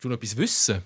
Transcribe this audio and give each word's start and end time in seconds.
du 0.00 0.08
noch 0.08 0.16
etwas 0.16 0.36
wissen? 0.36 0.82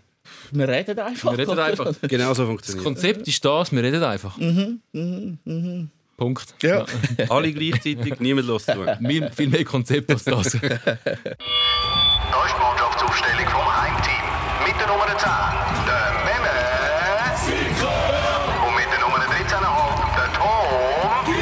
Wir 0.51 0.69
reden 0.69 0.99
einfach. 0.99 1.33
Wir 1.33 1.39
reden 1.39 1.59
einfach. 1.59 1.95
Genau 2.03 2.35
so 2.35 2.43
Das 2.43 2.49
funktioniert 2.49 2.85
Konzept 2.85 3.28
ist 3.28 3.44
das, 3.44 3.73
wir 3.73 3.82
reden 3.82 4.02
einfach. 4.02 4.36
Mhm, 4.38 5.88
Punkt. 6.16 6.54
Ja. 6.62 6.86
es. 7.17 7.30
Alle 7.30 7.52
gleichzeitig, 7.52 8.21
niemand 8.21 8.46
los 8.46 8.64
zu. 8.67 8.72
Viel, 9.06 9.30
viel 9.30 9.48
mehr 9.48 9.64
Konzept 9.64 10.11
als 10.11 10.25
das. 10.25 10.53
Da 12.33 12.46
ist 12.46 12.54
die 12.54 12.61
Mannschaftsaufstellung 12.62 13.46
vom 13.46 13.83
Heimteam. 13.83 14.25
Mit 14.67 14.75
der 14.80 14.87
Nummer 14.87 15.07
10, 15.07 15.29
der 15.87 16.13
Memme. 16.25 16.57
Und 18.67 18.75
mit 18.75 18.89
der 18.91 19.01
Nummer 19.01 19.19
13,5, 19.19 20.17
der 20.17 20.29
Tom. 20.33 21.35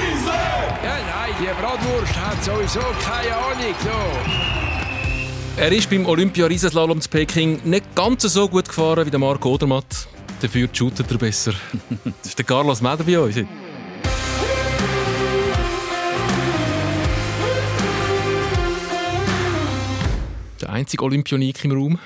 Ja, 0.82 0.95
nein, 0.98 1.32
die 1.39 1.46
Bratwurst 1.61 2.16
hat 2.16 2.43
sowieso 2.43 2.80
keine 3.05 3.37
Ahnung. 3.37 3.75
So. 3.84 4.70
Er 5.56 5.72
ist 5.72 5.90
beim 5.90 6.06
Olympia-Riesenslalom 6.06 7.00
zu 7.00 7.08
Peking 7.10 7.60
nicht 7.64 7.94
ganz 7.94 8.22
so 8.22 8.48
gut 8.48 8.68
gefahren 8.68 9.04
wie 9.06 9.10
der 9.10 9.20
Marco 9.20 9.50
Odermatt. 9.50 10.08
Dafür 10.41 10.68
shootet 10.72 11.10
er 11.10 11.18
besser. 11.18 11.52
Das 12.22 12.30
ist 12.30 12.38
der 12.38 12.46
Carlos 12.46 12.80
Meder 12.80 13.04
bei 13.04 13.18
uns. 13.18 13.36
Der 20.60 20.70
einzige 20.70 21.05
Olympionik 21.05 21.64
im 21.64 21.72
Raum. 21.72 21.98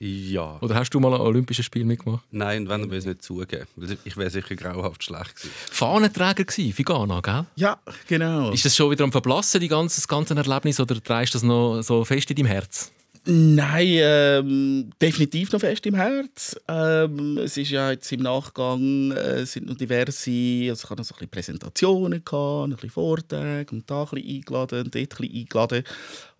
Ja. 0.00 0.58
Oder 0.60 0.76
hast 0.76 0.90
du 0.90 1.00
mal 1.00 1.12
ein 1.12 1.20
Olympisches 1.20 1.66
Spiel 1.66 1.84
mitgemacht? 1.84 2.24
Nein, 2.30 2.68
wenn 2.68 2.88
wir 2.90 2.98
es 2.98 3.04
nicht 3.04 3.22
zugeben. 3.22 3.66
Ich 4.04 4.16
wäre 4.16 4.30
sicher 4.30 4.54
grauhaft 4.54 5.02
schlecht 5.02 5.34
gewesen. 5.34 5.50
Fahnenträger 5.70 6.44
gewesen 6.44 6.72
für 6.72 6.84
Ghana, 6.84 7.20
gell? 7.20 7.46
Ja, 7.56 7.78
genau. 8.06 8.50
Ist 8.52 8.64
das 8.64 8.76
schon 8.76 8.90
wieder 8.92 9.04
am 9.04 9.12
Verblassen, 9.12 9.60
die 9.60 9.68
ganze, 9.68 9.96
das 10.00 10.06
ganze 10.06 10.36
Erlebnis, 10.36 10.78
oder 10.78 11.02
trägst 11.02 11.34
du 11.34 11.38
das 11.38 11.42
noch 11.42 11.82
so 11.82 12.04
fest 12.04 12.30
in 12.30 12.36
deinem 12.36 12.46
Herz? 12.46 12.92
Nein, 13.30 13.88
ähm, 14.00 14.90
definitiv 15.02 15.52
noch 15.52 15.60
fest 15.60 15.84
im 15.84 15.94
Herz. 15.94 16.56
Ähm, 16.66 17.36
es 17.36 17.58
ist 17.58 17.70
ja 17.70 17.90
jetzt 17.90 18.10
im 18.10 18.22
Nachgang 18.22 19.10
äh, 19.10 19.44
sind 19.44 19.66
noch 19.66 19.74
diverse, 19.76 20.30
also 20.70 20.72
ich 20.72 20.84
hatte 20.84 20.96
noch 20.96 21.04
so 21.04 21.14
ein 21.14 21.18
bisschen 21.18 21.28
Präsentationen, 21.28 22.24
gehabt, 22.24 22.68
ein 22.68 22.70
bisschen 22.70 22.88
Vorträge 22.90 23.70
und 23.72 23.90
da 23.90 24.04
ein 24.04 24.08
bisschen 24.10 24.36
eingeladen 24.36 24.84
und 24.84 24.94
dort 24.94 24.96
ein 24.96 25.08
bisschen 25.08 25.36
eingeladen. 25.36 25.84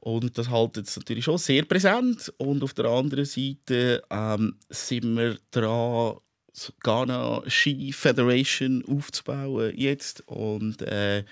Und 0.00 0.38
das 0.38 0.50
hält 0.50 0.76
jetzt 0.76 0.96
natürlich 0.96 1.24
schon 1.24 1.38
sehr 1.38 1.64
präsent. 1.64 2.32
Und 2.38 2.62
auf 2.62 2.74
der 2.74 2.86
anderen 2.86 3.24
Seite 3.24 4.02
ähm, 4.10 4.56
sind 4.70 5.16
wir 5.16 5.38
dran, 5.50 6.16
Ghana 6.82 7.42
Ski 7.46 7.92
Federation 7.92 8.84
aufzubauen 8.88 9.72
jetzt 9.76 10.22
und 10.26 10.82
äh, 10.82 11.24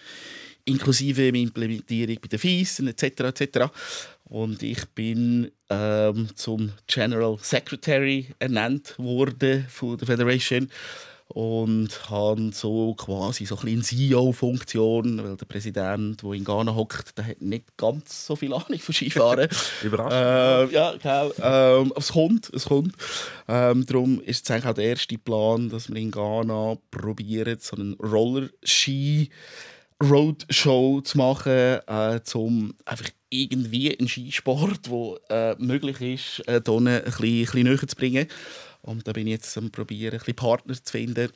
inklusive 0.65 1.27
Implementierung 1.29 2.19
bei 2.21 2.29
den 2.29 2.39
Fiesen 2.39 2.89
etc. 2.89 3.03
etc. 3.41 3.59
Und 4.25 4.63
ich 4.63 4.85
bin 4.91 5.51
ähm, 5.71 6.29
zum 6.35 6.73
General 6.87 7.39
Secretary 7.41 8.27
ernannt 8.39 8.95
worden 8.99 9.67
von 9.69 9.97
der 9.97 10.07
Federation 10.07 10.69
und 11.37 12.09
habe 12.09 12.51
so 12.55 12.95
quasi 12.95 13.45
so 13.45 13.59
ein 13.59 13.65
bisschen 13.67 13.83
CEO-Funktion, 13.83 15.23
weil 15.23 15.37
der 15.37 15.45
Präsident, 15.45 16.23
der 16.23 16.33
in 16.33 16.45
Ghana 16.45 16.75
hockt, 16.75 17.19
der 17.19 17.27
hat 17.27 17.43
nicht 17.43 17.77
ganz 17.77 18.25
so 18.25 18.37
viel 18.37 18.55
Ahnung 18.55 18.79
von 18.79 18.95
Skifahren. 18.95 19.47
Überraschend. 19.83 20.73
Äh, 20.73 20.75
ja, 20.75 20.95
genau. 20.97 21.33
Ähm, 21.43 21.93
es 21.95 22.13
kommt, 22.13 22.49
es 22.55 22.65
kommt. 22.65 22.95
Ähm, 23.49 23.85
darum 23.85 24.23
ist 24.23 24.47
es 24.47 24.51
eigentlich 24.51 24.65
auch 24.65 24.73
der 24.73 24.87
erste 24.87 25.19
Plan, 25.19 25.69
dass 25.69 25.91
wir 25.91 26.01
in 26.01 26.11
Ghana 26.11 26.79
probieren, 26.91 27.59
so 27.61 27.77
einen 27.77 27.93
Rollerski 27.97 29.29
Roadshow 30.03 31.03
zu 31.03 31.19
machen, 31.19 31.53
äh, 31.87 32.21
um 32.33 32.75
einfach 32.87 33.11
irgendwie 33.29 33.95
einen 33.95 34.09
Skisport, 34.09 34.87
der 34.87 35.53
äh, 35.59 35.63
möglich 35.63 36.01
ist, 36.01 36.49
äh, 36.49 36.63
hier 36.65 36.75
ein 36.75 36.85
bisschen, 36.85 37.05
ein 37.05 37.45
bisschen 37.45 37.63
näher 37.65 37.87
zu 37.87 37.97
bringen. 37.97 38.27
Und 38.87 39.07
da 39.07 39.13
bin 39.13 39.27
ich 39.27 39.33
jetzt 39.33 39.57
am 39.59 39.71
probieren, 39.71 40.15
ein 40.15 40.19
bisschen 40.19 40.37
Partner 40.37 40.75
zu 40.75 40.91
finden 40.91 41.31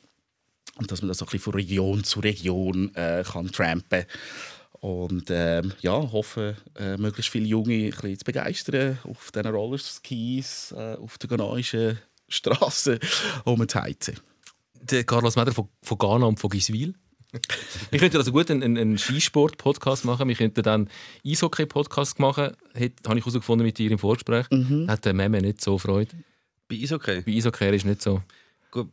und 0.77 0.91
dass 0.91 1.01
man 1.01 1.09
das 1.09 1.19
so 1.19 1.25
ein 1.25 1.27
bisschen 1.27 1.41
von 1.41 1.53
Region 1.53 2.03
zu 2.03 2.19
Region 2.21 2.95
äh, 2.95 3.23
kann 3.25 3.51
trampen 3.51 4.05
und 4.81 5.25
ähm, 5.29 5.73
ja, 5.81 5.93
hoffe, 6.11 6.57
äh, 6.75 6.97
möglichst 6.97 7.31
viele 7.31 7.45
Junge 7.45 7.73
ein 7.73 7.89
bisschen 7.91 8.17
zu 8.17 8.25
begeistern 8.25 8.97
auf 9.03 9.31
diesen 9.31 9.47
Rollerskis, 9.47 10.73
äh, 10.75 10.95
auf 10.95 11.19
der 11.19 11.29
ghanaischen 11.29 11.99
Straße 12.27 12.99
rumzuheizen. 13.45 14.15
Der 14.81 15.03
Carlos 15.03 15.35
Meder 15.35 15.51
von, 15.51 15.67
von 15.83 15.97
Ghana 15.99 16.25
und 16.25 16.39
von 16.39 16.49
Giswil. 16.49 16.95
Wir 17.91 17.99
könnten 17.99 18.17
also 18.17 18.31
gut 18.31 18.49
einen, 18.49 18.75
einen 18.75 18.97
Skisport-Podcast 18.97 20.03
machen. 20.03 20.27
Wir 20.27 20.35
könnten 20.35 20.63
dann 20.63 20.89
Eishockey-Podcast 21.25 22.19
machen. 22.19 22.55
Hat, 22.73 22.91
habe 23.07 23.19
ich 23.19 23.25
herausgefunden 23.25 23.65
mit 23.65 23.77
dir 23.77 23.91
im 23.91 23.99
Vorgespräch. 23.99 24.47
Hat 24.87 25.05
der 25.05 25.13
Meme 25.13 25.41
nicht 25.41 25.61
so 25.61 25.77
Freude. 25.77 26.11
Bei 26.71 26.81
Eishockey. 26.83 27.21
Bei 27.21 27.31
Eishockey 27.31 27.75
ist 27.75 27.85
nicht 27.85 28.01
so. 28.01 28.21
Gut. 28.71 28.89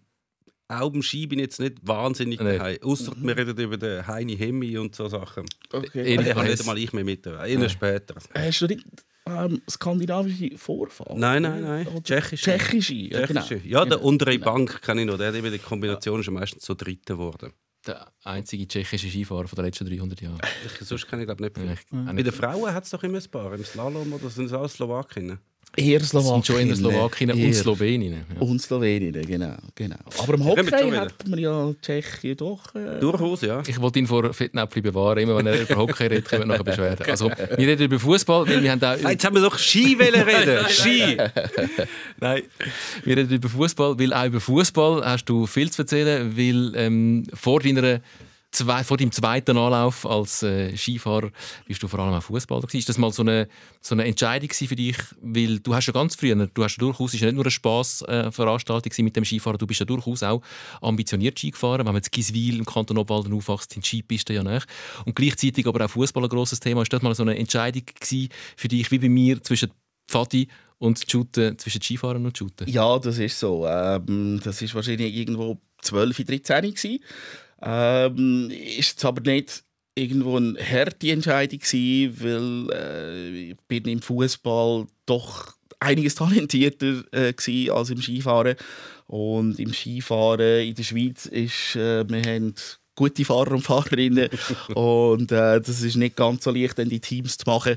Auch 0.69 0.91
beim 0.91 1.03
Ski 1.03 1.27
bin 1.27 1.39
ich 1.39 1.45
jetzt 1.45 1.61
nicht 1.61 1.77
wahnsinnig 1.87 2.41
Nee. 2.41 2.59
daheim. 2.59 2.79
Ausser 2.83 3.13
wir 3.17 3.37
reden 3.37 3.57
über 3.59 3.77
den 3.79 4.07
Heini 4.07 4.37
Hemmi 4.37 4.77
und 4.77 4.95
so 4.95 5.09
Sachen. 5.09 5.47
Okay. 5.73 6.03
Ich 6.15 6.19
habe 6.35 6.47
nicht 6.49 6.61
einmal 6.61 6.79
ich 6.79 6.93
mehr 6.93 7.05
mit. 7.05 7.27
Eher 7.27 7.69
später. 7.71 8.17
Hast 8.35 8.61
du 8.61 8.67
nicht 8.67 8.85
ähm, 9.27 9.63
skandinavische 9.71 10.59
Vorfahren? 10.59 11.19
Nein, 11.21 11.43
nein, 11.43 11.63
nein. 11.63 11.87
Oder 11.87 12.03
Tschechische. 12.03 12.51
Tschechische, 12.51 12.95
ja, 12.95 13.27
genau. 13.27 13.43
Ja, 13.65 13.85
der 13.85 13.97
Genau. 13.99 14.09
untere 14.09 14.39
Bank 14.39 14.83
kenne 14.83 15.03
ich 15.03 15.07
noch. 15.07 15.17
Der 15.19 15.33
eben 15.35 15.51
die 15.53 15.59
Kombination 15.59 16.21
ist 16.21 16.31
meistens 16.31 16.65
so 16.65 16.75
dritte 16.75 17.15
geworden. 17.15 17.53
Der 17.87 18.11
einzige 18.25 18.67
tschechische 18.67 19.09
Skifahrer 19.09 19.47
von 19.49 19.57
den 19.57 19.67
letzten 19.67 19.87
300 19.87 20.21
Jahren. 20.21 20.39
Ich, 20.67 20.87
sonst 20.87 21.07
kenne 21.09 21.23
ich 21.23 21.27
glaube 21.29 21.43
nicht 21.45 21.57
Ja, 21.57 21.73
ich- 21.73 21.87
Bei 22.17 22.23
den 22.23 22.33
Frauen 22.33 22.75
hat 22.75 22.85
es 22.85 22.91
doch 22.91 23.03
immer 23.05 23.19
ein 23.19 23.31
paar. 23.31 23.55
Im 23.55 23.65
Slalom 23.65 24.13
oder 24.13 24.29
sind 24.29 24.47
es 24.47 24.53
alles 24.53 24.75
Slowakinnen? 24.75 25.39
Eher 25.77 26.01
sind 26.01 26.47
schon 26.47 26.59
in 26.59 26.75
Slowakinnen. 26.75 26.77
Slowakinnen 26.77 27.45
und 27.45 27.55
Sloweninnen. 27.55 28.25
Ja. 28.35 28.41
Und 28.41 28.61
Sloweninnen, 28.61 29.25
genau. 29.25 29.55
genau. 29.75 29.97
Aber 30.19 30.35
im 30.35 30.45
Hockey 30.45 30.91
hat 30.91 31.29
man 31.29 31.39
ja 31.39 31.73
Tschechien 31.81 32.37
doch... 32.37 32.75
Äh, 32.75 32.99
Durchaus, 32.99 33.43
ja. 33.43 33.63
Ich 33.67 33.81
wollte 33.81 34.01
ihn 34.01 34.07
vor 34.07 34.33
Fettnäpfchen 34.33 34.83
bewahren. 34.83 35.19
Immer 35.19 35.37
wenn 35.37 35.47
er 35.47 35.61
über 35.61 35.77
Hockey 35.77 36.07
redet, 36.07 36.29
kommen 36.29 36.43
wir 36.43 36.47
nachher 36.47 36.65
Beschwerden. 36.65 37.07
Also, 37.09 37.31
wir 37.31 37.69
reden 37.69 37.85
über 37.85 38.01
Fußball, 38.01 38.49
weil 38.49 38.63
wir 38.63 38.73
haben 38.73 38.83
auch... 38.83 39.11
Jetzt 39.11 39.25
haben 39.25 39.37
wir 39.37 39.43
doch 39.43 39.59
Ski 39.59 39.99
wollen 39.99 40.23
reden. 40.23 40.67
Ski! 40.69 41.17
Nein, 42.19 42.43
wir 43.05 43.17
reden 43.17 43.35
über 43.35 43.49
Fußball, 43.49 43.99
weil 43.99 44.13
auch 44.13 44.27
über 44.27 44.41
Fußball 44.41 45.05
hast 45.05 45.27
du 45.27 45.47
viel 45.47 45.71
zu 45.71 45.83
erzählen, 45.83 46.37
weil 46.37 46.73
ähm, 46.75 47.25
vor 47.35 47.61
deiner 47.61 48.01
zwei, 48.51 48.83
vor 48.85 48.97
deinem 48.97 49.13
zweiten 49.13 49.57
Anlauf 49.57 50.07
als 50.07 50.43
äh, 50.43 50.77
Skifahrer 50.77 51.31
bist 51.67 51.83
du 51.83 51.89
vor 51.89 52.01
allem 52.01 52.15
auch 52.15 52.23
Fußballer. 52.23 52.67
Ist 52.73 52.89
das 52.89 52.99
mal 52.99 53.13
so 53.13 53.23
eine, 53.23 53.49
so 53.81 53.95
eine 53.95 54.05
Entscheidung 54.05 54.51
für 54.51 54.77
dich, 54.77 54.97
weil 55.21 55.61
du 55.61 55.75
hast 55.75 55.87
ja 55.87 55.93
ganz 55.93 56.17
früher, 56.17 56.35
du 56.35 56.65
hast 56.65 56.77
ja 56.77 56.81
durchaus, 56.81 57.15
ist 57.15 57.21
ja 57.21 57.27
nicht 57.27 57.35
nur 57.35 57.45
eine 57.45 57.51
Spassveranstaltung 57.51 58.93
äh, 58.97 59.03
mit 59.03 59.17
dem 59.17 59.25
Skifahren, 59.25 59.59
du 59.59 59.67
bist 59.67 59.81
ja 59.81 59.87
durchaus 59.87 60.23
auch 60.23 60.43
ambitioniert 60.81 61.39
Ski 61.39 61.51
gefahren. 61.51 61.81
Wenn 61.81 61.87
man 61.87 61.97
jetzt 61.97 62.13
Giswil 62.13 62.59
im 62.59 62.65
Kanton 62.65 62.99
Obwalden 62.99 63.33
aufwächst, 63.35 63.73
sind 63.73 63.85
Skipisten 63.85 64.35
ja 64.35 64.43
nach. 64.43 64.65
Und 65.05 65.15
gleichzeitig 65.15 65.67
aber 65.67 65.85
auch 65.85 65.91
Fußball 65.91 66.25
ein 66.25 66.29
grosses 66.29 66.61
Thema. 66.61 66.83
Ist 66.83 66.93
das 66.93 67.03
mal 67.03 67.15
so 67.15 67.23
eine 67.23 67.37
Entscheidung 67.37 67.83
für 68.57 68.69
dich, 68.69 68.91
wie 68.91 68.99
bei 68.99 69.09
mir, 69.09 69.43
zwischen 69.43 69.71
Pfadi 70.09 70.49
und 70.79 71.05
Shooten, 71.11 71.59
zwischen 71.59 71.83
Skifahren 71.83 72.25
und 72.25 72.37
Shooten? 72.37 72.69
Ja, 72.69 72.99
das 72.99 73.19
ist 73.19 73.39
so. 73.39 73.67
Ähm, 73.67 74.41
das 74.43 74.63
ist 74.63 74.75
wahrscheinlich 74.75 75.15
irgendwo 75.15 75.61
12, 75.83 76.25
13 76.25 76.63
gewesen. 76.63 76.99
Ähm, 77.63 78.51
ist 78.51 78.91
jetzt 78.91 79.05
aber 79.05 79.21
nicht 79.21 79.65
irgendwo 79.95 80.37
eine 80.37 80.59
harte 80.59 81.11
Entscheidung 81.11 81.59
gewesen, 81.59 82.17
weil 82.21 82.77
äh, 82.77 83.51
ich 83.51 83.57
bin 83.67 83.85
im 83.87 84.01
Fußball 84.01 84.87
doch 85.07 85.55
einiges 85.81 86.15
talentierter 86.15 87.03
äh, 87.13 87.33
gewesen 87.33 87.71
als 87.73 87.91
im 87.91 88.01
Skifahren. 88.01 88.57
Und 89.07 89.59
im 89.59 89.73
Skifahren 89.73 90.69
in 90.69 90.75
der 90.75 90.83
Schweiz 90.83 91.27
ist, 91.27 91.77
äh, 91.77 92.09
wir 92.09 92.23
haben 92.23 92.55
gute 92.95 93.25
Fahrer 93.25 93.53
und 93.53 93.63
Fahrerinnen 93.63 94.29
und 94.75 95.33
äh, 95.33 95.61
das 95.61 95.83
ist 95.83 95.97
nicht 95.97 96.17
ganz 96.17 96.45
so 96.45 96.51
leicht, 96.51 96.79
dann 96.79 96.89
die 96.89 97.01
Teams 97.01 97.39
zu 97.39 97.49
machen. 97.49 97.77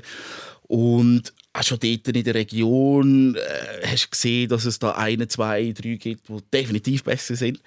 Und 0.62 1.32
auch 1.54 1.62
schon 1.62 1.78
dort 1.78 2.08
in 2.08 2.24
der 2.24 2.34
Region 2.34 3.36
äh, 3.36 3.86
hast 3.86 4.06
du 4.06 4.10
gesehen, 4.10 4.48
dass 4.48 4.64
es 4.64 4.78
da 4.78 4.92
eine, 4.92 5.28
zwei, 5.28 5.72
drei 5.72 5.96
gibt, 5.96 6.28
die 6.28 6.38
definitiv 6.52 7.04
besser 7.04 7.36
sind. 7.36 7.60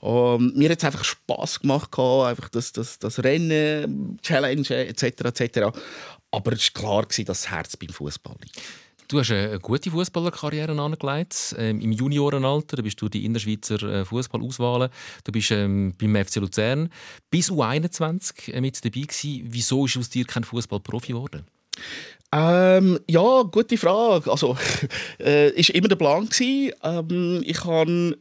Und 0.00 0.56
mir 0.56 0.70
hat 0.70 0.78
es 0.78 0.84
einfach 0.84 1.04
Spass 1.04 1.60
gemacht, 1.60 1.96
einfach 1.98 2.48
das, 2.48 2.72
das, 2.72 2.98
das 2.98 3.22
Rennen, 3.22 4.18
Challenge 4.22 4.68
etc. 4.70 5.02
etc. 5.04 5.58
Aber 6.30 6.52
es 6.52 6.74
war 6.74 6.82
klar, 6.82 7.06
dass 7.06 7.24
das 7.24 7.50
Herz 7.50 7.76
beim 7.76 7.90
Fußball 7.90 8.34
liegt. 8.42 8.60
Du 9.06 9.18
hast 9.18 9.30
eine 9.30 9.58
gute 9.58 9.90
Fußballerkarriere 9.90 10.78
angelegt. 10.78 11.54
Ähm, 11.56 11.80
Im 11.80 11.92
Juniorenalter 11.92 12.82
bist 12.82 13.00
du 13.00 13.08
die 13.08 13.24
Innerschweizer 13.24 13.82
äh, 13.82 14.04
Fußballauswahlen. 14.04 14.90
Du 15.24 15.32
bist 15.32 15.50
ähm, 15.50 15.94
beim 15.98 16.14
FC 16.14 16.36
Luzern 16.36 16.90
bis 17.30 17.50
U21 17.50 18.52
äh, 18.52 18.60
mit 18.60 18.84
dabei 18.84 19.00
gewesen. 19.00 19.44
Wieso 19.44 19.86
ist 19.86 19.96
aus 19.96 20.10
dir 20.10 20.26
kein 20.26 20.44
Fußballprofi 20.44 21.12
geworden? 21.12 21.46
Ähm, 22.32 23.00
ja, 23.08 23.42
gute 23.42 23.78
Frage. 23.78 24.30
Also, 24.30 24.56
äh, 25.20 25.50
ist 25.50 25.70
immer 25.70 25.88
der 25.88 25.96
Plan. 25.96 26.28
Ähm, 26.40 27.42
ich 27.44 27.64
habe 27.64 28.18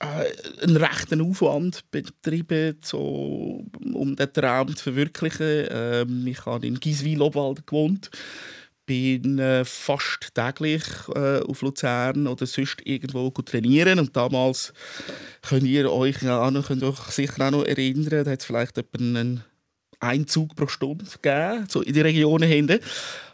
äh, 0.00 0.62
einen 0.62 0.76
rechten 0.76 1.20
Aufwand 1.20 1.84
betrieben, 1.90 2.78
so, 2.82 3.64
um 3.92 4.16
den 4.16 4.32
Traum 4.32 4.74
zu 4.74 4.84
verwirklichen. 4.84 5.66
Ähm, 5.70 6.26
ich 6.26 6.44
habe 6.46 6.66
in 6.66 6.80
Giswil 6.80 7.22
Obwalden 7.22 7.64
gewohnt, 7.66 8.10
bin 8.86 9.38
äh, 9.38 9.64
fast 9.64 10.34
täglich 10.34 10.82
äh, 11.14 11.40
auf 11.40 11.62
Luzern 11.62 12.26
oder 12.26 12.46
sonst 12.46 12.78
irgendwo 12.84 13.30
trainieren 13.30 14.00
und 14.00 14.16
damals 14.16 14.72
könnt 15.42 15.64
ihr 15.64 15.92
euch 15.92 16.22
ja, 16.22 16.50
könnt 16.62 16.82
euch 16.82 16.98
sicher 17.10 17.46
auch 17.46 17.50
noch 17.50 17.64
erinnern, 17.64 18.24
da 18.24 18.30
hat 18.30 18.40
es 18.40 18.46
vielleicht 18.46 18.78
etwa 18.78 18.98
einen 20.00 20.20
Einzug 20.20 20.56
pro 20.56 20.66
Stunde 20.66 21.04
gegeben, 21.04 21.66
so 21.68 21.82
in 21.82 21.92
die 21.92 22.00
Regionen 22.00 22.48
hinten. 22.48 22.80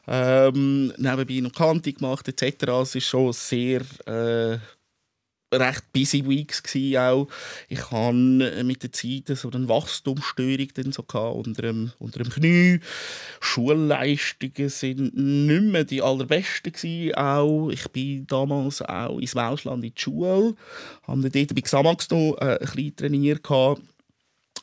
Ähm, 0.08 0.92
nebenbei 0.98 1.40
noch 1.40 1.52
Kante 1.52 1.92
gemacht 1.92 2.28
etc. 2.28 2.64
Es 2.82 2.94
ist 2.94 3.06
schon 3.06 3.32
sehr 3.32 3.82
äh, 4.06 4.58
recht 5.52 5.92
busy 5.92 6.26
Weeks 6.26 6.62
gewesen, 6.62 6.98
auch. 6.98 7.28
Ich 7.68 7.90
hatte 7.90 8.64
mit 8.64 8.82
der 8.82 8.92
Zeit 8.92 9.36
so 9.36 9.50
eine 9.50 9.68
Wachstumsstörung 9.68 10.68
so 10.90 11.04
unter, 11.18 11.62
dem, 11.62 11.92
unter 11.98 12.22
dem 12.22 12.30
Knie. 12.30 12.80
Schulleistungen 13.40 14.69
sind 14.69 15.16
nicht 15.16 15.62
mehr 15.62 15.84
die 15.84 16.02
allerbesten 16.02 16.72
gewesen, 16.72 17.14
auch. 17.14 17.70
Ich 17.70 17.88
bin 17.88 18.26
damals 18.26 18.82
auch 18.82 19.19
ins 19.19 19.34
Welschland 19.34 19.84
in 19.84 19.92
die 19.94 20.00
Schule, 20.00 20.54
habe 21.06 21.30
dort 21.30 21.54
bei 21.54 21.60
Xamax 21.60 22.10
noch 22.10 22.36
äh, 22.40 22.44
ein 22.44 22.58
bisschen 22.58 22.96
trainiert 22.96 23.42
gehabt. 23.42 23.82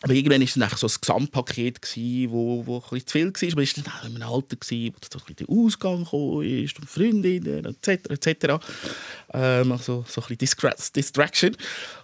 Aber 0.02 0.14
irgendwann 0.14 0.42
war 0.42 0.46
es 0.46 0.54
dann 0.54 0.64
einfach 0.64 0.78
so 0.78 0.88
ein 0.88 0.94
Gesamtpaket, 1.00 1.82
gewesen, 1.82 2.32
wo, 2.32 2.66
wo 2.66 2.84
ein 2.92 3.06
zu 3.06 3.12
viel 3.12 3.28
war. 3.28 3.56
Man 3.56 3.66
war 3.66 3.84
dann 3.84 3.94
auch 3.94 4.06
in 4.06 4.16
einem 4.16 4.34
Alter, 4.34 4.56
gewesen, 4.56 4.94
wo 4.94 5.20
so 5.20 5.26
ein 5.26 5.36
der 5.36 5.50
Ausgang 5.50 6.02
ist 6.44 6.80
und 6.80 6.90
Freundinnen 6.90 7.66
etc. 7.66 8.10
etc. 8.10 8.66
Ähm, 9.34 9.72
also 9.72 10.04
so 10.08 10.22
ein 10.22 10.38
bisschen 10.38 10.92
Distraction. 10.96 11.58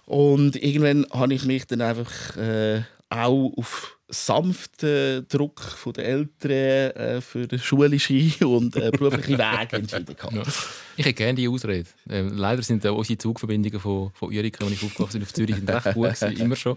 Und 0.06 0.56
irgendwann 0.56 1.06
habe 1.10 1.34
ich 1.34 1.44
mich 1.44 1.66
dann 1.66 1.82
einfach 1.82 2.36
äh, 2.36 2.82
auch 3.10 3.52
auf 3.56 3.96
sanften 4.10 5.26
Druck 5.28 5.60
von 5.60 5.92
den 5.92 6.04
Eltern 6.04 6.96
äh, 6.96 7.20
für 7.20 7.46
den 7.46 7.58
schulischen 7.58 8.32
und 8.44 8.76
äh, 8.76 8.90
beruflichen 8.90 9.38
Weg 9.38 9.72
entschieden. 9.72 10.16
Ja. 10.32 10.42
Ich 10.96 11.06
hätte 11.06 11.14
gerne 11.14 11.34
die 11.34 11.48
Ausrede. 11.48 11.88
Ähm, 12.08 12.36
leider 12.36 12.62
sind 12.62 12.84
äh, 12.84 12.88
unsere 12.88 13.18
Zugverbindungen 13.18 13.80
von, 13.80 14.10
von 14.14 14.28
Uerika, 14.28 14.64
als 14.64 14.74
ich 14.74 14.82
aufgewachsen 14.82 15.20
bin, 15.20 15.22
auf 15.22 15.32
Zürich 15.32 15.56
sind 15.56 15.70
recht 15.70 15.94
gut 15.94 16.14
gewesen, 16.14 16.36
immer 16.40 16.56
schon. 16.56 16.76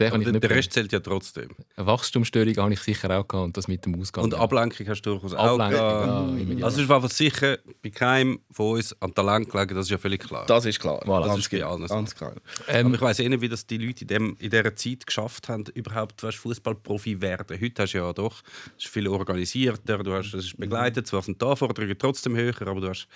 Den 0.00 0.10
kann 0.10 0.22
ich 0.22 0.28
nicht 0.28 0.42
der 0.42 0.50
Rest 0.50 0.72
zählt 0.72 0.92
ja 0.92 1.00
trotzdem. 1.00 1.50
Eine 1.76 1.86
Wachstumsstörung 1.86 2.56
habe 2.56 2.72
ich 2.72 2.80
sicher 2.80 3.10
auch 3.10 3.28
gehabt 3.28 3.44
und 3.44 3.56
das 3.56 3.68
mit 3.68 3.84
dem 3.84 4.00
Ausgang. 4.00 4.24
Und 4.24 4.34
Ablenkung 4.34 4.88
hast 4.88 5.02
du 5.02 5.10
durchaus 5.10 5.34
auch 5.34 5.58
gehabt. 5.58 5.74
Ja, 5.74 6.64
also 6.64 6.82
es 6.82 6.88
war 6.88 7.06
sicher 7.08 7.58
bei 7.82 7.90
keinem 7.90 8.40
von 8.50 8.76
uns 8.76 8.96
am 9.00 9.14
Talent 9.14 9.50
gelegen, 9.50 9.74
das 9.74 9.86
ist 9.86 9.90
ja 9.90 9.98
völlig 9.98 10.20
klar. 10.20 10.46
Das 10.46 10.64
ist 10.64 10.80
klar. 10.80 11.02
Voilà, 11.04 11.26
das 11.26 11.38
ist 11.38 11.50
bei 11.50 11.62
allen 11.62 11.86
Ganz 11.86 12.14
klar. 12.14 12.34
Ähm, 12.68 12.86
Aber 12.86 12.94
ich 12.94 13.00
weiß 13.00 13.18
eh 13.20 13.28
nicht, 13.28 13.40
wie 13.42 13.48
das 13.48 13.66
die 13.66 13.76
Leute 13.76 14.02
in, 14.02 14.08
dem, 14.08 14.36
in 14.38 14.50
dieser 14.50 14.74
Zeit 14.74 15.06
geschafft 15.06 15.48
haben, 15.48 15.64
überhaupt 15.74 16.20
Fußballprofi 16.20 17.20
werden. 17.20 17.60
Heute 17.60 17.82
hast 17.82 17.92
du 17.92 17.98
ja 17.98 18.12
doch 18.12 18.42
es 18.76 18.84
ist 18.84 18.92
viel 18.92 19.08
organisierter, 19.08 19.98
du 19.98 20.12
hast 20.12 20.32
es 20.34 20.46
ist 20.46 20.56
begleitet, 20.56 21.06
zwar 21.06 21.22
sind 21.22 21.40
die 21.40 21.46
Anforderungen 21.46 21.96
trotzdem 21.98 22.36
höher, 22.36 22.54
aber 22.62 22.80
du 22.80 22.88
hast 22.88 23.06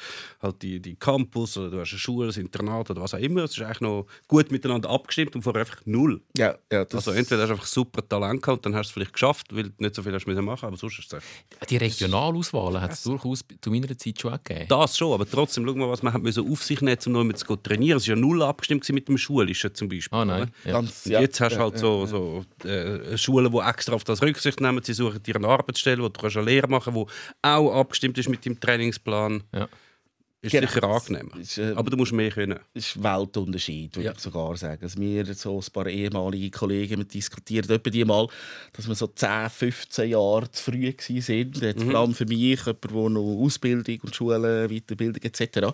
halt 0.42 0.60
die, 0.62 0.80
die 0.80 0.96
Campus 0.96 1.56
oder 1.56 1.70
du 1.70 1.80
hast 1.80 1.92
eine 1.92 1.98
Schule, 1.98 2.30
ein 2.30 2.40
Internat 2.40 2.90
oder 2.90 3.00
was 3.02 3.14
auch 3.14 3.18
immer. 3.18 3.44
Es 3.44 3.52
ist 3.52 3.62
eigentlich 3.62 3.80
noch 3.80 4.06
gut 4.28 4.50
miteinander 4.50 4.90
abgestimmt 4.90 5.34
und 5.34 5.42
vorher 5.42 5.60
einfach 5.60 5.80
null. 5.84 6.20
Ja, 6.36 6.56
ja, 6.74 6.86
also 6.92 7.10
entweder 7.12 7.42
hast 7.42 7.48
du 7.48 7.54
einfach 7.54 7.66
super 7.66 8.08
Talent 8.08 8.42
gehabt 8.42 8.66
und 8.66 8.72
dann 8.72 8.78
hast 8.78 8.88
du 8.88 8.90
es 8.90 8.94
vielleicht 8.94 9.12
geschafft, 9.12 9.46
weil 9.54 9.64
du 9.64 9.70
nicht 9.78 9.94
so 9.94 10.02
viel 10.02 10.12
hast 10.12 10.26
machen 10.26 10.66
aber 10.66 10.76
sonst 10.76 10.98
ist 10.98 11.12
es 11.12 11.18
echt. 11.18 11.70
Die 11.70 11.76
Regionalauswahl 11.76 12.80
hat 12.80 12.92
es 12.92 13.02
durchaus 13.02 13.44
zu 13.60 13.70
meiner 13.70 13.96
Zeit 13.96 14.20
schon 14.20 14.32
gegeben. 14.32 14.66
Das 14.68 14.96
schon, 14.96 15.12
aber 15.12 15.28
trotzdem, 15.28 15.66
schau 15.66 15.74
mal, 15.74 15.88
was 15.88 16.02
man 16.02 16.20
müssen 16.22 16.50
auf 16.50 16.62
sich 16.62 16.80
nehmen 16.80 16.98
um 17.06 17.28
noch 17.28 17.34
zu 17.34 17.56
trainieren. 17.56 17.98
Es 17.98 18.08
war 18.08 18.16
ja 18.16 18.20
null 18.20 18.42
abgestimmt 18.42 18.88
mit 18.90 19.08
dem 19.08 19.18
Schulischen 19.18 19.74
zum 19.74 19.88
Beispiel. 19.88 20.18
Ah, 20.18 20.24
nein. 20.24 20.50
Ja. 20.64 20.72
Ganz, 20.72 21.04
ja. 21.04 21.20
Jetzt 21.20 21.40
hast 21.40 21.56
du 21.56 21.60
halt 21.60 21.78
so, 21.78 22.06
so 22.06 22.44
äh, 22.68 23.16
Schulen, 23.16 23.50
die 23.50 23.58
extra 23.58 23.94
auf 23.94 24.04
das 24.04 24.22
Rücksicht 24.22 24.60
nehmen. 24.60 24.82
Sie 24.82 24.92
suchen 24.92 25.22
dir 25.22 25.36
eine 25.36 25.48
Arbeitsstelle, 25.48 26.02
wo 26.02 26.08
du 26.08 26.26
eine 26.26 26.42
Lehre 26.42 26.68
machen 26.68 26.94
kannst, 26.94 27.10
die 27.10 27.48
auch 27.48 27.80
abgestimmt 27.80 28.18
ist 28.18 28.28
mit 28.28 28.44
dem 28.44 28.58
Trainingsplan. 28.58 29.42
Ja. 29.52 29.68
Ist 30.44 30.52
genau. 30.52 30.66
sicher 30.66 30.84
angenehm. 30.84 31.30
Ist, 31.40 31.56
äh, 31.56 31.72
aber 31.74 31.88
du 31.88 31.96
musst 31.96 32.12
mehr 32.12 32.30
können. 32.30 32.58
Das 32.74 32.84
ist 32.84 32.96
ein 32.96 33.02
Weltunterschied, 33.02 33.96
würde 33.96 34.04
ja. 34.04 34.12
ich 34.12 34.18
sogar 34.18 34.54
sagen. 34.58 34.82
Also 34.82 35.00
wir, 35.00 35.24
so 35.34 35.58
ein 35.58 35.72
paar 35.72 35.86
ehemalige 35.86 36.50
Kollegen, 36.50 36.98
wir 36.98 37.04
diskutieren 37.06 37.70
etwa 37.70 37.88
die 37.88 38.04
mal, 38.04 38.28
dass 38.74 38.86
wir 38.86 38.94
so 38.94 39.06
10, 39.06 39.48
15 39.48 40.10
Jahre 40.10 40.50
zu 40.50 40.64
früh 40.64 40.92
waren. 40.92 41.76
Mhm. 41.76 41.90
Vor 41.90 41.98
allem 41.98 42.14
für 42.14 42.26
mich, 42.26 42.38
jemand, 42.38 42.84
der 42.84 42.90
noch 42.92 43.42
Ausbildung 43.42 43.98
und 44.02 44.14
Schule, 44.14 44.68
Weiterbildung 44.68 45.22
etc. 45.22 45.68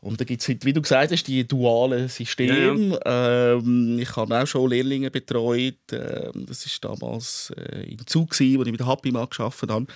Und 0.00 0.20
da 0.20 0.24
gibt 0.24 0.42
es 0.42 0.48
heute, 0.48 0.64
wie 0.64 0.72
du 0.72 0.80
gesagt 0.80 1.10
hast, 1.10 1.26
die 1.26 1.46
dualen 1.48 2.08
Systeme. 2.08 2.56
Ja, 2.56 2.94
ja. 3.04 3.52
Ähm, 3.54 3.98
ich 3.98 4.14
habe 4.14 4.40
auch 4.40 4.46
schon 4.46 4.70
Lehrlinge 4.70 5.10
betreut. 5.10 5.74
Ähm, 5.90 6.46
das 6.46 6.64
war 6.84 6.96
damals 6.96 7.52
äh, 7.56 7.90
im 7.90 8.06
Zug, 8.06 8.30
als 8.30 8.40
ich 8.40 8.56
mit 8.58 8.78
der 8.78 8.86
Happy 8.86 9.10
mal 9.10 9.26
gearbeitet 9.26 9.70
habe. 9.70 9.86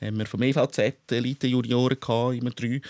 Haben 0.00 0.18
wir 0.18 0.26
vom 0.26 0.40
EVZ 0.40 1.10
Elite-Junioren, 1.10 1.98
immer 2.38 2.50
drei. 2.50 2.80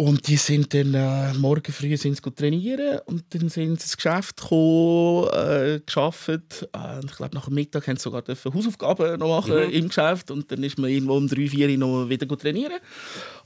Und 0.00 0.28
die 0.28 0.36
sind 0.36 0.72
dann 0.72 0.94
äh, 0.94 1.34
morgen 1.34 1.74
früh 1.74 1.94
sind 1.94 2.16
sie 2.16 2.30
trainieren 2.30 3.00
und 3.04 3.22
dann 3.34 3.50
sind 3.50 3.52
sie 3.52 3.64
ins 3.64 3.94
Geschäft 3.94 4.40
gekommen, 4.40 5.28
äh, 5.28 5.80
gearbeitet. 5.84 6.70
Äh, 6.74 7.04
ich 7.04 7.16
glaube, 7.16 7.34
nach 7.34 7.44
dem 7.44 7.54
Mittag 7.54 7.86
haben 7.86 7.98
sie 7.98 8.04
sogar 8.04 8.22
Hausaufgaben 8.26 9.18
noch 9.18 9.28
machen 9.28 9.56
mhm. 9.56 9.70
im 9.70 9.88
Geschäft 9.88 10.30
und 10.30 10.50
dann 10.50 10.62
ist 10.62 10.78
man 10.78 10.88
irgendwo 10.88 11.18
um 11.18 11.28
drei, 11.28 11.46
vier 11.46 11.76
noch 11.76 12.08
wieder 12.08 12.26
trainieren. 12.26 12.78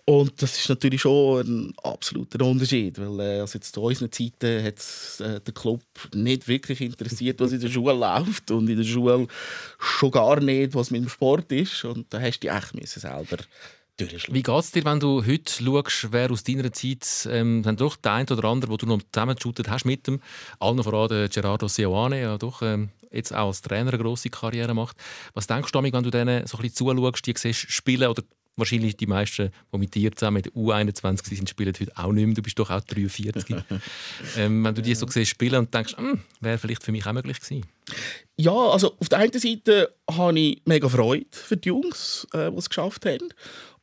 Und 0.05 0.41
das 0.41 0.57
ist 0.57 0.69
natürlich 0.69 1.01
schon 1.01 1.41
ein 1.41 1.75
absoluter 1.83 2.47
Unterschied, 2.47 3.01
weil 3.01 3.19
äh, 3.19 3.41
also 3.41 3.59
jetzt 3.59 3.75
zu 3.75 3.83
unseren 3.83 4.13
Zeiten 4.13 4.63
hat 4.63 4.79
äh, 5.19 5.41
der 5.41 5.55
Club 5.55 5.83
nicht 6.15 6.47
wirklich 6.47 6.81
interessiert, 6.83 7.41
was 7.41 7.51
in 7.51 7.63
der 7.63 7.69
Schule 7.69 7.95
läuft 7.95 8.53
und 8.53 8.71
in 8.71 8.77
der 8.77 8.85
Schule 8.85 9.27
schon 9.81 10.13
gar 10.13 10.39
nicht, 10.39 10.73
was 10.73 10.93
mit 10.93 11.03
dem 11.03 11.09
Sport 11.09 11.51
ist. 11.51 11.85
Und 11.85 12.07
da 12.15 12.21
hast 12.21 12.39
du 12.39 12.47
dich 12.47 12.57
echt 12.57 12.89
selber 12.89 13.39
wie 13.99 14.43
geht 14.43 14.49
es 14.49 14.73
dir, 14.73 14.85
wenn 14.85 14.99
du 14.99 15.25
heute 15.25 15.53
schaust, 15.53 16.09
wer 16.11 16.31
aus 16.31 16.43
deiner 16.43 16.73
Zeit 16.73 17.29
ähm, 17.31 17.63
dann 17.63 17.77
doch 17.77 17.97
der 17.97 18.13
eine 18.13 18.27
oder 18.29 18.49
andere, 18.49 18.73
wo 18.73 18.77
du 18.77 18.87
noch 18.87 19.01
zusammengeschootet 19.13 19.69
hast 19.69 19.85
mit 19.85 20.07
dem, 20.07 20.21
allen 20.59 20.83
voran 20.83 21.09
der 21.09 21.29
Gerardo 21.29 21.69
Sioane, 21.69 22.21
ja 22.21 22.37
doch 22.37 22.63
ähm, 22.63 22.91
jetzt 23.13 23.33
auch 23.33 23.47
als 23.47 23.63
Trainer 23.63 23.93
eine 23.93 24.03
grosse 24.03 24.31
Karriere 24.31 24.75
macht. 24.75 24.97
Was 25.35 25.47
denkst 25.47 25.71
du, 25.71 25.81
wenn 25.81 26.03
du 26.03 26.11
denen 26.11 26.47
so 26.47 26.59
ein 26.59 26.63
bisschen 26.63 26.87
zuschaust, 26.87 27.27
die 27.27 27.35
siehst, 27.37 27.71
spielen 27.71 28.09
oder 28.09 28.25
wahrscheinlich 28.57 28.97
die 28.97 29.07
meisten, 29.07 29.51
die 29.73 29.79
mit 29.79 29.95
dir 29.95 30.13
zusammen 30.13 30.37
mit 30.37 30.47
der 30.47 30.53
U21 30.53 31.37
sind, 31.37 31.49
spielen 31.49 31.75
heute 31.79 31.97
auch 31.97 32.13
nicht 32.13 32.27
mehr. 32.27 32.35
Du 32.35 32.43
bist 32.43 32.59
doch 32.59 32.71
auch 32.71 32.81
43. 32.81 33.57
ähm, 34.37 34.65
wenn 34.65 34.75
du 34.75 34.83
die 34.83 34.95
so 34.95 35.07
siehst 35.07 35.31
spielen 35.31 35.61
und 35.61 35.75
denkst, 35.75 35.97
hm, 35.97 36.21
wäre 36.41 36.59
vielleicht 36.59 36.83
für 36.83 36.93
mich 36.93 37.07
auch 37.07 37.13
möglich 37.13 37.41
gewesen. 37.41 37.67
Ja, 38.37 38.53
also 38.53 38.97
auf 38.99 39.09
der 39.09 39.19
einen 39.19 39.39
Seite 39.39 39.95
habe 40.11 40.39
ich 40.39 40.63
mega 40.65 40.89
Freude 40.89 41.27
für 41.31 41.57
die 41.57 41.69
Jungs, 41.69 42.27
äh, 42.33 42.51
die 42.51 42.57
es 42.57 42.69
geschafft 42.69 43.07
haben. 43.07 43.29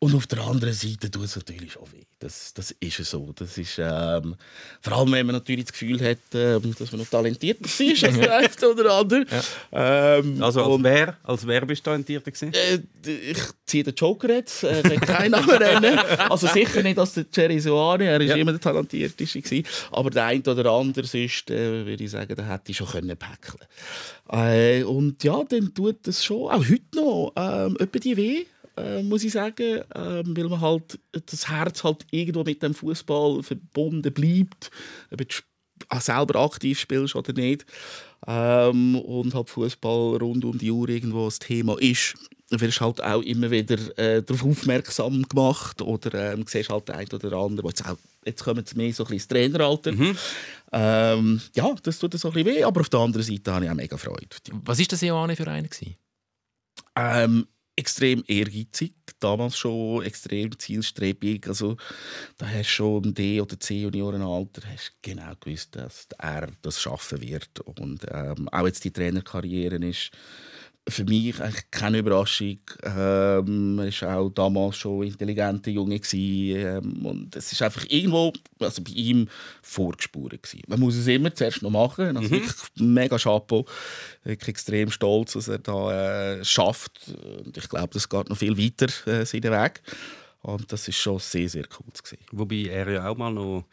Und 0.03 0.15
auf 0.15 0.25
der 0.25 0.39
anderen 0.39 0.74
Seite 0.74 1.12
tut 1.12 1.25
es 1.25 1.36
natürlich 1.36 1.74
schon 1.74 1.83
weh. 1.92 2.01
Das, 2.18 2.56
das 2.56 2.71
ist 2.80 3.06
so. 3.06 3.33
Das 3.36 3.56
ist, 3.56 3.77
ähm, 3.77 4.36
vor 4.81 4.94
allem, 4.94 5.11
wenn 5.11 5.28
man 5.28 5.35
natürlich 5.35 5.66
das 5.66 5.73
Gefühl 5.73 6.02
hat, 6.02 6.18
ähm, 6.33 6.73
dass 6.75 6.92
man 6.92 7.02
noch 7.02 7.07
talentierter 7.07 7.66
ist 7.66 8.04
als 8.04 8.18
der 8.18 8.35
eine 8.35 8.68
oder 8.68 8.94
andere. 8.95 9.25
Ja. 9.30 10.18
Ähm, 10.18 10.42
also 10.42 10.64
als 10.64 10.83
wer, 10.83 11.18
als 11.21 11.45
wer 11.45 11.64
bist 11.68 11.85
du 11.85 11.92
talentierter 11.92 12.31
gewesen? 12.31 12.52
Äh, 12.52 12.80
ich 13.06 13.37
ziehe 13.68 13.83
den 13.83 13.94
Joker 13.94 14.30
jetzt. 14.30 14.64
Äh, 14.64 14.81
ich 14.92 15.02
keinen 15.02 15.31
Namen 15.33 15.59
nennen. 15.59 15.99
Also 16.30 16.47
sicher 16.47 16.81
nicht 16.81 16.97
als 16.97 17.14
der 17.14 17.25
Jerry 17.31 17.59
Soane. 17.59 18.06
Er 18.06 18.19
war 18.19 18.25
ja. 18.25 18.35
immer 18.37 18.54
der 18.54 18.61
talentierteste. 18.61 19.40
Gewesen. 19.40 19.68
Aber 19.92 20.09
der 20.09 20.25
eine 20.25 20.42
oder 20.42 20.71
andere 20.71 21.06
sonst, 21.06 21.52
äh, 21.52 21.85
würde 21.85 22.04
ich 22.04 22.09
sagen, 22.09 22.35
der 22.35 22.49
hätte 22.49 22.71
ich 22.71 22.78
schon 22.78 22.87
können 22.87 23.16
päckeln 23.16 23.68
äh, 24.31 24.81
Und 24.81 25.23
ja, 25.23 25.44
dann 25.47 25.71
tut 25.75 26.07
es 26.07 26.25
schon, 26.25 26.49
auch 26.49 26.68
heute 26.68 26.95
noch, 26.95 27.33
ähm, 27.35 27.78
etwa 27.80 27.99
die 27.99 28.18
weh 28.18 28.45
äh, 28.78 29.04
muss 29.04 29.23
ich 29.23 29.33
sagen, 29.33 29.80
äh, 29.80 30.23
weil 30.25 30.49
man 30.49 30.61
halt 30.61 30.99
das 31.11 31.49
Herz 31.49 31.83
halt 31.83 32.06
irgendwo 32.11 32.44
mit 32.44 32.63
dem 32.63 32.73
Fußball 32.73 33.44
verbunden 33.44 34.13
bleibt, 34.13 34.71
ob 35.11 35.18
du 35.18 35.35
selber 35.99 36.40
aktiv 36.40 36.80
spielst 36.80 37.16
oder 37.16 37.33
nicht. 37.33 37.66
Ähm, 38.28 38.95
und 38.95 39.33
halt 39.33 39.49
Fußball 39.49 40.18
rund 40.18 40.45
um 40.45 40.57
die 40.57 40.71
Uhr 40.71 40.90
irgendwo 40.90 41.25
das 41.25 41.40
Thema 41.40 41.80
ist. 41.80 42.16
Wirst 42.49 42.81
halt 42.81 43.01
auch 43.01 43.21
immer 43.21 43.49
wieder 43.49 43.78
äh, 43.97 44.21
darauf 44.21 44.45
aufmerksam 44.45 45.23
gemacht 45.23 45.81
oder 45.81 46.33
ähm, 46.33 46.44
siehst 46.45 46.69
halt 46.69 46.90
ein 46.90 47.07
oder 47.11 47.37
andere, 47.37 47.69
jetzt, 47.69 47.85
auch, 47.85 47.97
jetzt 48.25 48.44
kommen 48.44 48.66
sie 48.66 48.75
mehr 48.75 48.94
so 48.94 49.04
ein 49.04 49.07
bisschen 49.07 49.13
ins 49.13 49.28
Traineralter. 49.28 49.94
Mhm. 49.94 50.18
Ähm, 50.73 51.42
ja, 51.56 51.73
das 51.81 51.97
tut 51.97 52.13
so 52.13 52.28
ein 52.28 52.33
bisschen 52.33 52.54
weh, 52.54 52.63
aber 52.63 52.81
auf 52.81 52.90
der 52.90 52.99
anderen 52.99 53.25
Seite 53.25 53.54
habe 53.54 53.66
ich 53.66 53.71
auch 53.71 53.75
mega 53.75 53.95
Freude. 53.95 54.28
Was 54.66 54.80
war 54.80 54.85
das 54.85 55.01
Johanne 55.01 55.35
für 55.37 55.47
einen? 55.47 55.69
Ähm, 56.97 57.47
extrem 57.81 58.23
ehrgeizig, 58.28 58.94
damals 59.19 59.57
schon 59.57 60.04
extrem 60.04 60.57
zielstrebig. 60.57 61.47
Also, 61.47 61.78
da 62.38 62.47
hast 62.47 62.69
du 62.69 62.76
schon 62.76 63.04
im 63.06 63.14
D- 63.16 63.42
oder 63.42 63.59
C-Juniorenalter 63.59 64.61
genau 65.02 65.33
gewusst, 65.40 65.76
dass 65.76 66.07
er 66.19 66.52
das 66.61 66.80
schaffen 66.80 67.21
wird. 67.21 67.59
Und 67.61 68.06
ähm, 68.11 68.47
auch 68.50 68.68
jetzt 68.68 68.83
die 68.83 68.92
Trainerkarriere 68.92 69.78
ist 69.78 70.11
für 70.88 71.04
mich 71.04 71.40
eigentlich 71.40 71.69
keine 71.69 72.00
Überraschung. 72.00 72.59
Ähm, 72.83 73.80
er 73.80 74.02
war 74.02 74.18
auch 74.18 74.30
damals 74.30 74.78
schon 74.78 75.02
ein 75.02 75.09
intelligenter 75.09 75.69
Junge. 75.69 76.00
Gewesen, 76.00 76.59
ähm, 76.59 77.06
und 77.06 77.35
es 77.35 77.52
ist 77.52 77.61
einfach 77.61 77.85
irgendwo 77.88 78.33
also 78.59 78.81
bei 78.81 78.92
ihm 78.92 79.28
vorgespurt. 79.61 80.42
Gewesen. 80.42 80.64
Man 80.68 80.80
muss 80.80 80.95
es 80.95 81.07
immer 81.07 81.33
zuerst 81.33 81.61
noch 81.61 81.69
machen. 81.69 82.18
Also 82.18 82.31
wirklich 82.31 82.56
mega 82.76 83.18
Chapeau. 83.18 83.66
Wirklich 84.23 84.50
extrem 84.50 84.90
stolz, 84.90 85.35
was 85.35 85.47
er 85.47 85.59
da 85.59 86.40
äh, 86.40 86.45
schafft. 86.45 87.14
Und 87.45 87.56
ich 87.56 87.69
glaube, 87.69 87.94
das 87.94 88.09
geht 88.09 88.30
noch 88.30 88.38
viel 88.38 88.57
weiter, 88.57 88.88
äh, 89.07 89.26
seinen 89.26 89.52
Weg. 89.52 89.81
Und 90.42 90.71
das 90.71 90.88
ist 90.88 90.97
schon 90.97 91.19
sehr, 91.19 91.47
sehr 91.47 91.66
cool. 91.80 91.92
Gewesen. 91.94 92.18
Wobei 92.31 92.66
er 92.69 92.90
ja 92.90 93.07
auch 93.07 93.18
mal 93.18 93.31
noch 93.31 93.66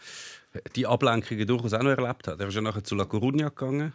die 0.77 0.87
Ablenkungen 0.87 1.47
durchaus 1.47 1.73
auch 1.73 1.83
noch 1.83 1.91
erlebt 1.91 2.29
hat. 2.29 2.41
Er 2.41 2.49
ist 2.49 2.55
ja 2.55 2.61
nachher 2.61 2.85
zu 2.85 2.95
La 2.95 3.05
Coruña 3.05 3.49
gegangen. 3.49 3.93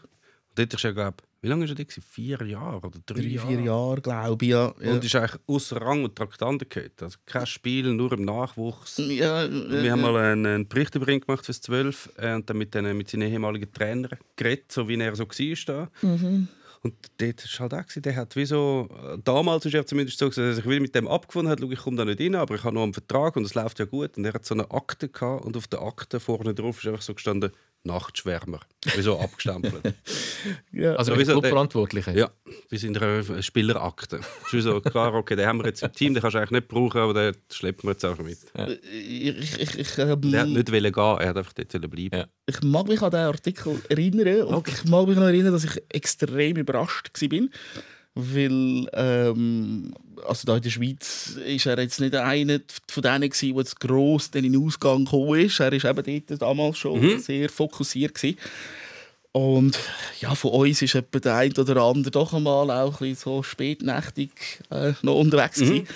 Dort 0.56 0.74
ist 0.74 0.84
er, 0.84 0.94
glaube 0.94 1.18
wie 1.44 1.50
lange 1.50 1.68
war 1.70 1.78
er 1.78 1.86
da? 1.86 2.02
Vier 2.10 2.42
Jahre 2.46 2.78
oder 2.78 3.00
drei, 3.06 3.16
Drei, 3.20 3.28
Jahre? 3.28 3.48
vier 3.50 3.60
Jahre, 3.64 4.02
glaube 4.02 4.46
ich. 4.46 4.52
Ja. 4.52 4.74
Ja. 4.80 4.92
Und 4.94 5.04
ist 5.04 5.14
eigentlich 5.14 5.42
außer 5.46 5.76
Rang 5.82 6.06
und 6.06 6.16
Traktanten 6.16 6.70
gehört. 6.70 7.04
Also 7.04 7.18
kein 7.26 7.46
Spiel, 7.46 7.92
nur 7.94 8.14
im 8.14 8.24
Nachwuchs. 8.24 8.98
ja, 8.98 9.46
Wir 9.52 9.92
haben 9.92 10.02
mal 10.02 10.16
einen, 10.16 10.46
einen 10.46 10.68
Bericht 10.70 10.96
über 10.96 11.10
ihn 11.10 11.20
gemacht 11.20 11.46
fürs 11.46 11.60
12 11.60 12.12
äh, 12.18 12.36
und 12.36 12.50
dann 12.50 12.58
mit, 12.58 12.74
den, 12.74 12.96
mit 12.96 13.10
seinen 13.10 13.30
ehemaligen 13.30 13.70
Trainern 13.74 14.18
geredet, 14.38 14.72
so 14.72 14.88
wie 14.88 14.98
er 14.98 15.16
so 15.18 15.26
war. 15.28 15.66
Da. 15.66 15.90
Und 16.82 16.96
dort 17.18 17.60
war 17.60 17.70
halt 17.70 17.74
auch, 17.74 18.02
der 18.02 18.16
hat 18.16 18.36
wie 18.38 18.46
so, 18.46 18.88
äh, 19.04 19.18
damals 19.22 19.66
ist 19.66 19.74
er 19.74 19.86
zumindest 19.86 20.20
so, 20.20 20.28
dass 20.28 20.38
er 20.38 20.54
sich 20.54 20.66
wieder 20.66 20.80
mit 20.80 20.96
dem 20.96 21.10
abgefunden 21.10 21.52
hat, 21.52 21.62
ich 21.62 21.80
komme 21.80 21.98
da 21.98 22.06
nicht 22.06 22.22
rein, 22.22 22.36
aber 22.36 22.56
ich 22.56 22.64
habe 22.64 22.76
noch 22.76 22.84
einen 22.84 22.94
Vertrag 22.94 23.36
und 23.36 23.44
es 23.44 23.54
läuft 23.54 23.80
ja 23.80 23.86
gut. 23.86 24.18
Und 24.18 24.24
er 24.24 24.34
hat 24.34 24.46
so 24.46 24.54
eine 24.54 24.72
Akte 24.72 25.10
gehabt 25.10 25.44
und 25.44 25.58
auf 25.58 25.68
der 25.68 25.82
Akte 25.82 26.22
vorne 26.22 26.54
drauf 26.54 26.80
ist 26.80 26.88
einfach 26.88 27.02
so 27.02 27.14
gestanden, 27.14 27.52
Nachtschwärmer. 27.86 28.60
Wie 28.96 29.02
so 29.02 29.20
abgestempelt. 29.20 29.94
ja. 30.72 30.96
Also 30.96 31.12
Ja, 31.14 31.20
wieso- 31.20 31.32
Clubverantwortliche. 31.34 32.12
ja, 32.18 32.30
bis 32.70 32.84
in 32.84 32.98
einer 32.98 33.42
Spielerakte. 33.44 34.22
Es 34.48 34.54
ist 34.54 34.64
so 34.64 34.80
klar, 34.82 35.14
okay, 35.14 35.36
den 35.36 35.46
haben 35.48 35.60
wir 35.60 35.66
jetzt 35.68 35.84
im 35.84 35.92
Team, 35.92 36.14
den 36.14 36.22
kannst 36.22 36.36
du 36.36 36.40
eigentlich 36.40 36.52
nicht 36.52 36.68
brauchen, 36.70 37.02
aber 37.02 37.14
den 37.14 37.36
schleppen 37.52 37.84
wir 37.84 37.92
jetzt 37.92 38.06
einfach 38.06 38.24
mit. 38.24 38.38
ich, 38.92 39.60
ich, 39.60 39.80
ich, 39.80 39.98
ähm, 39.98 40.22
Der 40.22 40.42
hat 40.42 40.48
nicht 40.50 40.72
wollen 40.72 40.92
gehen, 40.94 41.18
er 41.20 41.28
hat 41.30 41.38
einfach 41.38 41.54
dort 41.54 41.72
bleiben. 41.92 42.10
Ja. 42.18 42.26
ich 42.46 42.62
mag 42.64 42.88
mich 42.88 43.02
an 43.02 43.12
diesen 43.12 43.26
Artikel 43.26 43.82
erinnern 43.90 44.44
und 44.44 44.68
ich 44.68 44.86
mag 44.86 45.08
mich 45.08 45.16
noch 45.18 45.24
erinnern, 45.24 45.52
dass 45.54 45.66
ich 45.66 45.82
extrem 45.90 46.58
überrascht 46.58 47.10
war. 47.22 47.40
Weil, 48.16 48.88
ähm, 48.94 49.94
also 50.28 50.46
da 50.46 50.58
in 50.58 50.62
der 50.62 50.70
Schweiz 50.70 51.36
ist 51.46 51.66
er 51.66 51.80
jetzt 51.80 52.00
nicht 52.00 52.14
einer 52.16 52.60
von 52.88 53.02
denen 53.04 53.30
gewesen, 53.30 53.54
der 53.56 53.64
jetzt 53.64 53.80
gross 53.80 54.30
in 54.36 54.44
den 54.52 54.64
Ausgang 54.64 55.06
gekommen 55.06 55.40
ist. 55.40 55.60
Er 55.60 55.72
war 55.72 55.90
eben 56.06 56.26
dort 56.28 56.42
damals 56.42 56.78
schon 56.78 57.02
sehr 57.20 57.50
fokussiert. 57.50 58.14
Gewesen. 58.14 58.38
Und 59.32 59.80
ja, 60.22 60.36
von 60.36 60.52
uns 60.52 60.82
ist 60.84 60.94
etwa 60.94 61.18
der 61.20 61.36
eine 61.38 61.54
oder 61.56 61.82
andere 61.82 62.12
doch 62.12 62.34
einmal 62.34 62.70
auch 62.70 63.02
ein 63.02 63.16
so 63.16 63.42
spätnächtig 63.42 64.30
äh, 64.70 64.94
noch 65.02 65.16
unterwegs 65.16 65.60
gewesen. 65.60 65.88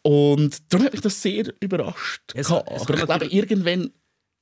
Und 0.00 0.56
darum 0.70 0.86
hat 0.86 0.92
mich 0.92 1.02
das 1.02 1.20
sehr 1.20 1.52
überrascht. 1.60 2.22
Es- 2.34 2.46
es 2.46 2.50
Aber 2.82 2.94
ich 2.94 3.04
glaube, 3.04 3.26
irgendwann 3.26 3.90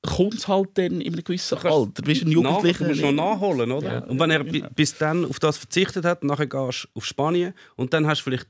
kommt 0.01 0.35
es 0.35 0.47
halt 0.47 0.69
dann 0.75 1.01
in 1.01 1.13
einem 1.13 1.23
gewissen 1.23 1.57
Alter. 1.57 1.91
Du 1.93 2.01
bist 2.03 2.23
ein 2.23 2.31
Jugendlicher. 2.31 2.83
Nach, 2.83 2.89
musst 2.89 3.01
noch 3.01 3.11
nachholen, 3.11 3.71
oder? 3.71 4.07
Und 4.09 4.19
wenn 4.19 4.31
er 4.31 4.43
bi- 4.43 4.63
bis 4.75 4.97
dann 4.97 5.25
auf 5.25 5.39
das 5.39 5.57
verzichtet 5.57 6.05
hat, 6.05 6.23
nachher 6.23 6.47
gehst 6.47 6.83
du 6.93 6.97
auf 6.99 7.05
Spanien 7.05 7.53
und 7.75 7.93
dann 7.93 8.07
hast 8.07 8.19
du 8.19 8.23
vielleicht 8.25 8.47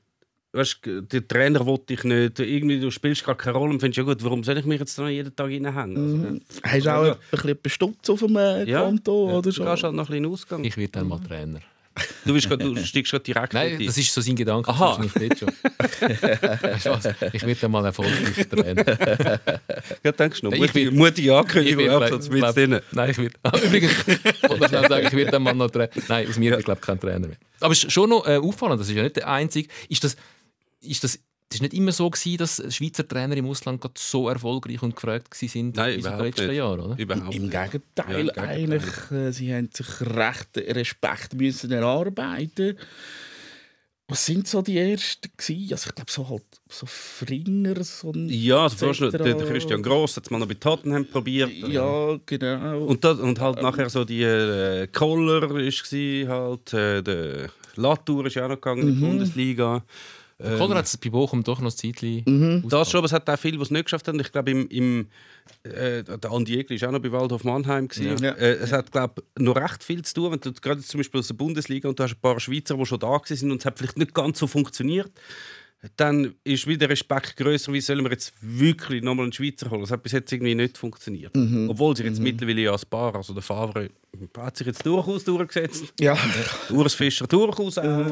weißt, 0.54 0.80
du, 0.84 1.02
der 1.04 1.28
Trainer 1.28 1.66
will 1.68 1.78
dich 1.88 2.04
nicht, 2.04 2.40
irgendwie, 2.40 2.80
du 2.80 2.90
spielst 2.90 3.24
gar 3.26 3.36
keine 3.36 3.58
Rolle 3.58 3.74
und 3.74 3.80
findest, 3.80 3.98
ja 3.98 4.04
gut, 4.04 4.24
warum 4.24 4.44
soll 4.44 4.58
ich 4.58 4.66
mich 4.66 4.80
jetzt 4.80 4.98
noch 4.98 5.08
jeden 5.08 5.36
Tag 5.36 5.48
reinhängen? 5.48 6.42
Also, 6.64 6.74
Hast 6.74 6.86
du 6.86 6.90
auch 6.96 7.06
Ja. 7.06 7.12
ein 7.14 7.18
bisschen 7.32 7.50
etwas 7.50 7.72
Stutz 7.74 8.10
auf 8.10 8.20
dem 8.22 8.36
äh, 8.38 8.64
Ja. 8.64 8.82
Konto? 8.86 9.30
Oder 9.34 9.42
Du 9.44 9.52
so? 9.52 9.64
gehst 9.64 9.84
halt 9.84 9.94
noch 9.94 10.06
ein 10.10 10.12
bisschen 10.12 10.26
Ausgang. 10.26 10.64
Ich 10.64 10.76
werde 10.78 10.92
dann 10.94 11.08
mal 11.10 11.20
Trainer. 11.20 11.60
Du, 12.26 12.34
bist 12.34 12.48
grad, 12.48 12.62
du 12.62 12.76
steigst 12.86 13.12
gerade 13.12 13.24
direkt 13.24 13.54
Nein, 13.54 13.82
das 13.86 13.98
ist 13.98 14.14
so 14.14 14.22
sein 14.22 14.36
Gedanke. 14.36 14.70
Aha. 14.70 14.98
Das 14.98 15.06
ist 15.06 15.20
nicht 15.20 15.40
schon. 15.40 15.50
Ich 17.34 17.42
werde 17.46 17.60
dann 17.62 17.72
mal 17.72 17.86
erfolgreich 17.86 18.48
Trainer. 18.50 18.84
Ja, 20.04 20.12
denkst 20.12 20.42
du 20.42 20.50
noch, 20.50 20.54
Ich 20.54 20.92
mutige 20.92 21.36
Ankündigung, 21.38 21.86
will- 21.86 21.92
Absatz 21.92 22.30
mit 22.30 22.44
drin. 22.44 22.80
Nein, 22.92 23.10
ich 23.10 23.18
will. 23.18 23.32
Ah, 23.44 23.58
Übrigens, 23.58 23.92
ich 24.08 24.68
sagen, 24.70 25.08
ich 25.08 25.14
werde 25.14 25.32
dann 25.32 25.44
mal 25.44 25.54
noch 25.54 25.70
Trainer. 25.70 25.90
Nein, 26.08 26.28
aus 26.30 26.38
mir 26.38 26.52
wird, 26.52 26.66
glaube 26.66 26.80
ich, 26.82 26.86
kein 26.86 27.00
Trainer 27.00 27.28
mehr. 27.28 27.38
Aber 27.60 27.72
es 27.72 27.84
ist 27.84 27.92
schon 27.92 28.10
noch 28.10 28.28
äh, 28.28 28.38
auffallend, 28.38 28.80
das 28.80 28.90
ist 28.90 28.96
ja 28.96 29.04
nicht 29.04 29.16
der 29.16 29.28
einzige. 29.30 29.70
Ist 29.90 30.04
das, 30.04 30.16
ist 30.82 31.04
das, 31.04 31.20
das 31.50 31.58
ist 31.58 31.62
nicht 31.62 31.74
immer 31.74 31.92
so 31.94 32.10
gewesen, 32.10 32.38
dass 32.38 32.62
Schweizer 32.76 33.08
Trainer 33.08 33.38
im 33.38 33.46
Ausland 33.48 33.84
so 33.98 34.28
erfolgreich 34.28 34.82
und 34.84 34.96
gefragt 34.96 35.32
gewesen 35.32 35.50
sind 35.52 35.76
Nein, 35.78 35.92
in 35.94 35.96
den 35.96 36.00
überhaupt 36.02 36.24
letzten 36.26 36.48
nicht. 36.48 36.58
Jahren, 36.58 36.80
oder? 36.82 36.98
Überhaupt 37.00 37.36
Im. 37.36 37.50
Gegenteil, 37.50 37.82
Ja, 37.98 38.18
im 38.18 38.26
Gegenteil. 38.28 38.46
eigentlich. 38.50 39.12
Äh, 39.12 39.32
sie 39.32 39.54
haben 39.54 39.70
sich 39.74 40.02
recht 40.02 40.58
Respekt 40.58 41.34
müssen 41.36 41.72
erarbeiten. 41.72 42.78
Was 44.10 44.26
sind 44.26 44.48
so 44.48 44.62
die 44.62 44.78
ersten 44.78 45.30
gewesen? 45.36 45.74
Also 45.74 45.90
ich 45.90 45.96
glaube 45.96 46.12
so 46.12 46.30
halt 46.30 46.44
so 46.70 46.86
früher 46.86 47.84
so 47.84 48.12
ein 48.14 48.30
Ja, 48.30 48.64
also 48.64 49.10
der, 49.10 49.36
Christian 49.36 49.84
Gross 49.84 50.16
hat 50.16 50.24
es 50.24 50.30
mal 50.32 50.40
noch 50.40 50.48
bei 50.48 50.54
Tottenham 50.54 51.06
probiert. 51.06 51.52
Ja, 51.52 52.18
genau. 52.26 52.86
Und, 52.86 53.04
das, 53.04 53.20
und 53.20 53.40
halt 53.42 53.62
nachher 53.62 53.90
so 53.90 54.06
die 54.06 54.24
äh, 54.24 54.88
Koller 54.88 55.50
war 55.50 56.30
halt, 56.30 56.74
äh, 56.74 57.02
der 57.04 57.50
Latour 57.76 58.28
ist 58.28 58.36
ja 58.36 58.46
auch 58.46 58.50
noch 58.50 58.56
gegangen 58.56 58.88
in 58.88 58.96
die 58.96 59.02
Bundesliga. 59.02 59.84
Ähm, 60.40 60.62
Oder 60.62 60.76
hat 60.76 60.86
es 60.86 60.98
bei 60.98 61.10
Bochum 61.10 61.44
doch 61.44 61.60
noch 61.62 61.72
ein 61.72 61.76
Zeitchen 61.76 62.64
das 62.70 62.92
schon, 62.92 63.00
aber 63.00 63.06
es 63.06 63.12
hat 63.12 63.28
auch 63.28 63.40
viele, 63.40 63.58
die 63.58 63.64
es 63.64 63.72
nicht 63.72 63.86
geschafft 63.86 64.08
haben. 64.08 64.20
Ich 64.20 64.32
glaube, 64.32 64.52
im, 64.52 64.68
im, 64.68 65.08
äh, 65.64 66.04
der 66.04 66.32
Andi 66.32 66.60
Egli 66.60 66.80
war 66.80 66.90
auch 66.90 66.94
noch 66.94 67.02
bei 67.02 67.12
Waldhof 67.12 67.44
Mannheim. 67.44 67.88
gewesen. 67.88 68.24
Ja. 68.24 68.34
Äh, 68.34 68.54
es 68.54 68.72
hat, 68.72 68.92
glaube 68.92 69.24
ich, 69.36 69.44
noch 69.44 69.56
recht 69.56 69.84
viel 69.84 70.04
zu 70.04 70.14
tun. 70.14 70.32
Wenn 70.34 70.40
du 70.40 70.54
gerade 70.54 70.82
zum 70.82 71.00
Beispiel 71.00 71.20
aus 71.20 71.28
der 71.28 71.34
Bundesliga 71.34 71.90
und 71.90 71.98
du 71.98 72.04
hast 72.04 72.14
ein 72.14 72.22
paar 72.22 72.40
Schweizer, 72.40 72.78
die 72.78 72.86
schon 72.86 73.00
da 73.00 73.08
waren 73.08 73.52
und 73.52 73.60
es 73.60 73.66
hat 73.66 73.80
vielleicht 73.80 73.98
nicht 73.98 74.14
ganz 74.14 74.38
so 74.38 74.46
funktioniert, 74.46 75.12
dann 75.96 76.34
ist 76.44 76.66
wieder 76.66 76.80
der 76.80 76.90
Respekt 76.90 77.38
größer, 77.38 77.72
wie 77.72 77.82
sollen 77.82 78.04
wir 78.04 78.12
jetzt 78.12 78.34
wirklich 78.42 79.04
nochmal 79.04 79.26
einen 79.26 79.34
Schweizer 79.34 79.70
holen. 79.70 79.82
Das 79.82 79.92
hat 79.92 80.02
bis 80.04 80.12
jetzt 80.12 80.32
irgendwie 80.32 80.56
nicht 80.56 80.78
funktioniert. 80.78 81.36
Obwohl 81.68 81.96
sie 81.96 82.04
jetzt 82.04 82.20
mittlerweile 82.20 82.62
ja 82.62 82.74
ein 82.74 82.80
paar, 82.90 83.16
also 83.16 83.34
der 83.34 83.44
Favre 83.44 83.90
hat 84.38 84.58
sich 84.58 84.66
jetzt 84.68 84.84
durchaus 84.86 85.24
durchgesetzt. 85.24 85.94
ja. 86.00 86.18
Urs 86.72 86.96
Fischer 86.96 87.28
durchaus 87.28 87.78
auch. 87.78 88.08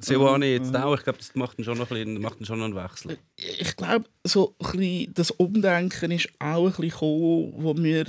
Seoane 0.00 0.46
jetzt 0.46 0.74
auch. 0.74 0.96
Ich 0.96 1.04
glaube, 1.04 1.18
das 1.18 1.34
macht 1.34 1.58
dann 1.58 1.64
schon 1.64 1.78
noch, 1.78 1.90
ein 1.92 2.20
macht 2.20 2.40
dann 2.40 2.46
schon 2.46 2.60
einen 2.62 2.74
Wechsel. 2.74 3.16
ich 3.36 3.76
glaube, 3.76 4.06
so 4.24 4.56
ein 4.74 5.08
das 5.14 5.30
Umdenken 5.30 6.10
ist 6.10 6.28
auch 6.40 6.64
ein 6.66 6.70
bisschen 6.70 6.90
gekommen, 6.90 7.52
wo 7.56 7.76
wir 7.76 8.06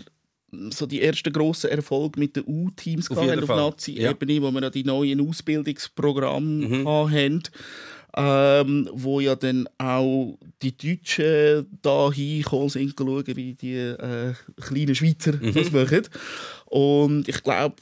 so 0.72 0.86
die 0.86 1.02
ersten 1.02 1.32
grossen 1.34 1.70
Erfolge 1.70 2.20
mit 2.20 2.36
den 2.36 2.44
U-Teams 2.48 3.12
Auf 3.12 3.18
auf. 3.18 3.48
Nazi-Ebene, 3.50 4.42
wo 4.42 4.50
wir 4.52 4.70
die 4.72 4.84
neuen 4.86 5.28
Ausbildungsprogramme 5.30 6.68
Mhm. 6.68 6.88
haben, 6.88 7.44
ähm, 8.16 8.90
wo 8.94 9.20
ja 9.20 9.36
dann 9.36 9.68
auch 9.78 10.38
die 10.62 10.76
Deutschen 10.76 11.68
da 11.82 12.12
hingekommen 12.12 12.70
sind, 12.70 12.96
schauen, 12.98 13.24
wie 13.28 13.54
die 13.54 13.76
äh, 13.76 14.34
kleinen 14.62 14.96
Schweizer 14.96 15.34
Mhm. 15.34 15.54
das 15.54 15.72
machen. 15.72 16.08
Und 16.66 17.28
ich 17.28 17.44
glaube, 17.44 17.76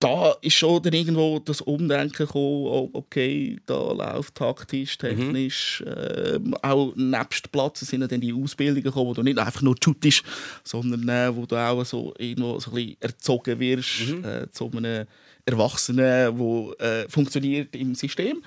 da 0.00 0.34
ist 0.42 0.54
schon 0.54 0.82
dann 0.82 0.92
irgendwo 0.94 1.38
das 1.38 1.60
Umdenken 1.60 2.26
gekommen, 2.26 2.90
okay, 2.92 3.60
da 3.66 3.92
läuft 3.92 4.34
taktisch, 4.34 4.98
technisch, 4.98 5.84
ähm, 5.86 6.54
auch 6.60 6.92
nebst 6.96 7.52
Platz 7.52 7.80
sind 7.80 8.10
dann 8.10 8.20
die 8.20 8.32
Ausbildungen 8.32 8.82
gekommen, 8.82 9.10
wo 9.10 9.14
du 9.14 9.22
nicht 9.22 9.38
einfach 9.38 9.62
nur 9.62 9.76
shootest, 9.82 10.24
sondern 10.64 11.08
äh, 11.08 11.34
wo 11.34 11.46
du 11.46 11.54
auch 11.56 11.84
so 11.84 12.12
irgendwo 12.18 12.58
so 12.58 12.72
ein 12.72 12.74
bisschen 12.74 12.96
erzogen 13.00 13.60
wirst 13.60 14.00
äh, 14.24 14.50
zu 14.50 14.72
einem 14.72 15.06
Erwachsenen, 15.44 16.38
der 16.38 16.80
äh, 16.80 17.08
funktioniert 17.08 17.74
im 17.74 17.94
System. 17.94 18.42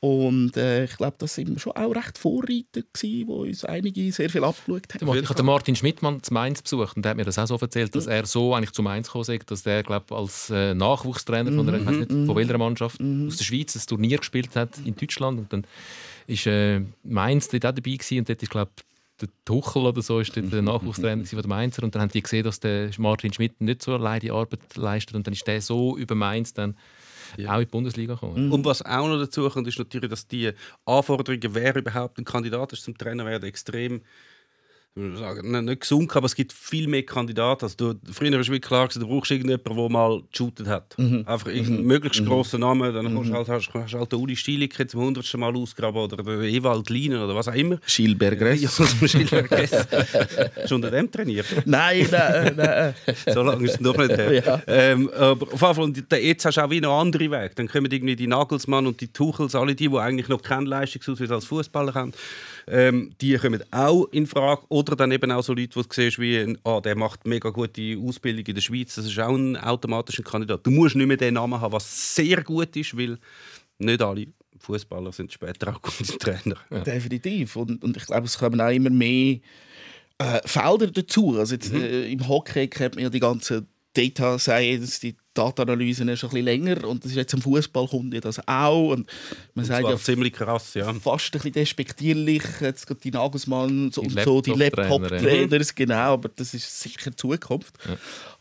Und 0.00 0.56
äh, 0.56 0.84
ich 0.84 0.96
glaube, 0.96 1.14
das 1.18 1.36
sind 1.36 1.60
schon 1.60 1.74
auch 1.74 1.94
recht 1.94 2.18
Vorreiter 2.18 2.82
gewesen, 2.92 3.28
wo 3.28 3.42
uns 3.42 3.64
einige 3.64 4.10
sehr 4.10 4.28
viel 4.28 4.42
abgeschaut 4.42 4.82
haben. 4.94 5.16
Ich 5.16 5.28
habe 5.28 5.42
Martin 5.44 5.76
Schmidtmann 5.76 6.20
zu 6.22 6.34
Mainz 6.34 6.60
besucht 6.60 6.96
und 6.96 7.04
der 7.04 7.10
hat 7.10 7.16
mir 7.16 7.24
das 7.24 7.38
auch 7.38 7.46
so 7.46 7.56
erzählt, 7.56 7.94
dass 7.94 8.08
er 8.08 8.26
so 8.26 8.52
eigentlich 8.52 8.72
zu 8.72 8.82
Mainz 8.82 9.06
gekommen 9.06 9.30
ist, 9.30 9.50
dass 9.50 9.62
der 9.62 9.84
glaub, 9.84 10.10
als 10.10 10.50
äh, 10.50 10.74
Nachwuchstrainer 10.74 11.52
von, 11.52 11.66
der, 11.66 11.76
ich 11.76 11.86
weiss 11.86 11.96
nicht, 11.98 12.10
von 12.10 12.34
welcher 12.34 12.58
Mannschaft 12.58 13.00
aus 13.00 13.36
der 13.36 13.44
Schweiz 13.44 13.76
ein 13.76 13.86
Turnier 13.86 14.18
gespielt 14.18 14.56
hat 14.56 14.76
in 14.84 14.96
Deutschland 14.96 15.38
und 15.38 15.52
dann 15.52 15.64
ist 16.26 16.46
äh, 16.48 16.80
Mainz 17.04 17.48
dort 17.48 17.66
auch 17.66 17.72
dabei 17.72 17.92
gewesen 17.92 18.18
und 18.18 18.28
dort 18.28 18.42
ist 18.42 18.50
glaube 18.50 18.72
der 19.22 19.28
Tuchel 19.44 19.82
oder 19.82 20.02
so 20.02 20.20
ist 20.20 20.34
der 20.36 20.62
Nachwuchstrainer 20.62 21.22
gewesen 21.22 21.36
von 21.36 21.42
der 21.42 21.48
Mainzer. 21.48 21.82
Und 21.82 21.94
dann 21.94 22.02
haben 22.02 22.10
die 22.10 22.22
gesehen, 22.22 22.44
dass 22.44 22.60
der 22.60 22.90
Martin 22.98 23.32
Schmidt 23.32 23.60
nicht 23.60 23.82
so 23.82 23.94
alleine 23.94 24.20
die 24.20 24.30
Arbeit 24.30 24.60
leistet. 24.76 25.14
Und 25.14 25.26
dann 25.26 25.34
ist 25.34 25.46
der 25.46 25.60
so 25.62 25.96
über 25.96 26.14
Mainz 26.14 26.52
dann 26.52 26.76
auch 27.46 27.54
in 27.54 27.60
die 27.60 27.66
Bundesliga 27.66 28.14
gekommen. 28.14 28.52
Und 28.52 28.64
was 28.64 28.82
auch 28.82 29.08
noch 29.08 29.18
dazu 29.18 29.48
kommt, 29.48 29.66
ist 29.66 29.78
natürlich, 29.78 30.10
dass 30.10 30.26
die 30.26 30.52
Anforderungen, 30.84 31.54
wer 31.54 31.76
überhaupt 31.76 32.18
ein 32.18 32.24
Kandidat 32.24 32.72
ist 32.72 32.84
zum 32.84 32.96
Trainer 32.98 33.24
werden, 33.24 33.44
extrem 33.44 34.02
sagen, 34.94 35.64
nicht 35.64 35.80
gesunken, 35.80 36.18
aber 36.18 36.26
es 36.26 36.34
gibt 36.34 36.52
viel 36.52 36.86
mehr 36.86 37.02
Kandidaten. 37.02 37.64
Also 37.64 37.94
du, 37.94 38.12
früher 38.12 38.32
war 38.32 38.38
wirklich 38.38 38.60
klar, 38.60 38.88
du 38.88 39.06
brauchst 39.06 39.30
irgendjemanden, 39.30 39.74
der 39.74 39.88
mal 39.88 40.22
geshootet 40.30 40.66
hat. 40.66 40.94
Einfach 40.98 41.46
irgendeinen 41.46 41.86
möglichst 41.86 42.24
grossen 42.26 42.60
Namen, 42.60 42.92
dann 42.92 43.14
du 43.14 43.32
halt, 43.32 43.48
hast, 43.48 43.72
hast 43.72 43.94
halt 43.94 44.12
den 44.12 44.18
Uli 44.18 44.36
Stielik 44.36 44.78
jetzt 44.78 44.92
zum 44.92 45.00
hundertsten 45.00 45.40
Mal 45.40 45.56
ausgraben 45.56 45.98
oder 45.98 46.18
den 46.18 46.42
Ewald 46.42 46.90
Linen 46.90 47.22
oder 47.22 47.34
was 47.34 47.48
auch 47.48 47.54
immer. 47.54 47.78
Schilberg 47.86 48.40
Ja, 48.60 48.68
Schiller 49.08 49.42
Gress. 49.44 49.72
Hast 49.72 50.70
du 50.70 50.74
unter 50.74 50.90
dem 50.90 51.10
trainiert? 51.10 51.46
Nein, 51.64 52.06
nein, 52.10 52.54
nein. 52.56 52.94
So 53.26 53.42
lange 53.42 53.64
ist 53.64 53.74
es 53.74 53.80
noch 53.80 53.96
nicht 53.96 54.10
her. 54.10 54.32
Ja. 54.32 54.62
ähm, 54.66 55.10
aber 55.16 55.46
auf 55.52 55.78
jeden 55.78 56.06
Fall, 56.06 56.20
jetzt 56.20 56.44
hast 56.44 56.56
du 56.56 56.64
auch 56.64 56.70
wieder 56.70 56.90
andere 56.90 57.30
Wege. 57.30 57.52
Dann 57.54 57.68
kommen 57.68 57.90
irgendwie 57.90 58.16
die 58.16 58.26
Nagelsmann 58.26 58.86
und 58.86 59.00
die 59.00 59.08
Tuchels, 59.08 59.54
alle 59.54 59.74
die, 59.74 59.88
die 59.88 59.96
eigentlich 59.96 60.28
noch 60.28 60.42
keinen 60.42 60.66
Leistungsausweis 60.66 61.30
als 61.30 61.46
Fußballer 61.46 61.94
haben, 61.94 62.12
ähm, 62.66 63.12
die 63.20 63.36
kommen 63.36 63.62
auch 63.70 64.06
in 64.06 64.26
Frage. 64.26 64.62
Oder 64.68 64.96
dann 64.96 65.12
eben 65.12 65.30
auch 65.30 65.42
so 65.42 65.52
Leute, 65.52 65.68
die 65.68 65.82
du 65.82 65.84
siehst, 65.90 66.18
wie 66.18 66.56
ah, 66.64 66.80
der 66.80 66.96
macht 66.96 67.26
mega 67.26 67.50
gute 67.50 67.96
Ausbildung 67.98 68.44
in 68.46 68.54
der 68.54 68.62
Schweiz. 68.62 68.94
Das 68.94 69.06
ist 69.06 69.18
auch 69.18 69.34
ein 69.34 69.56
automatischer 69.56 70.22
Kandidat. 70.22 70.66
Du 70.66 70.70
musst 70.70 70.96
nicht 70.96 71.06
mehr 71.06 71.16
den 71.16 71.34
Namen 71.34 71.60
haben, 71.60 71.72
was 71.72 72.14
sehr 72.14 72.42
gut 72.42 72.76
ist, 72.76 72.96
weil 72.96 73.18
nicht 73.78 74.02
alle 74.02 74.26
Fußballer 74.58 75.12
sind 75.12 75.32
später 75.32 75.74
auch 75.74 75.82
gute 75.82 76.04
Trainer. 76.18 76.56
Definitiv. 76.84 77.56
Und, 77.56 77.82
und 77.82 77.96
ich 77.96 78.06
glaube, 78.06 78.26
es 78.26 78.38
kommen 78.38 78.60
auch 78.60 78.70
immer 78.70 78.90
mehr 78.90 79.38
äh, 80.18 80.40
Felder 80.44 80.86
dazu. 80.88 81.36
Also 81.38 81.54
jetzt, 81.54 81.72
äh, 81.72 82.10
Im 82.10 82.26
Hockey 82.28 82.68
kennt 82.68 82.94
man 82.94 83.04
ja 83.04 83.10
die 83.10 83.20
ganzen 83.20 83.66
Data 83.94 84.38
Science, 84.38 85.00
die 85.00 85.16
Datenanalysen 85.34 86.16
schon 86.16 86.30
ein 86.30 86.34
bisschen 86.34 86.44
länger. 86.44 86.88
Und 86.88 87.04
das 87.04 87.12
ist 87.12 87.16
jetzt 87.16 87.32
im 87.34 87.42
Fußball 87.42 87.88
kommt 87.88 88.14
ja 88.14 88.20
das 88.20 88.46
auch. 88.46 88.90
Und 88.90 89.06
man 89.54 89.66
Das 89.66 89.68
sagt 89.68 89.88
ja 89.88 89.96
ziemlich 89.96 90.32
krass, 90.32 90.74
ja. 90.74 90.92
fast 90.94 91.26
ein 91.26 91.30
bisschen 91.32 91.52
despektierlich, 91.52 92.42
jetzt 92.60 92.86
gerade 92.86 93.00
die 93.00 93.10
Nagelsmann 93.10 93.90
so, 93.92 94.02
und 94.02 94.20
so, 94.20 94.40
die 94.40 94.50
Laptop-Trainer, 94.50 95.08
Laptop-Trainers, 95.08 95.74
genau, 95.74 96.14
aber 96.14 96.28
das 96.28 96.54
ist 96.54 96.80
sicher 96.80 97.16
Zukunft. 97.16 97.74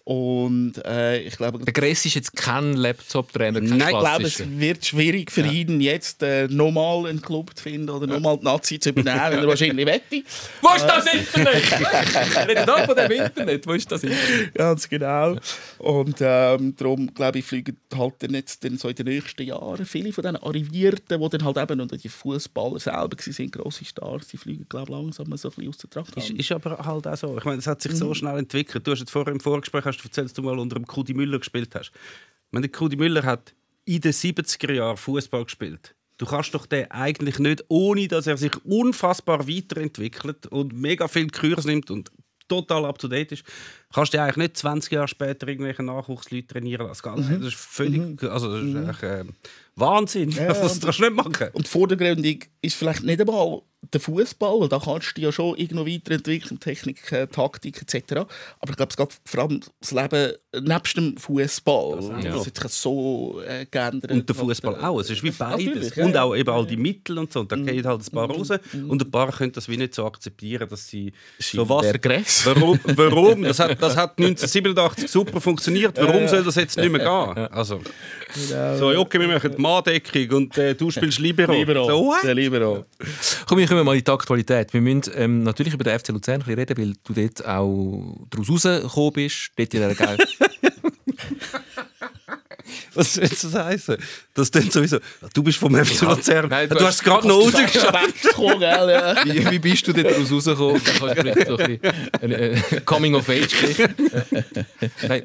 Und 0.04 0.84
äh, 0.84 1.20
ich 1.22 1.38
glaube, 1.38 1.60
Der 1.60 1.74
Gress 1.74 2.06
ist 2.06 2.16
jetzt 2.16 2.36
kein 2.36 2.74
Laptop-Trainer, 2.74 3.62
Nein, 3.62 3.80
ich 3.80 3.88
glaube, 3.88 4.24
es 4.24 4.44
wird 4.60 4.86
schwierig 4.86 5.32
für 5.32 5.46
ihn, 5.46 5.80
jetzt 5.80 6.24
äh, 6.24 6.48
nochmal 6.48 7.06
einen 7.08 7.22
Club 7.22 7.52
zu 7.56 7.64
finden 7.64 7.90
oder 7.90 8.08
nochmal 8.08 8.38
die 8.38 8.46
Nazi 8.46 8.80
zu 8.80 8.90
übernehmen, 8.90 9.22
wenn 9.30 9.40
er 9.40 9.48
wahrscheinlich 9.48 9.86
wette. 9.86 10.24
Wo 10.62 10.70
ist 10.76 10.86
das 10.86 11.06
Internet? 11.06 12.48
Redet 12.48 12.68
da 12.68 12.86
von 12.86 12.96
dem 12.96 13.12
Internet. 13.12 13.68
Wo 13.68 13.74
ist 13.74 13.92
das 13.92 14.04
Internet? 14.04 14.56
Ganz 14.56 14.90
genau. 14.90 15.36
Und 15.78 16.18
ähm, 16.20 16.76
darum, 16.76 17.14
glaube 17.14 17.40
ich, 17.40 17.46
fliegen 17.46 17.78
halt 17.94 18.16
dann 18.20 18.34
jetzt 18.34 18.64
dann 18.64 18.78
so 18.78 18.90
in 18.90 18.96
den 18.96 19.06
nächsten 19.06 19.44
Jahren 19.44 19.86
viele 19.86 20.12
von 20.14 20.24
diesen 20.24 20.38
Arrivierten, 20.38 21.22
die 21.22 21.30
dann 21.30 21.46
halt 21.46 21.58
eben 21.58 21.80
und 21.80 22.04
die 22.04 22.10
Fußballer 22.10 22.80
selber 22.80 23.12
waren, 23.12 23.52
grosse 23.52 23.86
Stars, 23.86 24.28
die 24.28 24.38
fliegen, 24.38 24.66
glaube 24.68 24.92
ich, 24.92 24.98
langsam 24.98 25.38
so 25.38 25.50
ein 25.50 25.52
bisschen 25.52 25.70
aus 25.70 25.78
der 25.78 25.90
Tracht. 25.90 26.18
Ist, 26.18 26.32
ist 26.32 26.52
aber 26.52 26.78
halt 26.78 27.08
auch 27.08 27.16
so. 27.18 27.38
Ich 27.38 27.44
meine, 27.44 27.60
es 27.60 27.68
hat 27.68 27.82
sich 27.82 27.94
so 27.94 28.14
schnell 28.14 28.38
entwickelt. 28.40 28.86
Du 28.86 28.92
hast 28.92 29.00
jetzt 29.00 29.12
vorher 29.12 29.34
im 29.34 29.40
Vorgespräch 29.40 29.86
hast 29.92 30.04
du 30.04 30.08
erzählt, 30.08 30.26
dass 30.26 30.34
du 30.34 30.42
mal 30.42 30.60
unter 30.60 30.76
dem 30.76 30.86
Kudi 30.86 31.14
Müller 31.14 31.40
gespielt 31.40 31.74
hast. 31.76 31.92
Ich 31.94 32.52
meine, 32.52 32.68
der 32.68 32.78
Kudi 32.78 32.96
Müller 32.96 33.24
hat 33.24 33.54
in 33.86 34.02
den 34.02 34.14
70er 34.14 34.74
Jahren 34.74 34.98
Fußball 34.98 35.44
gespielt. 35.44 35.96
Du 36.18 36.26
kannst 36.26 36.54
doch 36.54 36.66
den 36.68 36.90
eigentlich 36.92 37.40
nicht, 37.40 37.66
ohne 37.68 38.08
dass 38.08 38.28
er 38.28 38.38
sich 38.38 38.56
unfassbar 38.64 39.48
weiterentwickelt 39.48 40.46
und 40.48 40.74
mega 40.74 41.08
viel 41.08 41.30
Kurs 41.30 41.66
nimmt 41.66 41.90
und 41.90 42.12
total 42.48 42.86
up 42.86 43.00
to 43.00 43.08
date 43.08 43.32
ist, 43.32 43.44
kannst 43.94 44.14
du 44.14 44.22
eigentlich 44.22 44.38
nicht 44.38 44.58
20 44.58 44.92
Jahre 44.92 45.08
später 45.08 45.48
irgendwelche 45.48 45.84
Nachwuchsleute 45.84 46.48
trainieren 46.48 46.88
lassen. 46.88 47.16
Das 47.16 47.54
ist 47.54 47.56
völlig, 47.56 48.22
also 48.24 48.52
das 48.52 48.64
ist 48.64 48.76
eigentlich, 48.76 49.04
äh, 49.04 49.24
Wahnsinn. 49.76 50.32
Ja, 50.32 50.48
das 50.48 50.74
und- 50.74 50.84
kannst 50.84 51.00
du 51.00 51.04
nicht 51.04 51.16
machen. 51.16 51.50
Und 51.54 51.68
vordergründig 51.68 52.50
ist 52.62 52.76
vielleicht 52.76 53.04
nicht 53.04 53.22
einmal 53.22 53.62
der 53.94 54.00
Fußball, 54.00 54.60
weil 54.62 54.70
da 54.70 54.80
kannst 54.80 55.10
du 55.10 55.14
dich 55.16 55.24
ja 55.24 55.32
schon 55.32 55.58
irgendwo 55.58 55.86
weiterentwickeln, 55.88 56.60
Technik, 56.60 57.02
Taktik 57.32 57.82
etc. 57.82 58.28
Aber 58.60 58.70
ich 58.70 58.76
glaube, 58.76 58.92
es 58.92 58.98
geht 58.98 59.20
vor 59.26 59.42
allem 59.42 59.62
das 59.80 59.92
Leben 59.92 60.34
nebst 60.60 60.98
dem 60.98 61.18
Fußball. 61.18 61.96
Das, 61.96 62.24
ja. 62.24 62.34
hat 62.34 62.44
sich 62.44 62.72
so 62.74 63.42
äh, 63.46 63.66
geändert. 63.66 64.12
Und 64.12 64.30
der 64.30 64.36
Fußball 64.36 64.84
auch. 64.84 65.00
Es 65.00 65.10
ist 65.10 65.24
wie 65.24 65.32
beides. 65.32 65.96
Ja, 65.96 66.06
und 66.06 66.16
auch 66.16 66.36
eben 66.36 66.50
all 66.50 66.66
die 66.68 66.78
Mittel 66.78 67.18
und 67.18 67.34
so. 67.34 67.40
Und 67.40 67.52
da 67.52 67.56
gehen 67.56 67.86
halt 67.86 68.02
ein 68.02 68.12
paar 68.12 68.30
raus. 68.30 68.50
Und 68.74 69.02
ein 69.02 69.12
paar 69.12 69.32
können 69.32 69.52
das 69.52 69.68
wie 69.68 69.78
nicht 69.78 69.96
so 69.96 70.06
akzeptieren, 70.06 70.70
dass 70.70 70.88
sie 70.88 71.12
so 71.40 71.68
was. 71.68 71.86
Warum? 72.46 72.80
warum? 72.96 73.44
Das, 73.44 73.60
hat, 73.60 73.82
das 73.82 73.96
hat 73.96 74.12
1987 74.20 75.10
super 75.10 75.42
funktioniert. 75.42 75.98
Warum 75.98 76.28
soll 76.28 76.44
das 76.44 76.56
jetzt 76.56 76.78
nicht 76.78 76.92
mehr 76.92 77.00
gehen? 77.00 77.48
Also, 77.48 77.82
so, 78.78 78.88
okay, 78.90 79.20
wir 79.20 79.28
machen 79.28 79.56
die 79.62 79.68
Manndeckung 79.68 80.38
und 80.38 80.58
äh, 80.58 80.76
du 80.76 80.92
spielst 80.92 81.20
Libero. 81.20 81.54
Libero. 81.54 81.86
So, 81.86 82.06
what? 82.06 82.24
Der 82.24 82.34
Libero. 82.36 82.86
Komm, 83.48 83.60
wir 83.60 83.68
kommen 83.68 83.86
mal 83.86 83.96
in 83.96 84.04
die 84.04 84.12
Aktualität. 84.12 84.74
Wir 84.74 84.82
müssen 84.82 85.12
ähm, 85.16 85.44
natürlich 85.44 85.74
über 85.74 85.84
den 85.84 85.98
FC 86.00 86.10
Luzern 86.10 86.36
ein 86.36 86.40
bisschen 86.40 86.60
reden, 86.60 86.78
weil 86.78 86.94
du 87.04 87.14
dort 87.14 87.46
auch 87.46 88.28
daraus 88.30 88.50
rausgekommen 88.50 89.14
bist. 89.14 89.52
Dort 89.56 89.74
in 89.74 89.80
der 89.82 89.96
Was 92.94 93.14
soll 93.16 93.28
das 93.28 93.54
heißen? 93.54 93.98
Das 94.34 94.52
klingt 94.52 94.72
sowieso. 94.74 94.98
Du 95.34 95.44
bist 95.44 95.58
vom 95.58 95.76
FC 95.76 96.02
Luzern. 96.02 96.48
Nein, 96.50 96.70
du, 96.70 96.76
du 96.76 96.86
hast 96.86 96.96
es 96.96 97.04
gerade 97.04 97.28
noch 97.28 97.38
rausgeschaut. 97.42 97.94
Ja. 98.62 99.16
wie, 99.26 99.52
wie 99.52 99.60
bist 99.60 99.88
du 99.88 99.94
dort 99.94 100.08
daraus 100.12 100.32
rausgekommen? 100.32 100.78
Da 100.78 100.94
kannst 100.96 101.18
du 101.18 101.22
vielleicht 101.22 101.48
so 101.48 101.58
ein 101.58 101.80
bisschen 101.80 102.62
eine 102.72 102.82
Coming-of-Age-Geschichte. 102.86 103.90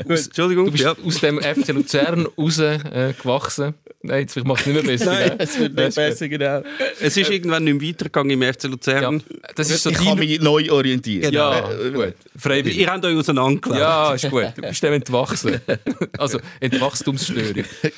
Entschuldigung, 0.08 0.66
Du 0.66 0.72
bist 0.72 0.84
ja. 0.84 0.94
aus 1.04 1.20
dem 1.20 1.40
FC 1.40 1.68
Luzern 1.68 2.26
rausgewachsen. 2.38 2.92
Äh, 2.92 3.12
gewachsen. 3.20 3.74
Nein, 4.02 4.20
jetzt 4.20 4.36
mach 4.44 4.60
es 4.60 4.66
nicht 4.66 4.74
mehr 4.74 4.82
besser. 4.98 5.12
Nein. 5.12 5.32
Es 5.38 5.58
wird 5.58 5.74
nicht 5.74 5.94
besser, 5.96 6.28
genau. 6.28 6.62
Es 7.00 7.16
ist 7.16 7.30
irgendwann 7.30 7.64
nicht 7.64 7.80
mehr 7.80 7.88
weitergegangen 7.90 8.30
im 8.30 8.42
FC 8.54 8.64
Ja, 8.64 8.70
Luzern. 8.70 9.22
das 9.56 9.70
ist 9.70 9.82
so 9.82 9.90
Ich 9.90 9.96
kann 9.96 10.18
mich 10.18 10.40
neu 10.40 10.70
orientieren. 10.70 11.32
Ja, 11.32 11.68
Äh, 11.70 11.90
gut. 11.90 12.14
Freiwillig. 12.36 12.78
Ihr 12.78 12.88
habt 12.90 13.04
euch 13.04 13.16
auseinandergelebt. 13.16 13.80
Ja, 13.80 14.14
ist 14.14 14.30
gut. 14.30 14.46
Du 14.56 14.62
bist 14.62 14.82
dem 14.82 14.92
entwachsen. 14.92 15.60
Also, 16.18 16.38
Entwachstumsstörung. 17.28 17.64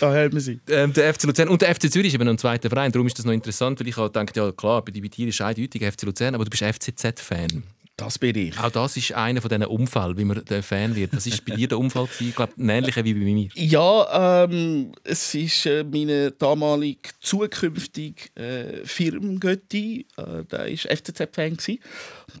Da 0.00 0.14
haben 0.14 0.32
wir 0.32 0.40
sie. 0.40 0.60
Ähm, 0.68 0.92
der 0.92 1.12
FC 1.14 1.24
Luzern 1.24 1.48
und 1.48 1.62
der 1.62 1.74
FC 1.74 1.90
Zürich 1.90 2.08
ist 2.08 2.14
eben 2.14 2.24
noch 2.24 2.32
ein 2.32 2.38
zweiter 2.38 2.68
Verein. 2.68 2.92
Darum 2.92 3.06
ist 3.06 3.18
das 3.18 3.24
noch 3.24 3.32
interessant, 3.32 3.80
weil 3.80 3.88
ich 3.88 3.96
habe 3.96 4.08
gedacht, 4.08 4.36
ja 4.36 4.52
klar, 4.52 4.84
bei 4.84 4.92
dir 4.92 5.28
ist 5.28 5.40
eindeutig 5.40 5.82
FC 5.82 6.02
Luzern, 6.02 6.34
aber 6.34 6.44
du 6.44 6.50
bist 6.50 6.62
FCZ-Fan. 6.62 7.62
Das 7.96 8.18
bin 8.18 8.36
ich. 8.36 8.58
Auch 8.58 8.72
das 8.72 8.96
ist 8.96 9.12
einer 9.12 9.40
von 9.40 9.48
diesen 9.48 9.66
Umfällen, 9.66 10.18
wie 10.18 10.24
man 10.24 10.44
der 10.44 10.64
Fan 10.64 10.96
wird. 10.96 11.14
Was 11.14 11.28
ist 11.28 11.44
bei 11.44 11.54
dir 11.54 11.68
der 11.68 11.78
Unfall? 11.78 12.08
Ich 12.18 12.34
glaube, 12.34 12.52
ähnlicher 12.58 13.04
wie 13.04 13.14
bei 13.14 13.20
mir. 13.20 13.48
Ja, 13.54 14.44
ähm, 14.44 14.90
es 15.04 15.32
ist 15.36 15.66
äh, 15.66 15.84
meine 15.84 16.32
damalige 16.32 17.10
zukünftige 17.20 18.34
äh, 18.34 18.84
Firmengötti. 18.84 20.06
Äh, 20.16 20.44
der 20.44 20.58
war 20.58 20.66
FCZ-Fan. 20.66 21.56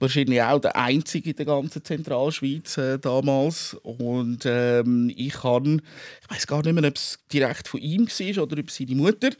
Wahrscheinlich 0.00 0.42
auch 0.42 0.58
der 0.58 0.74
einzige 0.74 1.30
in 1.30 1.36
der 1.36 1.46
ganzen 1.46 1.84
Zentralschweiz 1.84 2.76
äh, 2.78 2.98
damals. 2.98 3.74
Und 3.84 4.40
ähm, 4.46 5.12
ich 5.14 5.34
kann, 5.34 5.82
ich 6.22 6.30
weiß 6.34 6.48
gar 6.48 6.62
nicht 6.62 6.74
mehr, 6.74 6.88
ob 6.88 6.96
es 6.96 7.20
direkt 7.32 7.68
von 7.68 7.80
ihm 7.80 8.08
war 8.08 8.42
oder 8.42 8.58
ob 8.58 8.70
seine 8.72 8.94
Mutter, 8.96 9.30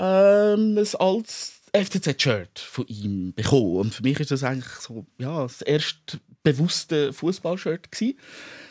ähm, 0.00 0.76
ein 0.76 0.88
altes 0.98 1.61
FCZ-Shirt 1.72 2.58
von 2.58 2.86
ihm 2.86 3.32
bekommen. 3.34 3.76
Und 3.76 3.94
für 3.94 4.02
mich 4.02 4.20
ist 4.20 4.30
das 4.30 4.44
eigentlich 4.44 4.72
so, 4.80 5.06
ja, 5.18 5.42
das 5.42 5.62
erste 5.62 6.20
bewusste 6.42 7.12
Fußballshirt 7.12 7.90
gewesen. 7.90 8.18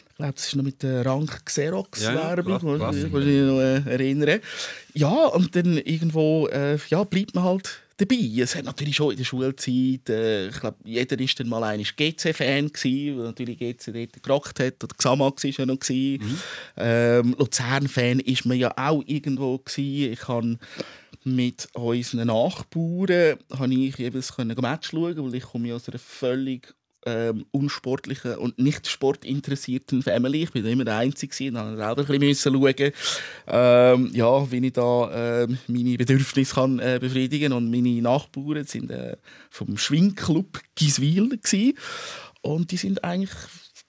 Ich 0.09 0.15
glaube, 0.17 0.33
das 0.33 0.45
ist 0.47 0.55
noch 0.55 0.63
mit 0.63 0.83
der 0.83 1.05
Rank 1.05 1.45
Xerox 1.45 2.03
Ja, 2.03 2.13
ja, 2.13 2.35
die 2.35 2.41
ich 2.41 2.61
mich 2.61 2.61
noch 2.63 3.59
äh, 3.59 3.89
erinnere. 3.89 4.41
Ja, 4.93 5.25
und 5.27 5.55
dann 5.55 5.77
irgendwo 5.77 6.47
äh, 6.47 6.77
ja, 6.89 7.03
bleibt 7.03 7.33
man 7.33 7.45
halt 7.45 7.81
dabei. 7.97 8.41
Es 8.41 8.55
hat 8.55 8.65
natürlich 8.65 8.95
schon 8.95 9.11
in 9.11 9.17
der 9.17 9.23
Schulzeit, 9.23 10.09
äh, 10.09 10.49
ich 10.49 10.59
glaube, 10.59 10.77
jeder 10.83 11.19
ist 11.19 11.39
dann 11.39 11.49
mal 11.49 11.63
ein 11.63 11.81
GC-Fan 11.81 12.71
weil 12.71 13.25
natürlich 13.25 13.57
GC 13.57 13.93
dort 13.93 14.23
gerockt 14.23 14.59
hat, 14.59 14.83
oder 14.83 14.95
Xamax 14.95 15.43
war 15.43 15.51
ja 15.51 15.65
noch. 15.65 15.77
Mhm. 15.89 16.37
Ähm, 16.77 17.35
Luzern-Fan 17.37 18.19
ist 18.19 18.45
man 18.45 18.57
ja 18.57 18.73
auch 18.75 19.03
irgendwo 19.05 19.57
gewesen. 19.57 20.13
Ich 20.13 20.27
habe 20.27 20.57
mit 21.23 21.69
unseren 21.73 22.27
Nachbarn 22.27 23.37
habe 23.53 23.73
ich 23.73 23.97
jeweils 23.97 24.35
können 24.35 24.59
Match 24.59 24.89
schauen, 24.89 25.17
weil 25.17 25.35
ich 25.35 25.43
komme 25.43 25.73
aus 25.75 25.87
einer 25.87 25.99
völlig 25.99 26.73
ähm, 27.05 27.45
unsportlichen 27.51 28.35
und 28.35 28.59
nicht 28.59 28.87
sportinteressierten 28.87 30.03
Family. 30.03 30.43
Ich 30.43 30.51
bin 30.51 30.65
immer 30.65 30.85
der 30.85 30.97
Einzige 30.97 31.49
und 31.49 31.57
habe 31.57 31.77
selber 31.77 32.13
ein 32.13 32.19
bisschen 32.19 32.53
schauen, 32.53 32.91
ähm, 33.47 34.11
ja, 34.13 34.51
wie 34.51 34.65
ich 34.65 34.73
da 34.73 35.43
ähm, 35.43 35.57
meine 35.67 35.97
Bedürfnisse 35.97 36.55
kann, 36.55 36.79
äh, 36.79 36.99
befriedigen 37.01 37.53
Und 37.53 37.71
meine 37.71 38.01
Nachbarn 38.01 38.65
sind 38.65 38.91
äh, 38.91 39.17
vom 39.49 39.77
Schwingclub 39.77 40.59
Giswil 40.75 41.39
und 42.41 42.71
die 42.71 42.77
sind 42.77 43.03
eigentlich 43.03 43.31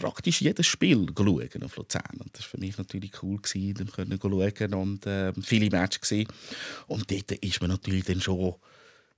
praktisch 0.02 0.40
jedes 0.40 0.66
Spiel 0.66 1.06
schauen 1.16 1.62
auf 1.62 1.76
Luzern. 1.76 2.18
Und 2.18 2.30
das 2.32 2.42
war 2.42 2.50
für 2.50 2.58
mich 2.58 2.76
natürlich 2.76 3.22
cool, 3.22 3.38
gewesen, 3.38 3.74
dann 3.74 3.92
können 3.92 4.18
schauen 4.20 4.74
und 4.74 5.04
ähm, 5.06 5.34
viele 5.42 5.70
Matches 5.70 6.00
gesehen. 6.00 6.28
Und 6.88 7.10
dort 7.10 7.30
ist 7.30 7.60
man 7.60 7.70
natürlich 7.70 8.04
dann 8.04 8.20
schon 8.20 8.54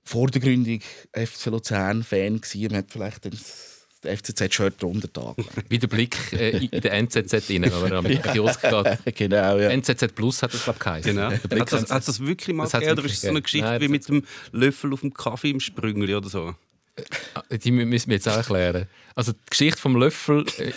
vordergründig 0.03 0.83
FC 1.11 1.47
Luzern-Fan 1.47 2.39
gewesen. 2.39 2.71
Man 2.71 2.77
hat 2.77 2.91
vielleicht 2.91 3.25
dann 3.25 3.31
das 3.31 3.87
FCZ-Shirt 4.03 4.79
drunter 4.79 5.07
da. 5.11 5.35
Wie 5.69 5.79
der 5.79 5.87
Blick 5.87 6.15
äh, 6.33 6.67
in 6.67 6.81
der 6.81 6.93
NZZ 6.93 7.33
rein, 7.49 7.63
wenn 7.63 7.91
er 7.91 7.93
am 7.93 8.05
Kiosk 8.33 8.61
geht. 8.61 9.15
genau, 9.15 9.57
ja. 9.57 9.69
NZZ 9.71 10.13
Plus 10.13 10.43
hat 10.43 10.53
das, 10.53 10.65
glaube 10.65 10.77
ich, 10.77 10.83
geheißen. 10.83 11.15
Genau. 11.15 11.31
Hat 11.31 11.71
das, 11.71 11.89
hat 11.89 12.07
das 12.07 12.19
wirklich 12.19 12.55
mal 12.55 12.65
Das 12.65 12.73
gegeben? 12.73 12.99
Oder 12.99 13.05
ist 13.05 13.13
es 13.13 13.21
so 13.21 13.29
eine. 13.29 13.41
Geschichte 13.41 13.65
Nein, 13.65 13.81
wie 13.81 13.87
mit 13.87 14.07
dem 14.07 14.23
Löffel 14.51 14.93
auf 14.93 15.01
dem 15.01 15.15
Kaffee 15.15 15.49
im 15.49 15.59
Sprüngli 15.59 16.13
oder 16.13 16.29
so? 16.29 16.53
Ah, 17.33 17.43
Die 17.51 17.71
mü- 17.71 17.85
müssen 17.85 18.09
wir 18.09 18.15
jetzt 18.15 18.27
auch 18.29 18.37
erklären. 18.37 18.87
Also 19.15 19.33
die 19.33 19.39
Geschichte 19.49 19.81
vom 19.81 19.95
Löffel 19.97 20.45
äh, 20.57 20.71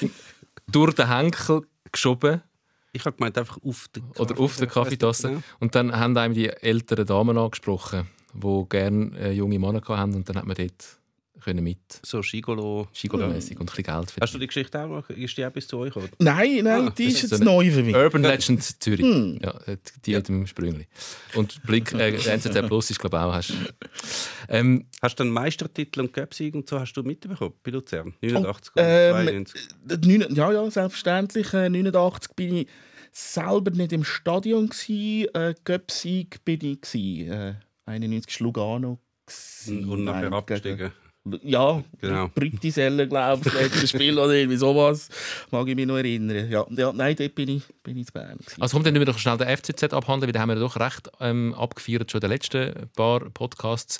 durch 0.66 0.94
den 0.94 1.09
Henkel 1.09 1.62
geschoben 1.92 2.42
Ich 2.92 3.04
habe 3.04 3.16
gemeint, 3.16 3.38
einfach 3.38 3.59
auf 3.64 3.87
der 3.94 4.02
oder 4.18 4.38
auf 4.40 4.57
der 4.57 4.66
Kaffeetasse. 4.66 5.28
Genau. 5.28 5.42
Und 5.61 5.74
dann 5.74 5.94
haben 5.94 6.16
einem 6.16 6.35
die 6.35 6.48
älteren 6.48 7.07
Damen 7.07 7.38
angesprochen, 7.38 8.09
die 8.35 8.64
gerne 8.68 9.16
äh, 9.18 9.33
junge 9.33 9.59
Männer 9.59 9.81
hatten. 9.87 10.14
Und 10.14 10.28
dann 10.28 10.37
hat 10.37 10.46
man 10.46 10.57
dort 10.57 10.97
können 11.48 11.64
mit 11.64 11.78
So 12.04 12.22
Schigolo. 12.22 12.88
Schigolo-mäßig 12.92 13.58
und 13.58 13.62
ein 13.62 13.66
bisschen 13.66 13.84
Geld 13.84 13.96
Hast 13.96 14.11
du 14.11 14.16
verdienen. 14.20 14.40
die 14.40 14.46
Geschichte 14.46 14.80
auch 14.80 14.88
noch? 14.88 15.11
Ist 15.11 15.37
die 15.37 15.44
auch 15.46 15.50
bis 15.50 15.66
zu 15.66 15.78
euch? 15.78 15.94
Oder? 15.96 16.08
Nein, 16.18 16.61
nein, 16.64 16.88
Ah, 16.88 16.90
die 16.90 17.06
das 17.06 17.14
ist 17.14 17.22
jetzt 17.30 17.38
so 17.38 17.44
neu 17.44 17.70
für 17.70 17.82
mich. 17.82 17.94
Urban 17.94 18.22
Legend 18.22 18.62
Zürich. 18.82 19.00
Hm. 19.00 19.38
Ja, 19.42 19.50
äh, 19.66 19.76
die 20.04 20.14
mit 20.14 20.28
dem 20.28 20.46
Sprüngli. 20.46 20.87
Und 21.34 21.62
Blick, 21.64 21.92
äh, 21.94 22.12
der 22.12 22.32
NZZ 22.34 22.66
Plus 22.66 22.90
ist, 22.90 22.98
glaube 22.98 23.16
ich, 23.16 23.22
auch. 23.22 23.32
Hast. 23.32 23.52
Ähm, 24.48 24.87
Hast 25.02 25.18
du 25.18 25.22
einen 25.24 25.32
Meistertitel 25.32 26.00
und 26.00 26.12
Göpsieg 26.12 26.54
und 26.54 26.68
so 26.68 26.78
hast 26.80 26.92
du 26.94 27.02
mitbekommen 27.02 27.54
bei 27.62 27.70
Luzern? 27.70 28.14
89 28.22 28.72
Oh, 28.76 28.80
ähm, 28.80 29.14
92? 29.14 29.61
Äh, 29.90 29.96
neun- 30.06 30.34
Ja, 30.34 30.52
ja, 30.52 30.70
selbstverständlich. 30.70 31.52
Äh, 31.54 31.68
89 31.68 32.34
bin 32.34 32.56
ich 32.58 32.68
selber 33.12 33.70
nicht 33.70 33.92
im 33.92 34.04
Stadion. 34.04 34.68
Gsi. 34.68 35.28
Äh, 35.34 35.54
bin 36.44 36.58
ich. 36.62 36.80
Gsi. 36.80 37.28
Äh, 37.30 37.54
91 37.87 38.34
ist 38.34 38.40
Lugano. 38.40 38.98
gsi, 39.26 39.84
Und 39.84 40.04
nachher 40.04 40.32
abgestiegen. 40.32 40.92
Ja, 41.42 41.83
Genau. 42.00 42.28
Brüttiselle, 42.28 43.07
glaube 43.09 43.42
ich, 43.46 43.52
das 43.52 43.62
letzte 43.62 43.88
Spiel 43.88 44.18
oder 44.18 44.33
irgendwie 44.33 44.57
sowas. 44.57 45.09
Mag 45.50 45.68
ich 45.68 45.74
mich 45.76 45.87
noch 45.87 45.96
erinnern. 45.96 46.50
Ja, 46.50 46.66
ja 46.70 46.92
nein, 46.92 47.16
dort 47.16 47.35
bin 47.35 47.48
ich, 47.48 47.62
bin 47.83 47.98
ich 47.98 48.07
zu 48.07 48.12
Bern. 48.12 48.38
gsi. 48.44 48.61
also 48.61 48.76
kommt 48.76 48.87
dann 48.87 49.04
doch 49.04 49.18
schnell 49.18 49.37
den 49.37 49.48
FCZ 49.57 49.92
abhandeln, 49.92 50.28
weil 50.28 50.33
den 50.33 50.40
haben 50.40 50.48
wir 50.48 50.57
doch 50.57 50.76
recht 50.78 51.11
ähm, 51.20 51.54
abgefeiert 51.54 52.11
schon 52.11 52.20
in 52.20 52.22
den 52.22 52.31
letzten 52.31 52.88
paar 52.96 53.20
Podcasts. 53.31 53.98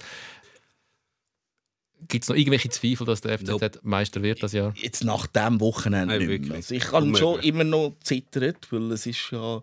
Gibt 2.07 2.25
es 2.25 2.29
noch 2.29 2.37
irgendwelche 2.37 2.71
Zweifel, 2.71 3.05
dass 3.07 3.21
der 3.21 3.37
FCZ 3.39 3.49
Nope. 3.49 3.71
Meister 3.83 4.23
wird 4.23 4.43
das 4.43 4.53
Jahr? 4.53 4.73
Jetzt 4.77 5.05
nach 5.05 5.27
diesem 5.27 5.61
Wochenende 5.61 6.17
Nein, 6.19 6.29
nicht 6.29 6.45
mehr. 6.47 6.57
Also 6.57 6.75
ich 6.75 6.87
habe 6.93 6.99
Unmöglich. 6.99 7.19
schon 7.19 7.41
immer 7.41 7.65
noch 7.65 7.97
zittert, 8.05 8.71
weil 8.71 8.93
es 8.93 9.05
ist 9.05 9.31
ja 9.33 9.63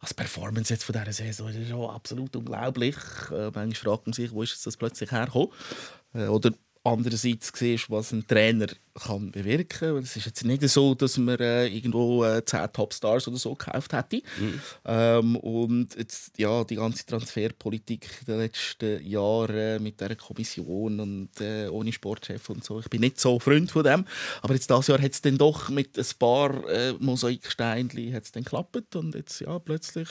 als 0.00 0.14
Performance 0.14 0.72
jetzt 0.72 0.84
von 0.84 0.94
dieser 0.94 1.12
Saison 1.12 1.48
ist 1.48 1.68
schon 1.68 1.90
absolut 1.90 2.34
unglaublich. 2.36 2.96
Äh, 3.30 3.50
manchmal 3.54 3.74
fragt 3.74 4.06
man 4.06 4.12
sich, 4.14 4.32
wo 4.32 4.42
ist 4.42 4.50
jetzt 4.52 4.66
das 4.66 4.76
plötzlich 4.76 5.10
hergekommen? 5.12 5.48
Äh, 6.14 6.26
oder 6.26 6.52
andererseits 6.84 7.50
siehst 7.54 7.90
was 7.90 8.12
ein 8.12 8.26
Trainer 8.26 8.66
kann 8.94 9.32
bewirken. 9.32 9.94
Weil 9.94 10.02
Es 10.02 10.16
ist 10.16 10.26
jetzt 10.26 10.44
nicht 10.44 10.68
so, 10.68 10.94
dass 10.94 11.16
man 11.16 11.38
äh, 11.40 11.66
irgendwo 11.66 12.24
äh, 12.24 12.44
10 12.44 12.72
Topstars 12.72 13.26
oder 13.26 13.38
so 13.38 13.54
gekauft 13.54 13.92
hätte. 13.92 14.22
Ähm, 14.84 15.36
und 15.36 15.96
jetzt, 15.96 16.38
ja, 16.38 16.62
die 16.62 16.76
ganze 16.76 17.06
Transferpolitik 17.06 18.26
den 18.26 18.38
letzten 18.38 19.04
Jahren 19.04 19.82
mit 19.82 20.00
der 20.00 20.14
Kommission 20.14 21.00
und 21.00 21.40
äh, 21.40 21.68
ohne 21.68 21.92
Sportchef 21.92 22.50
und 22.50 22.62
so. 22.62 22.80
Ich 22.80 22.90
bin 22.90 23.00
nicht 23.00 23.18
so 23.18 23.38
Freund 23.40 23.70
von 23.70 23.82
dem. 23.82 24.04
Aber 24.42 24.54
jetzt 24.54 24.70
dieses 24.70 24.86
Jahr 24.86 25.00
hat 25.00 25.12
es 25.12 25.22
dann 25.22 25.38
doch 25.38 25.70
mit 25.70 25.98
ein 25.98 26.06
paar 26.18 26.68
äh, 26.68 26.92
Mosaiksteinchen 26.98 28.14
hat's 28.14 28.32
dann 28.32 28.44
geklappt 28.44 28.94
und 28.94 29.14
jetzt 29.14 29.40
ja 29.40 29.58
plötzlich 29.58 30.08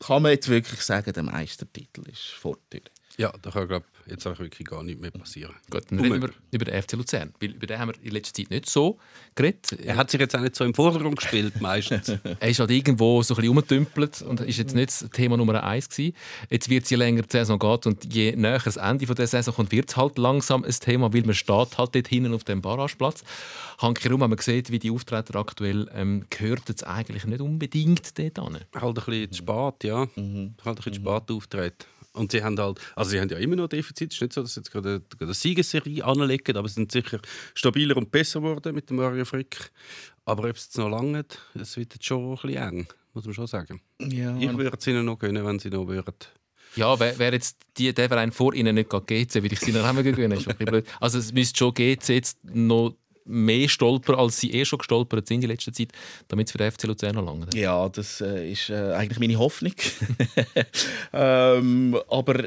kann 0.00 0.22
man 0.22 0.32
jetzt 0.32 0.48
wirklich 0.48 0.80
sagen, 0.80 1.12
der 1.12 1.22
Meistertitel 1.22 2.02
ist 2.10 2.24
vor 2.24 2.58
der 2.72 2.80
Tür. 2.80 2.93
Ja, 3.16 3.32
da 3.42 3.50
kann 3.50 3.68
glaub, 3.68 3.84
jetzt 4.06 4.26
auch 4.26 4.38
wirklich 4.38 4.66
gar 4.66 4.82
nichts 4.82 5.00
mehr 5.00 5.12
passieren. 5.12 5.54
Gut, 5.70 5.84
dann 5.88 6.00
reden 6.00 6.20
wir 6.20 6.30
über 6.50 6.64
den 6.64 6.82
FC 6.82 6.92
Luzern. 6.94 7.32
Weil 7.40 7.52
über 7.52 7.66
den 7.66 7.78
haben 7.78 7.92
wir 7.92 8.02
in 8.02 8.10
letzter 8.10 8.34
Zeit 8.34 8.50
nicht 8.50 8.68
so 8.68 8.98
geredet. 9.36 9.72
Er 9.84 9.96
hat 9.96 10.10
sich 10.10 10.20
jetzt 10.20 10.34
auch 10.34 10.40
nicht 10.40 10.56
so 10.56 10.64
im 10.64 10.74
Vordergrund 10.74 11.16
gespielt, 11.16 11.60
meistens. 11.60 12.12
Er 12.40 12.50
ist 12.50 12.58
halt 12.58 12.70
irgendwo 12.70 13.22
so 13.22 13.34
ein 13.34 13.36
bisschen 13.36 13.48
rumgetümpelt 13.50 14.22
und 14.22 14.40
ist 14.40 14.58
jetzt 14.58 14.74
nicht 14.74 14.88
das 14.88 15.08
Thema 15.10 15.36
Nummer 15.36 15.62
eins 15.62 15.88
gewesen. 15.88 16.14
Jetzt 16.50 16.68
wird 16.68 16.84
es 16.84 16.90
je 16.90 16.96
länger 16.96 17.22
die 17.22 17.30
Saison 17.30 17.58
geht 17.58 17.86
und 17.86 18.12
je 18.12 18.34
näher 18.34 18.60
das 18.64 18.76
Ende 18.76 19.06
der 19.06 19.26
Saison 19.26 19.54
kommt, 19.54 19.72
wird 19.72 19.90
es 19.90 19.96
halt 19.96 20.18
langsam 20.18 20.64
ein 20.64 20.72
Thema, 20.72 21.12
weil 21.12 21.22
man 21.22 21.34
steht 21.34 21.78
halt 21.78 21.94
dort 21.94 22.08
hinten 22.08 22.34
auf 22.34 22.44
dem 22.44 22.60
Barrageplatz. 22.60 23.22
Hanke 23.78 24.10
rum, 24.10 24.20
wenn 24.20 24.30
man 24.30 24.38
sieht, 24.38 24.70
wie 24.70 24.78
die 24.78 24.90
Auftritte 24.90 25.38
aktuell 25.38 25.88
ähm, 25.94 26.24
gehört 26.30 26.68
es 26.68 26.82
eigentlich 26.82 27.24
nicht 27.24 27.40
unbedingt 27.40 28.18
dort 28.18 28.38
an. 28.38 28.58
halt 28.74 28.98
ein 28.98 29.04
bisschen 29.04 29.32
zu 29.32 29.38
spät, 29.38 29.84
ja. 29.84 29.98
Halt 29.98 30.10
ein 30.16 30.54
bisschen 30.56 30.94
zu 30.94 31.00
spät 31.00 31.30
auftreten. 31.30 31.84
Und 32.14 32.30
sie 32.30 32.42
haben 32.42 32.58
halt, 32.58 32.80
also 32.94 33.10
sie 33.10 33.20
haben 33.20 33.28
ja 33.28 33.38
immer 33.38 33.56
noch 33.56 33.68
Defizit. 33.68 34.12
Es 34.12 34.16
ist 34.16 34.22
nicht 34.22 34.32
so, 34.32 34.42
dass 34.42 34.54
sie 34.54 34.60
jetzt 34.60 34.70
gerade 34.70 34.88
eine, 34.88 35.00
gerade 35.00 35.24
eine 35.24 35.34
Siegesserie 35.34 36.04
anlegen, 36.04 36.56
aber 36.56 36.68
sie 36.68 36.74
sind 36.74 36.92
sicher 36.92 37.18
stabiler 37.54 37.96
und 37.96 38.10
besser 38.10 38.40
geworden 38.40 38.74
mit 38.74 38.88
dem 38.88 38.96
Mario 38.96 39.24
Frick. 39.24 39.72
Aber 40.24 40.48
ob 40.48 40.56
es 40.56 40.64
jetzt 40.66 40.78
noch 40.78 40.88
lange 40.88 41.24
es 41.54 41.76
wird 41.76 41.94
jetzt 41.94 42.06
schon 42.06 42.24
ein 42.24 42.36
bisschen 42.36 42.56
eng, 42.56 42.86
muss 43.12 43.24
man 43.24 43.34
schon 43.34 43.48
sagen. 43.48 43.80
Ja, 44.00 44.36
Ich 44.36 44.56
würde 44.56 44.76
es 44.78 44.86
ihnen 44.86 45.04
noch 45.04 45.18
gönnen, 45.18 45.44
wenn 45.44 45.58
sie 45.58 45.70
noch 45.70 45.86
würden. 45.88 46.14
Ja, 46.76 46.98
wer, 46.98 47.18
wer 47.18 47.32
jetzt 47.32 47.58
die, 47.76 47.92
der 47.92 48.08
Verein 48.08 48.32
vor 48.32 48.54
ihnen 48.54 48.74
nicht 48.74 48.90
geht, 48.90 49.06
GC, 49.06 49.42
würde 49.42 49.54
ich 49.54 49.60
sie 49.60 49.72
noch 49.72 49.82
haben 49.84 50.02
blöd. 50.02 50.86
Also 51.00 51.18
es 51.18 51.32
müsste 51.32 51.58
schon 51.58 51.74
GC 51.74 52.08
jetzt 52.10 52.38
noch 52.44 52.96
mehr 53.24 53.68
stolpern, 53.68 54.16
als 54.16 54.38
sie 54.40 54.52
eh 54.52 54.64
schon 54.64 54.78
gestolpert 54.78 55.26
sind 55.26 55.42
in 55.42 55.50
letzter 55.50 55.72
Zeit, 55.72 55.92
damit 56.28 56.48
es 56.48 56.52
für 56.52 56.58
den 56.58 56.70
FC 56.70 56.84
Luzern 56.84 57.14
noch 57.14 57.24
lange 57.24 57.46
Ja, 57.54 57.88
das 57.88 58.20
äh, 58.20 58.52
ist 58.52 58.70
äh, 58.70 58.92
eigentlich 58.92 59.18
meine 59.18 59.38
Hoffnung. 59.38 59.74
ähm, 61.12 61.98
aber 62.08 62.44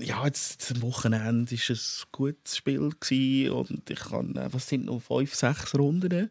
ja, 0.00 0.24
jetzt 0.26 0.72
am 0.74 0.82
Wochenende 0.82 1.52
war 1.52 1.70
es 1.70 2.04
ein 2.04 2.08
gutes 2.12 2.56
Spiel 2.56 2.90
gewesen 3.00 3.50
und 3.52 3.90
ich 3.90 4.00
kann, 4.00 4.36
äh, 4.36 4.48
was 4.52 4.68
sind 4.68 4.86
noch 4.86 5.00
fünf, 5.00 5.34
sechs 5.34 5.74
Runden? 5.74 6.30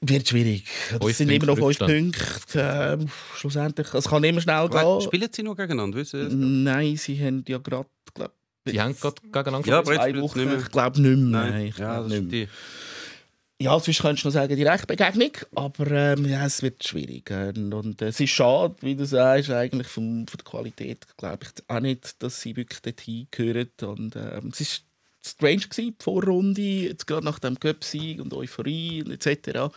Wird 0.00 0.28
schwierig. 0.28 0.68
Fünf 0.68 1.16
sind 1.16 1.28
immer 1.28 1.46
noch 1.46 1.58
fünf 1.58 1.78
Punkte. 1.78 2.98
Ähm, 3.00 3.08
schlussendlich, 3.36 3.92
es 3.92 4.04
kann 4.04 4.22
immer 4.22 4.40
schnell 4.40 4.68
gehen. 4.68 5.00
Spielen 5.00 5.28
sie 5.32 5.42
noch 5.42 5.56
gegeneinander? 5.56 5.98
Wissen? 5.98 6.62
Nein, 6.62 6.96
sie 6.96 7.18
haben 7.18 7.44
ja 7.48 7.58
gerade, 7.58 7.88
glaube 8.14 8.32
Die 8.72 8.80
haben 8.80 8.96
gerade 8.96 9.20
gegeneinander 9.22 9.68
Ja, 9.68 9.78
aber 9.78 9.94
jetzt 9.94 10.14
nicht 10.14 10.36
mehr. 10.36 10.58
Ich 10.58 10.70
glaube 10.70 11.00
nicht 11.00 11.18
mehr. 11.18 11.40
Nein, 11.40 11.66
ich 11.66 11.78
ja, 11.78 11.94
glaub 11.94 12.08
das 12.08 12.12
nicht 12.12 12.30
mehr. 12.30 12.46
die. 12.46 12.48
Ja, 13.60 13.80
sonst 13.80 14.00
könntest 14.00 14.24
du 14.24 14.28
noch 14.28 14.34
sagen, 14.34 14.54
direkt 14.54 14.86
Begegnung, 14.86 15.32
aber 15.56 15.90
ähm, 15.90 16.26
ja, 16.26 16.46
es 16.46 16.62
wird 16.62 16.86
schwierig. 16.86 17.28
Und, 17.28 17.74
und 17.74 18.00
äh, 18.00 18.08
es 18.08 18.20
ist 18.20 18.30
schade, 18.30 18.76
wie 18.82 18.94
du 18.94 19.04
sagst, 19.04 19.50
eigentlich 19.50 19.88
vom, 19.88 20.28
von 20.28 20.38
der 20.38 20.44
Qualität 20.44 21.06
glaube 21.16 21.44
ich 21.44 21.64
auch 21.66 21.80
nicht, 21.80 22.22
dass 22.22 22.40
sie 22.40 22.54
wirklich 22.54 22.80
dorthin 22.80 23.26
gehören. 23.32 23.70
Und 23.82 24.14
ähm, 24.14 24.50
es 24.52 24.60
ist 24.60 24.84
strange 25.26 25.66
gewesen, 25.68 25.96
die 25.98 26.04
Vorrunde, 26.04 26.60
jetzt 26.60 27.08
gerade 27.08 27.24
nach 27.24 27.40
dem 27.40 27.58
Cup-Sieg 27.58 28.20
und 28.20 28.32
Euphorie 28.32 29.02
und 29.02 29.10
etc. 29.10 29.74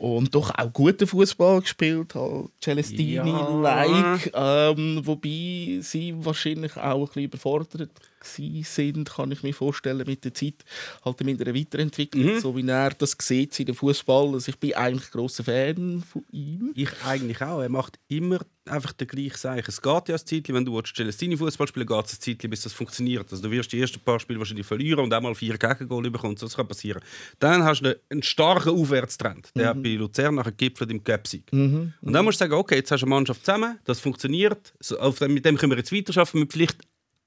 Und 0.00 0.34
doch 0.34 0.50
auch 0.56 0.72
guten 0.72 1.06
Fußball 1.06 1.60
gespielt, 1.60 2.14
halt 2.14 2.48
Celestini-like. 2.62 4.32
Ähm, 4.34 5.02
wobei 5.04 5.80
sie 5.82 6.14
wahrscheinlich 6.16 6.74
auch 6.78 7.00
ein 7.00 7.06
bisschen 7.06 7.24
überfordert 7.24 7.90
sind, 8.24 9.10
kann 9.10 9.32
ich 9.32 9.42
mir 9.42 9.54
vorstellen, 9.54 10.06
mit 10.06 10.24
der 10.24 10.34
Zeit, 10.34 10.64
halt 11.04 11.24
mit 11.24 11.40
einer 11.40 11.54
Weiterentwicklung, 11.54 12.40
so 12.40 12.56
wie 12.56 12.66
er 12.68 12.90
das 12.90 13.16
sieht 13.20 13.58
in 13.60 13.66
dem 13.66 13.74
Fußball. 13.74 14.34
Also 14.34 14.50
ich 14.50 14.58
bin 14.58 14.74
eigentlich 14.74 15.08
ein 15.08 15.12
grosser 15.12 15.44
Fan 15.44 16.02
von 16.02 16.24
ihm. 16.30 16.72
Ich 16.74 16.90
eigentlich 17.04 17.40
auch. 17.42 17.60
Er 17.60 17.68
macht 17.68 17.98
immer 18.08 18.40
einfach 18.66 18.92
den 18.92 19.08
gleichen 19.08 19.36
Seich. 19.36 19.66
Es 19.68 19.80
geht 19.80 20.08
ja 20.08 20.14
ein 20.14 20.26
Zeitchen, 20.26 20.54
wenn 20.54 20.64
du 20.64 20.80
Celestini 20.82 21.36
Fußball 21.36 21.66
spielen 21.66 21.86
geht 21.86 22.06
es 22.06 22.14
ein 22.14 22.20
Zeitchen, 22.20 22.50
bis 22.50 22.62
das 22.62 22.72
funktioniert. 22.72 23.30
Also 23.30 23.42
du 23.42 23.50
wirst 23.50 23.72
die 23.72 23.80
ersten 23.80 24.00
paar 24.00 24.20
Spiele 24.20 24.38
wahrscheinlich 24.38 24.66
verlieren 24.66 25.04
und 25.04 25.12
einmal 25.12 25.34
vier 25.34 25.58
Gegengol 25.58 26.08
bekommen. 26.10 26.36
Das 26.36 26.56
kann 26.56 26.68
passieren. 26.68 27.02
Dann 27.38 27.64
hast 27.64 27.82
du 27.82 27.98
einen, 28.10 28.22
starken 28.22 28.70
Aufwärtstrend. 28.70 29.50
Der 29.54 29.68
hat 29.68 29.82
bei 29.82 29.90
Luzern 29.90 30.36
nachher 30.36 30.52
gipfelt 30.52 30.90
im 30.90 31.02
Cup-Sieg. 31.02 31.44
Und 31.52 31.94
dann 32.02 32.24
musst 32.24 32.40
du 32.40 32.44
sagen, 32.44 32.54
okay, 32.54 32.76
jetzt 32.76 32.90
hast 32.90 33.00
du 33.00 33.06
eine 33.06 33.14
Mannschaft 33.14 33.44
zusammen, 33.44 33.78
das 33.84 34.00
funktioniert. 34.00 34.72
So, 34.80 34.98
auf 34.98 35.18
dem, 35.18 35.34
mit 35.34 35.44
dem 35.44 35.56
können 35.56 35.72
wir 35.72 35.78
jetzt 35.78 35.92
weiterarbeiten 35.92 36.40
mit 36.40 36.52
vielleicht 36.52 36.78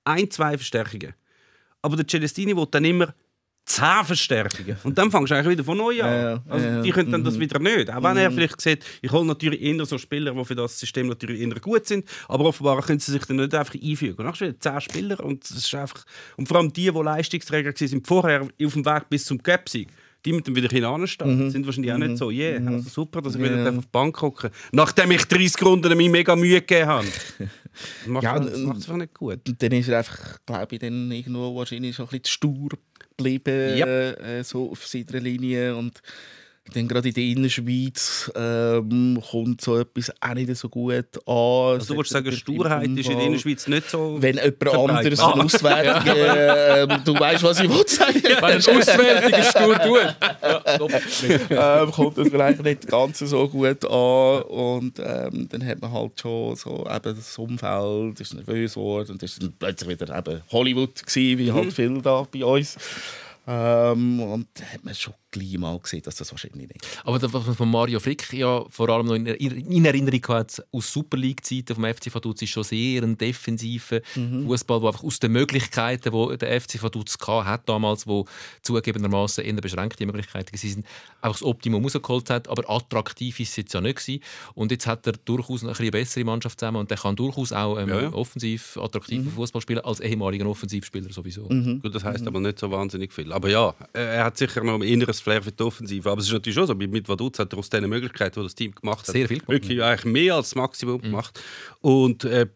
ein, 0.05 0.29
zwei 0.29 0.57
Verstärkungen. 0.57 1.13
Aber 1.81 1.95
der 1.95 2.07
Celestini 2.07 2.55
will 2.55 2.67
dann 2.71 2.85
immer 2.85 3.13
zehn 3.65 4.03
Verstärkungen. 4.03 4.75
Und 4.83 4.97
dann 4.97 5.09
fängst 5.09 5.31
du 5.31 5.35
eigentlich 5.35 5.51
wieder 5.53 5.63
von 5.63 5.77
neu 5.77 6.01
an. 6.03 6.09
Ja, 6.09 6.31
ja, 6.33 6.43
also, 6.49 6.65
ja, 6.67 6.81
die 6.81 6.91
können 6.91 7.11
dann 7.11 7.23
das 7.23 7.39
wieder 7.39 7.59
nicht. 7.59 7.89
Auch 7.89 8.03
wenn 8.03 8.17
er 8.17 8.29
vielleicht 8.31 8.59
sieht, 8.59 8.83
ich 9.01 9.11
hole 9.11 9.25
natürlich 9.25 9.61
eher 9.61 9.85
so 9.85 9.97
Spieler, 9.97 10.33
die 10.33 10.45
für 10.45 10.55
das 10.55 10.77
System 10.79 11.07
natürlich 11.07 11.39
eher 11.41 11.59
gut 11.61 11.85
sind, 11.87 12.05
aber 12.27 12.45
offenbar 12.45 12.81
können 12.81 12.99
sie 12.99 13.11
sich 13.13 13.23
dann 13.25 13.37
nicht 13.37 13.55
einfach 13.55 13.75
einfügen. 13.75 14.11
Und 14.17 14.19
dann 14.19 14.27
hast 14.33 14.41
du 14.41 14.47
wieder 14.47 14.59
zehn 14.59 14.81
Spieler 14.81 15.23
und, 15.23 15.43
das 15.49 15.51
ist 15.57 15.73
einfach, 15.75 16.03
und 16.35 16.47
vor 16.47 16.57
allem 16.57 16.73
die, 16.73 16.91
die 16.91 16.99
Leistungsträger 16.99 17.69
waren, 17.73 17.87
sind 17.87 18.05
vorher 18.05 18.41
auf 18.41 18.73
dem 18.73 18.85
Weg 18.85 19.09
bis 19.09 19.25
zum 19.25 19.41
Cup-Sieg. 19.41 19.87
Die 20.25 20.31
mit 20.31 20.47
dem 20.47 20.55
wieder 20.55 20.69
hinanstehen, 20.69 21.51
sind 21.51 21.65
wahrscheinlich 21.65 21.91
auch 21.91 21.97
nicht 21.97 22.17
so, 22.17 22.31
yeah, 22.31 22.65
also 22.65 22.87
super, 22.89 23.21
dass 23.21 23.35
ich 23.35 23.41
wieder 23.41 23.57
Ja. 23.61 23.69
auf 23.77 23.83
die 23.83 23.89
Bank 23.91 24.15
gucke, 24.15 24.51
nachdem 24.71 25.11
ich 25.11 25.25
30 25.25 25.61
Runden 25.65 25.97
mir 25.97 26.09
mega 26.09 26.33
Mühe 26.33 26.61
gegeben 26.61 26.87
habe. 26.87 27.07
Macht 28.05 28.23
Ja, 28.23 28.39
das 28.39 28.57
macht 28.59 28.77
es 28.77 28.83
einfach 28.86 28.97
nicht 28.97 29.13
gut. 29.13 29.47
Und 29.47 29.62
dann 29.63 29.71
ist 29.71 29.88
er 29.89 29.97
einfach, 29.99 30.38
glaube 30.45 30.75
ich, 30.75 30.79
dann 30.79 31.12
irgendwo 31.12 31.55
wahrscheinlich 31.55 31.95
so 31.95 32.03
ein 32.03 32.09
bisschen 32.09 32.23
zu 32.25 32.31
stur 32.31 32.69
geblieben, 33.17 33.77
Yep. 33.77 34.19
äh, 34.21 34.43
so 34.43 34.71
auf 34.71 34.86
seiner 34.86 35.19
Linie. 35.19 35.75
Und 35.75 36.01
Dann 36.73 36.88
gerade 36.88 37.10
in 37.10 37.13
der 37.13 37.23
Innerschweiz 37.23 38.32
ähm, 38.36 39.21
kommt 39.30 39.60
so 39.60 39.78
etwas 39.78 40.12
auch 40.21 40.34
nicht 40.34 40.56
so 40.56 40.69
gut 40.69 40.95
an. 41.28 41.34
Also 41.34 41.88
du 41.88 41.97
würdest 41.97 42.13
sagen, 42.13 42.32
Sturheit 42.32 42.88
ist 42.88 43.10
in 43.10 43.17
der 43.17 43.28
Innerschweiz 43.28 43.67
nicht 43.67 43.89
so... 43.89 44.17
Wenn 44.19 44.38
jemand 44.38 44.67
anderes 44.69 45.19
Ah. 45.19 45.32
Auswertung... 45.32 46.13
ähm, 46.15 47.02
du 47.04 47.19
weißt, 47.19 47.43
was 47.43 47.60
ich 47.60 47.69
will 47.69 47.86
sagen. 47.86 48.23
Wenn 48.23 48.43
ein 48.43 48.58
auswärtiger 48.58 49.43
Stur 49.43 49.78
tut. 49.80 50.15
ähm, 51.49 51.91
kommt 51.91 52.17
das 52.17 52.28
vielleicht 52.30 52.63
nicht 52.63 52.88
ganz 52.88 53.19
so 53.19 53.47
gut 53.49 53.84
an 53.86 54.41
und 54.43 54.99
ähm, 54.99 55.47
dann 55.49 55.65
hat 55.65 55.82
man 55.82 55.91
halt 55.91 56.19
schon 56.19 56.56
so 56.56 56.88
eben 56.89 57.15
das 57.15 57.38
Umfeld 57.38 58.19
ist 58.19 58.34
nervös 58.34 58.73
geworden 58.73 59.12
und 59.12 59.21
das 59.21 59.32
ist 59.34 59.43
dann 59.43 59.54
plötzlich 59.60 59.89
wieder 59.99 60.17
eben 60.17 60.41
Hollywood 60.52 61.06
gewesen, 61.06 61.39
wie 61.39 61.52
halt 61.52 61.73
viel 61.73 62.02
da 62.02 62.26
bei 62.32 62.43
uns 62.45 62.78
ähm, 63.47 64.21
und 64.21 64.47
da 64.54 64.63
hat 64.65 64.84
man 64.84 64.95
schon 64.95 65.13
gleich 65.33 65.57
mal 65.57 65.77
gesehen, 65.79 66.01
dass 66.03 66.15
das 66.15 66.31
wahrscheinlich 66.31 66.69
nicht 66.69 66.87
Aber 67.03 67.19
das, 67.19 67.33
was 67.33 67.45
man 67.45 67.55
von 67.55 67.69
Mario 67.69 67.99
Frick 67.99 68.31
ja 68.33 68.63
vor 68.69 68.89
allem 68.89 69.07
noch 69.07 69.15
in, 69.15 69.25
in 69.25 69.85
Erinnerung 69.85 70.25
hat, 70.29 70.63
aus 70.71 70.93
Super 70.93 71.17
League-Zeiten 71.17 71.75
vom 71.75 71.83
FC 71.85 72.13
Vaduz, 72.13 72.41
ist 72.41 72.49
schon 72.49 72.63
sehr 72.63 73.03
ein 73.03 73.17
defensiver 73.17 74.01
Fußball, 74.13 74.79
der 74.79 74.87
einfach 74.89 75.03
aus 75.03 75.19
den 75.19 75.31
Möglichkeiten, 75.31 76.11
die 76.11 76.37
der 76.37 76.61
FC 76.61 76.81
Vaduz 76.81 77.17
hat 77.27 77.67
damals, 77.67 78.07
wo 78.07 78.25
zugegebenermaßen 78.61 79.43
eher 79.43 79.53
beschränkte 79.53 80.05
Möglichkeiten 80.05 80.53
waren, 80.53 80.83
einfach 81.21 81.39
das 81.39 81.43
Optimum 81.43 81.83
rausgeholt 81.83 82.29
hat. 82.29 82.47
Aber 82.47 82.69
attraktiv 82.69 83.39
ist 83.39 83.49
es 83.49 83.55
jetzt 83.57 83.73
ja 83.73 83.81
nicht 83.81 83.97
gewesen. 83.97 84.21
Und 84.55 84.71
jetzt 84.71 84.87
hat 84.87 85.05
er 85.07 85.13
durchaus 85.13 85.61
eine, 85.61 85.71
ein 85.71 85.77
bisschen 85.77 85.91
bessere 85.91 86.23
Mannschaft 86.25 86.59
zusammen 86.59 86.77
und 86.77 86.89
der 86.91 86.97
kann 86.97 87.15
durchaus 87.15 87.51
auch 87.51 87.77
ähm, 87.79 87.89
Ja, 87.89 88.01
ja. 88.01 88.13
offensiv 88.13 88.77
attraktiven 88.77 89.31
Fußball 89.31 89.61
spielen 89.61 89.79
als 89.79 89.99
ehemaliger 89.99 90.45
Offensivspieler 90.47 91.11
sowieso. 91.11 91.43
Gut, 91.43 91.93
das 91.95 92.03
heisst 92.03 92.27
aber 92.27 92.39
nicht 92.39 92.59
so 92.59 92.69
wahnsinnig 92.71 93.13
viel. 93.13 93.31
Aber 93.31 93.49
ja, 93.49 93.73
er 93.93 94.25
hat 94.25 94.37
sicher 94.37 94.63
noch 94.63 94.75
ein 94.75 94.81
inneres 94.81 95.21
Flair 95.23 95.41
für 95.41 95.51
die 95.51 95.63
Offensive. 95.63 96.09
Aber 96.09 96.19
es 96.19 96.27
ist 96.27 96.33
natürlich 96.33 96.55
schon 96.55 96.67
so, 96.67 96.75
mit 96.75 97.07
Vaduz 97.07 97.39
hat 97.39 97.53
er 97.53 97.59
aus 97.59 97.69
diesen 97.69 97.89
Möglichkeiten, 97.89 98.39
die 98.39 98.45
das 98.45 98.55
Team 98.55 98.73
gemacht 98.73 99.07
hat, 99.07 99.13
Sehr 99.13 99.27
viel 99.27 99.39
gemacht, 99.39 99.49
wirklich 99.49 99.81
eigentlich 99.81 100.05
mehr 100.05 100.36
als 100.36 100.49
das 100.49 100.55
Maximum 100.55 101.01
gemacht. 101.01 101.39
Und 101.79 102.25
äh, 102.25 102.47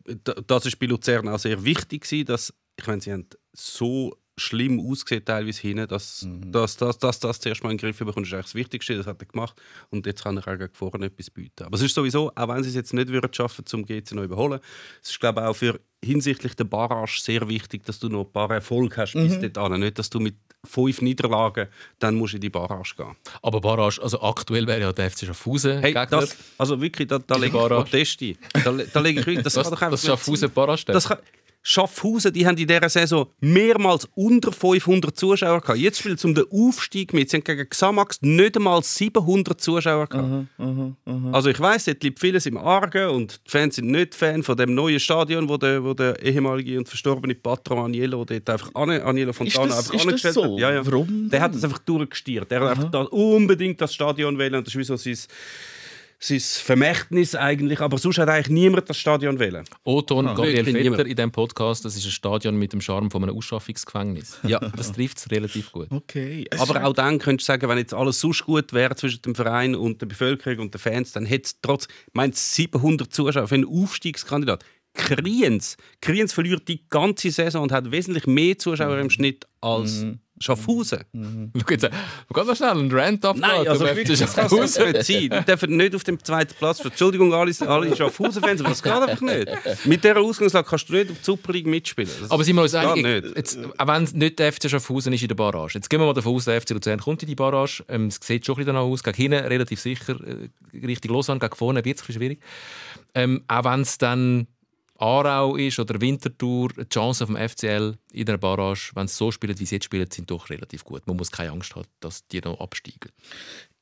das 0.46 0.66
ist 0.66 0.78
bei 0.78 0.86
Luzern 0.86 1.28
auch 1.30 1.40
sehr 1.40 1.64
wichtig 1.64 2.04
gewesen, 2.04 2.26
dass, 2.26 2.54
ich 2.78 2.86
meine, 2.86 3.02
sie 3.02 3.14
haben 3.14 3.28
so 3.54 4.16
schlimm 4.38 4.80
ausgesehen 4.80 5.26
teilweise 5.26 5.62
hinten, 5.62 5.88
dass, 5.88 6.26
dass, 6.28 6.78
dass, 6.78 7.00
dass 7.00 7.20
das 7.20 7.40
zuerst 7.40 7.64
mal 7.64 7.72
in 7.72 7.78
den 7.78 7.82
Griff 7.82 7.98
bekommt, 7.98 8.28
ist 8.28 8.34
eigentlich 8.34 8.46
das 8.46 8.56
Wichtigste, 8.56 8.96
das 8.96 9.08
hat 9.08 9.22
er 9.22 9.26
gemacht. 9.26 9.60
Und 9.90 10.06
jetzt 10.06 10.24
kann 10.24 10.38
er 10.38 10.48
auch 10.48 10.68
vorne 10.74 11.08
etwas 11.08 11.30
bieten. 11.30 11.64
Aber 11.64 11.76
es 11.76 11.82
ist 11.82 11.96
sowieso, 11.96 12.32
auch 12.36 12.48
wenn 12.48 12.64
sie 12.64 12.70
es 12.70 12.76
jetzt 12.76 12.94
nicht 12.94 13.10
würden 13.10 13.34
schaffen, 13.34 13.66
zum 13.66 13.86
GC 13.86 14.14
noch 14.14 14.24
überholen, 14.24 14.60
es 15.02 15.10
ist 15.10 15.20
glaube 15.20 15.42
ich 15.42 15.48
auch 15.48 15.56
für 15.56 15.80
hinsichtlich 16.04 16.56
der 16.56 16.66
Barrage 16.66 17.20
sehr 17.20 17.48
wichtig, 17.50 17.84
dass 17.86 18.00
du 18.00 18.10
noch 18.10 18.26
ein 18.26 18.32
paar 18.32 18.52
Erfolge 18.52 18.96
hast 18.98 19.14
bis 19.14 19.40
dahin. 19.52 19.80
Nicht, 19.80 19.98
dass 19.98 20.10
du 20.10 20.20
mit 20.20 20.36
fünf 20.64 21.02
Niederlagen 21.02 21.68
dann 22.00 22.16
musst 22.16 22.36
in 22.36 22.42
die 22.42 22.50
Barrage 22.50 22.94
gehen. 22.96 23.16
Aber 23.42 23.62
Barrage, 23.62 24.02
also 24.02 24.22
aktuell 24.22 24.68
wäre 24.68 24.82
ja 24.82 24.94
der 24.94 25.10
FC 25.10 25.26
Schaffhausen 25.26 25.80
Hey, 25.80 25.94
Gegner. 25.94 26.06
das, 26.06 26.38
also 26.58 26.80
wirklich, 26.82 27.08
da, 27.08 27.20
da 27.20 27.36
lege 27.36 27.48
ich 27.48 27.54
Barrage. 27.54 27.84
Protest 27.84 28.22
ein. 28.22 28.38
Da, 28.54 28.72
da 28.72 29.00
lege 29.00 29.22
ich 29.22 29.26
wirklich, 29.26 29.44
das, 29.44 29.54
das, 29.54 29.64
kann 29.64 29.74
doch 29.74 29.82
einfach 29.82 29.92
das 29.92 30.06
Schaffhausen. 30.06 30.52
Barrage. 30.52 30.86
Das 30.86 31.08
kann, 31.08 31.20
Schaffhausen, 31.70 32.32
die 32.32 32.48
haben 32.48 32.56
in 32.58 32.66
dieser 32.66 32.88
Saison 32.88 33.28
mehrmals 33.42 34.08
unter 34.16 34.54
500 34.54 35.18
Zuschauer 35.18 35.60
gehabt. 35.60 35.78
Jetzt 35.80 36.00
spielt 36.00 36.18
es 36.18 36.24
um 36.24 36.34
den 36.34 36.46
Aufstieg 36.50 37.14
mit. 37.14 37.30
Sie 37.30 37.36
haben 37.36 37.44
gegen 37.44 37.68
Xamax 37.70 38.22
nicht 38.22 38.56
einmal 38.56 38.82
700 38.84 39.60
Zuschauer 39.60 40.08
gehabt. 40.08 40.48
Also 41.34 41.50
ich 41.50 41.60
weiss, 41.60 41.84
dort 41.84 42.02
liegt 42.04 42.20
vieles 42.22 42.46
im 42.46 42.58
Argen 42.58 43.10
und 43.10 43.42
die 43.46 43.52
Fans 43.52 43.76
sind 43.76 43.92
nicht 43.92 44.16
Fan 44.16 44.44
von 44.44 44.56
dem 44.56 44.74
neuen 44.76 45.02
Stadion, 45.02 45.50
wo 45.50 45.58
der, 45.58 45.84
wo 45.84 45.94
der 45.94 46.24
ehemalige 46.24 46.78
und 46.78 46.88
verstorbene 46.88 47.36
Patron 47.36 47.80
Aniello 47.84 48.24
dort 48.24 48.50
einfach 48.50 48.74
an, 48.74 48.90
Aniello 48.90 49.34
Fontana 49.34 49.66
Ist 49.66 49.92
das- 49.92 49.92
einfach 49.92 50.14
ist 50.16 50.24
das 50.24 50.34
so? 50.36 50.44
hat. 50.54 50.60
Ja, 50.60 50.72
ja. 50.72 50.86
Warum 50.86 51.30
Der 51.30 51.42
hat 51.42 51.54
das 51.54 51.66
einfach 51.66 51.80
durchgestiert. 51.80 52.50
Der 52.50 52.62
hat 52.62 52.70
einfach 52.78 52.90
da 52.92 53.02
unbedingt 53.02 53.82
das 53.82 53.94
Stadion 53.94 54.38
wählen. 54.38 54.64
Das 54.64 54.74
ist 54.74 54.80
wie 54.80 54.84
so 54.86 54.96
sein, 54.96 55.18
sein 56.20 56.40
Vermächtnis 56.40 57.36
eigentlich. 57.36 57.80
Aber 57.80 57.98
sonst 57.98 58.18
hat 58.18 58.30
eigentlich 58.30 58.50
niemand 58.50 58.90
das 58.90 58.98
Stadion 58.98 59.40
wählen. 59.40 59.64
Oton 59.84 60.26
Gabriel 60.26 60.58
Wirklich 60.58 60.76
Vetter 60.76 60.84
niemand. 60.84 61.08
in 61.08 61.16
diesem 61.16 61.32
Podcast, 61.32 61.86
das 61.86 61.96
ist 61.96 62.06
ein 62.06 62.12
Stadion 62.12 62.56
mit 62.58 62.74
dem 62.74 62.82
Charme 62.82 63.12
von 63.12 63.24
einem 63.24 63.36
Ausschaffungsgefängnis. 63.36 64.40
Ja. 64.44 64.60
Das 64.78 64.92
trifft 64.92 65.18
es 65.18 65.32
relativ 65.32 65.72
gut. 65.72 65.88
okay 65.92 66.46
Es 66.52 66.60
Aber 66.60 66.84
auch 66.84 66.94
dann 66.94 67.18
könntest 67.20 67.48
du 67.48 67.54
sagen, 67.54 67.68
wenn 67.70 67.78
jetzt 67.78 67.94
alles 67.94 68.20
sonst 68.20 68.46
gut 68.46 68.74
wäre 68.74 68.96
zwischen 68.96 69.22
dem 69.24 69.34
Verein 69.34 69.76
und 69.76 70.02
der 70.02 70.06
Bevölkerung 70.06 70.60
und 70.66 70.74
den 70.74 70.80
Fans, 70.80 71.12
dann 71.14 71.26
hätte 71.26 71.46
es 71.46 71.62
trotz, 71.62 71.86
ich 71.86 72.14
meine, 72.14 72.34
700 72.34 73.12
Zuschauer 73.12 73.48
für 73.48 73.56
einen 73.56 73.66
Aufstiegskandidat. 73.66 74.64
Kriens. 74.94 75.78
Kriens 76.02 76.34
verliert 76.34 76.68
die 76.68 76.88
ganze 76.90 77.32
Saison 77.32 77.64
und 77.64 77.72
hat 77.72 77.92
wesentlich 77.92 78.28
mehr 78.28 78.58
Zuschauer 78.58 78.98
im 78.98 79.10
Schnitt 79.10 79.48
als 79.62 80.06
Schaffhausen. 80.40 81.04
Schau 81.56 81.66
jetzt, 81.70 81.84
wir 81.84 81.90
gehen 82.34 82.48
noch 82.48 82.56
schnell 82.56 82.70
einen 82.70 82.92
Rant 82.92 83.26
ab. 83.26 83.38
Nein, 83.38 83.68
also 83.68 83.86
wirklich, 83.86 84.20
das 84.20 84.36
kann 84.36 84.46
es 84.46 84.78
nicht 84.78 85.04
sein. 85.04 85.06
Die 85.06 85.46
dürfen 85.46 85.78
nicht 85.78 85.96
auf 85.96 86.04
dem 86.04 86.24
zweiten 86.24 86.54
Platz. 86.56 86.80
Entschuldigung, 86.84 87.34
alle, 87.34 87.52
alle 87.62 87.96
Schaffhausen-Fans, 87.96 88.62
aber 88.62 88.70
das 88.70 88.84
geht 88.84 88.92
einfach 88.92 89.22
nicht. 89.22 89.86
Mit 89.86 90.04
dieser 90.04 90.18
Ausgangslage 90.18 90.68
kannst 90.68 90.90
du 90.90 90.94
nicht 90.94 91.12
auf 91.12 91.18
die 91.18 91.24
Super 91.24 91.54
League 91.54 91.68
mitspielen. 91.68 92.10
Das 92.22 92.32
Aber 92.32 92.44
sind 92.44 92.56
wir 92.56 92.64
uns 92.64 92.76
einig, 92.76 93.36
jetzt, 93.36 93.58
auch 93.78 93.88
wenn 93.88 94.04
es 94.04 94.14
nicht 94.14 94.40
der 94.40 94.54
FC 94.54 94.70
Schaffhausen 94.70 95.14
ist 95.14 95.22
in 95.22 95.28
der 95.28 95.36
Barrage, 95.36 95.76
jetzt 95.76 95.90
gehen 95.90 96.00
wir 96.00 96.06
mal 96.06 96.14
davon 96.14 96.36
aus, 96.36 96.46
der 96.46 96.62
FC 96.62 96.72
Luzern 96.72 97.00
kommt 97.00 97.24
in 97.24 97.28
die 97.28 97.36
Barrage, 97.36 97.84
ähm, 97.88 98.08
es 98.08 98.20
sieht 98.22 98.46
schon 98.46 98.56
ein 98.56 98.58
bisschen 98.58 98.76
danach 98.76 98.88
aus, 98.88 99.04
gegen 99.04 99.18
hinten 99.18 99.46
relativ 99.46 99.80
sicher, 99.80 100.18
äh, 100.26 100.86
Richtung 100.86 101.14
Lausanne, 101.14 101.40
gegen 101.40 101.56
vorne 101.56 101.84
wird 101.84 101.98
es 101.98 102.04
ein 102.04 102.08
bisschen 102.08 102.22
schwierig. 102.22 102.40
Ähm, 103.14 103.44
auch 103.48 103.64
wenn 103.64 103.82
es 103.82 103.98
dann 103.98 104.48
Aarau 105.00 105.56
ist 105.56 105.80
oder 105.80 106.00
Winterthur, 106.02 106.70
die 106.70 106.90
Chancen 106.90 107.24
auf 107.24 107.30
dem 107.30 107.50
FCL 107.50 107.98
in 108.14 108.26
der 108.26 108.38
Barrage, 108.38 108.92
wenn 108.96 109.08
sie 109.08 109.16
so 109.16 109.32
spielen, 109.32 109.58
wie 109.60 109.66
sie 109.66 109.76
jetzt 109.76 109.86
spielen, 109.86 110.10
sind 110.12 110.30
doch 110.30 110.50
relativ 110.50 110.84
gut. 110.84 111.06
Man 111.08 111.18
muss 111.18 111.32
keine 111.32 111.52
Angst 111.52 111.76
haben, 111.76 111.88
dass 112.00 112.28
die 112.28 112.42
noch 112.42 112.60
absteigen. 112.60 113.12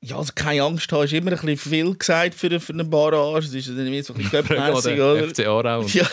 Ja, 0.01 0.17
also 0.17 0.34
keine 0.36 0.62
Angst 0.62 0.91
haben, 0.91 1.04
ist 1.04 1.13
immer 1.13 1.32
ein 1.32 1.38
bisschen 1.38 1.58
viel 1.58 1.95
gesagt 1.95 2.36
für, 2.36 2.60
für 2.60 2.73
eine 2.73 2.84
Barrage. 2.84 3.45
Es 3.45 3.54
ist 3.54 3.69
dann 3.69 3.91
wie 3.91 4.01
so 4.01 4.13
ein 4.13 4.17
bisschen 4.17 4.32
göppmässig, 4.47 4.99
Oder? 4.99 5.30
FC 5.30 5.47
Aarau. 5.47 5.80
Und, 5.80 5.93
Ja, 5.95 6.06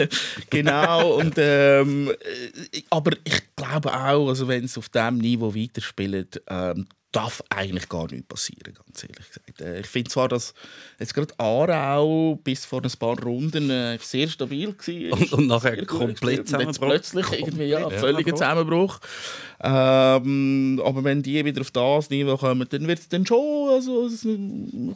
genau. 0.50 1.14
Und, 1.14 1.34
ähm, 1.38 2.10
äh, 2.10 2.82
aber 2.90 3.12
ich 3.24 3.42
glaube 3.56 3.92
auch, 3.92 4.28
also 4.28 4.48
wenn 4.48 4.64
es 4.64 4.76
auf 4.76 4.88
diesem 4.90 5.18
Niveau 5.18 5.54
weiterspielt, 5.54 6.42
ähm, 6.48 6.86
darf 7.18 7.42
eigentlich 7.50 7.88
gar 7.88 8.06
nichts 8.10 8.28
passieren, 8.28 8.74
ganz 8.74 9.02
ehrlich 9.02 9.26
gesagt. 9.28 9.60
Äh, 9.60 9.80
Ich 9.80 9.86
finde 9.86 10.10
zwar, 10.10 10.28
dass 10.28 10.54
jetzt 11.00 11.14
gerade 11.14 11.34
Aarau 11.38 12.36
bis 12.44 12.64
vor 12.64 12.82
ein 12.82 12.90
paar 12.98 13.18
Runden 13.20 13.70
äh, 13.70 13.98
sehr 14.00 14.28
stabil 14.28 14.68
war. 14.68 15.12
Und- 15.18 15.32
und 15.32 15.46
nachher 15.48 15.84
komplett 15.86 16.46
Zusammenbruch. 16.46 16.86
Plötzlich 16.86 17.32
irgendwie, 17.32 17.64
ja, 17.64 17.90
völliger 17.90 18.32
Zusammenbruch. 18.34 19.00
Ähm, 19.60 20.80
aber 20.84 21.02
wenn 21.04 21.22
die 21.22 21.44
wieder 21.44 21.60
auf 21.60 21.70
das 21.72 22.10
Niveau 22.10 22.36
kommen, 22.36 22.66
dann 22.70 22.86
wird 22.86 23.00
es 23.00 23.08
dann 23.08 23.26
schon, 23.26 23.70
also 23.70 24.06
es 24.06 24.22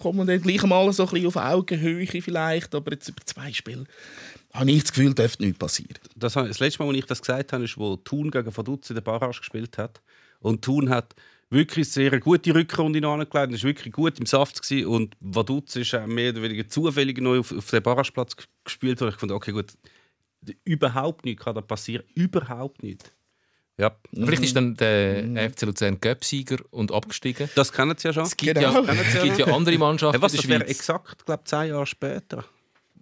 kommt 0.01 0.17
man 0.19 0.27
dann 0.27 0.41
gleich 0.41 0.63
mal 0.63 0.93
so 0.93 1.05
ein 1.05 1.09
bisschen 1.11 1.27
auf 1.27 1.37
Augenhöhe 1.37 2.07
vielleicht, 2.07 2.75
aber 2.75 2.93
jetzt 2.93 3.09
über 3.09 3.23
zwei 3.25 3.53
Spiele 3.53 3.85
habe 4.55 4.71
ich 4.71 4.83
das 4.83 4.93
Gefühl, 4.93 5.15
dürfte 5.15 5.43
nichts 5.43 5.59
passieren. 5.59 5.95
das, 6.15 6.35
das 6.35 6.61
letzte 6.61 6.83
Mal, 6.83 6.89
als 6.91 6.99
ich 6.99 7.07
das 7.07 7.21
gesagt 7.23 7.53
habe, 7.53 7.65
ist, 7.65 7.79
wo 7.79 7.97
Thun 7.97 8.31
gegen 8.31 8.55
Vaduz 8.57 8.91
in 8.91 8.95
der 8.95 9.01
Barrage 9.03 9.39
gespielt 9.39 9.79
hat. 9.79 10.01
Und 10.41 10.63
Thun 10.63 10.91
hat 10.91 11.15
wirklich 11.53 11.91
sehr 11.91 12.19
gute 12.21 12.55
Rückrunde 12.55 13.07
angelegt. 13.07 13.35
Es 13.55 13.63
war 13.63 13.69
wirklich 13.69 13.93
gut 13.93 14.19
im 14.19 14.27
Saft. 14.27 14.63
Gewesen. 14.63 14.87
Und 14.87 15.17
Vaduz 15.21 15.77
ist 15.77 15.95
auch 15.95 16.07
mehr 16.07 16.31
oder 16.33 16.43
weniger 16.43 16.69
zufällig 16.69 17.21
neu 17.21 17.41
auf, 17.41 17.53
auf 17.53 17.71
den 17.71 17.83
Barrageplatz 17.83 18.37
g- 18.37 18.45
gespielt. 18.65 19.01
Und 19.03 19.09
ich 19.11 19.15
fand, 19.17 19.33
okay, 19.33 19.53
gut, 19.53 19.73
überhaupt 20.65 21.25
nichts 21.25 21.45
kann 21.45 21.55
da 21.55 21.61
passieren. 21.61 22.05
Überhaupt 22.15 22.83
nichts. 22.83 23.13
Ja, 23.79 23.97
Vielleicht 24.13 24.43
ist 24.45 24.55
dann 24.55 24.75
der 24.77 25.51
FC 25.51 25.63
Luzern 25.63 25.99
Göpsieger 26.01 26.59
und 26.71 26.93
abgestiegen. 26.93 27.49
das 27.55 27.73
kennen 27.73 27.97
Sie 27.97 28.07
ja 28.09 28.13
schon. 28.13 28.25
Es 28.25 28.37
gibt, 28.37 28.55
Genau. 28.59 28.85
ja, 28.85 28.93
es 28.93 29.23
gibt 29.23 29.39
ja 29.39 29.47
andere 29.47 29.79
Mannschaften 29.79 30.15
Hey, 30.15 30.23
was, 30.23 30.35
in 30.35 30.41
das 30.41 30.49
wäre 30.49 30.67
exakt, 30.67 31.25
glaube 31.25 31.45
zehn 31.45 31.69
Jahre 31.69 31.87
später. 31.87 32.45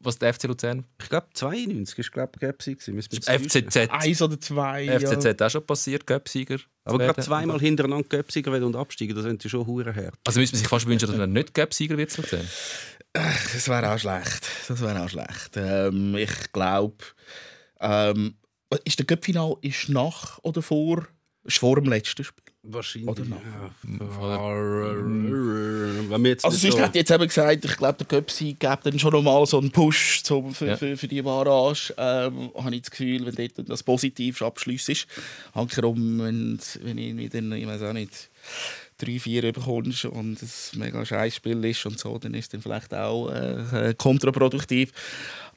Was 0.03 0.19
der 0.19 0.33
FC 0.33 0.45
Luzern? 0.45 0.85
Ich 1.01 1.09
glaube, 1.11 1.27
92 1.35 1.99
ist, 1.99 2.13
glaube. 2.13 2.33
FCZ. 2.41 3.77
Eins 3.91 4.23
oder 4.23 4.41
zwei. 4.41 4.87
FCZ 4.99 5.39
Ja. 5.41 5.47
auch 5.47 5.51
schon 5.51 5.67
passiert, 5.67 6.07
Göpsieger. 6.07 6.59
Aber 6.85 6.99
gerade 6.99 7.21
zweimal 7.23 7.61
hintereinander 7.61 8.09
Göpsiger 8.09 8.51
werden 8.51 8.65
und 8.65 8.77
absteigen, 8.77 9.15
das 9.15 9.25
sind 9.25 9.43
schon 9.43 9.67
hure 9.67 9.93
her. 9.93 10.13
Also 10.27 10.41
müsste 10.41 10.57
man 10.57 10.61
sich 10.61 10.69
fast 10.69 10.87
wünschen, 10.87 11.07
dass 11.09 11.19
er 11.19 11.27
nicht 11.27 11.53
Göpsieger 11.55 11.99
wird 11.99 12.17
Luzern. 12.17 12.49
Das 13.13 13.69
wäre 13.69 13.93
auch 13.93 13.99
schlecht. 13.99 14.47
Das 14.69 14.81
wäre 14.81 15.03
auch 15.05 15.09
schlecht. 15.11 15.51
Ähm, 15.57 16.15
ich 16.17 16.53
glaube, 16.53 17.05
ähm, 17.81 18.35
ist 18.85 18.99
der 18.99 19.07
Cup-Final 19.07 19.57
ist 19.63 19.89
nach 19.89 20.39
oder 20.43 20.63
vor? 20.63 21.07
Ist 21.45 21.59
vor 21.59 21.77
dem 21.77 21.87
letzten 21.87 22.23
Spiel. 22.25 22.43
Wahrscheinlich. 22.63 23.09
Oder 23.09 23.25
noch? 23.25 23.41
Ja. 23.41 23.71
Wenn 25.03 26.23
wir 26.23 26.31
jetzt 26.31 26.45
Also 26.45 26.59
sonst 26.59 26.75
so- 26.75 26.79
hätte 26.81 26.91
ich 26.91 26.95
jetzt 26.97 27.11
eben 27.11 27.27
gesagt, 27.27 27.65
ich 27.65 27.77
glaube, 27.77 28.05
der 28.05 28.07
Cup-Sieg 28.07 28.61
gibt 28.61 28.85
dann 28.87 28.99
schon 28.99 29.13
nochmal 29.13 29.47
so 29.47 29.59
einen 29.59 29.71
Push 29.71 30.23
zum, 30.23 30.55
für, 30.55 30.67
Ja. 30.67 30.77
für, 30.77 30.97
für 30.97 31.09
die 31.09 31.23
Barrage. 31.23 31.95
Ähm, 31.97 32.51
habe 32.55 32.75
ich 32.75 32.83
das 32.83 32.91
Gefühl, 32.91 33.25
wenn 33.25 33.35
dort 33.35 33.69
das 33.71 33.83
positiv 33.83 34.43
Abschluss 34.43 34.89
ist. 34.91 35.07
Hankerum, 35.55 36.19
wenn, 36.21 36.59
wenn 36.83 36.99
irgendwie 36.99 37.29
dann, 37.31 37.51
ich 37.53 37.67
weiß 37.67 37.83
auch 37.83 37.93
nicht, 37.95 38.29
drei, 38.99 39.19
vier 39.19 39.53
bekommst 39.53 40.05
und 40.05 40.43
es 40.43 40.73
ein 40.75 40.81
mega 40.81 41.05
scheiß 41.07 41.37
Spiel 41.37 41.65
ist 41.65 41.87
und 41.87 41.99
so, 41.99 42.19
dann 42.19 42.35
ist 42.35 42.45
es 42.45 42.49
dann 42.51 42.61
vielleicht 42.63 42.93
auch 42.93 43.31
äh, 43.31 43.95
kontraproduktiv. 43.97 44.93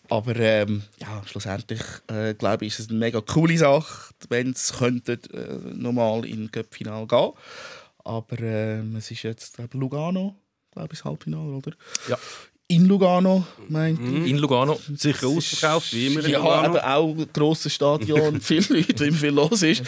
Aber 0.10 0.36
ähm, 0.36 0.84
ja, 1.00 1.22
schlussendlich 1.26 1.82
äh, 2.08 2.34
glaube 2.34 2.66
ich, 2.66 2.74
ist 2.74 2.80
es 2.80 2.90
eine 2.90 3.00
mega 3.00 3.22
coole 3.22 3.58
Sache, 3.58 4.14
wenn 4.30 4.52
es 4.52 4.74
könnte 4.78 5.14
äh, 5.34 5.74
nochmal 5.76 6.26
in 6.26 6.52
Cup-Final 6.52 7.08
gehen. 7.08 7.32
Aber 8.04 8.40
ähm, 8.40 8.96
es 8.98 9.12
ist 9.12 9.24
jetzt 9.24 9.56
glaub, 9.56 9.74
Lugano, 9.74 10.36
glaube 10.72 10.90
ich, 10.92 11.00
das 11.00 11.06
Halbfinale, 11.06 11.54
oder? 11.54 11.72
Ja. 12.10 12.18
In 12.68 12.86
Lugano, 12.88 13.46
meint 13.70 14.00
ich. 14.00 14.32
In 14.32 14.38
Lugano. 14.38 14.80
Sicher 14.96 15.28
ausverkauft, 15.28 15.94
wie 15.94 16.08
immer. 16.08 16.28
Ja, 16.28 16.40
Lugano. 16.40 16.66
eben 16.66 16.78
auch 16.80 17.18
ein 17.18 17.28
grosses 17.34 17.74
Stadion, 17.74 18.42
viele 18.42 18.80
Leute, 18.80 19.00
wie 19.00 19.08
immer 19.08 19.18
viel 19.18 19.30
los 19.30 19.62
ist. 19.64 19.84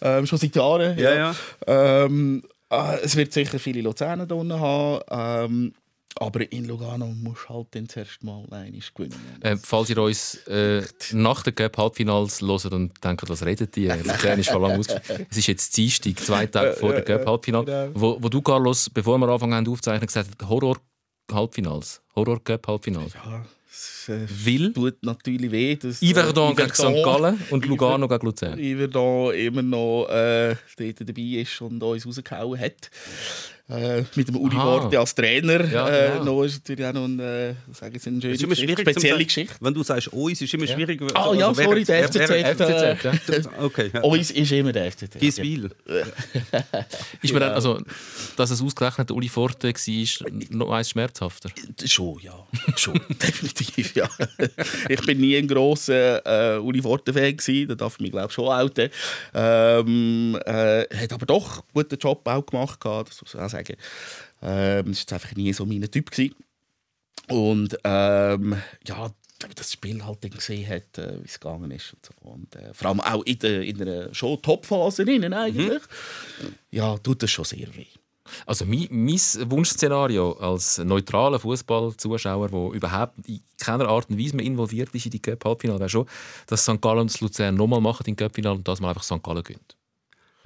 Ähm, 0.00 0.26
schon 0.26 0.38
seit 0.38 0.54
Jahren. 0.54 0.98
Ja, 0.98 1.14
ja. 1.14 1.34
Ähm, 1.66 2.42
äh, 2.70 3.00
es 3.02 3.16
wird 3.16 3.32
sicher 3.32 3.58
viele 3.58 3.80
Luzerner 3.80 4.26
da 4.26 4.34
unten 4.34 4.60
haben. 4.60 5.74
Aber 6.20 6.50
in 6.50 6.66
Lugano 6.66 7.06
musst 7.06 7.44
du 7.48 7.54
halt 7.54 7.68
dann 7.72 7.88
zuerst 7.88 8.22
mal 8.24 8.42
einmal 8.50 8.72
gewinnen. 8.94 9.38
Äh, 9.40 9.56
falls 9.56 9.90
ihr 9.90 9.98
uns 9.98 10.34
äh, 10.48 10.82
nach 11.12 11.42
den 11.42 11.54
Cup-Halbfinals 11.54 12.42
hört 12.42 12.72
und 12.72 12.92
denkt, 13.04 13.28
was 13.28 13.44
redet 13.44 13.76
die? 13.76 13.86
Luzern 13.86 14.38
ist 14.38 14.46
schon 14.46 14.62
lange 14.62 14.78
ausgespielt. 14.78 15.26
Es 15.30 15.36
ist 15.36 15.46
jetzt 15.46 15.76
Dienstag, 15.76 16.18
zwei 16.18 16.46
Tage 16.46 16.74
vor 16.74 16.92
dem 16.92 17.04
Cup-Halbfinal, 17.04 17.64
genau. 17.64 17.90
wo, 17.94 18.18
wo 18.20 18.28
du, 18.28 18.42
Carlos, 18.42 18.90
bevor 18.90 19.18
wir 19.18 19.28
anfangen 19.28 19.54
haben 19.54 19.68
aufzeichnen, 19.68 20.06
gesagt 20.06 20.30
hast, 20.40 20.48
Horror-Halbfinals. 20.48 22.02
Horror-Cup-Halbfinals. 22.16 23.14
Ja, 23.14 23.44
es 23.70 24.08
äh, 24.08 24.26
Will 24.44 24.72
tut 24.72 25.02
natürlich 25.02 25.52
weh. 25.52 25.76
Dass, 25.76 26.02
Yverdon 26.02 26.52
äh, 26.52 26.56
gegen 26.56 26.74
St. 26.74 27.04
Gallen 27.04 27.38
und 27.50 27.64
Lugano 27.66 28.08
gegen 28.08 28.26
Luzern. 28.26 28.58
Yverdon 28.58 29.34
immer 29.34 29.62
noch 29.62 30.08
äh, 30.08 30.56
dabei 30.76 31.22
ist 31.22 31.60
und 31.60 31.80
uns 31.82 32.06
rausgehauen 32.06 32.58
hat. 32.58 32.90
Äh, 33.70 34.02
mit 34.14 34.26
dem 34.28 34.36
Uri 34.36 34.56
Aha. 34.56 34.64
Worte 34.64 34.98
als 34.98 35.14
Trainer. 35.14 35.62
Ja, 35.70 35.88
äh, 35.90 36.10
genau. 36.18 36.24
noch 36.24 36.44
ist 36.44 36.54
natürlich 36.66 36.86
auch 36.86 36.92
noch 36.94 37.04
eine, 37.04 37.22
äh, 37.68 37.74
sagen 37.74 37.98
Sie, 37.98 38.08
eine 38.08 38.20
schöne 38.22 38.32
Es 38.32 38.38
ist 38.40 38.42
immer 38.44 38.54
Geschichte, 38.54 38.80
spezielle 38.80 39.14
sagen- 39.16 39.24
Geschichte. 39.26 39.54
Wenn 39.60 39.74
du 39.74 39.82
sagst 39.82 40.08
«uns», 40.08 40.40
ist 40.40 40.54
immer 40.54 40.66
schwierig. 40.66 41.02
Ah 41.14 41.34
ja, 41.34 41.54
wer- 41.54 41.64
sorry, 41.66 41.84
der 41.84 42.04
FCZ. 42.04 42.28
wer- 42.30 42.56
FCZ, 42.56 43.04
ja. 43.04 43.42
Okay, 43.62 43.90
ja. 43.94 44.00
Uns 44.02 44.30
ist 44.30 44.52
immer 44.52 44.72
der 44.72 44.90
FCZ. 44.90 45.18
Giswil. 45.18 45.70
Ist 47.22 47.32
mir 47.34 47.40
dann, 47.40 47.52
also, 47.52 47.78
dass 48.36 48.50
es 48.50 48.62
ausgerechnet 48.62 49.10
Uli 49.10 49.28
Forte 49.28 49.68
war, 49.68 50.30
noch 50.50 50.70
eins 50.72 50.90
schmerzhafter. 50.90 51.50
Schon, 51.84 52.18
ja. 52.22 52.32
Schon, 52.76 52.98
definitiv, 53.10 53.94
ja. 53.94 54.08
Ich 54.88 55.04
bin 55.04 55.20
nie 55.20 55.36
ein 55.36 55.46
grosser 55.48 56.56
äh, 56.56 56.58
Uli 56.58 56.80
Forte-Fan 56.80 57.36
gewesen, 57.36 57.68
da 57.68 57.74
darf 57.74 57.94
ich 57.96 58.00
mich, 58.00 58.10
glaube 58.12 58.28
ich, 58.28 58.32
schon 58.32 58.46
outen. 58.48 58.88
Ähm, 59.34 60.38
äh, 60.46 60.84
hat 60.96 61.12
aber 61.12 61.26
doch 61.26 61.52
einen 61.52 61.62
guten 61.74 61.98
Job 61.98 62.26
auch 62.26 62.46
gemacht, 62.46 62.80
gehabt, 62.80 63.10
das 63.10 63.20
muss 63.20 63.34
man 63.34 63.44
auch 63.44 63.50
sagen. 63.50 63.57
Ähm, 64.42 64.86
das 64.86 65.06
war 65.08 65.14
einfach 65.14 65.34
nie 65.36 65.52
so 65.52 65.66
mein 65.66 65.90
Typ. 65.90 66.10
Gewesen. 66.10 66.34
Und 67.28 67.78
ähm, 67.84 68.56
ja, 68.86 69.10
das 69.54 69.72
Spiel 69.72 70.04
halt 70.04 70.24
dann 70.24 70.30
gesehen 70.30 70.68
hat, 70.68 70.98
äh, 70.98 71.20
wie 71.22 71.26
es 71.26 71.38
gegangen 71.38 71.70
ist. 71.70 71.94
Und, 71.94 72.06
so. 72.06 72.30
und 72.30 72.56
äh, 72.56 72.74
vor 72.74 72.88
allem 72.88 73.00
auch 73.00 73.22
in, 73.24 73.38
der, 73.38 73.62
in 73.62 73.80
einer 73.80 74.14
schon 74.14 74.40
Top-Phase 74.42 75.04
eigentlich. 75.04 75.82
Ja, 76.70 76.96
tut 76.98 77.22
das 77.22 77.30
schon 77.30 77.44
sehr 77.44 77.74
weh. 77.76 77.86
Also 78.46 78.66
mein, 78.66 78.88
mein 78.90 79.50
Wunschszenario 79.50 80.32
als 80.32 80.78
neutraler 80.78 81.38
Fußballzuschauer, 81.38 82.48
der 82.48 82.72
überhaupt 82.72 83.14
in 83.26 83.40
keiner 83.58 83.88
Art 83.88 84.10
und 84.10 84.18
Weise 84.18 84.36
mehr 84.36 84.44
involviert 84.44 84.94
ist 84.94 85.06
in 85.06 85.12
die 85.12 85.22
Cup-Halbfinale, 85.22 85.80
wäre 85.80 85.88
schon, 85.88 86.06
dass 86.46 86.62
St. 86.62 86.80
Gallen 86.80 87.00
und 87.00 87.20
Luzern 87.20 87.54
nochmal 87.54 87.80
machen 87.80 88.04
im 88.06 88.16
Cup-Finale 88.16 88.56
und 88.56 88.68
dass 88.68 88.80
man 88.80 88.90
einfach 88.90 89.02
St. 89.02 89.22
Gallen 89.22 89.42
gönnt. 89.42 89.77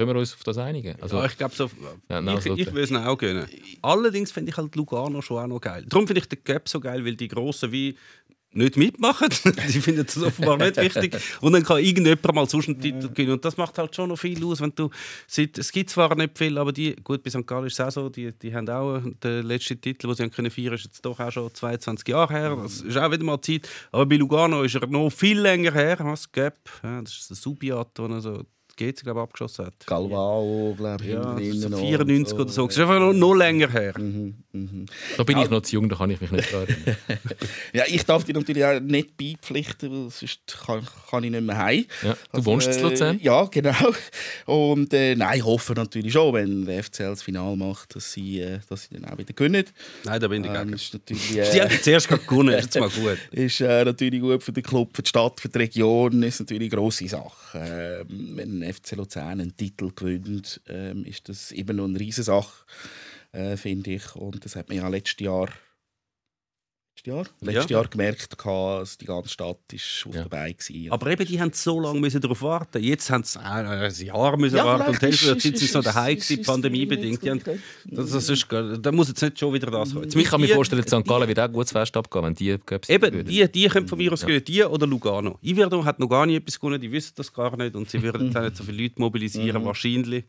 Können 0.07 0.15
wir 0.17 0.21
uns 0.21 0.35
auf 0.35 0.43
das 0.45 0.59
einigen? 0.59 1.01
Also, 1.01 1.17
Ja, 1.19 1.27
ich 1.27 1.37
glaube 1.39 1.55
so. 1.55 1.71
Ja, 2.09 2.21
ich 2.21 2.45
so- 2.45 2.57
ich 2.57 2.67
würde 2.73 2.81
es 2.83 2.93
auch 2.93 3.17
gönnen. 3.19 3.47
Allerdings 3.83 4.33
finde 4.33 4.51
ich 4.51 4.57
halt 4.57 4.75
Lugano 4.77 5.23
schon 5.23 5.39
auch 5.43 5.47
noch 5.47 5.61
geil. 5.61 5.85
Darum 5.89 6.07
finde 6.07 6.21
ich 6.21 6.29
den 6.29 6.43
Gap 6.45 6.69
so 6.69 6.81
geil, 6.81 7.05
weil 7.05 7.17
die 7.17 7.29
Grossen 7.29 7.71
wie 7.73 7.97
nicht 8.55 8.77
mitmachen. 8.77 9.29
die 9.69 9.81
finden 9.81 10.05
das 10.05 10.23
offenbar 10.23 10.59
nicht 10.59 10.77
wichtig. 10.77 11.17
Und 11.41 11.53
dann 11.55 11.63
kann 11.65 11.79
irgendjemand 11.79 12.35
mal 12.35 12.47
sonst 12.47 12.69
einen 12.69 12.79
Titel 12.79 13.09
gewinnen. 13.09 13.33
Und 13.33 13.45
das 13.47 13.57
macht 13.57 13.79
halt 13.79 13.97
schon 13.97 14.11
noch 14.11 14.19
viel 14.19 14.45
aus. 14.45 14.61
Wenn 14.61 14.75
du, 14.75 14.91
seit- 15.27 15.57
es 15.57 15.73
gibt 15.73 15.89
zwar 15.89 16.15
nicht 16.17 16.37
viel, 16.37 16.59
aber 16.59 16.71
die, 16.71 16.95
gut, 16.97 17.23
bei 17.23 17.31
St. 17.31 17.47
Gallen 17.47 17.67
ist 17.69 17.75
es 17.75 17.81
auch 17.81 17.91
so, 17.91 18.09
die, 18.11 18.31
die 18.33 18.55
haben 18.55 18.69
auch 18.69 19.01
den 19.25 19.47
letzten 19.47 19.81
Titel, 19.81 20.07
den 20.09 20.17
sie 20.17 20.23
haben 20.25 20.31
können 20.31 20.51
feiern 20.51 20.75
ist 20.75 20.85
jetzt 20.85 21.03
doch 21.03 21.19
auch 21.19 21.33
schon 21.33 21.55
22 21.55 22.07
Jahre 22.09 22.31
her. 22.35 22.57
Das 22.63 22.83
ist 22.83 22.97
auch 22.99 23.11
wieder 23.11 23.25
mal 23.25 23.41
Zeit. 23.41 23.67
Aber 23.91 24.05
bei 24.05 24.17
Lugano 24.17 24.63
ist 24.65 24.75
er 24.75 24.87
noch 24.87 25.09
viel 25.09 25.41
länger 25.41 25.73
her. 25.73 25.97
Was 26.01 26.31
Gap? 26.31 26.59
Ja, 26.83 27.01
das 27.01 27.13
ist 27.21 27.31
der 27.31 27.37
Subiat, 27.39 27.97
der 27.97 28.05
die 28.87 28.93
GC, 28.93 29.03
glaube 29.05 29.21
ich, 29.21 29.23
abgeschossen 29.23 29.67
hat. 29.67 29.87
Galvao, 29.87 30.75
glaube 30.77 31.05
ich, 31.05 31.11
Ja, 31.11 31.35
das 31.35 31.43
ist 31.43 31.61
so 31.63 31.69
noch 31.69 31.79
94 31.79 32.33
und 32.35 32.41
oder 32.41 32.51
so. 32.51 32.67
Das 32.67 32.77
ist 32.77 32.83
einfach 32.83 32.99
noch, 33.01 33.13
noch 33.13 33.35
länger 33.35 33.71
her. 33.71 33.93
da 33.95 35.23
bin 35.25 35.39
ich 35.39 35.51
noch 35.51 35.63
zu 35.63 35.75
jung, 35.75 35.89
da 35.89 35.97
kann 35.97 36.11
ich 36.11 36.21
mich 36.21 36.31
nicht 36.31 36.53
erinnern. 36.53 36.77
Ja, 37.73 37.85
ich 37.87 38.05
darf 38.05 38.25
dich 38.25 38.35
natürlich 38.35 38.65
auch 38.65 38.81
nicht 38.81 39.17
beipflichten, 39.17 39.91
weil 39.91 40.11
sonst 40.11 40.41
kann, 40.67 40.87
kann 41.11 41.25
ich 41.25 41.31
nicht 41.31 41.43
mehr 41.43 41.57
heim. 41.57 41.85
Ja, 42.03 42.17
du 42.33 42.45
wohnst 42.45 42.69
in 42.69 42.83
Luzern? 42.83 43.19
Ja, 43.23 43.45
genau. 43.45 43.75
Und 44.47 44.93
äh, 44.93 45.15
nein, 45.15 45.39
ich 45.39 45.45
hoffe 45.45 45.73
natürlich 45.75 46.13
schon, 46.13 46.35
wenn 46.35 46.65
der 46.67 46.83
FCL 46.85 47.11
das 47.11 47.23
Finale 47.23 47.57
macht, 47.57 47.97
dass 47.97 48.13
sie, 48.13 48.41
äh, 48.41 48.59
dass 48.69 48.85
sie 48.85 48.95
dann 48.99 49.07
auch 49.07 49.19
wieder 49.19 49.33
gewinnen. 49.33 49.65
Nein, 50.05 50.21
da 50.21 50.29
bin 50.29 50.45
ich 50.45 50.51
Ähm, 50.51 50.73
ist 50.75 50.93
natürlich, 50.93 51.29
Die 51.31 51.39
äh, 51.39 51.61
haben 51.63 51.83
zuerst 51.83 52.09
gewonnen, 52.09 52.55
ist 52.55 52.75
jetzt 52.75 52.79
mal 52.81 52.89
gut. 52.91 53.19
ist 53.33 53.61
äh, 53.61 53.85
natürlich 53.85 54.21
gut 54.21 54.43
für 54.43 54.53
den 54.53 54.63
Club, 54.63 54.91
für 54.95 55.03
die 55.03 55.09
Stadt, 55.09 55.41
für 55.41 55.49
die 55.49 55.59
Region. 55.59 56.23
Ist 56.23 56.41
natürlich 56.41 56.71
eine 56.73 56.81
grosse 56.81 57.09
Sache. 57.09 57.59
Ähm, 58.11 58.33
wenn 58.37 58.63
ein 58.63 58.72
FC 58.73 58.93
Luzern 58.93 59.41
einen 59.41 59.57
Titel 59.57 59.93
gewinnt, 59.95 60.61
ähm, 60.69 61.05
ist 61.05 61.29
das 61.29 61.53
immer 61.53 61.73
noch 61.73 61.85
eine 61.85 62.01
riesige 62.01 62.25
Sache, 62.25 62.65
äh, 63.33 63.57
finde 63.57 63.93
ich. 63.93 64.15
Und 64.17 64.45
das 64.45 64.57
hat 64.57 64.69
man 64.69 64.79
ja 64.79 64.89
letztes 64.89 65.25
Jahr, 65.25 65.49
letztes 67.05 67.07
Jahr, 67.07 67.27
letztes 67.41 67.71
Ja. 67.71 67.77
Jahr 67.79 67.89
gemerkt, 67.89 68.29
dass 68.45 68.99
die 68.99 69.05
ganze 69.07 69.29
Stadt 69.29 69.59
ist 69.73 70.05
auf 70.09 70.15
Ja. 70.15 70.23
dabei 70.23 70.55
war. 70.59 70.93
Aber 70.93 71.11
eben, 71.11 71.27
die 71.27 71.41
haben 71.41 71.53
so 71.53 71.81
lange 71.81 72.01
müssen 72.01 72.21
darauf 72.21 72.43
warten. 72.43 72.83
Jetzt 72.83 73.11
haben 73.11 73.25
sie 73.25 73.39
äh, 73.39 73.43
ein 73.43 73.93
Jahr 73.93 74.37
müssen 74.37 74.57
Ja, 74.57 74.65
warten 74.65 74.91
und 74.91 75.01
Zeit 75.01 75.41
sind 75.41 75.59
sie 75.59 75.73
noch 75.75 75.83
daheim 75.85 76.17
ist- 76.17 76.29
gewesen, 76.29 76.41
ist- 76.41 76.47
pandemiebedingt. 76.47 77.21
Das, 77.87 78.11
das 78.11 78.29
ist, 78.29 78.47
da 78.51 78.93
muss 78.93 79.09
jetzt 79.09 79.23
nicht 79.23 79.39
schon 79.39 79.53
wieder 79.53 79.71
das 79.71 79.91
kommen. 79.93 80.05
Jetzt 80.05 80.15
Ich 80.17 80.25
kann 80.29 80.41
mir 80.41 80.49
vorstellen, 80.49 80.83
St. 80.87 81.05
Gallen 81.05 81.29
wird 81.29 81.39
auch 81.41 81.45
ein 81.45 81.53
gutes 81.53 81.73
Fest 81.73 81.97
abgehen, 81.97 82.25
wenn 82.25 82.35
die 82.35 82.59
Cups 82.59 82.89
Eben, 82.89 83.25
die, 83.25 83.51
die 83.51 83.69
können 83.69 83.89
von 83.89 83.99
mir 83.99 84.13
aus 84.13 84.21
gewinnen, 84.23 84.45
die 84.45 84.63
oder 84.63 84.87
Lugano. 84.87 85.39
Iverdon 85.43 85.85
hat 85.85 85.99
noch 85.99 86.09
gar 86.09 86.27
nicht 86.27 86.37
etwas 86.37 86.59
gewonnen, 86.61 86.81
die 86.81 86.91
wissen 86.93 87.13
das 87.17 87.33
gar 87.33 87.57
nicht 87.57 87.75
und 87.75 87.91
sie 87.91 88.03
würden 88.03 88.27
jetzt 88.27 88.37
auch 88.37 88.43
nicht 88.43 88.57
so 88.57 88.65
viele 88.65 88.83
Leute 88.83 88.95
mobilisieren, 89.01 89.65
wahrscheinlich. 89.65 90.25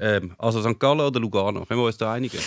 Ähm, 0.00 0.32
also 0.38 0.62
St. 0.62 0.78
Gallen 0.78 1.00
oder 1.00 1.20
Lugano, 1.20 1.64
können 1.66 1.80
wir 1.80 1.86
uns 1.86 1.96
da 1.98 2.12
einigen? 2.14 2.38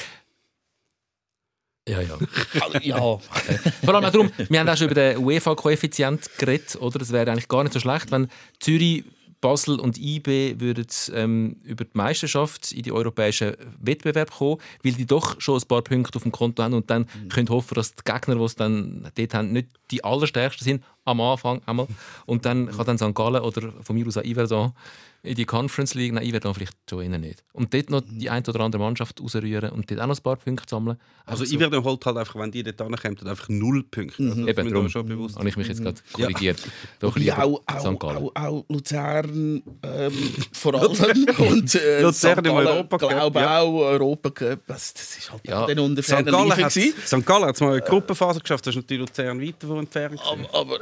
Ja, 1.89 2.01
ja. 2.01 2.17
ja, 2.81 2.97
Vor 2.97 3.95
allem 3.95 4.05
auch 4.05 4.11
darum, 4.11 4.31
wir 4.37 4.59
haben 4.59 4.69
auch 4.69 4.77
schon 4.77 4.89
über 4.89 4.95
den 4.95 5.17
UEFA-Koeffizient 5.17 6.37
geredet, 6.37 6.77
oder? 6.79 7.01
Es 7.01 7.11
wäre 7.11 7.31
eigentlich 7.31 7.47
gar 7.47 7.63
nicht 7.63 7.73
so 7.73 7.79
schlecht, 7.79 8.11
wenn 8.11 8.27
Zürich, 8.59 9.03
Basel 9.41 9.79
und 9.79 9.97
IB 9.97 10.59
würden 10.59 10.87
ähm, 11.13 11.55
über 11.63 11.85
die 11.85 11.91
Meisterschaft 11.93 12.73
in 12.73 12.83
die 12.83 12.91
europäischen 12.91 13.53
Wettbewerb 13.79 14.31
kommen, 14.31 14.57
weil 14.83 14.91
die 14.91 15.05
doch 15.05 15.39
schon 15.39 15.57
ein 15.57 15.67
paar 15.67 15.81
Punkte 15.81 16.17
auf 16.17 16.23
dem 16.23 16.33
Konto 16.33 16.61
haben 16.61 16.73
und 16.73 16.89
dann 16.89 17.07
können 17.29 17.47
hoffen, 17.49 17.75
dass 17.75 17.95
die 17.95 18.03
Gegner, 18.03 18.35
die 18.35 18.43
es 18.43 18.55
dann 18.55 19.09
dort 19.15 19.33
haben, 19.33 19.53
nicht 19.53 19.69
die 19.91 20.03
allerstärksten 20.03 20.65
sind 20.65 20.83
am 21.05 21.21
Anfang 21.21 21.61
einmal. 21.65 21.87
Und 22.25 22.45
dann 22.45 22.69
kann 22.69 22.85
dann 22.85 22.97
St. 22.97 23.15
Gallen 23.15 23.41
oder 23.41 23.71
von 23.81 23.95
mir 23.95 24.05
aus 24.07 24.17
auch 24.17 24.23
Iverdon 24.23 24.73
in 25.21 25.35
die 25.35 25.45
Conference 25.45 25.95
League, 25.95 26.13
nein, 26.13 26.25
Iverdon 26.25 26.53
vielleicht 26.53 26.77
schon 26.89 27.09
nicht. 27.19 27.43
Und 27.51 27.73
dort 27.73 27.89
noch 27.89 28.01
die 28.01 28.29
eine 28.29 28.47
oder 28.47 28.61
andere 28.61 28.81
Mannschaft 28.81 29.19
rausrühren 29.21 29.71
und 29.71 29.91
dort 29.91 29.99
auch 29.99 30.07
noch 30.07 30.17
ein 30.17 30.23
paar 30.23 30.37
Punkte 30.37 30.69
sammeln. 30.69 30.97
Also 31.25 31.43
Einfach 31.43 31.51
so. 31.51 31.55
Iverdon 31.55 31.83
holt 31.83 32.05
halt 32.05 32.17
einfach, 32.17 32.35
wenn 32.35 32.51
die 32.51 32.63
dort 32.63 32.81
ankommen, 32.81 33.27
einfach 33.27 33.49
null 33.49 33.83
Punkte. 33.83 34.23
Also, 34.23 34.45
das 34.45 34.47
Eben, 34.47 34.69
darum 34.69 34.85
da 34.85 34.89
schon 34.89 35.05
bewusst. 35.07 35.37
habe 35.37 35.49
ich 35.49 35.57
mich 35.57 35.67
jetzt 35.67 35.81
gerade 35.83 35.99
korrigiert. 36.13 36.61
Doch 36.99 37.17
Ja, 37.17 37.43
lieber 37.43 37.43
auch, 37.43 37.63
auch, 37.67 38.03
auch, 38.03 38.35
auch 38.35 38.65
Luzern 38.69 39.61
ähm, 39.83 40.13
vor 40.53 40.75
allem. 40.75 40.91
und 41.37 41.75
äh, 41.75 42.01
Luzern 42.01 42.37
im 42.37 42.43
Gallen, 42.45 42.67
Europacup, 42.67 43.09
glaube 43.09 43.39
ja. 43.39 43.59
auch 43.59 43.73
Europacup. 43.73 44.59
Das, 44.67 44.93
das 44.93 45.17
ist 45.17 45.31
halt 45.31 45.47
Ja, 45.47 45.65
den 45.65 45.79
unter 45.79 46.01
St. 46.01 46.25
Gallen 46.25 46.51
hat 46.51 46.73
gewesen. 46.73 46.93
St. 47.05 47.25
Gallen 47.25 47.45
hat's 47.45 47.59
mal 47.59 47.73
eine 47.73 47.81
Gruppenphase 47.81 48.39
geschafft, 48.39 48.65
das 48.65 48.75
ist 48.75 48.81
natürlich 48.81 49.07
Luzern 49.09 49.41
weit 49.41 49.61
davon 49.61 49.79
entfernt. 49.79 50.19
Aber, 50.23 50.59
aber 50.59 50.79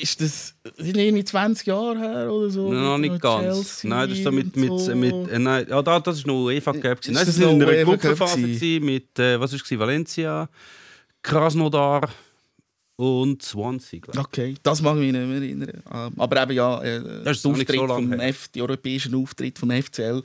ist 0.00 0.20
das 0.20 0.54
sind 0.76 0.96
irgendwie 0.96 1.24
20 1.24 1.66
Jahre 1.66 1.98
her 1.98 2.32
oder 2.32 2.50
so? 2.50 2.72
Noch 2.72 2.98
Mit 2.98 3.12
nicht 3.12 3.22
ganz. 3.22 3.42
Chelsea 3.44 3.90
Nein, 3.90 4.08
das 4.08 4.18
ist 4.18 4.24
so 4.24 4.32
mit, 4.32 4.56
mit, 4.56 4.80
so. 4.80 4.94
mit 4.94 5.30
äh, 5.30 5.38
nein, 5.38 5.66
ja, 5.68 5.82
da, 5.82 6.00
das 6.00 6.18
ist 6.18 6.26
noch 6.26 6.44
UEFA 6.44 6.72
Cup. 6.72 6.98
Nein, 7.06 7.26
das 7.26 7.40
war 7.40 7.50
in 7.50 7.58
noch 7.58 7.68
einer 7.68 7.84
Gruppenphase 7.84 8.38
mit 8.80 9.18
äh, 9.18 9.38
was 9.40 9.52
ist? 9.52 9.78
Valencia, 9.78 10.48
Krasnodar 11.22 12.08
und 12.96 13.42
Swansea. 13.42 14.00
glaub. 14.00 14.26
Okay, 14.26 14.54
das 14.62 14.82
mag 14.82 14.96
ich 14.96 15.02
mich 15.02 15.12
nicht 15.12 15.26
mehr 15.26 15.36
erinnern. 15.36 15.82
Ähm, 15.92 16.12
Aber 16.16 16.42
eben 16.42 16.52
ja, 16.52 16.82
äh, 16.82 17.00
Das 17.24 17.36
ist 17.36 17.44
der 17.44 17.50
noch 17.52 17.58
so 17.58 17.62
Auftritt 17.62 17.76
lange 17.76 17.88
vom. 17.88 18.20
F, 18.20 18.48
die 18.48 18.62
europäischen 18.62 19.14
Auftritt 19.14 19.58
vom 19.58 19.70
FCL 19.70 20.22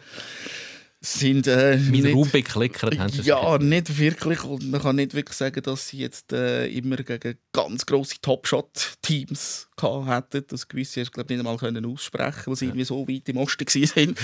sind 1.06 1.48
äh, 1.48 1.78
Mein 1.78 1.92
nicht- 1.92 2.16
Raum 2.16 2.30
bekleckert 2.30 2.98
haben 2.98 3.12
sie 3.12 3.24
Ja, 3.24 3.58
nicht 3.58 3.98
wirklich. 3.98 4.44
Und 4.44 4.72
man 4.72 4.82
kann 4.82 4.96
nicht 4.96 5.14
wirklich 5.14 5.38
sagen, 5.38 5.62
dass 5.62 5.90
sie 5.90 5.98
jetzt 5.98 6.32
äh, 6.32 6.68
immer 6.68 6.96
gegen 6.96 7.38
ganz 7.52 7.86
grosse 7.86 8.16
Top-Shot-Teams 8.22 9.68
hätten. 9.82 10.46
Das 10.48 10.68
gewisse 10.68 11.02
hast 11.02 11.10
du 11.10 11.14
glaub, 11.14 11.30
nicht 11.30 11.40
einmal 11.40 11.58
können 11.58 11.86
aussprechen, 11.86 12.44
weil 12.48 12.56
sie 12.56 12.66
irgendwie 12.66 12.86
so 12.86 13.08
weit 13.08 13.28
im 13.30 13.38
Osten 13.38 13.66
waren. 13.68 14.16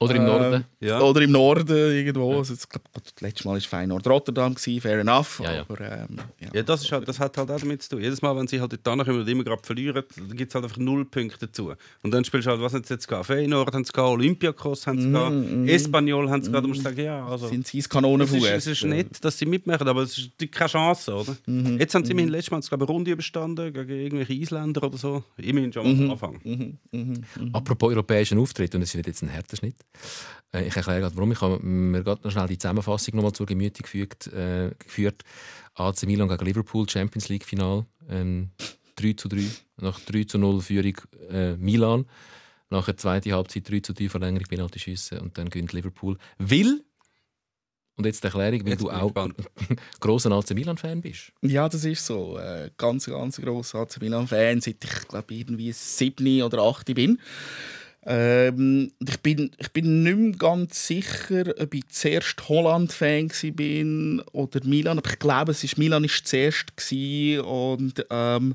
Oder 0.00 0.14
im 0.16 0.24
Norden. 0.24 0.64
Ja. 0.80 1.00
Oder 1.00 1.22
im 1.22 1.32
Norden 1.32 1.76
irgendwo. 1.76 2.38
Also, 2.38 2.52
jetzt, 2.54 2.68
glaub, 2.68 2.82
das 2.92 3.14
letzte 3.20 3.48
Mal 3.48 3.54
war 3.54 3.60
Feyenoord 3.60 4.06
Rotterdam, 4.06 4.54
gewesen, 4.54 4.80
fair 4.80 4.98
enough. 4.98 5.40
Ja, 5.42 5.54
ja. 5.54 5.60
Aber, 5.60 5.80
ähm, 5.80 6.18
ja. 6.40 6.48
Ja, 6.52 6.62
das, 6.62 6.82
ist 6.82 6.92
halt, 6.92 7.06
das 7.06 7.18
hat 7.18 7.36
halt 7.36 7.50
auch 7.50 7.60
damit 7.60 7.82
zu 7.82 7.90
tun. 7.90 8.02
Jedes 8.02 8.20
Mal, 8.22 8.36
wenn 8.36 8.46
sie 8.46 8.60
halt 8.60 8.72
dort 8.72 8.84
kommen 9.04 9.20
und 9.20 9.28
immer 9.28 9.44
gerade 9.44 9.62
verlieren, 9.62 10.02
dann 10.16 10.36
gibt 10.36 10.50
es 10.50 10.54
halt 10.54 10.64
einfach 10.64 10.78
null 10.78 11.04
Punkte 11.04 11.46
dazu. 11.46 11.72
Und 12.02 12.10
dann 12.12 12.24
spielst 12.24 12.46
du 12.46 12.50
halt, 12.50 12.60
was 12.60 12.74
haben 12.74 12.84
sie 12.84 12.94
jetzt 12.94 13.06
gehabt? 13.06 13.26
Feyenoord 13.26 13.72
haben 13.72 13.84
sie 13.84 13.92
gehabt, 13.92 14.10
Olympiakos 14.10 14.86
haben 14.86 15.00
sie 15.00 15.10
gehabt, 15.10 15.68
Espanyol 15.68 16.24
Mal 16.24 16.30
haben 16.30 16.42
sie 16.42 16.50
gerade, 16.50 16.66
musst 16.66 16.80
du 16.80 16.84
sagen, 16.84 17.00
ja, 17.00 17.26
also... 17.26 17.48
sind 17.48 17.66
sie 17.66 17.78
Es 17.78 17.88
Kanonenfuß. 17.88 18.44
ist, 18.44 18.66
es 18.66 18.66
ist 18.66 18.84
nett, 18.84 19.24
dass 19.24 19.38
sie 19.38 19.46
mitmachen, 19.46 19.86
aber 19.86 20.02
es 20.02 20.18
ist 20.18 20.52
keine 20.52 20.68
Chance, 20.68 21.14
oder? 21.14 21.36
Mhm. 21.46 21.78
Jetzt 21.78 21.94
haben 21.94 22.04
sie 22.04 22.12
immerhin 22.12 22.30
letztes 22.30 22.50
Mal 22.50 22.60
glaube 22.60 22.84
ich, 22.84 22.88
eine 22.88 22.96
Runde 22.96 23.10
überstanden 23.10 23.72
gegen 23.72 23.90
irgendwelche 23.90 24.32
Isländer 24.32 24.82
oder 24.94 25.00
so. 25.00 25.24
Immerhin 25.36 25.72
schon 25.72 25.86
Mhm. 25.96 26.04
am 26.04 26.10
Anfang. 26.12 26.78
Apropos 27.52 27.90
europäischen 27.90 28.38
Auftritt, 28.38 28.74
und 28.74 28.80
das 28.80 28.90
ist 28.90 28.94
nicht 28.96 29.06
jetzt 29.06 29.22
ein 29.22 29.28
härter 29.28 29.56
Schnitt. 29.56 29.76
Äh, 30.52 30.66
ich 30.68 30.76
erkläre 30.76 31.00
gerade, 31.00 31.16
warum. 31.16 31.32
Ich 31.32 31.40
habe 31.40 31.58
mir 31.64 32.02
gerade 32.02 32.22
noch 32.22 32.30
schnell 32.30 32.46
die 32.48 32.58
Zusammenfassung 32.58 33.16
noch 33.16 33.22
mal 33.24 33.32
zur 33.32 33.46
Gemüte 33.46 33.82
gefügt, 33.82 34.28
äh, 34.28 34.70
geführt. 34.78 35.22
AC 35.74 36.04
Milan 36.06 36.28
gegen 36.28 36.44
Liverpool, 36.44 36.88
Champions 36.88 37.28
League 37.28 37.44
Final. 37.44 37.84
Ähm, 38.08 38.50
3 38.96 39.12
zu 39.14 39.28
3. 39.28 39.42
Nach 39.78 39.98
3 40.00 40.24
zu 40.24 40.38
0 40.38 40.60
Führung 40.60 40.94
äh, 41.30 41.56
Milan. 41.56 42.06
Nach 42.70 42.84
der 42.86 42.96
zweiten 42.96 43.32
Halbzeit 43.32 43.68
3 43.68 43.80
zu 43.80 43.92
3 43.92 44.08
Verlängerung, 44.08 44.46
Penalty-Schüsse 44.48 45.20
und 45.20 45.36
dann 45.36 45.50
gönnt 45.50 45.72
Liverpool. 45.72 46.16
Will, 46.38 46.84
und 47.96 48.06
jetzt 48.06 48.22
die 48.24 48.26
Erklärung, 48.26 48.64
weil 48.64 48.72
Jetzt 48.72 48.82
du 48.82 48.90
auch 48.90 49.12
gespannt. 49.12 49.34
grosser 50.00 50.32
AC 50.32 50.50
Milan-Fan 50.50 51.00
bist. 51.00 51.32
Ja, 51.42 51.68
das 51.68 51.84
ist 51.84 52.04
so. 52.04 52.38
Äh, 52.38 52.70
ganz, 52.76 53.06
ganz 53.06 53.40
grosser 53.40 53.80
AC 53.80 54.00
Milan-Fan, 54.00 54.60
seit 54.60 54.82
ich 54.82 55.08
glaube 55.08 55.34
irgendwie 55.34 55.72
sieben 55.72 56.42
oder 56.42 56.62
acht 56.62 56.92
bin. 56.94 57.18
Ähm, 58.06 58.92
ich 58.98 59.20
bin. 59.20 59.50
Ich 59.58 59.72
bin 59.72 60.02
nicht 60.02 60.16
mehr 60.16 60.32
ganz 60.32 60.86
sicher, 60.86 61.54
ob 61.58 61.72
ich 61.72 61.88
zuerst 61.88 62.48
Holland-Fan 62.48 63.30
bin 63.54 64.20
oder 64.32 64.60
Milan. 64.64 64.98
Aber 64.98 65.10
ich 65.10 65.18
glaube, 65.18 65.52
es 65.52 65.64
ist 65.64 65.78
Milan 65.78 66.04
ist 66.04 66.26
zuerst 66.26 66.66
und 67.42 68.04
ähm, 68.10 68.54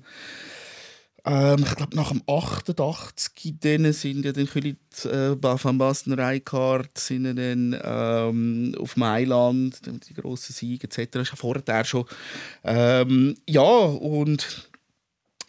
ähm, 1.30 1.64
ich 1.64 1.76
glaube, 1.76 1.96
nach 1.96 2.10
dem 2.10 2.24
88 2.28 3.56
dann 3.60 3.94
sind 3.94 4.26
ja 4.26 4.32
dann 4.32 4.48
König 4.48 4.78
äh, 5.06 5.36
Van 5.64 5.78
Basten 5.78 6.14
Rijkaard 6.14 6.98
sind 6.98 7.26
dann 7.26 7.80
ähm, 7.84 8.76
auf 8.80 8.98
Mailand, 8.98 9.80
die 9.86 10.14
grossen 10.16 10.54
Siege 10.54 10.88
etc. 10.88 11.12
Das 11.12 11.22
ja 11.30 11.36
vorher 11.36 11.86
schon. 11.86 12.06
Ähm, 12.64 13.36
ja, 13.48 13.62
und 13.62 14.69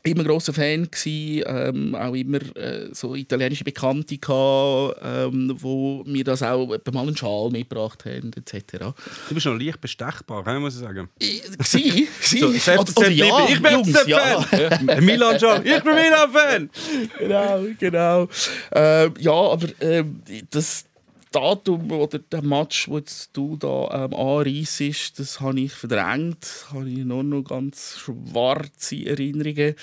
immer 0.02 0.24
grosser 0.24 0.52
Fan 0.52 0.88
gsi, 0.90 1.44
ähm, 1.46 1.94
auch 1.94 2.14
immer 2.14 2.38
äh, 2.56 2.88
so 2.92 3.14
italienische 3.14 3.64
Bekannte 3.64 4.16
gehabt, 4.18 4.96
ähm, 5.02 5.54
wo 5.60 6.02
mir 6.06 6.24
das 6.24 6.42
auch 6.42 6.72
etwa 6.72 6.90
mal 6.92 7.02
einen 7.06 7.16
Schal 7.16 7.50
mitgebracht 7.50 8.04
haben 8.04 8.30
etc. 8.34 8.94
Du 9.28 9.34
bist 9.34 9.46
noch 9.46 9.58
leicht 9.58 9.80
bestechbar, 9.80 10.44
he, 10.46 10.58
muss 10.58 10.74
ich 10.74 10.80
sagen. 10.80 11.08
Gsi, 11.18 12.08
gsi. 12.20 12.38
So, 12.40 12.46
Oder- 12.48 12.58
selbst 12.58 12.96
oder 12.98 13.10
ja, 13.10 13.46
ich 13.48 13.60
bin 13.60 13.72
Jungs, 13.72 14.06
ja. 14.06 14.40
Fan. 14.40 15.04
Milan 15.04 15.38
schon. 15.38 15.66
Ich 15.66 15.82
bin 15.82 15.94
Milan-Fan. 15.94 16.70
genau, 17.18 17.64
genau. 17.78 18.28
Ähm, 18.72 19.14
ja, 19.18 19.32
aber 19.32 19.66
ähm, 19.80 20.22
das 20.50 20.84
Datum 21.32 21.92
oder 21.92 22.18
der 22.18 22.42
Match, 22.42 22.88
wo 22.88 22.98
jetzt 22.98 23.30
du 23.32 23.56
da 23.56 24.04
ähm, 24.04 24.14
anreissest, 24.14 25.18
das 25.18 25.40
habe 25.40 25.60
ich 25.60 25.72
verdrängt. 25.72 26.66
Habe 26.72 26.90
ich 26.90 27.04
nur 27.04 27.22
noch 27.22 27.42
ganz 27.42 27.98
schwarze 27.98 29.06
Erinnerungen. 29.06 29.74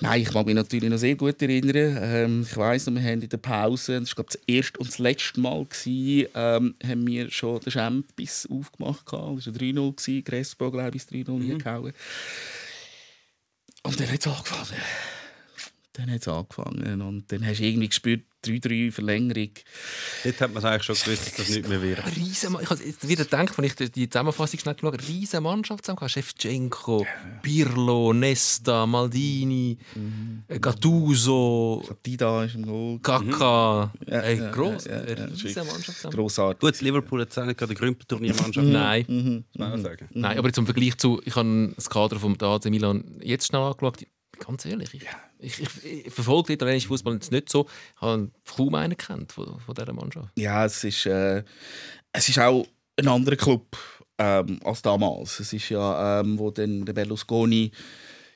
Nein, 0.00 0.22
ich 0.22 0.32
mag 0.32 0.46
mich 0.46 0.54
natürlich 0.54 0.88
noch 0.88 0.96
sehr 0.96 1.16
gut 1.16 1.42
erinnern. 1.42 1.98
Ähm, 2.00 2.46
ich 2.48 2.56
weiss 2.56 2.86
noch, 2.86 2.94
wir 2.94 3.02
haben 3.02 3.20
in 3.20 3.28
der 3.28 3.36
Pause, 3.36 4.00
das 4.00 4.16
war 4.16 4.24
das 4.24 4.38
erste 4.46 4.78
und 4.78 4.88
das 4.88 4.98
letzte 4.98 5.40
Mal, 5.40 5.66
gewesen, 5.66 6.30
ähm, 6.34 6.74
haben 6.82 7.06
wir 7.06 7.30
schon 7.30 7.60
den 7.60 7.70
Champions 7.72 8.48
aufgemacht. 8.50 9.04
gehabt. 9.04 9.38
Das 9.38 9.46
war 9.46 9.54
3-0, 9.54 9.96
gewesen. 9.96 10.24
Crespo, 10.24 10.70
glaube 10.70 10.96
ich, 10.96 11.02
ist 11.02 11.12
3-0 11.12 11.30
Mhm. 11.30 11.92
Und 13.82 13.98
dann 13.98 14.12
hat 14.12 14.20
es 14.20 14.26
angefangen. 14.26 14.80
Dann 16.00 16.10
hat 16.10 16.22
es 16.22 16.28
angefangen 16.28 17.02
und 17.02 17.30
dann 17.30 17.44
hast 17.46 17.60
du 17.60 17.64
irgendwie 17.64 17.88
gespürt, 17.88 18.22
3-3 18.42 18.90
Verlängerung. 18.90 19.50
Dort 20.24 20.40
hat 20.40 20.54
man 20.54 20.64
eigentlich 20.64 20.82
schon 20.84 20.94
gewusst, 20.94 21.26
dass 21.26 21.34
das 21.34 21.48
nicht 21.50 21.68
mehr 21.68 21.82
wird. 21.82 22.16
Riesen, 22.16 22.56
ich 22.58 22.70
habe 22.70 22.82
jetzt 22.82 23.06
wieder 23.06 23.24
gedacht, 23.24 23.58
wenn 23.58 23.66
ich 23.66 23.74
die 23.74 24.08
Zusammenfassung 24.08 24.58
schnell 24.60 24.76
geschaut 24.76 24.94
habe, 24.94 25.08
riesen 25.08 25.42
Mannschaft 25.42 25.84
zusammen. 25.84 26.08
Shevchenko, 26.08 27.06
Pirlo, 27.42 28.14
Nesta, 28.14 28.86
Maldini, 28.86 29.76
äh, 30.48 30.58
Gattuso, 30.58 31.84
Dida 32.06 32.44
ist 32.44 32.54
im 32.54 32.64
Goal. 32.64 32.98
Kaka. 33.00 33.92
Ja, 34.06 34.20
Ey, 34.20 34.38
ja, 34.38 34.50
gross, 34.52 34.86
ja, 34.86 35.06
ja, 35.06 35.24
riesen 35.26 35.66
Mannschaft 35.66 35.98
zusammen. 35.98 36.16
Grossartig. 36.16 36.60
Gut, 36.60 36.80
Liverpool 36.80 37.20
hat 37.20 37.36
nicht 37.46 37.58
gerade 37.58 37.72
eine 37.72 37.74
Grümpelturniermannschaft. 37.74 38.66
Nein. 38.66 39.04
Mhm. 39.06 39.44
man 39.58 39.72
auch 39.74 39.82
sagen. 39.82 40.08
Nein, 40.14 40.38
aber 40.38 40.50
zum 40.50 40.64
Vergleich 40.64 40.96
zu, 40.96 41.20
ich 41.26 41.36
habe 41.36 41.74
das 41.76 41.90
Kader 41.90 42.18
vom 42.18 42.38
AC 42.40 42.70
Milan 42.70 43.20
jetzt 43.22 43.48
schnell 43.48 43.60
angeschaut. 43.60 44.06
Ganz 44.40 44.64
ehrlich, 44.64 44.94
ich, 44.94 45.06
ich, 45.38 45.60
ich, 45.60 46.06
ich 46.06 46.12
verfolge 46.12 46.48
den 46.48 46.54
italienischen 46.54 46.88
Fußball 46.88 47.14
jetzt 47.14 47.30
nicht 47.30 47.50
so. 47.50 47.66
Ich 47.94 48.00
habe 48.00 48.30
kaum 48.56 48.74
einen 48.74 48.96
kennt 48.96 49.32
von, 49.32 49.60
von 49.60 49.74
dieser 49.74 49.92
Mannschaft. 49.92 50.30
Ja, 50.36 50.64
es 50.64 50.82
ist, 50.82 51.04
äh, 51.06 51.44
es 52.12 52.28
ist 52.28 52.38
auch 52.38 52.66
ein 52.96 53.06
anderer 53.06 53.36
Club 53.36 53.76
ähm, 54.18 54.58
als 54.64 54.82
damals. 54.82 55.40
Es 55.40 55.52
ist 55.52 55.68
ja, 55.68 56.20
ähm, 56.20 56.38
wo 56.38 56.50
dann 56.50 56.84
der 56.86 56.94
Berlusconi 56.94 57.70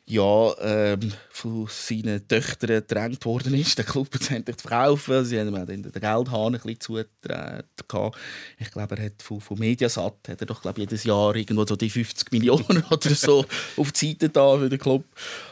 ja, 0.07 0.55
ähm, 0.61 1.13
von 1.31 1.67
seinen 1.71 2.29
Töchtern 2.29 2.83
gedrängt 2.87 3.25
worden 3.25 3.55
ist, 3.55 3.79
den 3.79 3.87
Club 3.87 4.09
zu 4.13 4.43
verkaufen. 4.59 5.25
Sie 5.25 5.41
haben 5.41 5.49
ihm 5.49 5.83
den 5.83 5.93
Geldhahn 5.93 6.55
ein 6.55 6.61
bisschen 6.61 6.81
zugetreten. 6.81 7.65
gehabt. 7.89 8.19
Ich 8.59 8.71
glaube, 8.71 8.97
er 8.97 9.07
hat 9.07 9.23
von, 9.23 9.41
von 9.41 9.59
Mediasat 9.59 10.29
hat 10.29 10.41
er 10.41 10.47
doch 10.47 10.61
glaube 10.61 10.79
ich, 10.79 10.91
jedes 10.91 11.05
Jahr 11.05 11.35
irgendwo 11.35 11.65
so 11.65 11.75
die 11.75 11.89
50 11.89 12.33
Millionen 12.33 12.85
oder 12.91 13.15
so 13.15 13.47
auf 13.79 13.93
die 13.93 14.09
Seite 14.09 14.29
da 14.29 14.59
für 14.59 14.69
den 14.69 14.79
Club. 14.79 15.05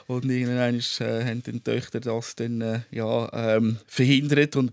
Und 0.06 0.30
irgendwann 0.30 0.78
äh, 0.78 1.24
haben 1.24 1.42
die 1.42 1.60
Töchter 1.60 2.00
das 2.00 2.36
dann, 2.36 2.60
äh, 2.60 2.80
ja, 2.90 3.32
ähm, 3.32 3.78
verhindert. 3.86 4.56
Und 4.56 4.72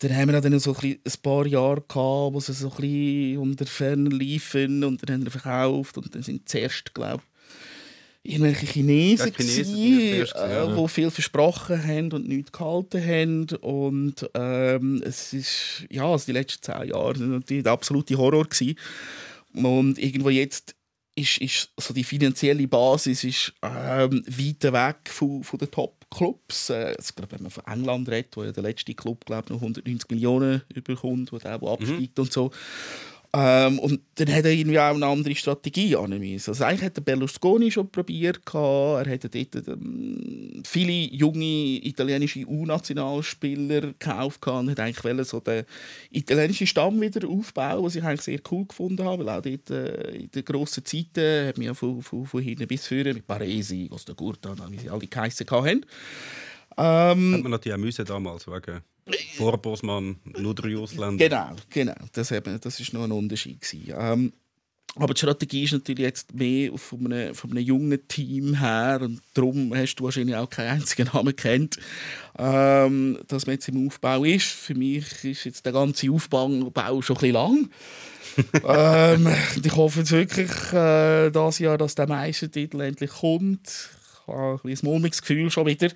dann 0.00 0.14
haben 0.14 0.30
wir 0.30 0.40
dann 0.42 0.58
so 0.58 0.76
ein, 0.76 0.98
ein 1.04 1.12
paar 1.22 1.46
Jahre 1.46 1.80
gehabt, 1.80 2.34
wo 2.34 2.40
sie 2.40 2.52
so 2.52 2.70
ein 2.70 2.76
bisschen 2.76 3.38
unter 3.38 3.64
ferner 3.64 4.10
liefen 4.10 4.84
und 4.84 5.02
dann 5.02 5.14
haben 5.14 5.24
wir 5.24 5.30
verkauft 5.30 5.96
und 5.96 6.14
dann 6.14 6.22
sind 6.22 6.46
zuerst, 6.46 6.92
glaube 6.92 7.22
irgendwelche 8.28 8.66
Chinesen, 8.66 9.26
Ja, 9.26 9.32
Chinesen 9.32 9.74
gewesen, 9.74 10.10
gewesen, 10.10 10.32
äh, 10.36 10.54
ja. 10.54 10.76
wo 10.76 10.86
viel 10.86 11.10
versprochen 11.10 11.82
haben 11.82 12.12
und 12.12 12.28
nichts 12.28 12.52
gehalten 12.52 13.04
haben 13.04 13.46
und 13.60 14.28
ähm, 14.34 15.02
es 15.04 15.32
ist 15.32 15.86
ja 15.90 16.06
also 16.06 16.26
die 16.26 16.32
letzten 16.32 16.62
zehn 16.62 16.88
Jahre 16.88 17.18
natürlich 17.18 17.64
der 17.64 17.72
absolute 17.72 18.16
Horror 18.16 18.44
gewesen. 18.44 18.76
und 19.54 19.98
irgendwo 19.98 20.30
jetzt 20.30 20.76
ist, 21.16 21.38
ist 21.38 21.70
so 21.78 21.94
die 21.94 22.04
finanzielle 22.04 22.68
Basis 22.68 23.24
ist 23.24 23.52
ähm, 23.62 24.22
weit 24.26 24.62
weg 24.72 25.10
von, 25.10 25.42
von 25.42 25.58
den 25.58 25.70
Top-Clubs. 25.70 26.70
Äh, 26.70 26.94
also, 26.96 27.12
glaub, 27.16 27.32
wenn 27.32 27.42
man 27.42 27.50
von 27.50 27.64
England 27.66 28.08
redet, 28.08 28.36
wo 28.36 28.44
ja 28.44 28.52
der 28.52 28.62
letzte 28.62 28.94
Club 28.94 29.24
glaub, 29.24 29.48
noch 29.48 29.56
190 29.56 30.10
Millionen 30.10 30.62
überkommt, 30.74 31.32
wo 31.32 31.38
der 31.38 31.60
wo 31.60 31.72
absteigt 31.72 32.18
und 32.18 32.32
so. 32.32 32.50
Ähm, 33.38 33.78
und 33.80 34.00
dann 34.14 34.32
hat 34.32 34.46
er 34.46 34.52
irgendwie 34.52 34.78
auch 34.78 34.94
eine 34.94 35.04
andere 35.04 35.34
Strategie 35.34 35.94
angewiesen. 35.94 36.52
Also 36.52 36.64
eigentlich 36.64 36.84
hat 36.84 36.96
der 36.96 37.02
Berlusconi 37.02 37.70
schon 37.70 37.90
probiert. 37.90 38.40
Er 38.54 39.04
hatte 39.06 39.28
dort 39.28 39.68
ähm, 39.68 40.62
viele 40.64 40.92
junge 40.92 41.84
italienische 41.84 42.46
U-Nationalspieler 42.46 43.80
gekauft 43.82 44.46
und 44.46 44.70
hat 44.70 44.80
eigentlich 44.80 45.04
wollte 45.04 45.24
so 45.24 45.40
den 45.40 45.64
italienischen 46.12 46.66
Stamm 46.66 46.98
wieder 46.98 47.28
aufbauen, 47.28 47.84
was 47.84 47.96
ich 47.96 48.04
eigentlich 48.04 48.22
sehr 48.22 48.40
cool 48.50 48.64
gefunden 48.64 49.04
habe, 49.04 49.26
weil 49.26 49.38
auch 49.38 49.42
dort 49.42 49.70
äh, 49.70 50.16
in 50.16 50.30
den 50.30 50.44
grossen 50.44 50.86
Zeiten 50.86 51.48
hat 51.48 51.58
man 51.58 51.66
ja 51.66 51.74
von, 51.74 52.00
von, 52.00 52.24
von 52.24 52.40
hinten 52.42 52.66
bis 52.66 52.86
vorne 52.86 53.12
mit 53.12 53.26
Baresi, 53.26 53.88
Costa 53.90 54.14
Curta, 54.14 54.54
wie 54.70 54.78
sie 54.78 54.88
alle 54.88 55.06
geheissen 55.06 55.46
haben. 55.50 55.84
Ähm, 56.78 57.34
Hat 57.34 57.42
man 57.42 57.50
natürlich 57.50 57.76
auch 57.76 57.82
müssen 57.82 58.06
damals, 58.06 58.46
wegen 58.46 58.80
vor 59.36 59.58
Bosman 59.58 60.16
nur 60.24 60.54
drei 60.54 60.76
Ausländer. 60.76 61.28
Genau, 61.28 61.50
genau. 61.70 61.94
Das, 62.12 62.30
eben, 62.32 62.58
das 62.60 62.80
ist 62.80 62.92
noch 62.92 63.04
ein 63.04 63.12
Unterschied. 63.12 63.60
Gewesen. 63.60 63.94
Ähm, 63.96 64.32
aber 64.98 65.12
die 65.12 65.18
Strategie 65.18 65.64
ist 65.64 65.72
natürlich 65.72 66.04
jetzt 66.04 66.34
mehr 66.34 66.72
von 66.76 67.12
einem, 67.12 67.34
von 67.34 67.50
einem 67.50 67.62
jungen 67.62 68.08
Team 68.08 68.58
her 68.58 69.00
und 69.02 69.20
darum 69.34 69.74
hast 69.74 69.96
du 69.96 70.04
wahrscheinlich 70.04 70.34
auch 70.36 70.48
keinen 70.48 70.80
einzigen 70.80 71.10
Namen 71.12 71.36
kennt, 71.36 71.78
ähm, 72.38 73.18
dass 73.28 73.46
man 73.46 73.56
jetzt 73.56 73.68
im 73.68 73.86
Aufbau 73.86 74.24
ist. 74.24 74.46
Für 74.46 74.74
mich 74.74 75.24
ist 75.24 75.44
jetzt 75.44 75.66
der 75.66 75.74
ganze 75.74 76.10
Aufbau 76.10 76.48
schon 76.48 76.66
ein 76.66 77.02
bisschen 77.02 77.32
lang. 77.32 77.70
ähm, 78.66 79.28
ich 79.62 79.76
hoffe 79.76 80.00
jetzt 80.00 80.12
wirklich 80.12 80.50
äh, 80.72 81.30
das 81.30 81.58
Jahr, 81.58 81.76
dass 81.76 81.94
der 81.94 82.08
Meistertitel 82.08 82.80
endlich 82.80 83.10
kommt. 83.10 83.68
Ich 83.68 84.32
habe 84.32 84.54
ein, 84.54 84.58
bisschen 84.62 84.88
ein 84.88 84.92
mulmiges 84.92 85.20
Gefühl 85.20 85.50
schon 85.50 85.66
wieder. 85.66 85.88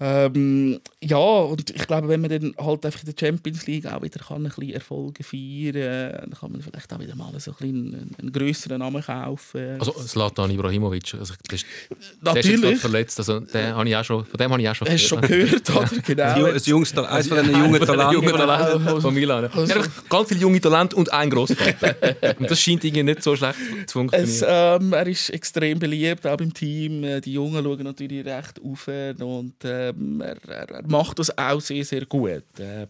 Ähm, 0.00 0.78
ja, 1.02 1.16
und 1.16 1.70
ich 1.70 1.86
glaube, 1.88 2.06
wenn 2.08 2.20
man 2.20 2.30
dann 2.30 2.54
halt 2.56 2.86
einfach 2.86 3.00
in 3.02 3.12
der 3.12 3.26
Champions 3.26 3.66
League 3.66 3.84
auch 3.86 4.00
wieder 4.00 4.20
kann 4.20 4.36
ein 4.36 4.42
bisschen 4.44 4.70
Erfolge 4.74 5.24
feiern 5.24 5.72
kann, 5.72 6.20
dann 6.20 6.30
kann 6.38 6.52
man 6.52 6.62
vielleicht 6.62 6.92
auch 6.92 7.00
wieder 7.00 7.16
mal 7.16 7.32
so 7.38 7.50
ein 7.50 7.56
bisschen 7.58 7.94
einen, 7.94 8.14
einen 8.16 8.32
grösseren 8.32 8.78
Namen 8.78 9.02
kaufen. 9.02 9.76
Also 9.80 9.90
Zlatan 9.92 10.52
Ibrahimovic, 10.52 11.14
also, 11.18 11.34
der 11.50 11.54
ist, 11.56 11.66
der 11.90 12.36
ist 12.36 12.46
Natürlich. 12.46 12.78
verletzt, 12.78 13.18
also, 13.18 13.40
den 13.40 13.74
habe 13.74 13.88
ich 13.88 13.96
auch 13.96 14.04
schon, 14.04 14.24
von 14.24 14.38
dem 14.38 14.52
habe 14.52 14.62
ich 14.62 14.68
auch 14.68 14.74
schon 14.76 14.88
Hast 14.88 15.02
du 15.04 15.08
schon 15.08 15.20
gehört, 15.20 15.70
oder? 15.70 15.90
Genau. 16.06 16.44
Ein 16.46 16.60
junges 16.64 16.92
Tal- 16.92 17.06
Eines 17.06 17.26
von 17.26 17.38
diesen 17.38 17.52
jungen 17.58 17.80
Talenten. 17.80 18.12
jungen 18.14 18.36
Talenten 18.36 19.00
von 19.00 19.14
Milan. 19.14 19.44
Also- 19.52 19.72
Er 19.72 19.82
hat 19.82 19.90
ganz 20.08 20.28
viele 20.28 20.40
junge 20.40 20.60
Talente 20.60 20.94
und 20.94 21.12
ein 21.12 21.28
Grossvater. 21.28 21.96
und 22.38 22.48
das 22.48 22.60
scheint 22.60 22.84
irgendwie 22.84 23.02
nicht 23.02 23.22
so 23.24 23.34
schlecht 23.34 23.58
zu 23.58 23.82
Es, 23.84 23.92
funktionieren. 23.92 24.80
ähm, 24.82 24.92
er 24.92 25.06
ist 25.08 25.30
extrem 25.30 25.78
beliebt, 25.80 26.24
auch 26.24 26.38
im 26.38 26.54
Team. 26.54 27.02
Äh, 27.02 27.20
Die 27.20 27.32
Jungen 27.32 27.64
schauen 27.64 27.82
natürlich 27.82 28.24
recht 28.24 28.60
auf 28.64 28.86
und 28.88 29.64
äh, 29.64 29.87
ähm, 29.90 30.20
er, 30.20 30.70
er, 30.70 30.86
macht 30.88 31.18
das 31.18 31.36
auch 31.36 31.60
sehr, 31.60 31.84
sehr 31.84 32.06
gut. 32.06 32.44
Ähm, 32.58 32.88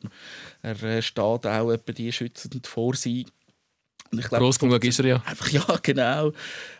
er 0.62 0.82
äh, 0.82 1.03
steht 1.03 1.18
auch 1.18 1.70
etwa 1.70 1.92
die 1.92 2.12
schützend 2.12 2.66
vor 2.66 2.94
sie. 2.94 3.26
Und 4.11 4.20
ich 4.20 4.28
glaub, 4.28 4.40
Gross 4.40 4.57
das 4.57 4.61
genug 4.61 4.84
ist 4.84 4.99
er 5.01 5.07
ja. 5.07 5.22
Einfach, 5.24 5.49
ja, 5.51 5.64
genau. 5.82 6.32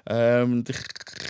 Ähm, 0.06 0.64
ich 0.66 0.76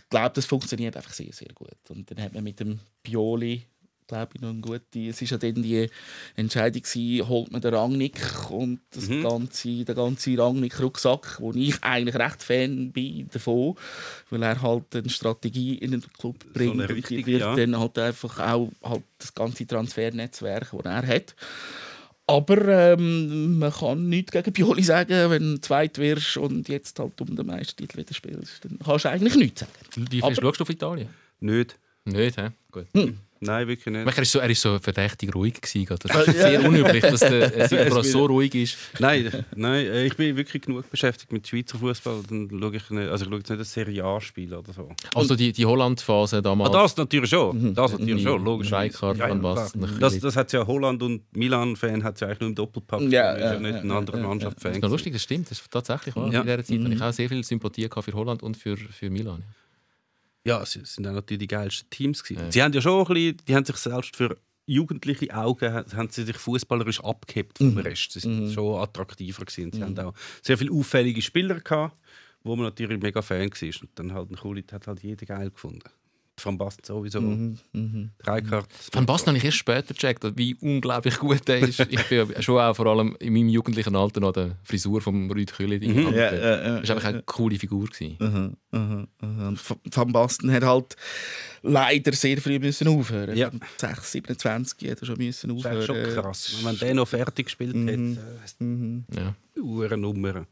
glaube, 0.08 0.32
das 0.34 0.46
funktioniert 0.46 0.96
einfach 0.96 1.12
sehr, 1.12 1.32
sehr 1.32 1.48
gut. 1.54 1.76
Und 1.88 2.10
dann 2.10 2.22
hat 2.22 2.34
man 2.34 2.44
mit 2.44 2.60
dem 2.60 2.78
Pioli, 3.02 3.64
glaube 4.08 4.32
ich, 4.34 4.40
noch 4.40 4.48
eine 4.50 4.60
gute... 4.60 5.08
Es 5.08 5.20
war 5.20 5.28
ja 5.28 5.36
dann 5.38 5.62
die 5.62 5.88
Entscheidung, 6.34 6.82
gewesen, 6.82 7.28
holt 7.28 7.52
man 7.52 7.60
den 7.60 7.74
Rangnick 7.74 8.50
und 8.50 8.80
das 8.90 9.08
ganze, 9.08 9.84
den 9.84 9.94
ganzen 9.94 10.40
Rangnick-Rucksack, 10.40 11.40
wo 11.40 11.52
ich 11.52 11.82
eigentlich 11.82 12.16
recht 12.16 12.42
Fan 12.42 12.90
bin 12.90 13.28
davon, 13.30 13.76
weil 14.30 14.42
er 14.42 14.60
halt 14.60 14.96
eine 14.96 15.08
Strategie 15.08 15.74
in 15.74 15.92
den 15.92 16.02
Club 16.18 16.36
bringt. 16.52 16.72
eine 16.72 16.82
und 16.82 16.88
die 16.88 16.94
richtige, 16.94 17.26
wird 17.26 17.40
ja. 17.40 17.54
dann 17.54 17.78
halt 17.78 17.98
einfach 17.98 18.38
auch 18.38 18.70
halt 18.82 19.04
das 19.18 19.34
ganze 19.34 19.66
Transfernetzwerk, 19.66 20.70
das 20.72 20.84
er 20.84 21.06
hat. 21.06 21.36
Aber 22.26 22.68
ähm, 22.68 23.58
man 23.58 23.72
kann 23.72 24.08
nichts 24.08 24.32
gegen 24.32 24.52
Pioli 24.52 24.82
sagen, 24.82 25.30
wenn 25.30 25.54
du 25.54 25.60
zweit 25.62 25.96
wirst 25.96 26.36
und 26.36 26.68
jetzt 26.68 26.98
halt 26.98 27.18
um 27.22 27.34
den 27.34 27.46
Meistertitel 27.46 27.98
wieder 27.98 28.12
spielst. 28.12 28.64
Dann 28.64 28.78
kannst 28.84 29.06
du 29.06 29.10
eigentlich 29.10 29.36
nichts 29.36 29.60
sagen. 29.60 30.06
Wie 30.10 30.20
fest 30.20 30.40
schaust 30.40 30.60
du 30.60 30.64
auf 30.64 30.70
Italien? 30.70 31.08
Nicht. 31.40 31.78
Nicht, 32.04 32.36
hä? 32.36 32.50
Gut. 32.70 32.86
Nein, 33.40 33.68
wirklich 33.68 33.86
nicht. 33.94 34.06
Er 34.06 34.16
war 34.16 34.24
so, 34.24 34.38
er 34.40 34.50
ist 34.50 34.60
so 34.60 34.78
verdächtig 34.78 35.34
ruhig. 35.34 35.60
Gewesen, 35.60 35.86
das 36.00 36.10
Ah, 36.10 36.20
ist 36.22 36.26
ja. 36.38 36.48
sehr 36.50 36.64
unüblich, 36.68 37.02
dass 37.02 37.20
der 37.20 37.56
Es 37.72 38.12
so 38.12 38.26
ruhig 38.26 38.54
ist. 38.54 38.76
Nein, 38.98 39.30
nein, 39.54 39.86
äh, 39.86 40.06
ich 40.06 40.16
bin 40.16 40.36
wirklich 40.36 40.62
genug 40.62 40.90
beschäftigt 40.90 41.32
mit 41.32 41.46
Schweizer 41.46 41.78
Fußball. 41.78 42.22
Dann 42.28 42.48
schaue 42.50 42.76
ich 42.76 42.90
nicht, 42.90 43.08
also 43.08 43.24
ich 43.24 43.28
schaue 43.30 43.38
jetzt 43.38 43.50
nicht 43.50 43.58
ein 43.60 43.64
Serie 43.64 44.04
A-Spiel 44.04 44.52
oder 44.54 44.72
so. 44.72 44.88
Also 45.14 45.36
die, 45.36 45.52
die 45.52 45.64
Holland-Phase 45.66 46.38
Ah, 46.38 46.40
damals. 46.40 46.72
das 46.72 46.96
natürlich 46.96 47.30
schon. 47.30 47.74
Das 47.74 47.92
natürlich 47.92 48.22
schon, 48.22 48.40
Mhm. 48.40 48.44
logisch. 48.44 48.70
Van 48.70 49.40
Basten, 49.42 49.84
ein 49.84 50.00
Das, 50.00 50.18
das 50.18 50.36
hat 50.36 50.52
ja 50.52 50.66
Holland 50.66 51.02
und 51.02 51.22
Milan-Fan 51.36 52.02
hat 52.04 52.20
ja 52.20 52.26
eigentlich 52.28 52.40
nur 52.40 52.48
im 52.50 52.54
Doppelpack. 52.54 53.00
Ja, 53.02 53.34
Das 53.34 53.36
ist 53.36 53.42
ja, 53.44 53.52
ja 53.54 53.60
nicht 53.60 53.72
ja, 53.74 53.80
eine 53.80 53.94
andere 53.94 54.16
ja, 54.16 54.22
ja. 54.22 54.28
Mannschaft 54.28 54.60
Fan. 54.60 54.72
Das 54.80 54.82
ist 54.88 54.90
lustig, 54.92 55.12
das 55.12 55.22
stimmt. 55.22 55.50
Das 55.50 55.60
ist 55.60 55.70
tatsächlich 55.70 56.16
wahr. 56.16 56.32
Ja. 56.32 56.40
In 56.40 56.46
dieser 56.46 56.64
Zeit 56.64 56.80
habe 56.84 56.94
ich 56.94 57.02
auch 57.02 57.12
sehr 57.12 57.28
viel 57.28 57.44
Sympathie 57.44 57.88
gehabt 57.88 58.04
für 58.04 58.12
Holland 58.12 58.42
und 58.42 58.56
für, 58.56 58.76
für 58.76 59.10
Milan. 59.10 59.42
Ja, 60.48 60.64
sie 60.64 60.80
sind 60.84 61.06
auch 61.06 61.12
natürlich 61.12 61.40
die 61.40 61.46
geilsten 61.46 61.90
Teams 61.90 62.24
gewesen. 62.24 62.50
Sie 62.50 62.62
haben 62.62 62.72
ja 62.72 62.80
schon 62.80 63.06
ein 63.06 63.14
bisschen, 63.14 63.36
die 63.46 63.54
haben 63.54 63.64
sich 63.64 63.76
selbst 63.76 64.16
für 64.16 64.36
jugendliche 64.64 65.34
Augen 65.34 65.74
haben 65.74 66.10
sie 66.10 66.24
sich 66.24 66.36
fußballerisch 66.36 67.02
abgehebt 67.02 67.58
vom 67.58 67.76
Rest. 67.78 68.12
Sie 68.12 68.20
sind 68.20 68.52
schon 68.52 68.80
attraktiver 68.80 69.44
gewesen. 69.44 69.72
Sie 69.72 69.82
haben 69.82 69.98
auch 69.98 70.14
sehr 70.42 70.58
viele 70.58 70.72
auffällige 70.72 71.22
Spieler 71.22 71.60
gehabt, 71.60 71.96
wo 72.42 72.54
man 72.54 72.66
natürlich 72.66 73.00
mega 73.00 73.22
Fan 73.22 73.50
war. 73.50 73.82
Und 73.82 73.90
dann 73.94 74.12
halt 74.12 74.30
ein 74.30 74.36
Kulit 74.36 74.72
hat 74.72 74.86
halt 74.86 75.02
jeder 75.02 75.26
geil 75.26 75.50
gefunden. 75.50 75.88
Van 76.44 76.56
Basten 76.58 76.84
sowieso. 76.84 77.20
Rijkaard. 78.26 78.66
Van 78.92 79.06
Basten 79.06 79.28
habe 79.28 79.38
ich 79.38 79.44
erst 79.44 79.58
später 79.58 79.94
gecheckt, 79.94 80.24
wie 80.36 80.54
unglaublich 80.60 81.18
gut 81.18 81.48
er 81.48 81.58
ist. 81.60 81.80
Ich 81.80 82.04
bin 82.08 82.26
schon 82.42 82.60
auch 82.60 82.74
vor 82.74 82.86
allem 82.86 83.16
in 83.20 83.32
meinem 83.32 83.48
jugendlichen 83.48 83.94
Alter 83.96 84.20
noch 84.20 84.32
der 84.32 84.56
Frisur 84.64 85.00
von 85.00 85.30
Rüd 85.30 85.52
Külli. 85.52 85.78
Ja, 85.84 86.10
ja, 86.10 86.34
ja, 86.34 86.80
Das 86.80 86.88
war 86.88 86.96
einfach 86.96 87.08
eine 87.08 87.22
coole 87.22 87.58
Figur. 87.58 87.86
Gewesen. 87.86 88.16
Aha. 88.70 89.06
Und 89.20 89.56
V- 89.58 89.80
Van 89.90 90.12
Basten 90.12 90.50
hat 90.52 90.62
halt 90.62 90.96
leider 91.62 92.12
sehr 92.12 92.38
früh 92.40 92.58
müssen 92.58 92.88
aufhören. 92.88 93.36
Ja. 93.36 93.50
Mit 93.50 93.62
6, 93.76 94.12
27 94.12 94.90
hat 94.90 95.00
er 95.00 95.06
schon 95.06 95.16
müssen 95.18 95.48
Das 95.48 95.58
ist 95.58 95.66
aufhören. 95.66 95.86
schon 96.14 96.22
krass. 96.22 96.56
Wenn 96.62 96.78
der 96.78 96.94
noch 96.94 97.08
fertig 97.08 97.46
gespielt 97.46 97.74
hat, 97.74 99.16
Ja. 99.16 99.34
Äh, 99.58 99.62
Uhren 99.62 100.00
Nummer. 100.00 100.46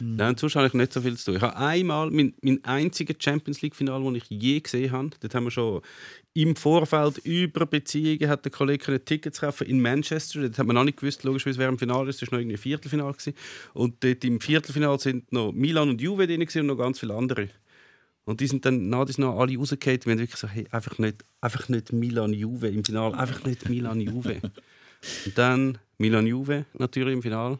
Nein, 0.00 0.36
sonst 0.36 0.56
habe 0.56 0.66
ich 0.66 0.74
nicht 0.74 0.92
so 0.92 1.00
viel 1.00 1.16
zu 1.16 1.26
tun. 1.26 1.36
Ich 1.36 1.42
habe 1.42 1.56
einmal, 1.56 2.10
mein, 2.10 2.34
mein 2.42 2.62
einziges 2.64 3.16
Champions 3.18 3.62
League-Final, 3.62 4.02
das 4.04 4.22
ich 4.22 4.30
je 4.30 4.60
gesehen 4.60 4.92
habe, 4.92 5.10
dort 5.20 5.34
haben 5.34 5.44
wir 5.44 5.50
schon 5.50 5.82
im 6.34 6.56
Vorfeld 6.56 7.18
über 7.18 7.66
Beziehungen 7.66 8.30
hat 8.30 8.44
der 8.44 8.52
Kollege 8.52 8.84
können 8.84 9.04
Tickets 9.04 9.40
kaufen 9.40 9.66
in 9.66 9.82
Manchester. 9.82 10.40
Dort 10.40 10.58
hat 10.58 10.66
man 10.66 10.74
noch 10.74 10.84
nicht 10.84 10.98
gewusst, 10.98 11.24
logischerweise, 11.24 11.58
wer 11.58 11.68
im 11.68 11.78
Finale 11.78 12.08
ist. 12.08 12.22
Es 12.22 12.30
war 12.30 12.36
noch 12.36 12.40
irgendwie 12.40 12.56
ein 12.56 12.62
Viertelfinale. 12.62 13.12
Gewesen. 13.12 13.34
Und 13.74 14.02
dort 14.02 14.24
im 14.24 14.40
Viertelfinale 14.40 14.98
sind 14.98 15.30
noch 15.30 15.52
Milan 15.52 15.90
und 15.90 16.00
Juve 16.00 16.26
drin 16.26 16.40
und 16.40 16.66
noch 16.66 16.78
ganz 16.78 17.00
viele 17.00 17.14
andere. 17.14 17.48
Und 18.24 18.40
die 18.40 18.46
sind 18.46 18.64
dann 18.64 18.88
nach 18.88 19.06
noch 19.18 19.38
alle 19.38 19.56
rausgefallen. 19.58 20.00
Wir 20.04 20.12
haben 20.12 20.18
wirklich 20.20 20.40
so, 20.40 20.48
hey, 20.48 20.66
einfach 20.70 20.98
nicht, 20.98 21.24
einfach 21.40 21.68
nicht 21.68 21.92
Milan-Juve 21.92 22.68
im 22.68 22.84
Finale. 22.84 23.18
Einfach 23.18 23.44
nicht 23.44 23.68
Milan-Juve. 23.68 24.40
und 25.26 25.38
dann 25.38 25.78
Milan-Juve 25.98 26.64
natürlich 26.78 27.14
im 27.14 27.22
Finale. 27.22 27.58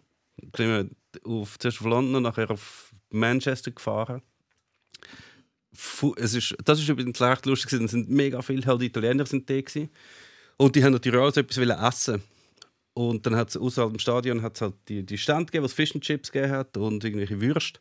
Sind 0.57 0.59
wir 0.59 0.89
auf, 1.25 1.59
zuerst 1.59 1.81
auf 1.81 1.87
London 1.87 2.23
nachher 2.23 2.51
auf 2.51 2.93
Manchester 3.11 3.71
gefahren. 3.71 4.23
Fu 5.73 6.15
es 6.17 6.35
ist, 6.35 6.55
das 6.65 6.81
ist 6.81 6.89
übrigens 6.89 7.21
recht 7.21 7.47
lustig. 7.47 7.73
Es 7.73 7.91
sind 7.91 8.11
mega 8.11 8.43
viele 8.43 8.67
halt 8.67 8.83
Italiener 8.83 9.27
sind 9.27 9.49
da 9.49 9.61
gewesen. 9.61 9.91
Und 10.57 10.77
die 10.77 10.85
haben 10.85 10.93
natürlich 10.93 11.21
auch 11.21 11.33
so 11.33 11.41
etwas 11.41 11.59
essen. 11.59 12.23
Und 12.95 13.25
dann 13.27 13.37
hat 13.37 13.49
es 13.49 13.57
außerhalb 13.57 13.93
dem 13.93 13.99
Stadion 13.99 14.43
hat's 14.43 14.61
halt 14.61 14.75
die, 14.89 15.03
die 15.03 15.17
Stand 15.17 15.51
gegeben, 15.51 15.65
was 15.65 15.73
Fish 15.73 15.95
and 15.95 16.05
Chips 16.05 16.31
gegeben 16.31 16.53
hat 16.53 16.77
und 16.77 17.03
irgendwelche 17.03 17.41
Würste. 17.41 17.81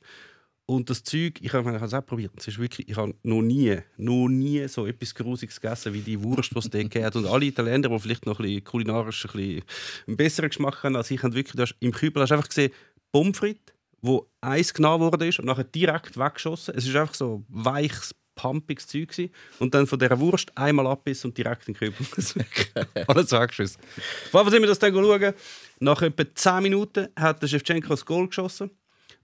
Und 0.72 0.90
das 0.90 1.04
Zeug, 1.04 1.34
ich 1.42 1.52
habe 1.52 1.70
es 1.70 1.94
auch 1.94 2.06
probiert. 2.06 2.32
Es 2.38 2.48
ist 2.48 2.58
wirklich, 2.58 2.88
ich 2.88 2.96
habe 2.96 3.14
noch 3.24 3.42
nie, 3.42 3.78
noch 3.98 4.30
nie 4.30 4.66
so 4.70 4.88
etwas 4.88 5.14
Grusiges 5.14 5.60
gegessen 5.60 5.94
wie 5.94 6.00
die 6.00 6.24
Wurst, 6.24 6.56
die 6.56 6.60
es 6.60 6.70
dort 6.70 6.96
hat. 6.96 7.16
Und 7.18 7.26
alle 7.26 7.48
Italiener, 7.48 7.90
die 7.90 8.00
vielleicht 8.00 8.26
noch 8.26 8.40
ein 8.40 8.46
bisschen 8.46 8.64
kulinarisch 8.64 9.26
ein 9.26 9.32
bisschen 9.34 9.64
einen 10.08 10.16
besseren 10.16 10.48
Geschmack 10.48 10.82
haben 10.84 10.96
als 10.96 11.12
ich, 11.12 11.22
haben 11.24 11.34
wirklich, 11.34 11.60
hast, 11.60 11.76
im 11.82 11.92
Kübel 11.92 12.22
hast 12.22 12.30
du 12.30 12.36
einfach 12.36 12.48
gesehen, 12.48 12.72
Pommes 13.12 13.38
frites, 13.38 13.76
wo 14.02 14.30
eins 14.40 14.74
genommen 14.74 15.04
worden 15.04 15.28
ist 15.28 15.40
und 15.40 15.46
nachher 15.46 15.66
direkt 15.66 16.18
weggeschossen. 16.18 16.74
Es 16.78 16.88
ist 16.88 16.96
einfach 16.96 17.16
so 17.16 17.44
weiches, 17.50 18.16
pumpiges 18.36 18.88
Zeug 18.88 19.10
gewesen. 19.10 19.34
Und 19.60 19.74
dann 19.74 19.86
von 19.86 20.00
dieser 20.00 20.18
Wurst 20.22 20.58
einmal 20.58 20.88
abbissen 20.88 21.32
und 21.32 21.38
direkt 21.38 21.68
in 21.68 21.74
den 21.74 21.92
Kübel. 21.92 22.08
Alles 23.08 23.30
weggeschossen. 23.34 23.82
Jeden 23.98 24.32
Fall 24.32 24.50
sind 24.50 24.62
wir 24.62 24.68
das 24.68 24.80
dann 24.80 24.94
schauen. 24.94 25.34
Nach 25.82 26.02
etwa 26.02 26.24
10 26.34 26.64
Minuten 26.64 27.10
hat 27.18 27.44
der 27.44 27.50
Shevchenko 27.50 27.90
das 27.90 28.06
Goal 28.06 28.28
geschossen, 28.30 28.72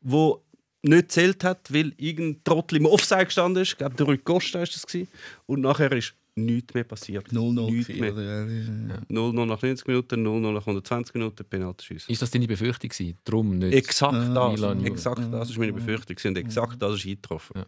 wo 0.02 0.44
nicht 0.84 1.12
zählt 1.12 1.44
hat, 1.44 1.72
weil 1.74 1.94
irgendein 1.98 2.44
Trottel 2.44 2.78
im 2.78 2.86
Offside 2.86 3.26
gestanden 3.26 3.64
ist. 3.64 3.72
Ich 3.72 3.78
glaube, 3.78 3.96
der 3.96 4.06
Rui 4.06 4.18
Costa 4.18 4.60
war 4.60 4.66
das. 4.66 4.86
Gewesen. 4.86 5.08
Und 5.46 5.62
nachher 5.62 5.92
ist 5.92 6.14
nichts 6.36 6.74
mehr 6.74 6.84
passiert. 6.84 7.28
0-0 7.30 7.72
Nichts 7.72 7.88
gewesen, 7.88 8.00
mehr. 8.02 8.14
oder? 8.14 8.94
Ja. 9.10 9.22
0-0 9.32 9.46
nach 9.48 9.62
90 9.62 9.88
Minuten, 9.88 10.28
0-0 10.28 10.52
nach 10.54 10.62
120 10.62 11.16
Minuten, 11.16 11.44
Penaltyschüsse. 11.44 12.12
Ist 12.12 12.22
das 12.22 12.30
deine 12.30 12.48
Befürchtung? 12.48 12.90
gewesen? 12.90 13.18
Darum 13.26 13.58
nicht. 13.58 13.74
Exakt 13.74 14.14
das. 14.36 14.52
Milan. 14.54 14.86
Exakt 14.86 15.22
das 15.32 15.50
ist 15.50 15.58
meine 15.58 15.74
Befürchtung. 15.74 16.16
gewesen. 16.16 16.28
Und 16.30 16.38
exakt 16.38 16.82
das 16.82 16.96
ist 16.96 17.06
eingetroffen. 17.06 17.64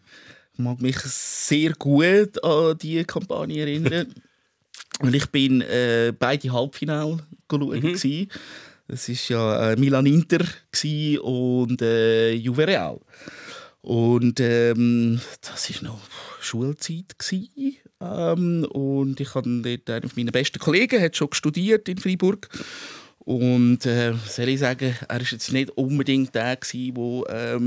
Ich 0.54 0.60
mag 0.60 0.80
mich 0.82 0.98
sehr 1.00 1.74
gut 1.74 2.44
an 2.44 2.78
diese 2.78 3.06
Kampagne 3.06 3.62
erinnern. 3.62 4.14
Weil 5.02 5.16
ich 5.16 5.26
bin 5.28 5.62
äh, 5.62 6.14
beide 6.18 6.52
Halbfinale 6.52 7.18
schauen. 7.50 7.80
Mhm. 7.80 8.28
Das 8.90 9.08
war 9.08 9.16
ja 9.30 9.72
äh, 9.72 9.76
Milan-Inter 9.76 10.44
gsi 10.72 11.20
und 11.22 11.80
äh, 11.84 12.32
Juve 12.34 12.66
Real. 12.66 13.00
Und 13.82 14.40
ähm, 14.40 15.22
das 15.42 15.70
war 15.70 15.92
noch 15.92 16.02
Schulzeit. 16.42 17.16
Ähm, 18.02 18.66
und 18.72 19.20
ich 19.20 19.36
habe 19.36 19.62
dort 19.62 19.90
einen 20.04 20.12
meiner 20.16 20.32
besten 20.32 20.58
Kollegen 20.58 21.02
hat 21.02 21.16
schon 21.16 21.32
studiert 21.34 21.88
in 21.88 22.00
Freiburg. 22.00 22.50
Und 23.20 23.86
äh, 23.86 24.16
soll 24.26 24.50
ich 24.50 24.60
sagen, 24.60 24.96
er 25.08 25.20
war 25.20 25.22
jetzt 25.22 25.52
nicht 25.54 25.70
unbedingt 25.78 26.34
der, 26.34 26.56
der 26.56 27.60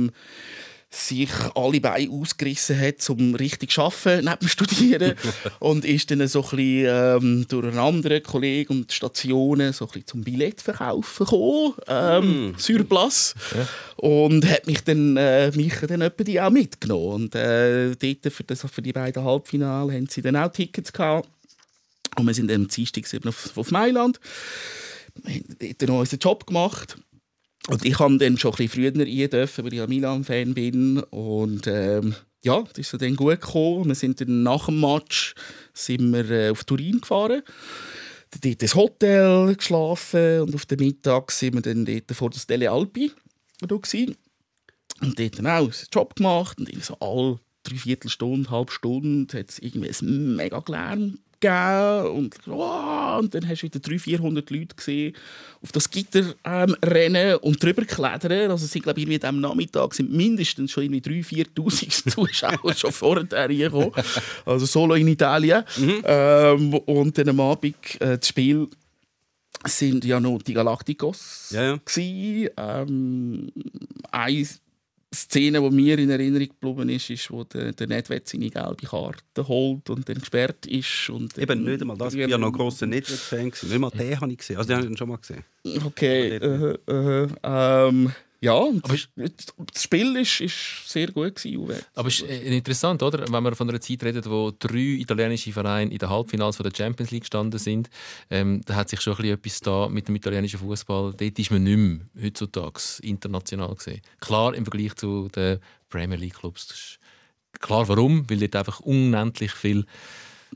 sich 0.95 1.31
alle 1.55 1.81
Beine 1.81 2.11
ausgerissen 2.11 2.79
hat, 2.79 3.09
um 3.09 3.35
richtig 3.35 3.71
zu 3.71 3.83
arbeiten 3.83 4.27
neben 4.27 4.39
dem 4.41 4.49
Studieren. 4.49 5.15
und 5.59 5.85
ist 5.85 6.11
dann 6.11 6.27
so 6.29 6.43
ein 6.43 6.51
bisschen, 6.51 6.87
ähm, 6.89 7.47
durch 7.49 7.67
einen 7.67 7.79
anderen 7.79 8.23
Kollegen 8.23 8.73
und 8.73 8.93
Stationen 8.93 9.73
so 9.73 9.87
ein 9.87 9.89
bisschen 9.89 10.07
zum 10.07 10.25
Billettverkaufen 10.25 11.27
gekommen, 11.27 11.75
ähm, 11.89 12.55
sur 12.59 12.85
place. 12.85 13.35
Und 13.97 14.49
hat 14.49 14.67
mich 14.67 14.85
dann, 14.85 15.17
äh, 15.17 15.51
mich 15.53 15.75
dann 15.81 16.11
die 16.19 16.41
auch 16.41 16.51
mitgenommen. 16.51 17.25
Und 17.25 17.35
äh, 17.35 17.95
dort 17.97 18.33
für, 18.33 18.45
das, 18.45 18.61
für 18.71 18.83
die 18.83 18.93
beiden 18.93 19.25
Halbfinale 19.25 19.95
haben 19.95 20.07
sie 20.09 20.23
dann 20.23 20.37
auch 20.37 20.53
Tickets 20.53 20.93
gehabt. 20.93 21.29
Und 22.19 22.27
wir 22.27 22.35
sind 22.35 22.51
dann 22.51 22.63
am 22.63 22.69
Dienstag 22.69 23.05
auf, 23.27 23.57
auf 23.57 23.71
Mailand. 23.71 24.21
Wir 25.25 25.35
haben 25.37 25.77
dort 25.79 25.89
noch 25.89 26.01
unseren 26.01 26.19
Job 26.19 26.47
gemacht. 26.47 26.99
Und 27.69 27.85
ich 27.85 27.99
habe 27.99 28.19
dann 28.19 28.37
schon 28.39 28.53
ein 28.53 28.57
bisschen 28.57 28.93
früher 28.93 29.07
rein 29.07 29.31
dürfen, 29.31 29.65
weil 29.65 29.73
ich 29.73 29.79
ja 29.79 29.87
Milan-Fan 29.87 30.55
bin. 30.55 30.99
Und 30.99 31.67
ähm, 31.67 32.15
ja, 32.43 32.63
das 32.63 32.93
ist 32.93 33.01
dann 33.01 33.17
gut 33.17 33.41
gekommen. 33.41 33.87
Wir 33.87 33.95
sind 33.95 34.21
dann 34.21 34.43
nach 34.43 34.67
dem 34.67 34.81
Match 34.81 35.35
sind 35.73 36.13
wir, 36.13 36.29
äh, 36.31 36.51
auf 36.51 36.65
Turin 36.65 37.01
gefahren. 37.01 37.43
Dort 38.41 38.63
ins 38.63 38.75
Hotel 38.75 39.55
geschlafen 39.55 40.41
und 40.41 40.55
auf 40.55 40.67
den 40.67 40.81
Mittag 40.81 41.31
sind 41.31 41.55
wir 41.55 41.61
dann 41.61 41.85
dort 41.85 42.11
vor 42.13 42.31
der 42.31 42.41
Stelle 42.41 42.71
Alpi. 42.71 43.13
Und 45.01 45.19
dort 45.19 45.39
dann 45.39 45.47
auch 45.47 45.59
einen 45.59 45.73
Job 45.93 46.17
gemacht. 46.17 46.59
Und 46.59 46.69
irgendwie 46.69 46.87
so 46.87 46.97
alle 46.99 47.39
dreiviertel 47.63 48.11
Stunde, 48.11 48.51
halbe 48.51 48.73
Stunde 48.73 49.39
hat 49.39 49.51
es 49.51 49.59
irgendwie 49.61 49.91
ein 49.91 50.37
mega 50.37 50.63
Lärm 50.67 51.19
gegeben 51.43 52.17
und, 52.17 52.35
oh, 52.49 53.19
und 53.19 53.35
dann 53.35 53.47
hast 53.49 53.63
du 53.63 53.67
wieder 53.67 53.81
300, 53.81 54.01
400 54.01 54.51
Leute 54.51 54.75
gesehen 54.75 55.15
auf 55.63 55.73
das 55.73 55.91
Gitter 55.91 56.35
ähm, 56.45 56.75
rennen 56.85 57.37
und 57.37 57.63
drüber 57.63 57.85
klettern. 57.85 58.51
Also 58.51 58.67
sind, 58.67 58.83
glaube 58.83 59.01
ich, 59.01 59.07
irgendwie 59.07 59.27
am 59.27 59.41
Nachmittag 59.41 59.95
sind 59.95 60.13
mindestens 60.13 60.73
schon 60.73 60.85
3.000, 60.85 61.55
4'000 61.55 62.11
Zuschauer 62.15 62.75
schon 62.75 62.93
vorher 62.93 63.49
gekommen. 63.49 63.93
Also 64.45 64.67
solo 64.67 64.95
in 64.95 65.09
Italien. 65.09 65.65
Mhm. 65.77 66.03
Ähm, 66.05 66.75
und 66.75 67.17
dann 67.17 67.29
am 67.29 67.41
Abend 67.41 67.77
äh, 68.01 68.19
das 68.19 68.29
Spiel 68.29 68.69
sind 69.65 70.05
ja 70.05 70.19
noch 70.19 70.43
die 70.43 70.55
Galacticos. 70.55 71.51
Ja, 71.51 71.75
ja. 71.75 71.79
Ähm, 72.57 73.53
eine 74.11 74.47
Szene, 75.15 75.61
die 75.61 75.71
mir 75.71 75.99
in 75.99 76.11
Erinnerung 76.11 76.49
geblieben 76.49 76.89
ist, 76.89 77.11
ist, 77.11 77.31
wo 77.31 77.45
der, 77.45 77.73
der 77.73 77.87
Nedved 77.87 78.29
seine 78.29 78.49
gelbe 78.49 78.87
Karte 78.87 79.47
holt 79.47 79.91
und 79.91 80.09
dann 80.09 80.19
gesperrt 80.19 80.67
ist. 80.67 81.11
Und 81.11 81.37
Eben 81.37 81.65
nicht 81.65 81.83
einmal 81.83 81.99
das. 81.99 82.15
Ich 82.15 82.21
war 82.21 82.29
ja 82.29 82.39
noch 82.39 82.49
ein 82.49 82.53
grosser 82.53 82.87
gewesen. 82.87 83.69
Nicht 83.69 83.79
mal 83.79 83.91
den 83.91 84.21
habe 84.21 84.33
ich 84.33 84.39
gesehen. 84.39 84.57
Also 84.57 84.69
den 84.69 84.79
habe 84.79 84.91
ich 84.91 84.99
schon 84.99 85.09
mal 85.09 85.19
gesehen. 85.19 85.45
Okay, 85.85 86.37
äh, 86.37 86.77
äh, 86.89 87.29
ähm, 87.43 88.13
ja, 88.43 88.55
und 88.55 88.83
das 88.89 89.83
Spiel 89.85 90.17
ist, 90.17 90.41
ist 90.41 90.91
sehr 90.91 91.13
gut 91.13 91.37
gewesen. 91.37 91.81
Aber 91.95 92.09
es 92.09 92.21
ist 92.21 92.29
äh, 92.29 92.57
interessant, 92.57 93.01
oder? 93.01 93.25
Wenn 93.33 93.45
wir 93.45 93.55
von 93.55 93.69
einer 93.69 93.81
Zeit 93.81 94.03
reden, 94.03 94.25
wo 94.25 94.51
drei 94.59 94.99
italienische 94.99 95.53
Vereine 95.53 95.93
in 95.93 95.99
den 95.99 96.11
Halbfinals 96.11 96.57
von 96.57 96.65
der 96.65 96.77
Champions 96.77 97.13
League 97.13 97.23
gestanden 97.23 97.61
sind, 97.61 97.89
ähm, 98.31 98.61
da 98.65 98.75
hat 98.75 98.89
sich 98.89 99.01
schon 99.01 99.13
ein 99.13 99.19
bisschen 99.19 99.35
etwas 99.35 99.61
da 99.61 99.89
mit 99.89 100.09
dem 100.09 100.17
italienischen 100.17 100.59
Fußball. 100.59 101.15
Dort 101.17 101.39
ist 101.39 101.51
man 101.53 101.63
nicht 101.63 101.77
mehr 101.77 102.01
heutzutage 102.21 102.81
international 103.03 103.77
gesehen. 103.77 104.01
Klar 104.19 104.55
im 104.55 104.65
Vergleich 104.65 104.97
zu 104.97 105.29
den 105.29 105.61
Premier 105.89 106.19
League 106.19 106.35
Clubs. 106.35 106.99
Klar, 107.61 107.87
warum? 107.87 108.29
Weil 108.29 108.41
dort 108.41 108.57
einfach 108.57 108.81
unendlich 108.81 109.53
viel 109.53 109.87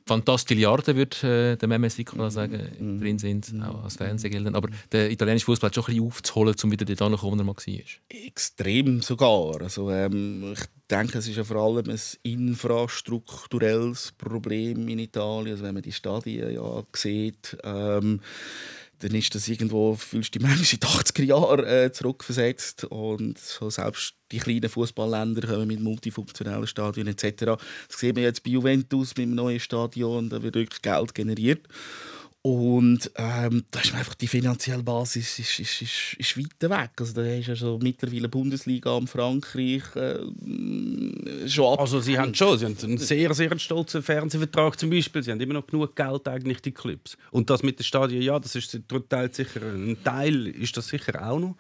Fantastilliarden, 0.05 0.97
würde 0.97 1.53
äh, 1.53 1.57
der 1.57 1.69
Meme 1.69 1.91
Siccola 1.91 2.31
sagen, 2.31 2.99
drin 3.01 3.19
sind, 3.19 3.63
auch 3.63 3.85
als 3.85 3.97
Fernsehgelder. 3.97 4.55
Aber 4.55 4.69
der 4.93 5.11
italienische 5.11 5.47
Fußball 5.47 5.69
hat 5.69 5.75
schon 5.75 5.85
ein 5.85 5.87
bisschen 5.87 6.07
aufzuholen, 6.07 6.55
um 6.63 6.71
wieder 6.71 6.85
dort 6.85 7.03
anzukommen, 7.03 7.39
wo 7.39 7.43
er 7.43 7.45
mal 7.45 7.57
war. 7.57 8.27
Extrem 8.27 9.03
sogar. 9.03 9.61
Also, 9.63 9.91
ähm, 9.91 10.53
ich 10.53 10.65
denke, 10.91 11.19
es 11.19 11.29
ist 11.29 11.37
ja 11.37 11.45
vor 11.45 11.57
allem 11.57 11.89
ein 11.89 12.01
infrastrukturelles 12.23 14.13
Problem 14.19 14.89
in 14.89 14.99
Italien. 14.99 15.53
Also, 15.53 15.65
wenn 15.65 15.75
man 15.75 15.83
die 15.83 15.93
Stadien 15.93 16.53
ja 16.53 16.85
sieht, 16.95 17.57
ähm, 17.65 18.21
dann 19.01 19.15
ist 19.15 19.35
das 19.35 19.49
irgendwo, 19.49 19.95
fühlst 19.95 20.35
du 20.35 20.39
dich 20.39 20.49
manchmal 20.49 20.67
in 20.67 20.81
die 20.81 20.87
80er 20.87 21.25
Jahre 21.25 21.85
äh, 21.85 21.93
zurückversetzt. 21.93 22.85
Und 22.85 23.39
so 23.39 23.71
selbst 23.71 24.15
die 24.33 24.39
kleinen 24.39 24.69
Fußballländer 24.69 25.47
kommen 25.47 25.69
mit 25.69 25.81
multifunktionellen 25.81 26.67
Stadien 26.67 27.07
etc. 27.07 27.45
Das 27.45 27.99
sehen 27.99 28.17
wir 28.17 28.23
jetzt 28.23 28.43
bei 28.43 28.51
Juventus 28.51 29.11
mit 29.17 29.27
dem 29.27 29.35
neuen 29.35 29.61
Stadion, 29.61 30.29
da 30.31 30.43
wird 30.43 30.55
wirklich 30.55 30.83
Geld 30.83 31.15
generiert. 31.15 31.67
Und 32.47 33.11
ähm, 33.17 33.65
da 33.73 33.81
ist 33.81 33.93
einfach 33.93 34.15
die 34.15 34.29
finanzielle 34.29 34.85
Basis 34.85 35.41
ist, 35.41 35.59
ist, 35.59 35.83
ist, 35.83 36.15
ist 36.17 36.39
weit 36.39 36.71
weg. 36.71 36.91
Also 37.01 37.13
da 37.15 37.23
ist 37.23 37.49
ja 37.49 37.57
schon 37.57 37.83
mittlerweile 37.83 38.29
Bundesliga 38.29 38.97
in 38.97 39.09
Frankreich 39.09 39.83
äh, 39.97 40.21
schon 41.49 41.73
ab. 41.73 41.81
Also 41.81 41.99
sie 41.99 42.17
haben 42.17 42.33
schon, 42.37 42.57
sie 42.57 42.67
haben 42.67 42.77
einen 42.81 42.99
sehr, 42.99 43.35
sehr 43.35 43.59
stolzen 43.59 44.01
Fernsehvertrag 44.01 44.79
zum 44.79 44.91
Beispiel. 44.91 45.25
Sie 45.25 45.33
haben 45.33 45.41
immer 45.41 45.55
noch 45.55 45.67
genug 45.67 45.97
Geld 45.97 46.29
eigentlich, 46.29 46.63
die 46.63 46.71
Clubs. 46.71 47.19
Und 47.33 47.51
das 47.51 47.65
mit 47.65 47.81
den 47.81 47.85
Stadien, 47.85 48.23
ja, 48.23 48.39
das 48.39 48.55
ist 48.55 48.79
teilt 49.09 49.35
sicher, 49.35 49.63
ein 49.63 49.97
Teil 50.05 50.47
ist 50.47 50.77
das 50.77 50.87
sicher 50.87 51.29
auch 51.29 51.41
noch. 51.41 51.57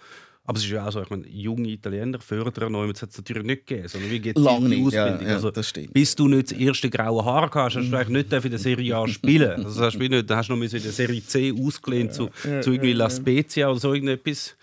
Aber 0.46 0.58
es 0.58 0.64
ist 0.64 0.70
ja 0.70 0.86
auch 0.86 0.92
so, 0.92 1.02
ich 1.02 1.10
meine, 1.10 1.26
junge 1.28 1.68
Italiener 1.68 2.20
fördern 2.20 2.72
neu, 2.72 2.90
das 2.92 3.02
hat 3.02 3.10
es 3.10 3.18
natürlich 3.18 3.42
nicht 3.42 3.66
gegeben, 3.66 3.88
sondern 3.88 4.10
wie 4.10 4.20
geht 4.20 4.38
Lange 4.38 4.68
die 4.68 4.80
nicht, 4.80 4.94
ja, 4.94 5.04
Ausbildung? 5.04 5.26
ja, 5.28 5.34
also, 5.34 5.50
das 5.50 5.68
stimmt. 5.68 5.92
Bis 5.92 6.14
du 6.14 6.28
nicht 6.28 6.52
das 6.52 6.58
erste 6.58 6.88
graue 6.88 7.24
Haar 7.24 7.50
hast, 7.52 7.76
hast 7.76 7.90
du 7.90 7.96
eigentlich 7.96 8.30
nicht 8.30 8.44
in 8.44 8.50
der 8.50 8.58
Serie 8.58 8.96
A 8.96 9.08
spielen. 9.08 9.64
Also, 9.64 9.82
hast 9.82 9.94
du 9.94 9.98
nicht, 9.98 10.30
dann 10.30 10.38
hast 10.38 10.48
du 10.48 10.56
noch 10.56 10.62
in 10.62 10.70
der 10.70 10.80
Serie 10.80 11.24
C 11.24 11.52
ausgelehnt 11.52 12.14
zu, 12.14 12.30
zu 12.60 12.72
irgendwie 12.72 12.92
La 12.92 13.10
Spezia 13.10 13.68
oder 13.68 13.80
so 13.80 13.92
irgendetwas. 13.92 14.56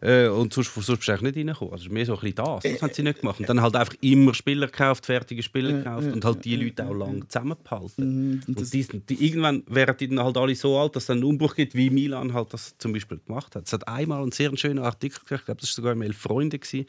Äh, 0.00 0.28
und 0.28 0.52
sonst, 0.52 0.74
sonst 0.74 0.86
bist 0.86 1.08
du 1.08 1.24
nicht 1.24 1.36
reingekommen. 1.36 1.72
Also, 1.72 1.90
mehr 1.90 2.06
so 2.06 2.14
ein 2.14 2.20
bisschen 2.20 2.36
das. 2.36 2.62
Das 2.62 2.82
haben 2.82 2.92
sie 2.92 3.02
nicht 3.02 3.20
gemacht. 3.20 3.40
Und 3.40 3.48
dann 3.48 3.60
halt 3.60 3.76
einfach 3.76 3.94
immer 4.00 4.34
Spieler 4.34 4.66
gekauft, 4.66 5.06
fertige 5.06 5.42
Spieler 5.42 5.72
gekauft 5.72 6.12
und 6.12 6.24
halt 6.24 6.44
die 6.44 6.56
Leute 6.56 6.86
auch 6.86 6.94
lang 6.94 7.28
zusammengehalten. 7.28 8.42
Und 8.46 8.72
die, 8.74 8.86
die, 9.08 9.26
irgendwann 9.26 9.62
wären 9.66 9.96
die 9.96 10.08
dann 10.08 10.20
halt 10.20 10.36
alle 10.36 10.54
so 10.54 10.78
alt, 10.78 10.96
dass 10.96 11.04
es 11.04 11.06
dann 11.08 11.18
einen 11.18 11.24
Umbruch 11.24 11.54
gibt, 11.54 11.74
wie 11.74 11.90
Milan 11.90 12.32
halt 12.32 12.52
das 12.52 12.76
zum 12.78 12.92
Beispiel 12.92 13.20
gemacht 13.26 13.54
hat. 13.56 13.66
Es 13.66 13.72
hat 13.72 13.88
einmal 13.88 14.22
einen 14.22 14.32
sehr 14.32 14.56
schönen 14.56 14.78
Artikel 14.78 15.18
gekriegt, 15.20 15.40
ich 15.40 15.46
glaube, 15.46 15.60
das 15.60 15.70
war 15.70 15.74
sogar 15.74 15.92
im 15.92 16.02
Elf 16.02 16.18
Freunde, 16.18 16.58
gewesen, 16.58 16.86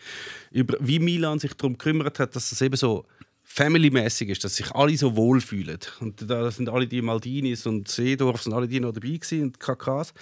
über 0.52 0.78
wie 0.80 1.00
Milan 1.00 1.40
sich 1.40 1.54
darum 1.54 1.78
gekümmert 1.78 2.20
hat, 2.20 2.36
dass 2.36 2.52
es 2.52 2.62
eben 2.62 2.76
so 2.76 3.06
family-mäßig 3.52 4.30
ist, 4.30 4.44
dass 4.44 4.56
sich 4.56 4.72
alle 4.72 4.96
so 4.96 5.16
wohlfühlen. 5.16 5.80
Und 6.00 6.30
da 6.30 6.50
sind 6.52 6.70
alle 6.70 6.88
die 6.88 7.02
Maldinis 7.02 7.66
und 7.66 7.88
Seedorf 7.88 8.44
sind 8.44 8.54
alle 8.54 8.68
die 8.68 8.80
noch 8.80 8.94
dabei 8.94 9.10
gewesen, 9.10 9.42
und 9.42 9.60
KKs. 9.60 10.14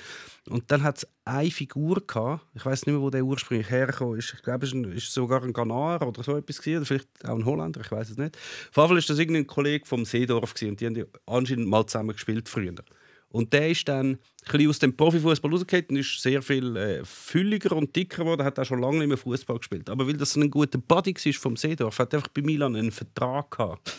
Und 0.50 0.72
dann 0.72 0.82
hat 0.82 1.00
es 1.00 1.08
eine 1.26 1.52
Figur 1.52 2.02
gehabt, 2.08 2.46
ich 2.56 2.66
weiß 2.66 2.86
nicht 2.86 2.94
mehr, 2.94 3.02
wo 3.02 3.10
der 3.10 3.26
ursprünglich 3.26 3.70
hergekommen 3.70 4.18
ist. 4.18 4.34
Ich 4.34 4.42
glaube, 4.42 4.66
es 4.66 4.74
war 4.74 5.00
sogar 5.00 5.44
ein 5.44 5.52
Ghanaer 5.52 6.08
oder 6.08 6.24
so 6.24 6.38
etwas 6.38 6.60
gewesen, 6.60 6.78
oder 6.78 6.86
vielleicht 6.86 7.26
auch 7.26 7.36
ein 7.36 7.46
Holländer, 7.46 7.82
ich 7.82 7.92
weiß 7.92 8.12
es 8.12 8.18
nicht. 8.18 8.38
Auf 8.38 8.78
jeden 8.78 8.88
Fall 8.88 8.98
ist 8.98 9.10
das 9.10 9.20
irgendein 9.20 9.46
Kollege 9.46 9.86
vom 9.86 10.06
Seedorf 10.06 10.54
gewesen, 10.54 10.72
und 10.72 10.80
die 10.80 10.86
haben 10.86 11.06
anscheinend 11.26 11.68
mal 11.68 11.86
zusammen 11.86 12.14
gespielt 12.14 12.48
früher. 12.48 12.76
Und 13.30 13.52
der 13.52 13.70
ist 13.70 13.88
dann 13.90 14.20
bisschen 14.48 14.70
aus 14.70 14.80
dem 14.80 14.96
Profifußball 14.96 15.52
rausgekommen 15.52 15.86
und 15.90 15.98
ist 15.98 16.22
sehr 16.22 16.42
viel 16.42 16.76
äh, 16.76 17.06
fülliger 17.06 17.76
und 17.76 17.96
dicker 17.96 18.24
geworden, 18.24 18.44
hat 18.44 18.60
auch 18.60 18.66
schon 18.66 18.80
lange 18.80 19.00
nicht 19.00 19.08
mehr 19.08 19.18
Fußball 19.18 19.58
gespielt. 19.58 19.90
Aber 19.90 20.08
weil 20.08 20.18
das 20.18 20.36
ein 20.36 20.50
guter 20.50 20.78
Buddy 20.78 21.14
war 21.16 21.34
vom 21.34 21.56
Seedorf, 21.56 22.00
hat 22.00 22.14
er 22.14 22.18
einfach 22.18 22.30
bei 22.30 22.42
Milan 22.42 22.76
einen 22.76 22.92
Vertrag 22.92 23.52
gehabt. 23.52 23.94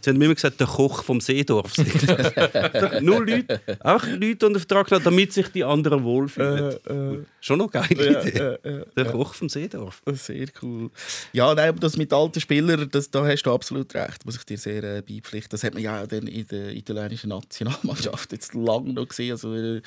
Sie 0.00 0.10
haben 0.10 0.20
immer 0.20 0.34
gesagt, 0.34 0.58
der 0.58 0.66
Koch 0.66 1.02
vom 1.02 1.20
Seedorf. 1.20 1.76
Nur 3.00 3.26
Leute, 3.26 3.60
auch 3.80 4.06
Leute 4.06 4.46
unter 4.46 4.58
Vertrag 4.58 4.86
genommen, 4.86 5.04
damit 5.04 5.32
sich 5.32 5.48
die 5.48 5.64
anderen 5.64 6.02
wohlfühlen. 6.02 6.76
Äh, 6.86 7.24
Schon 7.40 7.58
noch 7.58 7.70
geile 7.70 7.88
Idee. 7.90 8.84
der 8.96 9.04
Koch 9.06 9.34
vom 9.34 9.48
Seedorf. 9.48 10.02
Sehr 10.12 10.46
cool. 10.62 10.90
Ja, 11.32 11.54
nein, 11.54 11.70
aber 11.70 11.80
das 11.80 11.96
mit 11.96 12.12
alten 12.12 12.40
Spielern, 12.40 12.88
das, 12.90 13.10
da 13.10 13.26
hast 13.26 13.42
du 13.42 13.52
absolut 13.52 13.94
recht, 13.94 14.24
muss 14.24 14.36
ich 14.36 14.44
dir 14.44 14.58
sehr 14.58 14.82
äh, 14.82 15.02
beipflichten. 15.02 15.50
Das 15.50 15.64
hat 15.64 15.74
man 15.74 15.82
ja 15.82 16.06
dann 16.06 16.26
in 16.26 16.46
der 16.46 16.72
italienischen 16.72 17.28
Nationalmannschaft 17.28 18.32
jetzt 18.32 18.54
lange 18.54 18.92
noch 18.92 19.08
gesehen. 19.08 19.32
Also, 19.32 19.54
äh, 19.54 19.82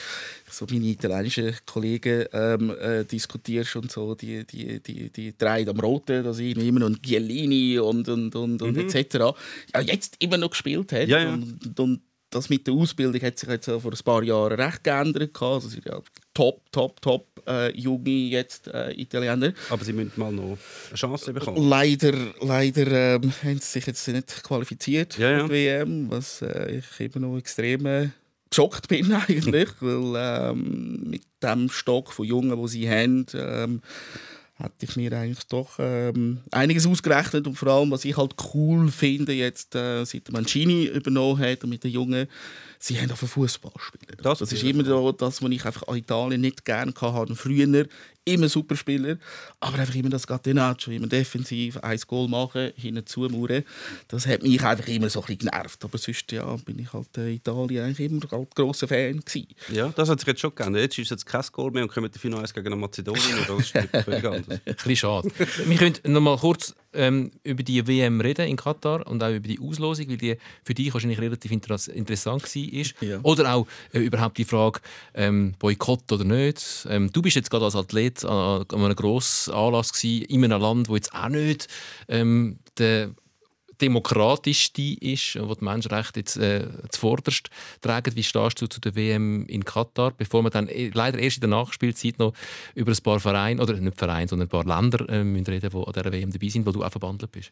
so 0.49 0.65
meine 0.69 0.85
italienischen 0.85 1.55
Kollegen 1.65 2.25
ähm, 2.31 2.75
äh, 2.79 3.03
diskutierst 3.03 3.75
und 3.75 3.91
so, 3.91 4.15
die, 4.15 4.45
die, 4.45 4.79
die, 4.79 5.09
die 5.09 5.37
drei 5.37 5.67
am 5.67 5.79
Roten, 5.79 6.23
da 6.23 6.33
sind 6.33 6.57
immer 6.57 6.79
noch 6.79 7.01
Giellini 7.01 7.79
und, 7.79 8.07
und, 8.07 8.35
und, 8.35 8.61
und 8.61 8.77
etc. 8.77 9.35
Ja, 9.73 9.81
jetzt 9.81 10.15
immer 10.19 10.37
noch 10.37 10.51
gespielt 10.51 10.91
hat. 10.91 11.07
Ja, 11.07 11.19
ja. 11.19 11.33
Und, 11.33 11.79
und 11.79 12.01
das 12.29 12.49
mit 12.49 12.67
der 12.67 12.73
Ausbildung 12.73 13.21
hat 13.21 13.39
sich 13.39 13.49
jetzt 13.49 13.65
vor 13.65 13.91
ein 13.91 13.99
paar 14.03 14.23
Jahren 14.23 14.59
recht 14.59 14.83
geändert. 14.83 15.41
Also 15.41 15.69
sind 15.69 15.85
ja 15.85 16.01
top, 16.33 16.61
top, 16.71 17.01
top 17.01 17.27
äh, 17.47 17.71
junge 17.77 18.09
jetzt 18.09 18.67
äh, 18.67 18.91
Italiener. 18.91 19.53
Aber 19.69 19.83
sie 19.83 19.93
müssen 19.93 20.11
mal 20.15 20.31
noch 20.31 20.57
eine 20.89 20.97
Chance 20.97 21.31
bekommen. 21.31 21.69
Leider, 21.69 22.13
leider 22.41 23.15
ähm, 23.15 23.31
haben 23.43 23.59
sie 23.59 23.79
sich 23.79 23.87
jetzt 23.87 24.07
nicht 24.07 24.43
qualifiziert 24.43 25.17
Ja, 25.17 25.31
ja. 25.31 25.39
für 25.39 25.45
die 25.45 25.53
WM, 25.53 26.09
was 26.09 26.41
äh, 26.41 26.79
ich 26.79 26.99
eben 26.99 27.21
noch 27.21 27.37
extrem 27.37 28.11
geschockt 28.55 28.87
bin 28.87 29.11
eigentlich, 29.27 29.69
weil 29.81 30.13
ähm, 30.51 31.03
mit 31.09 31.23
dem 31.43 31.69
Stock 31.69 32.13
von 32.13 32.25
Jungen, 32.25 32.57
wo 32.57 32.67
sie 32.67 32.89
haben, 32.89 33.25
ähm, 33.33 33.81
hätte 34.57 34.85
ich 34.85 34.95
mir 34.95 35.11
eigentlich 35.13 35.45
doch 35.47 35.75
ähm, 35.79 36.39
einiges 36.51 36.87
ausgerechnet 36.87 37.45
und 37.45 37.55
vor 37.55 37.67
allem, 37.69 37.91
was 37.91 38.05
ich 38.05 38.15
halt 38.15 38.35
cool 38.53 38.89
finde 38.89 39.33
jetzt, 39.33 39.75
äh, 39.75 40.05
seit 40.05 40.31
Mancini 40.31 40.85
übernommen 40.85 41.39
hat 41.39 41.63
und 41.63 41.71
mit 41.71 41.83
den 41.83 41.91
Jungen, 41.91 42.27
sie 42.79 42.99
haben 42.99 43.11
auf 43.11 43.19
Fußball 43.19 43.73
spielen. 43.77 44.17
Das 44.21 44.39
Das, 44.39 44.51
ist 44.51 44.63
immer 44.63 44.85
so, 44.85 45.11
das, 45.11 45.41
was 45.41 45.51
ich 45.51 45.65
einfach 45.65 45.87
an 45.87 45.97
Italien 45.97 46.41
nicht 46.41 46.63
gerne 46.63 46.93
hatte. 46.95 47.35
Früher 47.35 47.85
immer 48.25 48.49
super 48.49 48.75
Spieler, 48.75 49.17
aber 49.59 49.79
einfach 49.79 49.95
immer 49.95 50.09
das 50.09 50.25
Catenaccio, 50.25 50.91
immer 50.91 51.07
defensiv, 51.07 51.77
ein 51.77 51.99
Goal 52.07 52.27
machen, 52.27 52.71
hinten 52.75 53.05
zumauern. 53.05 53.63
Das 54.07 54.25
hat 54.25 54.41
mich 54.41 54.63
einfach 54.63 54.87
immer 54.87 55.09
so 55.09 55.19
ein 55.21 55.27
bisschen 55.27 55.49
genervt. 55.49 55.83
Aber 55.83 55.97
sonst 55.97 56.31
ja, 56.31 56.55
bin 56.57 56.79
ich 56.79 56.91
halt 56.91 57.15
äh, 57.17 57.33
Italien 57.33 57.85
eigentlich 57.85 58.11
immer 58.11 58.21
halt 58.31 58.55
grosser 58.55 58.87
Fan 58.87 59.19
gewesen. 59.19 59.47
Ja, 59.71 59.89
das 59.95 60.09
hat 60.09 60.19
sich 60.19 60.27
jetzt 60.27 60.41
schon 60.41 60.55
geändert. 60.55 60.81
Jetzt 60.81 60.97
ist 60.97 61.11
jetzt 61.11 61.25
kein 61.25 61.43
Goal 61.51 61.71
mehr 61.71 61.83
und 61.83 61.91
kommen 61.91 62.11
die 62.11 62.19
Finale 62.19 62.47
gegen 62.51 62.79
Mazedonien. 62.79 63.37
Das 63.47 63.59
ist 63.59 63.73
völlig 64.05 64.25
Ein 64.49 64.59
bisschen 64.65 64.95
schade. 64.95 65.31
Wir 65.65 65.77
können 65.77 65.95
noch 66.05 66.21
mal 66.21 66.37
kurz 66.37 66.75
ähm, 66.93 67.31
über 67.43 67.63
die 67.63 67.85
WM 67.87 68.21
reden 68.21 68.47
in 68.47 68.55
Katar 68.55 69.05
und 69.07 69.21
auch 69.23 69.29
über 69.29 69.47
die 69.47 69.59
Auslosung, 69.59 70.09
weil 70.09 70.17
die 70.17 70.37
für 70.63 70.73
dich 70.73 70.93
wahrscheinlich 70.93 71.19
relativ 71.19 71.51
interess 71.51 71.87
interessant 71.87 72.43
war. 72.43 73.07
Ja. 73.07 73.19
Oder 73.23 73.53
auch 73.53 73.67
äh, 73.93 73.99
überhaupt 73.99 74.37
die 74.37 74.45
Frage, 74.45 74.79
ähm, 75.13 75.53
Boykott 75.59 76.11
oder 76.11 76.23
nicht. 76.23 76.87
Ähm, 76.89 77.11
du 77.11 77.21
bist 77.21 77.35
jetzt 77.35 77.49
gerade 77.49 77.65
als 77.65 77.75
Athlet 77.75 78.23
an, 78.25 78.65
an 78.71 78.83
einem 78.83 78.95
grossen 78.95 79.53
Anlass 79.53 79.93
gewesen, 79.93 80.25
in 80.25 80.43
einem 80.43 80.61
Land, 80.61 80.89
wo 80.89 80.95
jetzt 80.95 81.13
auch 81.13 81.29
nicht 81.29 81.67
ähm, 82.07 82.59
der 82.77 83.11
demokratischste 83.81 84.97
ist, 85.01 85.37
wo 85.39 85.53
die 85.55 85.63
Menschenrechte 85.63 86.19
jetzt 86.19 86.37
äh, 86.37 86.67
zuvorderst 86.89 87.49
tragen. 87.81 88.15
Wie 88.15 88.23
stehst 88.23 88.61
du 88.61 88.67
zu 88.67 88.79
der 88.79 88.95
WM 88.95 89.45
in 89.47 89.65
Katar, 89.65 90.11
bevor 90.11 90.43
wir 90.43 90.49
dann 90.49 90.67
eh- 90.67 90.91
leider 90.93 91.19
erst 91.19 91.37
in 91.37 91.41
der 91.41 91.49
Nachspielzeit 91.49 92.19
noch 92.19 92.33
über 92.73 92.91
ein 92.91 93.03
paar 93.03 93.19
Vereine, 93.19 93.61
oder 93.61 93.73
nicht 93.73 93.97
Vereine, 93.97 94.27
sondern 94.27 94.47
ein 94.47 94.49
paar 94.49 94.65
Länder 94.65 95.07
äh, 95.09 95.23
müssen 95.23 95.47
reden, 95.47 95.69
die 95.69 95.77
an 95.77 95.93
dieser 95.93 96.11
WM 96.11 96.31
dabei 96.31 96.49
sind, 96.49 96.65
wo 96.65 96.71
du 96.71 96.83
auch 96.83 96.91
verbandelt 96.91 97.31
bist? 97.31 97.51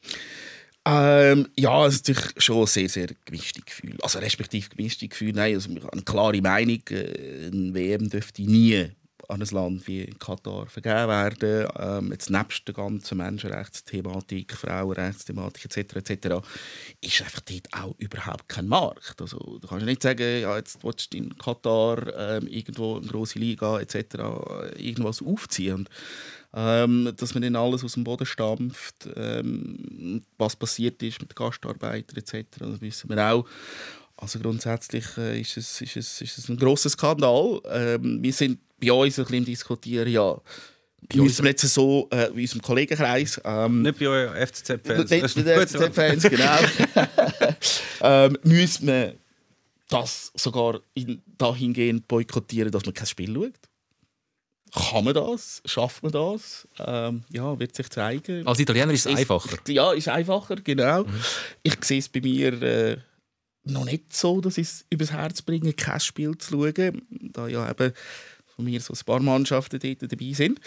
Ähm, 0.85 1.47
ja, 1.57 1.85
es 1.85 1.95
ist 1.95 2.07
natürlich 2.09 2.33
schon 2.37 2.65
sehr, 2.65 2.89
sehr 2.89 3.07
gemischte 3.23 3.61
Gefühl. 3.61 3.97
Also 4.01 4.19
respektive 4.19 4.67
gemischte 4.69 5.07
Gefühl. 5.07 5.31
Nein, 5.33 5.55
also 5.55 5.69
eine 5.69 6.01
klare 6.01 6.41
Meinung, 6.41 6.81
äh, 6.89 7.47
eine 7.51 7.73
WM 7.73 8.09
dürfte 8.09 8.41
nie 8.41 8.89
an 9.29 9.41
ein 9.41 9.47
Land 9.47 9.87
wie 9.87 10.05
Katar 10.19 10.67
vergeben 10.67 11.07
werden. 11.07 11.67
Ähm, 11.77 12.11
jetzt 12.11 12.29
nebst 12.29 12.67
der 12.67 12.75
ganzen 12.75 13.17
Menschenrechtsthematik, 13.17 14.53
Frauenrechtsthematik 14.53 15.65
etc. 15.65 15.95
etc. 15.95 16.45
ist 17.01 17.21
einfach 17.21 17.41
dort 17.41 17.67
auch 17.73 17.95
überhaupt 17.97 18.49
kein 18.49 18.67
Markt. 18.67 19.21
Also, 19.21 19.59
du 19.61 19.67
kannst 19.67 19.85
nicht 19.85 20.03
sagen, 20.03 20.41
ja, 20.41 20.57
jetzt 20.57 20.83
willst 20.83 21.13
du 21.13 21.17
in 21.17 21.37
Katar 21.37 22.15
ähm, 22.17 22.47
irgendwo 22.47 22.97
eine 22.97 23.07
große 23.07 23.39
Liga 23.39 23.79
etc. 23.79 24.15
irgendwas 24.77 25.21
aufziehen. 25.21 25.73
Und, 25.75 25.89
ähm, 26.55 27.11
dass 27.17 27.33
man 27.33 27.43
dann 27.43 27.55
alles 27.55 27.83
aus 27.83 27.93
dem 27.93 28.03
Boden 28.03 28.25
stampft, 28.25 29.09
ähm, 29.15 30.21
was 30.37 30.55
passiert 30.55 31.01
ist 31.01 31.19
mit 31.19 31.35
Gastarbeitern 31.35 32.17
etc. 32.17 32.45
Das 32.59 32.81
wissen 32.81 33.09
wir 33.09 33.31
auch. 33.31 33.45
Also 34.15 34.39
grundsätzlich 34.39 35.05
äh, 35.17 35.41
ist, 35.41 35.57
es, 35.57 35.81
ist, 35.81 35.97
es, 35.97 36.21
ist 36.21 36.37
es 36.37 36.49
ein 36.49 36.57
grosser 36.57 36.89
Skandal. 36.89 37.59
Ähm, 37.69 38.21
wir 38.21 38.33
sind 38.33 38.59
bei 38.79 38.91
uns 38.91 39.17
ein 39.19 39.25
bisschen 39.25 39.45
diskutieren, 39.45 40.11
ja, 40.11 40.39
müssen 41.13 41.43
wir 41.43 41.51
jetzt 41.51 41.61
so 41.61 42.07
äh, 42.11 42.27
in 42.27 42.39
unserem 42.39 42.61
Kollegenkreis... 42.61 43.41
Ähm, 43.43 43.81
Nicht 43.81 43.99
bei 43.99 44.07
euren 44.07 44.47
FCZ-Fans. 44.47 45.09
Nicht 45.09 45.35
bei 45.35 45.41
den 45.41 45.67
FCZ-Fans, 45.67 46.23
genau. 46.23 46.59
ähm, 48.01 48.37
müssen 48.43 48.87
wir 48.87 49.15
das 49.89 50.31
sogar 50.35 50.79
in, 50.93 51.21
dahingehend 51.37 52.07
boykottieren, 52.07 52.71
dass 52.71 52.85
man 52.85 52.93
kein 52.93 53.07
Spiel 53.07 53.33
schaut? 53.33 53.53
Kann 54.73 55.05
man 55.05 55.13
das? 55.13 55.61
Schafft 55.65 56.01
man 56.01 56.11
das? 56.11 56.67
Ähm, 56.79 57.23
ja, 57.29 57.59
wird 57.59 57.75
sich 57.75 57.89
zeigen. 57.89 58.47
Als 58.47 58.59
Italiener 58.59 58.91
ist 58.91 59.05
es 59.05 59.15
einfacher. 59.15 59.57
Ja, 59.67 59.93
ist 59.93 60.07
einfacher, 60.07 60.55
genau. 60.55 61.03
Mhm. 61.03 61.13
Ich 61.61 61.83
sehe 61.85 61.99
es 61.99 62.09
bei 62.09 62.21
mir 62.21 62.59
äh, 62.63 62.97
noch 63.65 63.85
nicht 63.85 64.13
so, 64.15 64.41
dass 64.41 64.57
ich 64.57 64.67
es 64.67 64.85
übers 64.89 65.11
Herz 65.11 65.43
bringe, 65.43 65.73
kein 65.73 65.99
Spiel 65.99 66.35
zu 66.39 66.51
schauen. 66.51 67.01
Da 67.31 67.47
ja 67.47 67.69
eben 67.69 67.93
von 68.55 68.65
mir 68.65 68.79
so 68.81 68.93
ein 68.93 69.05
paar 69.05 69.19
Mannschaften 69.19 69.79
dort 69.79 70.11
dabei 70.11 70.33
sind. 70.33 70.59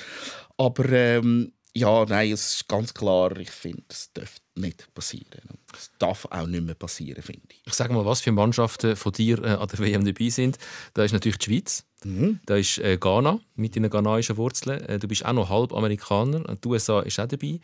Aber 0.57 0.89
ähm, 0.91 1.53
ja, 1.77 2.07
nein, 2.07 2.33
es 2.33 2.55
ist 2.55 2.69
ganz 2.69 2.95
klar, 2.95 3.37
ich 3.37 3.51
finde, 3.51 3.83
es 3.91 4.11
darf 4.15 4.37
nicht 4.55 4.93
passieren. 4.95 5.43
Es 5.77 5.91
darf 5.99 6.27
auch 6.31 6.47
nicht 6.47 6.65
mehr 6.65 6.75
passieren, 6.75 7.23
finde 7.23 7.43
ich. 7.51 7.61
Ich 7.67 7.75
sage 7.75 7.93
mal, 7.93 8.07
was 8.07 8.23
für 8.23 8.33
Mannschaften 8.33 8.97
von 8.97 9.13
dir 9.13 9.45
äh, 9.45 9.51
an 9.51 9.69
der 9.69 9.79
WM 9.81 10.05
dabei 10.05 10.31
sind. 10.31 10.57
Da 10.95 11.05
ist 11.05 11.13
natürlich 11.13 11.37
die 11.37 11.45
Schweiz, 11.45 11.85
mhm. 12.03 12.41
da 12.47 12.57
ist 12.57 12.79
äh, 12.79 12.97
Ghana 12.97 13.41
mit 13.57 13.77
deinen 13.77 13.91
ghanaischen 13.91 14.39
Wurzeln. 14.39 14.81
Äh, 14.87 14.99
du 14.99 15.07
bist 15.07 15.27
auch 15.27 15.35
noch 15.35 15.51
halb 15.51 15.75
Amerikaner, 15.75 16.45
die 16.57 16.69
USA 16.69 17.01
ist 17.01 17.21
auch 17.21 17.29
dabei. 17.29 17.61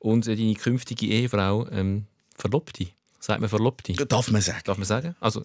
Und 0.00 0.26
äh, 0.26 0.34
deine 0.34 0.54
künftige 0.54 1.06
Ehefrau, 1.06 1.68
ähm, 1.68 2.06
Verlobte. 2.34 2.88
Sagt 3.20 3.40
man 3.40 3.48
Verlobte? 3.48 3.92
Darf 3.92 4.28
man 4.32 4.42
sagen. 4.42 4.62
Darf 4.64 4.78
man 4.78 4.86
sagen? 4.86 5.14
Also, 5.20 5.44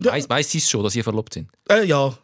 ja. 0.00 0.10
weiss, 0.10 0.28
weiss 0.28 0.50
sie 0.50 0.58
es 0.58 0.68
schon, 0.68 0.82
dass 0.82 0.96
ihr 0.96 1.04
verlobt 1.04 1.34
sind? 1.34 1.48
Äh, 1.68 1.84
ja. 1.84 2.18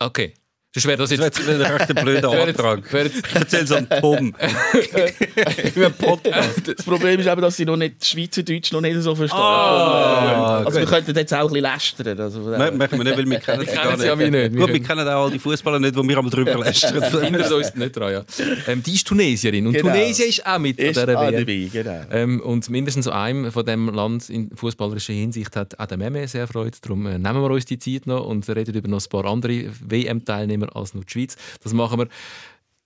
Okay. 0.00 0.34
Das 0.74 0.86
wäre 0.86 0.96
das 0.96 1.10
jetzt 1.10 1.22
das 1.22 1.46
wäre 1.46 1.80
ein 1.80 1.94
blöder 2.02 2.30
Antrag. 2.48 2.80
Ich 2.86 3.34
erzähle 3.34 3.64
es 3.64 3.72
am 3.72 3.86
Tom. 4.00 4.32
Podcast. 5.98 6.68
Das 6.76 6.84
Problem 6.86 7.20
ist 7.20 7.26
aber, 7.26 7.42
dass 7.42 7.58
sie 7.58 7.66
noch 7.66 7.76
nicht 7.76 8.02
Schweizerdeutsch 8.02 8.72
noch 8.72 8.80
nicht 8.80 8.98
so 9.02 9.14
verstehen. 9.14 9.38
Ah, 9.38 10.62
also 10.64 10.78
wir 10.78 10.86
könnten 10.86 11.14
jetzt 11.14 11.34
auch 11.34 11.40
ein 11.40 11.48
bisschen 11.48 11.62
lästern. 11.62 12.20
Also, 12.20 12.40
Machen 12.40 12.80
wir 12.80 13.04
nicht, 13.04 13.18
weil 13.18 13.26
wir 13.26 13.38
kennen 13.38 13.66
sie 13.66 13.74
gar 13.74 13.96
nicht. 13.96 14.06
Ja, 14.06 14.16
nicht. 14.16 14.56
Gut, 14.56 14.72
wir 14.72 14.82
kennen 14.82 15.08
auch 15.08 15.24
all 15.24 15.30
die 15.30 15.38
Fußballer 15.38 15.78
nicht, 15.78 15.94
wo 15.94 16.02
wir 16.02 16.16
aber 16.16 16.30
drüber 16.30 16.58
lästern. 16.58 17.02
Hindert 17.22 17.52
uns 17.52 17.74
nicht 17.74 17.94
dran, 17.94 18.12
ja. 18.12 18.24
Ähm, 18.66 18.82
die 18.82 18.94
ist 18.94 19.06
Tunesierin 19.06 19.66
und 19.66 19.74
genau. 19.74 19.92
Tunesien 19.92 20.28
ist 20.30 20.46
auch 20.46 20.58
mit 20.58 20.78
ist 20.78 20.96
an 20.96 21.06
dieser 21.06 21.20
WM. 21.20 21.32
Dabei, 21.32 21.68
genau. 21.70 22.00
Ähm, 22.10 22.40
und 22.40 22.70
mindestens 22.70 23.08
einem 23.08 23.52
von 23.52 23.66
dem 23.66 23.90
Land 23.90 24.30
in 24.30 24.50
fußballerischer 24.56 25.12
Hinsicht 25.12 25.54
hat 25.54 25.78
auch 25.78 25.86
der 25.86 25.98
Meme 25.98 26.26
sehr 26.28 26.46
Freude. 26.48 26.78
Darum 26.80 27.06
äh, 27.06 27.18
nehmen 27.18 27.42
wir 27.42 27.50
uns 27.50 27.66
die 27.66 27.78
Zeit 27.78 28.06
noch 28.06 28.24
und 28.26 28.48
reden 28.48 28.74
über 28.74 28.88
noch 28.88 29.02
ein 29.04 29.08
paar 29.10 29.26
andere 29.26 29.66
WM-Teilnehmer 29.86 30.61
als 30.70 30.94
nur 30.94 31.04
die 31.04 31.12
Schweiz. 31.12 31.36
Das 31.62 31.72
machen 31.72 32.00
wir. 32.00 32.08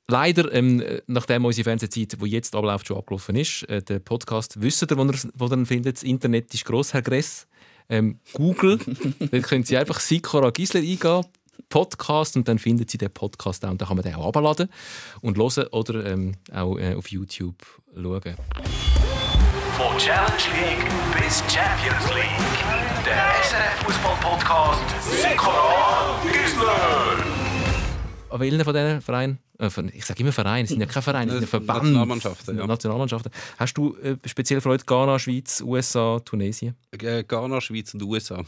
Leider, 0.09 0.53
ähm, 0.53 0.83
nachdem 1.09 1.45
unsere 1.45 1.65
Fernsehzeit, 1.65 2.17
die 2.21 2.27
jetzt 2.27 2.55
abläuft, 2.55 2.87
schon 2.87 2.97
abgelaufen 2.97 3.35
ist, 3.35 3.65
äh, 3.65 3.83
der 3.83 3.99
Podcast, 3.99 4.61
wisst 4.61 4.83
ihr, 4.83 4.97
wo 4.97 5.05
ihr, 5.05 5.19
wo 5.35 5.47
ihr 5.47 5.67
findet. 5.67 5.97
Das 5.97 6.03
Internet 6.05 6.55
ist 6.55 6.65
gross, 6.65 6.95
Herr 6.95 7.03
Gress. 7.03 7.49
Ähm, 7.89 8.21
Google, 8.33 8.79
dort 9.19 9.43
können 9.43 9.65
Sie 9.65 9.77
einfach 9.77 9.99
Sikora 9.99 10.51
Gisler 10.51 10.81
eingeben, 10.81 11.25
Podcast, 11.69 12.37
und 12.37 12.47
dann 12.47 12.59
finden 12.59 12.87
Sie 12.87 12.99
den 12.99 13.11
Podcast 13.11 13.65
auch. 13.65 13.71
Und 13.71 13.81
dann 13.81 13.89
kann 13.89 13.97
man 13.97 14.05
den 14.05 14.15
auch 14.15 14.29
abladen 14.29 14.69
und 15.23 15.39
hören 15.39 15.67
oder 15.69 16.07
ähm, 16.07 16.35
auch 16.53 16.77
äh, 16.79 16.95
auf 16.95 17.11
YouTube 17.11 17.57
schauen. 17.95 18.37
Von 19.77 19.99
Challenge 19.99 20.31
League 20.55 20.87
bis 21.21 21.43
Champions 21.53 22.15
League. 22.15 23.05
Der 23.05 23.43
SRF 23.43 23.85
Fußball 23.85 24.17
Podcast 24.21 24.83
Sikora 25.21 26.21
Gisler 26.33 27.46
welchen 28.41 28.65
von 28.65 28.75
diesen 28.75 29.01
Vereinen? 29.01 29.39
Äh, 29.59 29.71
ich 29.93 30.05
sage 30.05 30.21
immer 30.21 30.33
Vereine, 30.33 30.65
es 30.65 30.71
sind 30.71 30.81
ja 30.81 30.87
keine 30.87 31.03
Vereine, 31.03 31.33
es 31.33 31.39
sind 31.39 31.49
Verbände. 31.49 31.83
Nationalmannschaften. 31.83 32.59
Ja. 32.59 32.67
Nationalmannschaften. 32.67 33.33
Hast 33.59 33.75
du 33.75 33.97
äh, 34.03 34.17
speziell 34.25 34.61
Freude 34.61 34.85
Ghana, 34.85 35.19
Schweiz, 35.19 35.63
USA, 35.65 36.19
Tunesien? 36.21 36.75
Äh, 36.93 37.25
Ghana, 37.25 37.61
Schweiz 37.61 37.95
und 37.95 38.03
USA. 38.03 38.45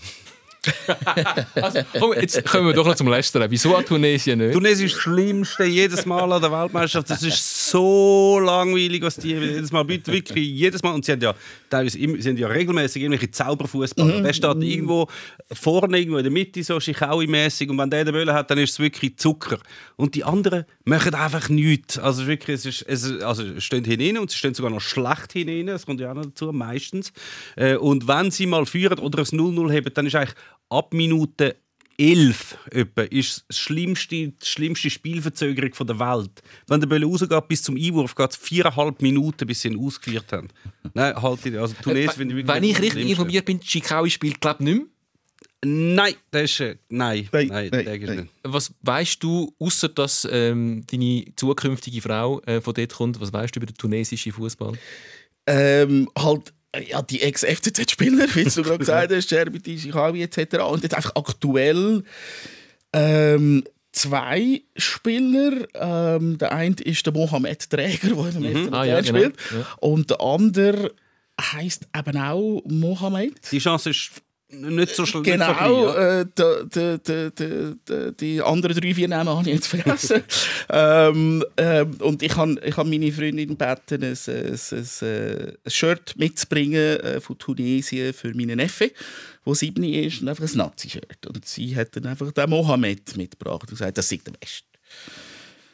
also, 1.54 1.80
komm, 1.98 2.12
jetzt 2.14 2.44
kommen 2.44 2.66
wir 2.66 2.74
doch 2.74 2.86
noch 2.86 2.94
zum 2.94 3.08
Lästern. 3.08 3.48
Wieso 3.50 3.76
an 3.76 3.84
Tunesien 3.84 4.38
nicht? 4.38 4.52
Tunesien 4.52 4.86
ist 4.86 4.96
das 4.96 5.02
Schlimmste 5.02 5.64
jedes 5.64 6.04
Mal 6.04 6.30
an 6.32 6.42
der 6.42 6.50
Weltmeisterschaft. 6.50 7.10
Das 7.10 7.22
ist 7.22 7.70
so 7.70 8.40
langweilig, 8.40 9.02
was 9.02 9.16
die 9.16 9.28
jedes 9.28 9.70
Mal 9.70 9.84
bieten. 9.84 10.12
Wirklich 10.12 10.48
jedes 10.48 10.82
Mal. 10.82 10.92
Und 10.92 11.04
sie 11.04 11.12
haben 11.12 11.20
ja, 11.20 11.34
teilweise, 11.70 11.98
sie 11.98 12.28
haben 12.28 12.36
ja 12.36 12.48
regelmäßig 12.48 13.02
irgendwelche 13.02 13.30
Zauberfußballer. 13.30 14.18
Mhm. 14.18 14.24
Der 14.24 14.32
steht 14.32 14.62
irgendwo 14.62 15.08
vorne, 15.52 15.98
irgendwo 15.98 16.18
in 16.18 16.24
der 16.24 16.32
Mitte, 16.32 16.62
so 16.62 16.76
Schichaui-mäßig. 16.76 17.70
Und 17.70 17.78
wenn 17.78 17.90
der 17.90 18.04
den 18.04 18.12
Böllen 18.12 18.34
hat, 18.34 18.50
dann 18.50 18.58
ist 18.58 18.72
es 18.72 18.78
wirklich 18.80 19.16
Zucker. 19.16 19.58
Und 19.96 20.14
die 20.14 20.24
anderen 20.24 20.64
machen 20.84 21.14
einfach 21.14 21.48
nichts. 21.48 21.98
Also 21.98 22.26
wirklich, 22.26 22.56
es, 22.56 22.66
ist, 22.66 22.82
es, 22.82 23.20
also, 23.22 23.60
stehen 23.60 23.84
hinein 23.84 24.18
und 24.18 24.30
sie 24.30 24.36
stehen 24.36 24.54
sogar 24.54 24.70
noch 24.70 24.80
schlecht 24.80 25.32
hinein. 25.32 25.66
Das 25.66 25.86
kommt 25.86 26.00
ja 26.00 26.10
auch 26.10 26.14
noch 26.14 26.24
dazu, 26.24 26.52
meistens. 26.52 27.12
Äh, 27.56 27.76
und 27.76 28.08
wenn 28.08 28.30
sie 28.30 28.46
mal 28.46 28.66
führen 28.66 28.98
oder 28.98 29.20
ein 29.20 29.24
0-0 29.24 29.76
haben, 29.76 29.94
dann 29.94 30.06
ist 30.06 30.14
eigentlich 30.14 30.34
ab 30.70 30.92
Minute 30.92 31.56
11 31.98 32.56
etwa, 32.70 33.02
ist 33.02 33.44
das 33.48 33.58
schlimmste, 33.58 34.28
die 34.28 34.34
schlimmste 34.42 34.88
Spielverzögerung 34.88 35.72
der 35.86 35.98
Welt. 35.98 36.42
Wenn 36.68 36.80
der 36.80 36.86
Bölle 36.86 37.06
rausgeht 37.06 37.48
bis 37.48 37.62
zum 37.62 37.76
Einwurf, 37.76 38.14
geht 38.14 38.30
es 38.30 38.36
viereinhalb 38.36 39.02
Minuten, 39.02 39.46
bis 39.46 39.62
sie 39.62 39.68
ihn 39.68 39.84
ausgeführt 39.84 40.32
haben. 40.32 40.48
Nein, 40.94 41.20
halt 41.20 41.44
also 41.56 41.74
Tunesien, 41.82 42.30
äh, 42.30 42.46
Wenn 42.46 42.64
ich 42.64 42.80
richtig 42.80 43.10
informiert 43.10 43.44
bin, 43.44 43.60
Chikaui 43.60 44.10
spielt 44.10 44.40
glaube 44.40 44.58
ich 44.60 44.64
nicht 44.66 44.76
mehr. 44.78 44.86
Nein, 45.64 46.14
das 46.30 46.42
ist 46.42 46.60
äh, 46.60 46.76
nein, 46.88 47.28
nein, 47.32 47.48
nein, 47.48 47.70
nein, 47.72 48.00
nein. 48.00 48.28
Was 48.44 48.72
weißt 48.82 49.20
du, 49.20 49.52
außer 49.58 49.88
dass 49.88 50.26
ähm, 50.30 50.84
deine 50.86 51.24
zukünftige 51.34 52.00
Frau 52.00 52.40
äh, 52.42 52.60
von 52.60 52.74
dort 52.74 52.94
kommt? 52.94 53.20
Was 53.20 53.32
weißt 53.32 53.56
du 53.56 53.58
über 53.58 53.66
den 53.66 53.76
tunesischen 53.76 54.30
Fußball? 54.30 54.78
Ähm, 55.48 56.08
halt 56.16 56.52
ja, 56.76 57.02
die 57.02 57.22
Ex-FCZ-Spieler, 57.22 58.26
wie 58.34 58.44
du 58.44 58.62
gerade 58.62 58.78
gesagt 58.78 59.12
hast, 59.12 59.28
Sherbeti, 59.28 59.78
Shikawi 59.78 60.22
etc. 60.22 60.58
Und 60.68 60.82
jetzt 60.82 60.94
einfach 60.94 61.16
aktuell 61.16 62.02
ähm, 62.92 63.64
zwei 63.92 64.62
Spieler. 64.76 65.66
Ähm, 65.74 66.38
der 66.38 66.52
eine 66.52 66.76
ist 66.76 67.04
der 67.06 67.12
Mohamed 67.12 67.70
Träger, 67.70 68.08
der 68.08 68.36
im 68.36 68.64
mhm. 68.66 68.74
ah, 68.74 68.84
ja, 68.84 69.00
genau. 69.00 69.18
spielt. 69.18 69.36
Ja. 69.50 69.66
Und 69.80 70.10
der 70.10 70.20
andere 70.20 70.94
heißt 71.40 71.88
eben 71.96 72.16
auch 72.18 72.62
Mohamed. 72.66 73.50
Die 73.50 73.58
Chance 73.58 73.90
ist 73.90 74.10
nicht 74.50 74.94
so 74.94 75.04
schlimm. 75.04 75.22
Genau, 75.22 75.92
äh, 75.94 76.24
die, 76.24 76.98
die, 77.04 77.30
die, 77.30 78.12
die, 78.18 78.42
anderen 78.42 78.80
drei, 78.80 78.94
vier 78.94 79.08
Namen 79.08 79.28
habe 79.28 79.48
ich 79.48 79.56
jetzt 79.56 79.66
vergessen. 79.66 80.22
ähm, 80.70 81.44
ähm, 81.56 81.94
und 82.00 82.22
ich 82.22 82.34
habe 82.34 82.58
ich 82.64 82.76
hab 82.76 82.86
meine 82.86 83.12
Freundin 83.12 83.48
gebeten, 83.48 84.02
ein, 84.02 84.16
ein, 84.16 84.58
ein, 84.72 85.58
ein 85.64 85.70
Shirt 85.70 86.14
mitzubringen 86.16 87.00
äh, 87.00 87.20
von 87.20 87.36
Tunesien 87.36 88.14
für 88.14 88.34
meinen 88.34 88.56
Neffe, 88.56 88.90
der 89.44 89.54
sieben 89.54 89.84
ist, 89.84 90.22
und 90.22 90.28
einfach 90.28 90.44
ein 90.44 90.56
Nazi-Shirt. 90.56 91.26
Und 91.26 91.44
sie 91.44 91.76
hat 91.76 91.94
dann 91.96 92.06
einfach 92.06 92.32
den 92.32 92.50
Mohammed 92.50 93.16
mitgebracht 93.16 93.62
und 93.62 93.70
gesagt, 93.70 93.98
das 93.98 94.10
ist 94.10 94.26
der 94.26 94.32
Beste. 94.32 94.66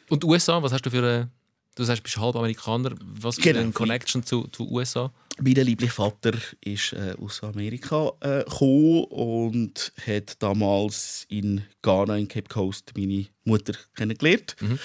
Und 0.09 0.23
USA, 0.23 0.61
was 0.61 0.73
hast 0.73 0.85
du 0.85 0.89
für 0.89 0.97
eine 0.97 1.29
Du 1.75 1.83
sagst, 1.83 1.99
du 1.99 2.03
bist 2.03 2.17
halb 2.17 2.35
Amerikaner. 2.37 2.95
Was 3.01 3.35
genau. 3.35 3.59
eine 3.59 3.71
Connection 3.71 4.23
zu, 4.23 4.47
zu 4.47 4.69
USA? 4.71 5.11
Mein 5.41 5.53
lieblicher 5.53 5.91
Vater 5.91 6.31
ist 6.61 6.93
äh, 6.93 7.13
aus 7.21 7.43
Amerika 7.43 8.13
äh, 8.21 8.45
gekommen 8.45 9.03
und 9.03 9.91
hat 10.07 10.41
damals 10.41 11.25
in 11.27 11.63
Ghana, 11.81 12.15
in 12.17 12.29
Cape 12.29 12.47
Coast, 12.47 12.93
meine 12.95 13.27
Mutter 13.43 13.73
kennengelernt. 13.95 14.55
Mhm. 14.61 14.79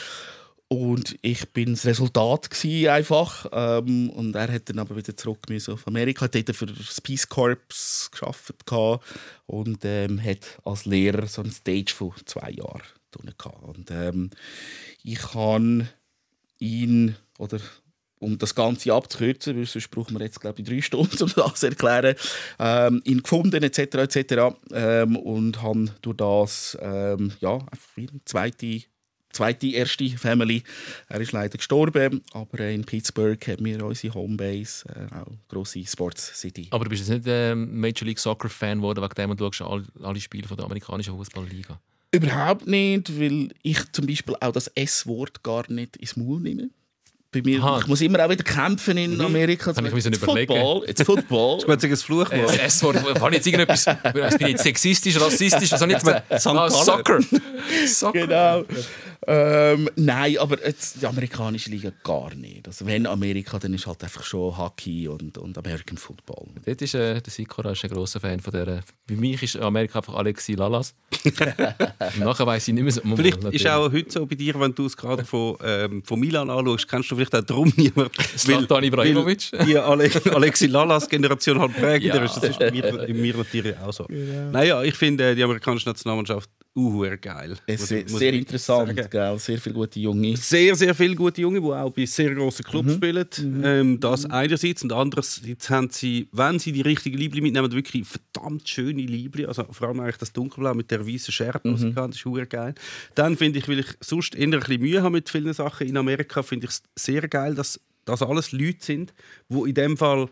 Und 0.67 1.17
ich 1.23 1.49
bin 1.53 1.75
das 1.75 1.87
Resultat 1.87 2.49
einfach. 2.65 3.47
Ähm, 3.53 4.11
und 4.11 4.35
er 4.35 4.53
hat 4.53 4.69
dann 4.69 4.81
aber 4.81 4.97
wieder 4.97 5.17
zurück 5.17 5.49
müssen 5.49 5.75
auf 5.75 5.87
Amerika. 5.87 6.27
Er 6.33 6.41
hat 6.41 6.57
für 6.57 6.67
das 6.67 7.01
Peace 7.01 7.29
Corps 7.29 7.57
geschafft 8.11 8.55
und 9.47 9.85
ähm, 9.85 10.23
hat 10.23 10.61
als 10.65 10.85
Lehrer 10.87 11.27
so 11.29 11.43
einen 11.43 11.53
Stage 11.53 11.93
von 11.93 12.13
zwei 12.25 12.51
Jahren 12.51 12.83
Und 13.63 13.91
ähm, 13.91 14.31
ich 15.03 15.35
habe 15.35 15.89
ihn 16.61 17.17
oder 17.39 17.59
um 18.21 18.39
das 18.39 18.55
Ganze 18.55 18.93
abzukürzen, 18.93 19.57
weil 19.57 19.67
sonst 19.67 19.91
brauchen 19.91 20.19
wir 20.19 20.25
jetzt 20.25 20.41
glaube 20.41 20.61
ich 20.61 20.69
drei 20.69 20.81
Stunden, 20.81 21.23
um 21.23 21.33
das 21.35 21.61
zu 21.61 21.67
erklären, 21.67 22.15
ähm, 22.59 23.03
ihn 23.05 23.23
gefunden 23.23 23.63
etc. 23.63 23.79
etc. 23.97 24.55
Ähm, 24.73 25.17
und 25.17 25.63
haben 25.63 25.91
durch 26.03 26.17
das 26.19 26.79
ähm, 26.81 27.33
ja, 27.41 27.59
eine 27.97 28.09
zweite 28.25 28.83
zweite, 29.33 29.69
erste 29.69 30.09
Family. 30.11 30.63
Er 31.09 31.21
ist 31.21 31.33
leider 31.33 31.57
gestorben, 31.57 32.23
aber 32.33 32.69
in 32.69 32.85
Pittsburgh 32.85 33.39
haben 33.47 33.65
wir 33.65 33.85
unsere 33.85 34.15
Homebase, 34.15 34.89
äh, 34.89 35.15
auch 35.15 35.33
grosse 35.49 35.85
Sports 35.87 36.39
City. 36.41 36.69
Aber 36.71 36.85
du 36.85 36.91
bist 36.91 37.09
jetzt 37.09 37.11
nicht 37.11 37.27
ähm, 37.29 37.81
Major 37.81 38.07
League 38.07 38.19
Soccer 38.19 38.49
Fan 38.49 38.79
geworden, 38.79 39.03
wegen 39.03 39.15
dem 39.15 39.37
du 39.37 39.51
alle, 39.65 39.85
alle 40.03 40.21
Spiele 40.21 40.49
von 40.49 40.57
der 40.57 40.67
amerikanischen 40.67 41.17
Fußballliga. 41.17 41.81
Überhaupt 42.13 42.67
nicht, 42.67 43.21
weil 43.21 43.51
ich 43.63 43.93
zum 43.93 44.07
Beispiel 44.07 44.35
auch 44.41 44.53
das 44.53 44.67
S-Wort 44.69 45.43
gar 45.43 45.71
nicht 45.71 45.97
ins 45.97 46.17
Maul 46.17 46.41
nehme. 46.41 46.71
Bei 47.33 47.43
mir, 47.43 47.63
Aha. 47.63 47.79
ich 47.79 47.87
muss 47.87 48.01
immer 48.01 48.25
auch 48.25 48.29
wieder 48.29 48.43
kämpfen 48.43 48.97
in 48.97 49.21
Amerika. 49.21 49.75
Habe 49.77 49.87
ich 49.87 50.05
It's 50.05 50.19
überlegen. 50.19 50.53
Football, 50.53 50.89
it's 50.89 51.03
Football. 51.03 51.59
Das 51.65 51.85
ist 51.85 51.91
ein 51.91 51.97
Fluchwort. 51.97 52.55
Äh, 52.55 52.59
das 52.59 52.83
Wort, 52.83 52.97
habe 52.97 53.31
ich 53.31 53.37
jetzt 53.37 53.47
irgendetwas. 53.47 53.85
Bin 54.13 54.31
ich 54.41 54.49
jetzt 54.49 54.63
sexistisch, 54.65 55.21
rassistisch? 55.21 55.71
Was 55.71 55.81
habe 55.81 55.93
ich 55.93 55.99
jetzt 55.99 56.05
gesagt? 56.05 56.43
Soccer. 56.73 57.21
Soccer. 57.87 58.27
genau. 58.27 58.65
Ähm, 59.33 59.89
nein, 59.95 60.39
aber 60.39 60.65
jetzt 60.67 61.01
die 61.01 61.07
amerikanische 61.07 61.71
Liga 61.71 61.93
gar 62.03 62.35
nicht. 62.35 62.67
Also 62.67 62.85
wenn 62.85 63.07
Amerika, 63.07 63.61
dann 63.61 63.73
ist 63.75 63.87
halt 63.87 64.03
einfach 64.03 64.25
schon 64.25 64.59
Hockey 64.59 65.07
und, 65.07 65.39
und 65.39 65.57
American 65.57 65.97
Football. 65.97 66.49
Dort 66.67 66.83
ist 66.83 66.95
äh, 66.95 67.21
der 67.21 67.31
Sikora 67.33 67.71
ist 67.71 67.85
ein 67.85 67.91
grosser 67.91 68.19
Fan 68.19 68.41
von 68.41 68.53
der. 68.53 68.81
Bei 69.07 69.15
mich 69.15 69.41
ist 69.41 69.57
Amerika 69.57 70.01
einfach 70.01 70.15
Alexi 70.15 70.55
Lalas. 70.55 70.95
Nachher 72.19 72.45
weiß 72.47 72.67
ich 72.69 72.75
nicht 72.75 72.83
mehr 72.83 72.93
so. 72.93 73.03
Vielleicht 73.03 73.43
Natürlich. 73.43 73.65
ist 73.65 73.71
auch 73.71 73.93
heute 73.93 74.11
so 74.11 74.27
bei 74.27 74.35
dir, 74.35 74.59
wenn 74.59 74.75
du 74.75 74.87
es 74.87 74.97
gerade 74.97 75.25
von, 75.25 75.57
ähm, 75.65 76.03
von 76.05 76.19
Milan 76.19 76.51
anschaust, 76.51 76.89
kennst 76.89 77.11
du 77.13 77.15
vielleicht 77.15 77.35
auch 77.37 77.43
darum 77.43 77.73
niemand. 77.77 78.11
Zlatan 78.37 78.83
Ibrahimovic. 78.83 79.53
Die 79.65 79.77
Ale 79.79 80.11
Alexi 80.35 80.67
Lalas-Generation 80.67 81.61
halt 81.61 81.77
prägender 81.77 82.17
Ja. 82.17 82.25
ist. 82.25 82.35
Das 82.37 82.45
ist 82.51 82.59
bei 82.59 82.73
mir, 82.73 82.83
bei 82.83 83.13
mir 83.13 83.37
natürlich 83.37 83.77
auch 83.79 83.93
so. 83.93 84.07
Naja, 84.09 84.83
ich 84.83 84.95
finde 84.97 85.31
äh, 85.31 85.35
die 85.37 85.45
amerikanische 85.45 85.89
Nationalmannschaft 85.89 86.51
uh, 86.77 87.05
geil. 87.21 87.57
Es 87.67 87.89
sehr 87.89 88.05
ich 88.33 88.41
interessant, 88.41 89.11
gell? 89.11 89.39
sehr 89.39 89.59
viele 89.59 89.75
gute 89.75 90.01
Junge. 90.01 90.37
Sehr, 90.37 90.75
sehr 90.75 90.95
viele 90.95 91.15
gute 91.15 91.41
Junge, 91.41 91.61
die 91.61 91.67
auch 91.67 91.91
bei 91.91 92.07
sehr 92.07 92.35
grossen 92.35 92.65
Mhm. 92.67 92.71
Clubs 92.71 92.95
spielen. 92.95 93.63
Ähm, 93.65 94.01
das 94.01 94.27
einerseits. 94.27 94.83
Und 94.83 94.93
andererseits 94.93 95.69
haben 95.71 95.89
sie, 95.91 96.29
wenn 96.33 96.59
sie 96.59 96.73
die 96.73 96.81
richtigen 96.83 97.19
Liebli 97.19 97.41
mitnehmen, 97.41 97.73
wirklich 97.73 98.07
verdammt 98.07 98.69
schöne 98.69 99.03
Liebli. 99.03 99.47
Also 99.47 99.65
vor 99.71 99.89
allem 99.89 100.01
eigentlich 100.01 100.19
das 100.19 100.33
Dunkelblau 100.33 100.75
mit 100.75 100.91
der 100.91 101.07
weißen 101.07 101.33
Schärpe, 101.33 101.69
Mhm. 101.69 101.73
was 101.75 101.95
kann, 101.95 102.11
das 102.11 102.25
ist 102.25 102.51
geil. 102.51 102.75
Dann 103.15 103.37
finde 103.37 103.59
ich, 103.59 103.69
weil 103.69 103.81
ich 103.81 103.87
sonst 104.01 104.35
eher 104.35 104.45
ein 104.45 104.51
bisschen 104.51 104.81
Mühe 104.81 105.03
habe 105.03 105.11
mit 105.13 105.29
vielen 105.29 105.53
Sachen 105.53 105.87
in 105.87 105.97
Amerika, 105.97 106.43
finde 106.43 106.67
ich 106.67 106.73
es 106.73 106.83
sehr 106.97 107.27
geil, 107.29 107.55
dass 107.55 107.81
das 108.05 108.23
alles 108.23 108.53
Leute 108.53 108.79
sind, 108.81 109.13
die 109.49 109.69
in 109.69 109.75
dem 109.75 109.97
Fall 109.97 110.29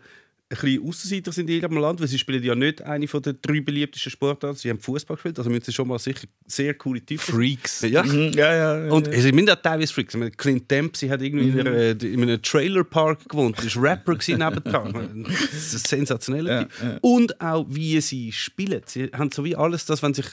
ein 0.51 0.57
bisschen 0.57 0.87
Aussenseiter 0.87 1.31
sind 1.31 1.49
in 1.49 1.61
ihrem 1.61 1.77
Land, 1.77 2.01
weil 2.01 2.07
sie 2.07 2.17
spielen 2.17 2.43
ja 2.43 2.55
nicht 2.55 2.81
eine 2.81 3.07
von 3.07 3.21
den 3.21 3.37
drei 3.39 3.61
beliebtesten 3.61 4.11
Sportarten. 4.11 4.57
Sie 4.57 4.69
haben 4.69 4.79
Fußball 4.79 5.15
gespielt, 5.15 5.37
also 5.37 5.49
müssen 5.49 5.65
sie 5.65 5.73
schon 5.73 5.87
mal 5.87 5.99
sicher 5.99 6.27
sehr 6.47 6.73
coole 6.73 7.05
Typen. 7.05 7.19
Freaks. 7.19 7.81
Ja. 7.81 8.01
Mhm, 8.01 8.31
ja, 8.33 8.53
ja, 8.53 8.85
ja. 8.85 8.91
Und 8.91 9.07
also, 9.07 9.27
ich 9.27 9.33
meine 9.33 9.53
auch 9.53 9.61
teilweise 9.61 9.93
Freaks. 9.93 10.15
Ich 10.15 10.19
meine, 10.19 10.31
Clint 10.31 10.69
Dempsey 10.71 11.07
hat 11.07 11.21
irgendwie 11.21 11.49
in, 11.49 11.59
einer, 11.59 12.01
in 12.01 12.23
einem 12.23 12.41
Trailerpark 12.41 13.29
gewohnt. 13.29 13.57
Er 13.59 13.75
war 13.75 13.83
Rapper 13.83 14.15
gewesen 14.15 14.39
nebendran. 14.39 15.27
Das 15.29 15.73
ist 15.73 15.93
ein 15.93 15.99
sensationeller 15.99 16.67
Typ. 16.67 16.97
Und 17.01 17.39
auch, 17.39 17.65
wie 17.69 18.01
sie 18.01 18.31
spielen. 18.31 18.81
Sie 18.85 19.11
haben 19.13 19.31
so 19.31 19.43
wie 19.45 19.55
alles 19.55 19.85
das, 19.85 20.01
wenn 20.01 20.13
sich... 20.13 20.25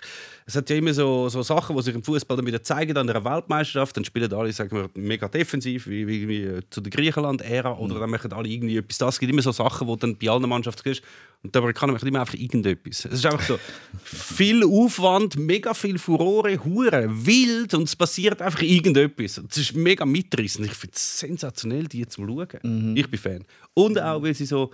Es 0.48 0.54
hat 0.54 0.70
ja 0.70 0.76
immer 0.76 0.94
so, 0.94 1.28
so 1.28 1.42
Sachen, 1.42 1.74
die 1.74 1.82
sich 1.82 1.92
im 1.92 2.04
Fußball 2.04 2.36
dann 2.36 2.46
wieder 2.46 2.62
zeigen, 2.62 2.96
an 2.96 3.10
einer 3.10 3.24
Weltmeisterschaft. 3.24 3.96
Dann 3.96 4.04
spielen 4.04 4.32
alle, 4.32 4.52
sagen 4.52 4.70
wir, 4.70 4.88
mega 4.94 5.26
defensiv, 5.26 5.88
wie, 5.88 6.06
wie, 6.06 6.28
wie 6.28 6.60
zu 6.70 6.80
der 6.80 6.92
Griechenland-Ära. 6.92 7.76
Oder 7.76 7.98
dann 7.98 8.10
machen 8.10 8.32
alle 8.32 8.48
irgendwie 8.48 8.76
etwas. 8.76 8.98
Das 8.98 9.18
gibt 9.18 9.32
immer 9.32 9.42
so 9.42 9.50
Sachen, 9.50 9.88
die 9.88 9.96
dann 9.96 10.16
bei 10.16 10.28
allen 10.28 10.48
Mannschaften 10.48 10.82
siehst. 10.84 11.02
Und 11.42 11.54
dabei 11.56 11.72
kann 11.72 11.90
man 11.90 12.00
immer 12.00 12.20
einfach 12.20 12.34
irgendetwas. 12.34 13.06
Es 13.06 13.14
ist 13.14 13.26
einfach 13.26 13.42
so 13.42 13.58
viel 14.04 14.62
Aufwand, 14.64 15.36
mega 15.36 15.74
viel 15.74 15.98
Furore, 15.98 16.64
hure 16.64 17.08
wild 17.10 17.74
und 17.74 17.82
es 17.82 17.96
passiert 17.96 18.40
einfach 18.40 18.62
irgendetwas. 18.62 19.42
Es 19.50 19.56
ist 19.56 19.74
mega 19.74 20.06
mitreißend. 20.06 20.66
Ich 20.66 20.74
finde 20.74 20.94
es 20.94 21.18
sensationell, 21.18 21.88
die 21.88 22.06
zu 22.06 22.24
schauen. 22.24 22.94
Ich 22.96 23.10
bin 23.10 23.18
Fan. 23.18 23.44
Und 23.74 24.00
auch, 24.00 24.22
weil 24.22 24.34
sie 24.34 24.46
so... 24.46 24.70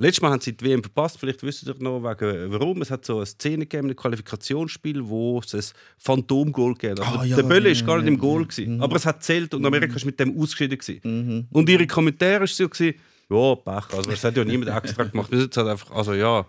Letztes 0.00 0.22
Mal 0.22 0.30
haben 0.30 0.40
sie 0.40 0.56
die 0.56 0.64
WM 0.64 0.80
verpasst, 0.80 1.18
vielleicht 1.18 1.42
wisst 1.42 1.66
ihr 1.66 1.74
noch 1.80 2.00
wegen, 2.00 2.52
warum. 2.52 2.80
Es 2.82 2.90
hat 2.92 3.04
so 3.04 3.16
eine 3.16 3.26
Szene 3.26 3.66
gegeben, 3.66 3.90
ein 3.90 3.96
Qualifikationsspiel, 3.96 5.08
wo 5.08 5.40
es 5.40 5.52
ein 5.54 5.64
Phantomgoal 5.98 6.74
gegeben 6.74 7.04
hat. 7.04 7.18
Also 7.18 7.24
ja, 7.24 7.34
der 7.34 7.42
Bölle 7.42 7.70
ja, 7.70 7.80
war 7.80 7.86
gar 7.86 7.96
nicht 7.96 8.06
ja, 8.06 8.12
im 8.12 8.18
Goal, 8.18 8.46
gewesen, 8.46 8.80
aber 8.80 8.94
es 8.94 9.04
hat 9.04 9.24
zählt 9.24 9.54
und 9.54 9.66
Amerika 9.66 9.96
ist 9.96 10.04
mit 10.04 10.20
dem 10.20 10.40
ausgeschieden. 10.40 10.78
gewesen. 10.78 11.48
Und 11.50 11.68
ihre 11.68 11.84
Kommentare 11.88 12.40
waren 12.40 12.46
so, 12.46 12.68
gewesen, 12.68 12.94
ja, 13.30 13.54
Pech, 13.56 13.94
also 13.94 14.10
das 14.10 14.24
hat 14.24 14.36
ja 14.36 14.44
niemand 14.44 14.70
extra 14.70 15.02
gemacht. 15.02 15.32
Wir 15.32 15.40
sind 15.40 15.56
halt 15.56 15.68
einfach, 15.68 15.90
also 15.90 16.14
ja, 16.14 16.46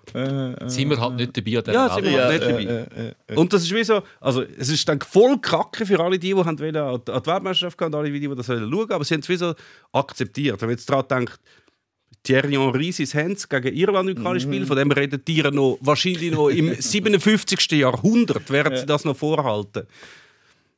Sind 0.68 0.90
wir 0.92 1.02
halt 1.02 1.16
nicht 1.16 1.36
dabei 1.36 1.58
an 1.58 1.64
dieser 1.64 1.74
ja, 1.74 1.94
sind 1.94 2.06
wir 2.06 2.24
halt 2.24 2.42
nicht 2.42 2.70
dabei. 2.70 3.36
Und 3.36 3.52
das 3.52 3.64
ist 3.64 3.74
wie 3.74 3.84
so, 3.84 4.04
also 4.22 4.44
es 4.44 4.70
ist 4.70 4.88
dann 4.88 5.02
voll 5.02 5.40
kacke 5.40 5.88
für 5.88 6.00
alle, 6.00 6.20
die, 6.20 6.34
die 6.34 6.36
haben 6.36 6.60
wollen 6.60 6.76
an 6.76 7.02
die 7.04 7.12
Weltmeisterschaft 7.12 7.80
gehen 7.80 7.88
und 7.88 7.96
alle, 7.96 8.12
die, 8.12 8.20
die 8.20 8.36
das 8.36 8.48
wollen 8.48 8.72
schauen 8.72 8.92
aber 8.92 9.04
sie 9.04 9.16
haben 9.16 9.22
es 9.22 9.28
wie 9.28 9.36
so 9.38 9.56
akzeptiert. 9.92 10.62
Wenn 10.62 10.70
man 10.70 10.78
jetzt 10.78 10.90
daran 10.90 11.08
denkt, 11.10 11.40
Thierry 12.24 12.54
Henry, 12.54 12.92
sein 12.92 13.24
Hands 13.24 13.50
gegen 13.50 13.76
Irland 13.76 14.10
im 14.10 14.16
Quali-Spiel, 14.18 14.66
von 14.66 14.78
dem 14.78 14.92
reden 14.92 15.22
die 15.26 15.42
noch, 15.42 15.78
wahrscheinlich 15.82 16.32
noch 16.32 16.50
im 16.50 16.76
57. 16.80 17.72
Jahrhundert, 17.72 18.50
werden 18.50 18.78
sie 18.78 18.86
das 18.86 19.06
noch 19.06 19.16
vorhalten. 19.16 19.88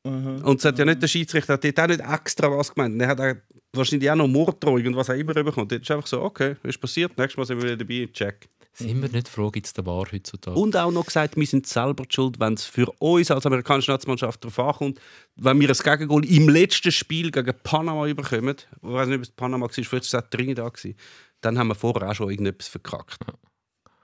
Und 0.04 0.60
es 0.60 0.66
hat 0.66 0.80
ja 0.80 0.86
nicht 0.86 1.02
der 1.02 1.08
Schiedsrichter 1.08 1.54
hat 1.54 1.64
dort 1.64 1.80
auch 1.80 1.88
nicht 1.88 2.02
extra 2.02 2.50
was 2.50 2.74
gemeint. 2.74 3.00
Er 3.02 3.10
hat 3.10 3.22
auch 3.22 3.36
wahrscheinlich 3.74 4.10
auch 4.10 4.16
noch 4.16 4.28
Morddrohung 4.28 4.86
und 4.88 4.96
was 4.96 5.10
auch 5.10 5.16
immer 5.16 5.34
bekommen. 5.34 5.68
Dort 5.68 5.82
ist 5.82 5.92
einfach 5.92 6.08
so, 6.08 6.22
okay, 6.22 6.56
ist 6.64 6.82
passiert, 6.82 7.18
nächstes 7.18 7.38
Mal 7.38 7.46
sind 7.46 7.58
wir 7.62 7.66
wieder 7.66 7.78
dabei, 7.78 8.10
check. 8.12 8.50
Sind 8.74 9.02
wir 9.02 9.10
nicht 9.10 9.28
froh, 9.28 9.52
gibt 9.52 9.66
es 9.66 9.74
den 9.74 9.84
Bar 9.84 10.08
heutzutage? 10.12 10.58
Und 10.58 10.78
auch 10.78 10.92
noch 10.92 11.06
gesagt, 11.06 11.36
wir 11.36 11.46
sind 11.46 11.68
selber 11.68 12.04
die 12.04 12.16
schuld, 12.16 12.40
wenn 12.40 12.54
es 12.54 12.64
für 12.64 12.90
uns 13.00 13.30
als 13.30 13.46
amerikanische 13.46 13.92
Nationalmannschaft 13.92 14.44
darauf 14.44 14.60
ankommt, 14.60 15.00
wenn 15.36 15.60
wir 15.60 15.70
ein 15.70 15.76
Gegengol 15.76 16.26
im 16.26 16.48
letzten 16.48 16.92
Spiel 16.92 17.32
gegen 17.32 17.54
Panama 17.64 18.08
überkommen, 18.08 18.56
ich 18.58 18.82
weiß 18.82 19.08
nicht, 19.10 19.18
ob 19.18 19.24
es 19.24 19.32
Panama 19.32 19.66
war, 19.66 19.70
vielleicht 19.70 19.92
war 19.92 20.00
es 20.00 20.16
auch 20.16 20.30
Trinidad, 20.30 20.74
gewesen, 20.74 20.96
dann 21.42 21.58
haben 21.58 21.68
wir 21.68 21.76
vorher 21.76 22.10
auch 22.10 22.16
schon 22.16 22.30
irgendetwas 22.30 22.68
verkackt. 22.68 23.18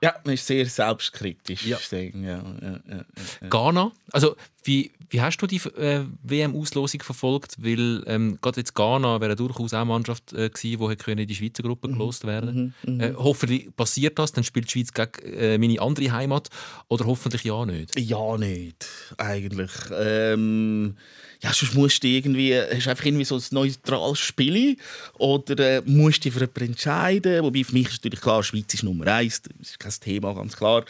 Ja, 0.01 0.15
man 0.25 0.35
ist 0.35 0.45
sehr 0.45 0.65
selbstkritisch. 0.67 1.65
Ja. 1.65 1.77
Ja. 1.79 2.13
Ja, 2.13 2.43
ja, 2.61 2.79
ja, 2.87 3.05
ja. 3.41 3.47
Ghana, 3.49 3.91
also 4.11 4.35
wie, 4.67 4.91
wie 5.09 5.21
hast 5.21 5.37
du 5.37 5.47
die 5.47 5.61
äh, 5.77 6.03
WM-Auslosung 6.23 7.01
verfolgt? 7.01 7.55
Weil 7.59 8.03
ähm, 8.07 8.37
gerade 8.41 8.59
jetzt 8.59 8.75
Ghana 8.75 9.21
wäre 9.21 9.35
durchaus 9.35 9.73
auch 9.73 9.77
eine 9.77 9.85
Mannschaft 9.85 10.33
äh, 10.33 10.49
gewesen, 10.49 10.97
die 11.05 11.21
in 11.21 11.27
die 11.27 11.35
Schweizer 11.35 11.63
Gruppe 11.63 11.87
gelost 11.87 12.25
werden 12.25 12.73
äh, 12.85 13.13
Hoffentlich 13.15 13.75
passiert 13.75 14.19
das, 14.19 14.31
dann 14.33 14.43
spielt 14.43 14.67
die 14.67 14.71
Schweiz 14.71 14.91
gegen 14.91 15.33
äh, 15.33 15.57
meine 15.57 15.81
andere 15.81 16.11
Heimat 16.11 16.49
oder 16.89 17.05
hoffentlich 17.05 17.43
ja 17.43 17.65
nicht. 17.65 17.97
Ja, 17.99 18.37
nicht, 18.37 18.87
eigentlich. 19.17 19.71
Ähm, 19.97 20.95
ja, 21.41 21.53
sonst 21.53 21.75
musst 21.75 22.03
du 22.03 22.07
irgendwie, 22.07 22.55
hast 22.55 22.85
du 22.85 22.89
einfach 22.89 23.05
irgendwie 23.05 23.25
so 23.25 23.35
ein 23.35 23.43
neutrales 23.51 24.19
Spiel 24.19 24.77
oder 25.19 25.77
äh, 25.77 25.81
musst 25.85 26.25
dich 26.25 26.33
für 26.33 26.39
jemanden 26.41 26.65
entscheiden. 26.65 27.43
Wobei 27.43 27.63
für 27.63 27.73
mich 27.73 27.87
ist 27.87 28.03
natürlich 28.03 28.21
klar, 28.21 28.43
Schweiz 28.43 28.73
ist 28.73 28.83
Nummer 28.83 29.07
eins, 29.07 29.41
das 29.41 29.69
ist 29.69 29.79
kein 29.79 29.93
Thema, 29.99 30.33
ganz 30.33 30.57
klar. 30.57 30.83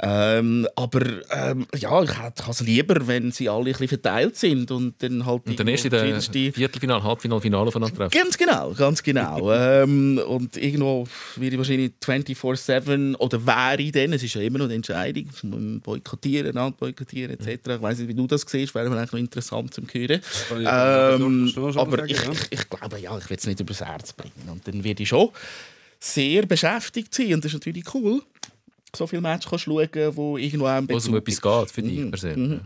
Ähm, 0.00 0.68
aber 0.76 1.00
ähm, 1.30 1.66
ja, 1.76 2.02
ich 2.04 2.16
hätte 2.22 2.44
es 2.48 2.60
lieber, 2.60 3.08
wenn 3.08 3.32
sie 3.32 3.48
alle 3.48 3.64
ein 3.64 3.72
bisschen 3.72 3.88
verteilt 3.88 4.36
sind 4.36 4.70
und 4.70 5.02
dann 5.02 5.26
halt 5.26 5.44
Und 5.44 5.58
dann 5.58 5.66
erst 5.66 5.86
in 5.86 5.90
der 5.90 6.20
Viertelfinale, 6.52 7.02
Halbfinale, 7.02 7.40
Finale 7.40 7.66
aufeinander 7.66 7.96
treffen. 7.96 8.16
Ganz 8.16 8.38
genau, 8.38 8.72
ganz 8.74 9.02
genau. 9.02 9.52
ähm, 9.52 10.18
und 10.18 10.56
irgendwo 10.56 11.04
werde 11.34 11.54
ich 11.54 11.58
wahrscheinlich 11.58 11.92
24-7 12.00 13.16
oder 13.16 13.44
wäre 13.44 13.82
ich 13.82 13.90
dann, 13.90 14.12
es 14.12 14.22
ist 14.22 14.34
ja 14.34 14.42
immer 14.42 14.58
noch 14.58 14.66
eine 14.66 14.74
Entscheidung, 14.74 15.28
man 15.42 15.80
boykottieren, 15.80 16.74
boykottieren 16.78 17.32
etc. 17.32 17.70
Ich 17.74 17.82
weiß 17.82 17.98
nicht, 17.98 18.08
wie 18.08 18.14
du 18.14 18.28
das 18.28 18.42
siehst, 18.42 18.76
wäre 18.76 18.88
mir 18.88 18.98
eigentlich 18.98 19.12
noch 19.12 19.18
interessant 19.18 19.74
zu 19.74 19.82
hören. 19.82 20.20
Ja, 20.62 21.14
Ähm, 21.14 21.48
schon 21.48 21.76
aber 21.76 21.96
sagen, 21.96 22.08
ich, 22.08 22.24
ja. 22.24 22.30
ich, 22.30 22.52
ich 22.52 22.70
glaube, 22.70 23.00
ja, 23.00 23.18
ich 23.18 23.28
will 23.28 23.36
es 23.36 23.46
nicht 23.46 23.58
übers 23.58 23.80
Herz 23.80 24.12
bringen. 24.12 24.48
Und 24.48 24.66
dann 24.68 24.84
werde 24.84 25.02
ich 25.02 25.08
schon 25.08 25.30
sehr 26.00 26.46
beschäftigt 26.46 27.12
sein. 27.14 27.34
Und 27.34 27.44
das 27.44 27.52
ist 27.52 27.58
natürlich 27.58 27.92
cool, 27.94 28.22
so 28.94 29.06
viele 29.06 29.22
Matches 29.22 29.50
kannst 29.50 29.66
du 29.66 29.78
schauen, 29.78 30.16
wo 30.16 30.36
irgendwo 30.38 30.66
einen 30.66 30.88
Wo 30.88 30.96
es 30.96 31.06
um 31.08 31.14
Bezug 31.14 31.28
etwas 31.44 31.68
geht 31.68 31.70
für 31.72 31.82
dich 31.82 32.10
persönlich. 32.10 32.60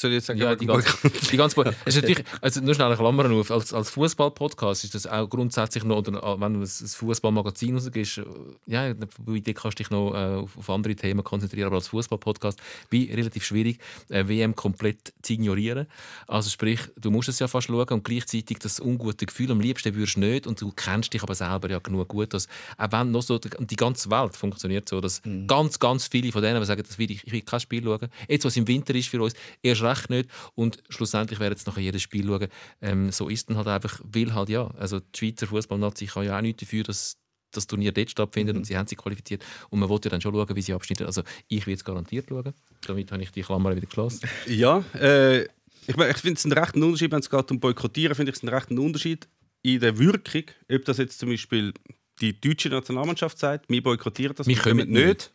Soll 0.00 0.12
ich 0.12 0.14
jetzt 0.16 0.26
sagen, 0.28 0.40
Ja, 0.40 0.56
die 0.56 0.64
ganze, 0.64 1.10
die 1.30 1.36
ganze 1.36 1.60
es 1.84 1.94
ist 1.94 2.02
natürlich, 2.02 2.24
also 2.40 2.62
nur 2.62 2.74
schnell 2.74 2.86
eine 2.86 2.96
Klammer 2.96 3.30
auf, 3.30 3.50
als, 3.50 3.74
als 3.74 3.90
Fußball-Podcast 3.90 4.84
ist 4.84 4.94
das 4.94 5.06
auch 5.06 5.28
grundsätzlich 5.28 5.84
noch, 5.84 5.98
oder 5.98 6.22
äh, 6.22 6.40
wenn 6.40 6.54
du 6.54 6.60
ein 6.60 6.66
Fußball-Magazin 6.66 7.74
rausgibst, 7.74 8.18
äh, 8.18 8.24
ja, 8.64 8.94
bei 8.94 9.40
dir 9.40 9.52
kannst 9.52 9.78
du 9.78 9.82
dich 9.82 9.90
noch 9.90 10.14
äh, 10.14 10.36
auf, 10.36 10.56
auf 10.56 10.70
andere 10.70 10.94
Themen 10.94 11.22
konzentrieren, 11.22 11.66
aber 11.66 11.76
als 11.76 11.88
Fußball-Podcast 11.88 12.58
wie 12.88 13.12
relativ 13.12 13.44
schwierig, 13.44 13.78
äh, 14.08 14.26
WM 14.26 14.56
komplett 14.56 15.12
zu 15.20 15.34
ignorieren. 15.34 15.86
Also 16.26 16.48
sprich, 16.48 16.80
du 16.96 17.10
musst 17.10 17.28
es 17.28 17.38
ja 17.38 17.46
fast 17.46 17.66
schauen 17.66 17.86
und 17.88 18.02
gleichzeitig 18.02 18.58
das 18.58 18.80
ungute 18.80 19.26
Gefühl, 19.26 19.50
am 19.50 19.60
liebsten 19.60 19.94
würdest 19.94 20.16
du 20.16 20.20
nicht 20.20 20.46
und 20.46 20.58
du 20.62 20.72
kennst 20.72 21.12
dich 21.12 21.22
aber 21.22 21.34
selber 21.34 21.68
ja 21.68 21.78
genug 21.78 22.08
gut, 22.08 22.32
dass 22.32 22.48
auch 22.78 22.90
wenn 22.90 23.10
noch 23.10 23.20
so, 23.20 23.38
und 23.58 23.70
die 23.70 23.76
ganze 23.76 24.10
Welt 24.10 24.34
funktioniert 24.34 24.88
so, 24.88 25.02
dass 25.02 25.20
ganz, 25.46 25.78
ganz 25.78 26.06
viele 26.06 26.32
von 26.32 26.40
denen, 26.40 26.58
die 26.58 26.66
sagen, 26.66 26.84
das 26.86 26.98
will 26.98 27.10
ich, 27.10 27.26
ich 27.26 27.32
will 27.32 27.42
kein 27.42 27.60
Spiel 27.60 27.84
schauen, 27.84 28.08
jetzt 28.28 28.46
was 28.46 28.56
im 28.56 28.66
Winter 28.66 28.94
ist 28.94 29.08
für 29.08 29.20
uns, 29.20 29.34
erst 29.62 29.89
recht 29.90 30.10
nicht. 30.10 30.30
Und 30.54 30.82
schlussendlich 30.88 31.40
werden 31.40 31.52
jetzt 31.52 31.66
nachher 31.66 31.82
jedes 31.82 32.02
Spiel 32.02 32.26
schauen. 32.26 32.48
Ähm, 32.80 33.10
so 33.10 33.28
ist 33.28 33.48
dann 33.48 33.56
halt 33.56 33.68
einfach, 33.68 34.00
will 34.04 34.34
halt 34.34 34.48
ja. 34.48 34.68
Also 34.78 35.00
die 35.00 35.18
Schweizer 35.18 35.46
Fußballnazi 35.46 36.06
kann 36.06 36.24
ja 36.24 36.36
auch 36.36 36.42
nichts 36.42 36.60
dafür, 36.60 36.84
dass 36.84 37.16
das 37.52 37.66
Turnier 37.66 37.92
dort 37.92 38.10
stattfindet 38.10 38.56
und 38.56 38.64
sie 38.64 38.76
haben 38.76 38.86
sich 38.86 38.98
qualifiziert. 38.98 39.44
Und 39.70 39.80
man 39.80 39.88
wollte 39.88 40.08
ja 40.08 40.10
dann 40.10 40.20
schon 40.20 40.34
schauen, 40.34 40.56
wie 40.56 40.62
sie 40.62 40.72
abschneiden. 40.72 41.06
Also 41.06 41.22
ich 41.48 41.66
will 41.66 41.74
es 41.74 41.84
garantiert 41.84 42.26
schauen. 42.28 42.54
Damit 42.86 43.10
habe 43.12 43.22
ich 43.22 43.32
die 43.32 43.42
Klammer 43.42 43.74
wieder 43.74 43.86
geschlossen. 43.86 44.28
Ja, 44.46 44.84
äh, 44.94 45.42
ich, 45.86 45.96
mein, 45.96 46.10
ich 46.10 46.18
finde 46.18 46.38
es 46.38 46.44
einen 46.44 46.52
rechten 46.52 46.82
Unterschied, 46.82 47.10
wenn 47.10 47.20
es 47.20 47.30
geht 47.30 47.50
um 47.50 47.58
Boykottieren, 47.58 48.14
finde 48.14 48.30
ich 48.30 48.36
es 48.36 48.42
einen 48.42 48.54
rechten 48.54 48.78
Unterschied 48.78 49.28
in 49.62 49.80
der 49.80 49.98
Wirkung, 49.98 50.44
ob 50.70 50.84
das 50.84 50.98
jetzt 50.98 51.18
zum 51.18 51.30
Beispiel 51.30 51.74
die 52.20 52.38
deutsche 52.38 52.68
Nationalmannschaft 52.68 53.38
sagt, 53.38 53.68
wir 53.68 53.82
boykottieren 53.82 54.34
das, 54.34 54.46
Wir 54.46 54.56
kommen 54.56 54.90
nicht, 54.90 55.32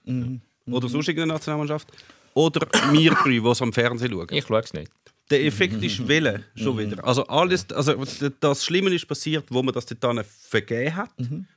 oder 0.67 0.89
sonst 0.89 1.07
irgendeine 1.07 1.33
Nationalmannschaft, 1.33 1.91
oder 2.35 2.67
wir 2.91 3.11
drei, 3.11 3.39
die 3.39 3.47
es 3.47 3.61
am 3.61 3.73
Fernsehen 3.73 4.11
schauen. 4.11 4.27
Ich 4.29 4.45
schaue 4.45 4.59
es 4.59 4.73
nicht. 4.73 4.91
Der 5.31 5.43
Effekt 5.43 5.83
ist 5.83 6.07
Welle 6.07 6.43
schon 6.53 6.77
wieder. 6.77 7.03
Also 7.03 7.25
alles, 7.25 7.71
also 7.71 7.95
das 8.39 8.63
Schlimme 8.63 8.93
ist 8.93 9.07
passiert, 9.07 9.45
wo 9.49 9.63
man 9.63 9.73
das 9.73 9.87
dann 9.87 10.23
vergeben 10.23 10.95
hat. 10.95 11.09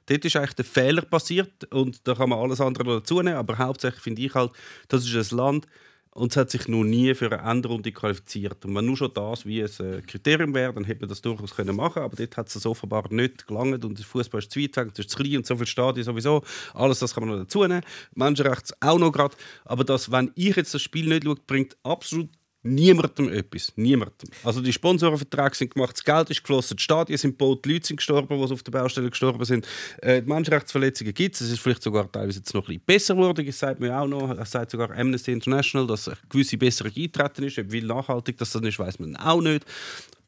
Dort 0.06 0.24
ist 0.24 0.36
eigentlich 0.36 0.54
der 0.54 0.64
Fehler 0.64 1.02
passiert 1.02 1.64
und 1.70 2.00
da 2.08 2.14
kann 2.14 2.30
man 2.30 2.38
alles 2.38 2.62
andere 2.62 2.84
dazu 2.84 3.20
nehmen. 3.20 3.36
Aber 3.36 3.58
hauptsächlich 3.58 4.02
finde 4.02 4.22
ich 4.22 4.34
halt, 4.34 4.52
das 4.88 5.04
ist 5.04 5.32
ein 5.32 5.36
Land 5.36 5.66
und 6.12 6.32
es 6.32 6.36
hat 6.36 6.50
sich 6.50 6.66
noch 6.68 6.84
nie 6.84 7.14
für 7.14 7.30
eine 7.30 7.48
Endrunde 7.50 7.92
qualifiziert. 7.92 8.64
Und 8.64 8.74
wenn 8.74 8.86
nur 8.86 8.96
schon 8.96 9.12
das 9.14 9.46
wie 9.46 9.62
ein 9.62 9.70
äh, 9.80 10.00
Kriterium 10.02 10.54
wäre, 10.54 10.72
dann 10.72 10.84
hätte 10.84 11.00
man 11.00 11.08
das 11.08 11.20
durchaus 11.20 11.54
können 11.54 11.76
machen. 11.76 12.02
Aber 12.02 12.16
dort 12.16 12.36
hat 12.36 12.48
es 12.48 12.66
offenbar 12.66 13.04
nicht 13.10 13.46
gelangt 13.46 13.84
und 13.84 13.98
der 13.98 14.04
Fußball 14.04 14.40
ist 14.40 14.50
zu 14.50 14.60
weit 14.60 14.76
weg, 14.76 14.88
es 14.92 14.98
ist 14.98 15.10
zu 15.10 15.18
klein 15.18 15.38
und 15.38 15.46
so 15.46 15.54
viele 15.54 15.66
Stadien 15.66 16.04
sowieso. 16.04 16.42
Alles 16.74 16.98
das 16.98 17.14
kann 17.14 17.24
man 17.24 17.36
noch 17.36 17.44
dazu 17.44 17.62
nehmen. 17.62 17.82
Menschenrechte 18.14 18.74
auch 18.80 18.98
noch 18.98 19.12
gerade. 19.12 19.36
Aber 19.64 19.84
das, 19.84 20.10
wenn 20.10 20.32
ich 20.34 20.56
jetzt 20.56 20.74
das 20.74 20.82
Spiel 20.82 21.08
nicht 21.08 21.24
schaue, 21.24 21.36
bringt 21.46 21.76
absolut 21.82 22.30
niemandem 22.62 23.28
etwas. 23.32 23.72
Niemandem. 23.76 24.28
Also 24.44 24.60
die 24.60 24.72
Sponsorenverträge 24.72 25.54
sind 25.54 25.74
gemacht, 25.74 25.96
das 25.96 26.04
Geld 26.04 26.30
ist 26.30 26.42
geflossen, 26.42 26.76
die 26.76 26.82
Stadien 26.82 27.18
sind 27.18 27.38
gebaut, 27.38 27.64
die 27.64 27.74
Leute 27.74 27.86
sind 27.86 27.96
gestorben, 27.96 28.36
die 28.36 28.52
auf 28.52 28.62
der 28.62 28.72
Baustelle 28.72 29.10
gestorben 29.10 29.44
sind. 29.44 29.66
Äh, 30.02 30.22
die 30.22 30.28
Menschenrechtsverletzungen 30.28 31.14
gibt 31.14 31.34
es. 31.34 31.40
Es 31.40 31.52
ist 31.52 31.60
vielleicht 31.60 31.82
sogar 31.82 32.10
teilweise 32.10 32.38
jetzt 32.38 32.52
noch 32.54 32.62
ein 32.62 32.66
bisschen 32.66 32.82
besser 32.84 33.14
geworden. 33.14 33.46
Das 33.46 33.58
sagt 33.58 33.80
mir 33.80 33.98
auch 33.98 34.06
noch. 34.06 34.34
Das 34.34 34.50
sagt 34.50 34.70
sogar 34.70 34.90
Amnesty 34.90 35.32
International, 35.32 35.86
dass 35.86 36.08
eine 36.08 36.18
gewisse 36.28 36.56
Besserung 36.56 36.92
eintreten 36.96 37.44
ist. 37.44 37.72
Wie 37.72 37.82
nachhaltig 37.82 38.36
das 38.38 38.52
dann 38.52 38.64
ist, 38.64 38.78
weiß 38.78 38.98
man 38.98 39.16
auch 39.16 39.40
nicht. 39.40 39.64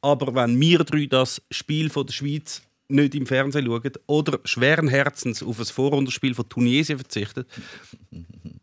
Aber 0.01 0.35
wenn 0.35 0.59
wir 0.61 0.78
drei 0.85 1.07
das 1.07 1.43
Spiel 1.51 1.91
von 1.91 2.07
der 2.07 2.12
Schweiz 2.12 2.62
nicht 2.91 3.14
im 3.14 3.26
Fernsehen 3.26 3.66
schauen 3.66 3.93
oder 4.07 4.41
schweren 4.45 4.89
Herzens 4.89 5.43
auf 5.43 5.59
ein 5.59 5.64
Vorrundenspiel 5.64 6.35
von 6.35 6.49
Tunesien 6.49 6.99
verzichten, 6.99 7.45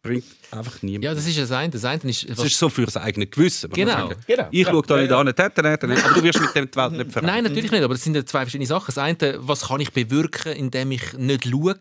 bringt 0.08 0.26
einfach 0.52 0.82
niemand. 0.82 1.04
Ja, 1.06 1.14
das 1.14 1.28
ist 1.28 1.38
das 1.38 1.52
eine. 1.52 1.70
Das 1.70 1.86
eine 1.86 2.02
ist, 2.04 2.30
Das 2.30 2.40
ist 2.44 2.58
so 2.58 2.70
für 2.70 2.86
das 2.86 2.98
eigene 2.98 3.28
Gewissen. 3.28 3.70
Genau. 3.72 4.12
Genau. 4.26 4.48
Ich 4.52 4.66
schaue 4.68 4.82
da 4.88 4.98
nicht 4.98 5.12
an, 5.12 5.26
nicht, 5.26 5.38
nicht, 5.38 5.84
nicht, 5.84 6.06
aber 6.06 6.14
du 6.16 6.24
wirst 6.24 6.40
mit 6.42 6.56
dem 6.56 6.70
die 6.72 6.76
Welt 6.78 6.92
nicht 6.94 7.12
verändern. 7.12 7.36
Nein, 7.36 7.44
natürlich 7.44 7.72
nicht, 7.72 7.84
aber 7.84 7.94
das 7.94 8.04
sind 8.04 8.16
ja 8.16 8.26
zwei 8.26 8.42
verschiedene 8.42 8.68
Sachen. 8.68 8.86
Das 8.88 8.98
eine, 8.98 9.36
was 9.40 9.62
kann 9.68 9.80
ich 9.82 9.92
bewirken, 9.92 10.54
indem 10.54 10.92
ich 10.92 11.14
nicht 11.14 11.46
schaue? 11.48 11.76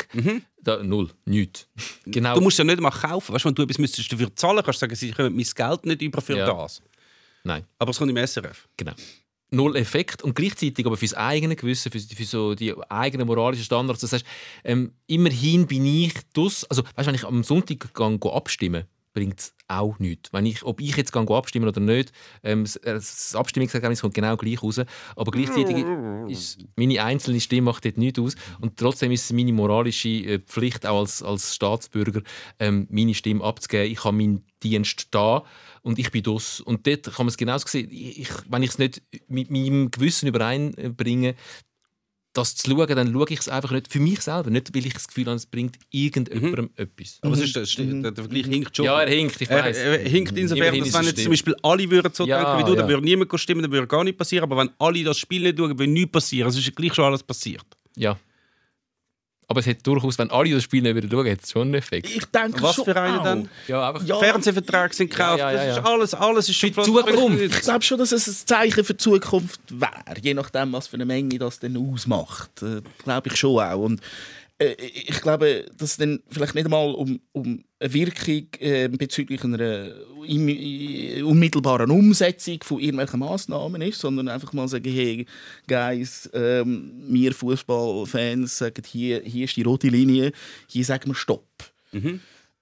Da, 0.63 0.83
null, 0.83 1.11
nichts. 1.25 1.67
Genau. 2.07 2.35
Du 2.35 2.41
musst 2.41 2.59
ja 2.59 2.65
nicht 2.65 2.81
mal 2.81 2.91
kaufen. 2.91 3.35
Weißt, 3.35 3.45
du, 3.45 3.49
wenn 3.49 3.55
du 3.55 3.63
etwas 3.63 3.79
müsstest 3.79 4.13
dafür 4.13 4.35
zahlen 4.35 4.63
kannst 4.65 4.81
du 4.83 4.85
sagen, 4.87 4.95
sie 4.97 5.11
können 5.13 5.35
mein 5.37 5.47
Geld 5.55 5.87
nicht 5.87 6.03
über 6.03 6.21
für 6.21 6.37
Ja. 6.37 6.47
das. 6.47 6.83
Nein, 7.45 7.65
Aber 7.79 7.91
es 7.93 7.99
kommt 7.99 8.11
im 8.11 8.17
SRF. 8.17 8.67
genau. 8.77 8.93
Null 9.51 9.77
Effekt 9.77 10.23
und 10.23 10.35
gleichzeitig 10.35 10.85
aber 10.87 10.97
fürs 10.97 11.15
eigene 11.15 11.55
Gewissen, 11.55 11.93
für, 11.93 12.01
für 12.01 12.25
so 12.25 12.55
die 12.55 12.75
eigenen 12.89 13.27
moralischen 13.27 13.65
Standards. 13.65 14.01
Das 14.01 14.13
heißt, 14.13 14.25
ähm, 14.65 14.93
immerhin 15.07 15.67
bin 15.67 15.87
ich 15.87 16.15
das. 16.33 16.65
Also, 16.65 16.83
weißt, 16.83 16.99
du, 16.99 17.07
wenn 17.07 17.15
ich 17.15 17.25
am 17.25 17.45
Sonntag 17.45 17.95
gehe, 17.95 18.19
gehe 18.19 18.33
abstimmen 18.33 18.87
bringt 19.17 19.41
es 19.41 19.55
auch 19.67 19.99
nichts. 19.99 20.31
Wenn 20.35 20.45
ich, 20.45 20.63
ob 20.63 20.79
ich 20.79 20.95
jetzt 20.95 21.17
abstimmen 21.17 21.67
oder 21.67 21.81
nicht, 21.81 22.13
ähm, 22.45 22.65
das, 22.65 22.77
äh, 22.77 22.93
das 22.93 23.35
Abstimmungsergebnis 23.35 24.03
kommt 24.03 24.13
genau 24.13 24.37
gleich 24.37 24.63
raus. 24.63 24.79
Aber 25.17 25.31
gleichzeitig 25.33 25.85
ist 26.29 26.59
meine 26.77 27.03
einzelne 27.03 27.41
Stimme 27.41 27.63
macht 27.63 27.87
dort 27.87 27.97
nichts 27.97 28.19
aus. 28.21 28.35
Und 28.61 28.77
trotzdem 28.77 29.11
ist 29.13 29.25
es 29.25 29.33
meine 29.33 29.55
moralische 29.55 30.09
äh, 30.11 30.39
Pflicht, 30.41 30.85
auch 30.85 31.01
als, 31.01 31.23
als 31.23 31.55
Staatsbürger, 31.55 32.21
ähm, 32.59 32.87
meine 32.91 33.15
Stimme 33.15 33.43
abzugeben. 33.43 33.91
Ich 33.91 34.05
habe 34.05 34.17
meinen 34.19 34.45
Dienst 34.63 35.09
da 35.13 35.45
und 35.81 35.99
ich 35.99 36.11
bin 36.11 36.23
das. 36.23 36.61
Und 36.61 36.87
dort 36.87 37.05
kann 37.05 37.25
man 37.25 37.29
es 37.29 37.39
genauso 37.39 37.67
sehen. 37.69 37.89
Ich- 37.91 38.29
wenn 38.49 38.63
ich 38.63 38.71
es 38.71 38.79
nicht 38.79 39.03
mit 39.29 39.51
meinem 39.51 39.91
Gewissen 39.91 40.27
übereinbringe, 40.29 41.35
das 42.37 42.55
zu 42.57 42.71
schauen, 42.71 42.87
dann 42.89 43.13
schaue 43.13 43.27
ich 43.31 43.41
es 43.41 43.49
einfach 43.49 43.71
nicht 43.71 43.93
für 43.93 44.01
mich 44.01 44.21
selber. 44.21 44.51
Nicht, 44.51 44.75
weil 44.75 44.87
ich 44.87 44.93
das 44.95 45.09
Gefühl 45.09 45.27
habe, 45.27 45.37
es 45.37 45.47
bringt 45.47 45.77
irgendjemandem 45.91 46.71
etwas. 46.77 47.19
Aber 47.23 47.35
es 47.35 47.41
ist, 47.41 47.57
das, 47.57 47.75
der, 47.75 47.87
der 48.11 48.15
Vergleich 48.15 48.47
hinkt 48.47 48.77
schon. 48.77 48.87
Ja, 48.87 49.01
er 49.03 49.09
hinkt, 49.15 49.41
ich 49.41 49.51
Er, 49.51 49.65
weiß. 49.65 49.77
er 49.77 49.99
hinkt 50.09 50.37
insofern, 50.37 50.67
Immerhin 50.69 50.85
dass 50.85 50.95
wenn 50.95 51.05
jetzt 51.07 51.23
zum 51.23 51.31
Beispiel 51.33 51.57
alle 51.63 51.91
würden 51.91 52.13
so 52.13 52.27
Ja, 52.27 52.39
denken 52.43 52.59
wie 52.59 52.71
du, 52.71 52.77
dann 52.77 52.87
ja. 52.89 52.95
würde 52.95 53.05
niemand 53.05 53.41
stimmen, 53.41 53.63
dann 53.63 53.73
würde 53.73 53.87
gar 53.87 54.05
nichts 54.05 54.19
passieren. 54.19 54.45
Aber 54.45 54.57
wenn 54.57 54.71
alle 54.79 55.03
das 55.05 55.19
Spiel 55.19 55.43
nicht 55.43 55.59
schauen, 55.59 55.79
würde 55.79 55.91
nichts 55.93 56.13
passieren. 56.13 56.49
Es 56.49 56.57
ist 56.57 56.67
ja 56.67 56.73
gleich 56.75 56.95
schon 56.95 57.05
alles 57.05 57.23
passiert. 57.23 57.65
Ja. 57.97 58.19
Aber 59.49 59.61
es 59.61 59.67
hat 59.69 59.87
durchaus, 59.87 60.19
wenn 60.19 60.29
alle 60.31 60.51
das 60.51 60.65
Spiel 60.65 60.83
nicht 60.83 60.97
wieder 60.97 61.09
schauen, 61.09 61.31
hat 61.31 61.41
es 61.43 61.53
schon 61.53 61.63
einen 61.63 61.75
Effekt. 61.75 62.09
Ich 62.11 62.25
denke 62.27 62.61
Was 62.63 62.75
schon 62.75 62.85
für 62.85 63.01
einen 63.01 63.19
auch. 63.19 63.23
dann? 63.25 63.49
Ja, 63.69 63.89
einfach 63.91 64.05
Ja, 64.05 64.19
Fernsehverträge 64.19 64.93
sind 64.95 65.11
gekauft. 65.11 65.39
Ja, 65.39 65.53
ja, 65.53 65.63
ja, 65.63 65.69
Das 65.69 65.79
ist 65.79 65.85
alles, 65.85 66.15
alles 66.15 66.49
ist 66.49 66.57
schon 66.57 66.73
Für 66.73 66.81
die 66.83 66.87
Zukunft. 66.87 67.43
Ich 67.43 67.61
glaube 67.61 67.83
schon, 67.83 67.99
dass 67.99 68.11
es 68.11 68.27
ein 68.27 68.47
Zeichen 68.47 68.85
für 68.85 68.95
die 68.95 68.99
Zukunft 68.99 69.61
wäre, 69.71 69.93
je 70.21 70.35
nachdem, 70.35 70.73
was 70.73 70.89
für 70.89 70.97
eine 70.97 71.05
Menge 71.05 71.39
das 71.39 71.61
dann 71.61 71.77
ausmacht. 71.77 72.51
Äh, 72.63 72.83
glaube 73.05 73.29
ich 73.29 73.37
schon 73.37 73.61
auch. 73.63 73.79
Und 73.85 74.01
äh, 74.59 74.75
ich 74.81 75.21
glaube, 75.21 75.67
dass 75.77 75.91
es 75.93 75.97
dann 75.97 76.21
vielleicht 76.29 76.55
nicht 76.55 76.65
einmal 76.65 76.95
um, 76.95 77.21
um 77.33 77.65
eine 77.79 77.93
Wirkung 77.93 78.47
äh, 78.59 78.89
bezüglich 78.89 79.45
einer 79.45 79.91
äh, 80.27 81.23
unmittelbaren 81.23 81.91
Umsetzung 81.91 82.59
von 82.63 82.81
irgendwelchen 82.81 83.21
Massnahmen 83.21 83.83
ist, 83.83 84.01
sondern 84.01 84.29
einfach 84.29 84.53
mal 84.53 84.69
sagen, 84.69 84.91
hey, 84.91 85.27
Guys, 85.69 86.31
ähm, 86.33 86.93
wir 87.09 87.33
Fußballfans 87.33 88.59
sagen, 88.59 88.83
hier, 88.87 89.23
hier 89.23 89.45
ist 89.45 89.57
die 89.57 89.63
rote 89.63 89.89
Linie, 89.89 90.33
hier 90.69 90.85
sagen 90.85 91.11
wir 91.11 91.15
Stopp. 91.15 91.47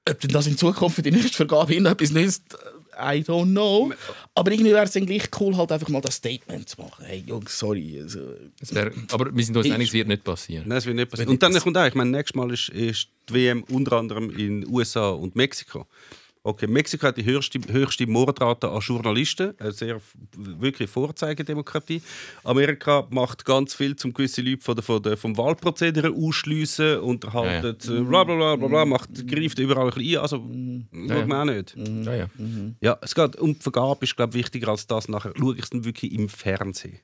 Ob 0.09 0.21
denn 0.21 0.31
das 0.33 0.47
in 0.47 0.59
Zukunft 0.59 0.97
für 0.97 1.03
die 1.03 1.13
nächste 1.13 1.37
Vergabe 1.37 1.75
etwas 1.75 2.11
nützt, 2.11 2.57
I 2.99 3.21
don't 3.23 3.51
know. 3.51 3.93
Aber 4.35 4.51
irgendwie 4.53 4.73
wäre 4.73 4.85
es 4.85 4.93
dann 4.93 5.07
gleich 5.07 5.29
cool, 5.41 5.57
halt 5.57 5.73
einfach 5.73 5.89
mal 5.89 6.01
das 6.01 6.17
Statement 6.17 6.69
zu 6.69 6.81
machen. 6.81 7.05
Hey, 7.05 7.25
Jungs, 7.27 7.59
sorry. 7.59 8.01
Also, 8.03 8.21
Es 8.61 8.75
wär, 8.75 8.93
aber 9.11 9.35
wir 9.35 9.45
sind 9.45 9.57
uns 9.57 9.71
einig, 9.71 9.89
es 9.89 9.95
wird 9.95 10.09
nicht 10.09 10.25
passieren. 10.25 10.65
Nein, 10.67 10.77
das 10.77 10.87
wird 10.87 10.97
nicht 10.97 11.11
passieren. 11.11 11.31
Und 11.31 11.43
dann 11.43 11.55
kommt 11.59 11.77
auch, 11.77 11.87
ich 11.87 11.95
meine, 11.95 12.11
nächstes 12.11 12.35
Mal 12.35 12.53
ist, 12.53 12.69
ist 12.71 13.09
die 13.29 13.35
WM 13.35 13.65
unter 13.65 13.99
anderem 13.99 14.31
in 14.31 14.67
USA 14.69 15.11
und 15.11 15.37
Mexiko. 15.37 15.87
Okay, 16.47 16.67
Mexiko 16.67 17.07
hat 17.07 17.17
die 17.17 17.25
höchste, 17.25 17.59
höchste 17.73 18.07
Mordrate 18.07 18.71
an 18.71 18.81
Journalisten, 18.81 19.55
eine 19.59 19.73
sehr 19.73 19.99
wirklich 20.37 20.91
Vorzeigedemokratie. 20.91 22.03
Amerika 22.45 23.07
macht 23.09 23.47
ganz 23.47 23.75
viel, 23.75 23.97
um 24.05 24.13
gewisse 24.13 24.43
Leute 24.43 24.63
von 24.63 24.75
der, 24.75 24.85
von 24.85 25.03
der, 25.03 25.17
vom 25.17 25.39
Wahlprozedere 25.39 26.13
ausschliessen, 26.13 26.99
unterhaltet, 26.99 27.89
äh, 27.89 28.01
bla 28.03 28.25
bla 28.25 28.37
bla 28.37 28.57
bla, 28.57 28.69
bla 28.69 28.85
macht, 28.85 29.27
greift 29.27 29.59
überall 29.59 29.87
ein 29.87 29.95
bisschen 29.95 30.19
ein. 30.19 30.23
Also, 30.23 30.37
schaut 31.09 31.27
man 31.27 31.49
auch 31.49 31.55
nicht. 31.55 31.77
Ja, 31.79 32.15
ja. 32.15 32.27
Ja, 32.83 32.99
es 33.01 33.15
geht 33.15 33.37
um 33.37 33.55
die 33.55 33.61
Vergabe, 33.61 34.05
ist 34.05 34.15
glaube 34.15 34.37
ich 34.37 34.45
wichtiger 34.45 34.69
als 34.69 34.87
das. 34.87 35.09
Nachher 35.09 35.33
schaue 35.39 35.55
ich 35.55 35.63
es 35.63 35.71
dann 35.71 35.87
wirklich 35.87 36.13
im 36.13 36.29
Fernsehen. 36.29 36.99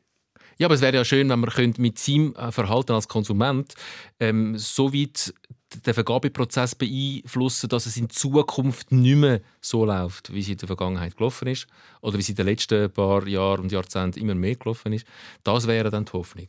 Ja, 0.58 0.66
aber 0.66 0.74
es 0.74 0.82
wäre 0.82 0.94
ja 0.94 1.04
schön, 1.06 1.30
wenn 1.30 1.40
man 1.40 1.48
könnte 1.48 1.80
mit 1.80 1.98
seinem 1.98 2.34
äh, 2.34 2.52
Verhalten 2.52 2.92
als 2.92 3.08
Konsument 3.08 3.72
ähm, 4.20 4.58
so 4.58 4.92
weit 4.92 5.32
den 5.74 5.94
Vergabeprozess 5.94 6.74
beeinflussen, 6.74 7.68
dass 7.68 7.86
es 7.86 7.96
in 7.96 8.10
Zukunft 8.10 8.92
nicht 8.92 9.16
mehr 9.16 9.40
so 9.60 9.84
läuft, 9.84 10.32
wie 10.32 10.40
es 10.40 10.48
in 10.48 10.56
der 10.56 10.66
Vergangenheit 10.66 11.16
gelaufen 11.16 11.48
ist 11.48 11.66
oder 12.00 12.16
wie 12.16 12.22
es 12.22 12.28
in 12.28 12.34
den 12.34 12.46
letzten 12.46 12.90
paar 12.90 13.26
Jahren 13.26 13.60
und 13.60 13.72
Jahrzehnten 13.72 14.20
immer 14.20 14.34
mehr 14.34 14.56
gelaufen 14.56 14.92
ist. 14.92 15.06
Das 15.44 15.66
wäre 15.66 15.90
dann 15.90 16.04
die 16.04 16.12
Hoffnung. 16.12 16.48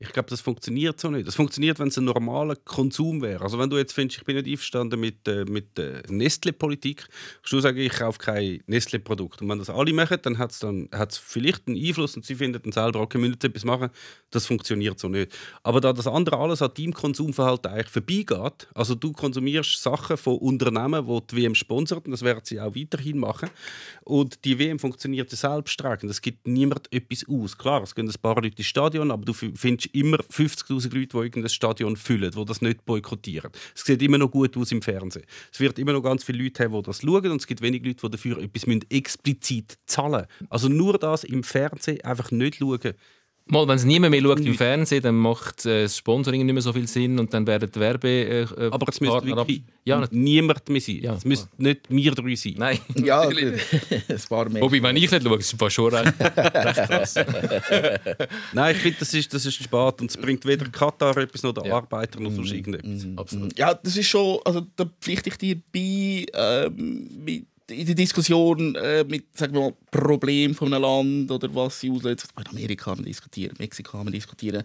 Ich 0.00 0.12
glaube, 0.12 0.30
das 0.30 0.40
funktioniert 0.40 1.00
so 1.00 1.10
nicht. 1.10 1.26
Das 1.26 1.34
funktioniert, 1.34 1.80
wenn 1.80 1.88
es 1.88 1.98
ein 1.98 2.04
normaler 2.04 2.54
Konsum 2.54 3.20
wäre. 3.20 3.42
Also 3.42 3.58
wenn 3.58 3.68
du 3.68 3.76
jetzt 3.78 3.92
findest, 3.92 4.20
ich 4.20 4.24
bin 4.24 4.36
nicht 4.36 4.46
einverstanden 4.46 5.00
mit, 5.00 5.26
äh, 5.26 5.44
mit 5.44 5.76
der 5.76 6.02
Nestle-Politik, 6.08 7.08
kannst 7.42 7.52
du 7.52 7.58
sagen, 7.58 7.78
ich 7.78 7.90
kaufe 7.90 8.20
kein 8.20 8.62
Nestle-Produkt. 8.68 9.42
Und 9.42 9.48
wenn 9.48 9.58
das 9.58 9.70
alle 9.70 9.92
machen, 9.92 10.18
dann 10.22 10.38
hat 10.38 10.52
es 10.52 10.60
dann 10.60 10.88
hat's 10.92 11.18
vielleicht 11.18 11.66
einen 11.66 11.84
Einfluss 11.84 12.14
und 12.14 12.24
sie 12.24 12.36
finden 12.36 12.62
dann 12.62 12.70
selber, 12.70 13.00
okay, 13.00 13.18
müssen 13.18 13.38
etwas 13.42 13.64
machen. 13.64 13.90
Das 14.30 14.46
funktioniert 14.46 15.00
so 15.00 15.08
nicht. 15.08 15.36
Aber 15.64 15.80
da 15.80 15.92
das 15.92 16.06
andere 16.06 16.36
alles 16.36 16.62
an 16.62 16.70
deinem 16.78 16.92
Konsumverhalten 16.92 17.72
eigentlich 17.72 17.88
vorbeigeht, 17.88 18.68
also 18.74 18.94
du 18.94 19.10
konsumierst 19.10 19.82
Sachen 19.82 20.16
von 20.16 20.38
Unternehmen, 20.38 21.06
die 21.06 21.26
die 21.32 21.42
WM 21.42 21.56
sponsert, 21.56 22.04
und 22.04 22.12
das 22.12 22.22
werden 22.22 22.42
sie 22.44 22.60
auch 22.60 22.76
weiterhin 22.76 23.18
machen. 23.18 23.50
Und 24.04 24.44
die 24.44 24.60
WM 24.60 24.78
funktioniert 24.78 25.32
ja 25.32 25.36
selbsttragend. 25.36 26.08
Es 26.08 26.20
gibt 26.20 26.46
niemand 26.46 26.92
etwas 26.92 27.24
aus. 27.28 27.58
Klar, 27.58 27.82
es 27.82 27.96
gehen 27.96 28.08
ein 28.08 28.14
paar 28.22 28.36
Leute 28.36 28.58
ins 28.58 28.66
Stadion, 28.66 29.10
aber 29.10 29.24
du 29.24 29.32
findest 29.32 29.87
immer 29.94 30.18
50'000 30.18 30.94
Leute, 30.94 31.08
die 31.08 31.16
irgendein 31.16 31.48
Stadion 31.48 31.96
füllen, 31.96 32.30
die 32.30 32.44
das 32.44 32.62
nicht 32.62 32.84
boykottieren. 32.84 33.50
Es 33.74 33.84
sieht 33.84 34.02
immer 34.02 34.18
noch 34.18 34.30
gut 34.30 34.56
aus 34.56 34.72
im 34.72 34.82
Fernsehen. 34.82 35.24
Es 35.52 35.60
wird 35.60 35.78
immer 35.78 35.92
noch 35.92 36.02
ganz 36.02 36.24
viele 36.24 36.42
Leute 36.42 36.64
haben, 36.64 36.74
die 36.74 36.82
das 36.82 37.00
schauen 37.00 37.30
und 37.30 37.40
es 37.40 37.46
gibt 37.46 37.60
wenig 37.60 37.84
Leute, 37.84 38.06
die 38.06 38.10
dafür 38.10 38.38
etwas 38.38 38.64
explizit 38.90 39.78
zahlen 39.86 40.26
müssen. 40.40 40.50
Also 40.50 40.68
nur 40.68 40.98
das 40.98 41.24
im 41.24 41.42
Fernsehen 41.42 42.00
einfach 42.02 42.30
nicht 42.30 42.56
schauen, 42.56 42.94
Mal, 43.50 43.66
wenn 43.66 43.76
es 43.76 43.84
niemand 43.84 44.10
mehr 44.10 44.20
schaut 44.22 44.40
im 44.40 44.54
Fernsehen, 44.54 45.02
dann 45.02 45.16
macht 45.16 45.64
äh, 45.66 45.82
das 45.82 45.96
Sponsoring 45.96 46.44
nicht 46.44 46.52
mehr 46.52 46.62
so 46.62 46.72
viel 46.72 46.86
Sinn 46.86 47.18
und 47.18 47.32
dann 47.32 47.46
werden 47.46 47.70
die 47.74 47.80
Werbe... 47.80 48.08
Äh, 48.08 48.42
äh, 48.42 48.70
Aber 48.70 48.86
es 48.88 49.00
müsste 49.00 49.24
wirklich 49.24 49.62
Ja, 49.84 50.06
niemand 50.10 50.68
mehr 50.68 50.80
sein. 50.80 51.00
Ja, 51.02 51.14
es 51.14 51.24
müsste 51.24 51.48
nicht 51.56 51.80
wir 51.88 52.12
drei 52.12 52.34
sein. 52.34 52.54
nein. 52.58 52.78
Ja, 53.04 53.22
ein 53.28 53.58
paar 54.28 54.48
mehr. 54.48 54.62
Wobei, 54.62 54.82
wenn 54.82 54.96
ich 54.96 55.10
nicht 55.10 55.22
schaue, 55.22 55.38
ist 55.38 55.54
es 55.60 55.72
schon 55.72 55.94
recht, 55.94 56.14
recht 56.20 56.88
krass. 56.88 57.14
Nein, 58.52 58.74
ich 58.76 58.82
finde, 58.82 58.96
das 59.00 59.14
ist, 59.14 59.32
das 59.32 59.46
ist 59.46 59.54
spät 59.54 60.00
und 60.00 60.10
es 60.10 60.16
bringt 60.16 60.44
weder 60.44 60.66
Katar 60.68 61.16
etwas 61.16 61.42
noch 61.42 61.52
den 61.54 61.64
Ja. 61.64 61.76
Arbeiter 61.76 62.20
noch 62.20 62.30
sonst 62.32 62.52
irgendetwas. 62.52 63.06
Absolut. 63.16 63.58
Ja, 63.58 63.74
das 63.74 63.96
ist 63.96 64.06
schon, 64.08 64.38
also 64.44 64.66
da 64.76 64.90
pflichte 65.00 65.30
ich 65.30 65.38
dir 65.38 65.56
bei, 65.72 66.26
ähm, 66.34 67.08
mit, 67.24 67.46
in 67.70 67.86
der 67.86 67.94
Diskussion 67.94 68.74
äh, 68.76 69.04
mit, 69.04 69.36
sagen 69.36 69.54
wir 69.54 69.60
mal, 69.60 69.76
Problem 69.90 70.54
von 70.54 70.72
einem 70.72 70.82
Land 70.82 71.30
oder 71.30 71.54
was 71.54 71.80
sie 71.80 71.90
auslöst. 71.90 72.28
In 72.38 72.46
Amerika 72.46 72.90
haben 72.90 73.00
wir 73.00 73.06
diskutieren, 73.06 73.54
Mexiko 73.58 73.98
haben 73.98 74.06
wir 74.06 74.12
diskutieren. 74.12 74.62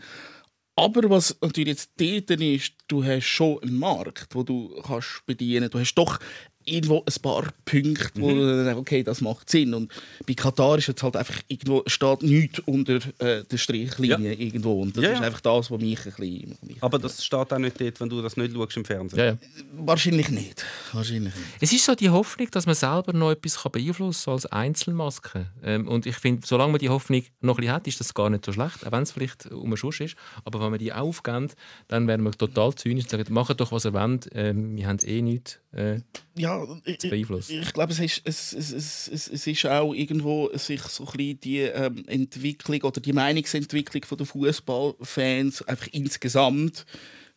Aber 0.75 1.07
was 1.09 1.37
natürlich 1.41 1.69
jetzt 1.69 1.91
dort 1.97 2.41
ist, 2.41 2.73
du 2.87 3.03
hast 3.03 3.25
schon 3.25 3.61
einen 3.61 3.77
Markt, 3.77 4.33
wo 4.33 4.41
du 4.41 4.81
kannst 4.81 5.23
bedienen. 5.25 5.69
Du 5.69 5.79
hast 5.79 5.93
doch 5.93 6.19
irgendwo 6.65 6.99
ein 7.05 7.21
paar 7.21 7.45
Punkte, 7.65 8.09
wo 8.21 8.29
dann 8.29 8.65
sagst, 8.65 8.79
okay, 8.79 9.03
das 9.03 9.21
macht 9.21 9.49
Sinn. 9.49 9.73
Und 9.73 9.91
bei 10.27 10.33
Katar 10.33 10.77
ist 10.77 10.87
jetzt 10.87 11.03
halt 11.03 11.15
einfach 11.15 11.35
irgendwo 11.47 11.83
steht 11.87 12.23
nichts 12.23 12.59
unter 12.65 12.95
äh, 13.19 13.43
der 13.43 13.57
Strichlinie 13.57 14.33
irgendwo. 14.33 14.81
Und 14.81 14.95
das 14.97 15.03
Ja, 15.03 15.11
ist 15.11 15.19
ja. 15.19 15.25
einfach 15.25 15.41
das, 15.41 15.71
was 15.71 15.79
mich 15.81 15.99
ein 15.99 16.03
bisschen... 16.05 16.57
mich- 16.61 16.77
Aber 16.81 16.99
das 16.99 17.23
steht 17.23 17.51
auch 17.53 17.57
nicht 17.57 17.79
dort, 17.79 17.99
wenn 17.99 18.09
du 18.09 18.21
das 18.21 18.37
nicht 18.37 18.53
schaust 18.53 18.77
im 18.77 18.85
Fernsehen. 18.85 19.19
Ja, 19.19 19.25
ja. 19.25 19.37
Wahrscheinlich 19.77 20.29
nicht. 20.29 20.65
Wahrscheinlich 20.91 21.33
nicht. 21.35 21.47
Es 21.61 21.73
ist 21.73 21.85
so 21.85 21.95
die 21.95 22.09
Hoffnung, 22.09 22.47
dass 22.51 22.65
man 22.65 22.75
selber 22.75 23.13
noch 23.13 23.31
etwas 23.31 23.61
kann 23.61 23.71
beeinflussen 23.71 24.25
kann 24.25 24.33
als 24.33 24.45
Einzelmaske. 24.47 25.47
Ähm, 25.63 25.87
und 25.87 26.05
ich 26.05 26.15
finde, 26.15 26.45
solange 26.45 26.71
man 26.73 26.79
die 26.79 26.89
Hoffnung 26.89 27.23
noch 27.41 27.55
ein 27.55 27.61
bisschen 27.61 27.73
hat, 27.73 27.87
ist 27.87 27.99
das 27.99 28.13
gar 28.13 28.29
nicht 28.29 28.45
so 28.45 28.51
schlecht, 28.51 28.85
auch 28.85 28.91
wenn 28.91 29.03
es 29.03 29.11
vielleicht 29.11 29.45
um 29.47 29.65
einen 29.65 29.77
Schuss 29.77 29.99
ist. 29.99 30.15
Aber 30.45 30.59
wenn 30.61 30.69
man 30.71 30.79
die 30.79 30.93
aufgeben, 30.93 31.49
dann 31.87 32.07
werden 32.07 32.23
wir 32.23 32.31
total 32.31 32.73
zynisch 32.75 33.03
und 33.05 33.09
sagen, 33.09 33.33
macht 33.33 33.59
doch, 33.59 33.71
was 33.71 33.85
ihr 33.85 33.93
wollt, 33.93 34.29
ähm, 34.33 34.75
wir 34.75 34.87
haben 34.87 34.99
eh 35.03 35.21
nichts 35.21 35.59
äh, 35.73 35.99
Ja, 36.37 36.63
ich, 36.85 36.99
zu 36.99 37.07
ich, 37.07 37.11
beeinflussen. 37.11 37.61
ich 37.61 37.73
glaube, 37.73 37.91
es 37.91 37.99
ist, 37.99 38.21
es, 38.25 38.53
es, 38.53 39.07
es, 39.07 39.27
es 39.27 39.47
ist 39.47 39.65
auch 39.65 39.93
irgendwo 39.93 40.49
sich 40.55 40.81
so 40.83 41.05
ein 41.05 41.17
bisschen 41.17 41.39
die 41.41 41.59
ähm, 41.59 42.03
Entwicklung 42.07 42.81
oder 42.81 43.01
die 43.01 43.13
Meinungsentwicklung 43.13 44.03
der 44.17 44.25
Fußballfans 44.25 45.63
einfach 45.63 45.87
insgesamt, 45.91 46.85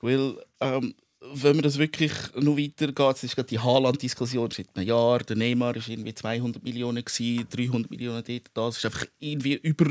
weil 0.01 0.37
ähm, 0.61 0.95
wenn 1.34 1.57
man 1.57 1.62
das 1.62 1.78
wirklich 1.78 2.12
noch 2.37 2.57
weitergeht, 2.57 3.16
es 3.16 3.24
ist 3.24 3.34
gerade 3.34 3.49
die 3.49 3.59
Haaland-Diskussion 3.59 4.51
seit 4.51 4.68
einem 4.74 4.87
Jahr, 4.87 5.18
der 5.20 5.37
Neymar 5.37 5.74
war 5.74 5.89
irgendwie 5.89 6.14
200 6.14 6.62
Millionen, 6.62 7.05
gewesen, 7.05 7.47
300 7.51 7.91
Millionen 7.91 8.22
dort, 8.22 8.51
das 8.55 8.76
ist 8.78 8.84
einfach 8.87 9.07
irgendwie 9.18 9.55
über 9.55 9.91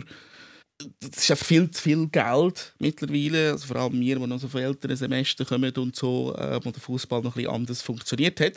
das 1.00 1.24
ist 1.24 1.32
einfach 1.32 1.46
viel 1.46 1.72
zu 1.72 1.82
viel 1.82 2.08
Geld 2.08 2.74
mittlerweile. 2.80 3.52
Also 3.52 3.68
vor 3.68 3.78
allem 3.78 4.00
wir, 4.00 4.20
die 4.20 4.28
noch 4.28 4.40
so 4.40 4.48
von 4.48 4.62
älteren 4.62 4.96
Semester 4.96 5.46
kommen 5.46 5.74
und 5.78 5.96
so, 5.96 6.36
äh, 6.36 6.60
wo 6.64 6.72
der 6.72 6.82
Fußball 6.82 7.22
noch 7.22 7.38
ein 7.38 7.48
anders 7.48 7.82
funktioniert 7.82 8.40
hat. 8.40 8.54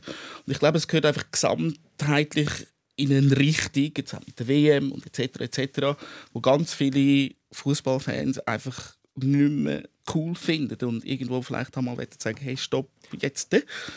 Und 0.46 0.52
ich 0.52 0.58
glaube, 0.58 0.78
es 0.78 0.88
gehört 0.88 1.06
einfach 1.06 1.30
gesamtheitlich 1.30 2.50
in 2.96 3.12
eine 3.12 3.36
Richtung, 3.36 3.92
jetzt 3.96 4.14
auch 4.14 4.26
mit 4.26 4.38
der 4.38 4.48
WM 4.48 4.90
und 4.90 5.06
etc. 5.06 5.40
etc., 5.40 5.96
wo 6.32 6.40
ganz 6.40 6.74
viele 6.74 7.34
Fußballfans 7.52 8.40
einfach 8.40 8.97
nicht 9.24 9.50
mehr 9.50 9.82
cool 10.14 10.34
finden 10.34 10.82
und 10.86 11.04
irgendwo 11.04 11.42
vielleicht 11.42 11.76
einmal 11.76 11.96
sagen, 12.18 12.38
hey, 12.40 12.56
stopp, 12.56 12.88
jetzt. 13.20 13.54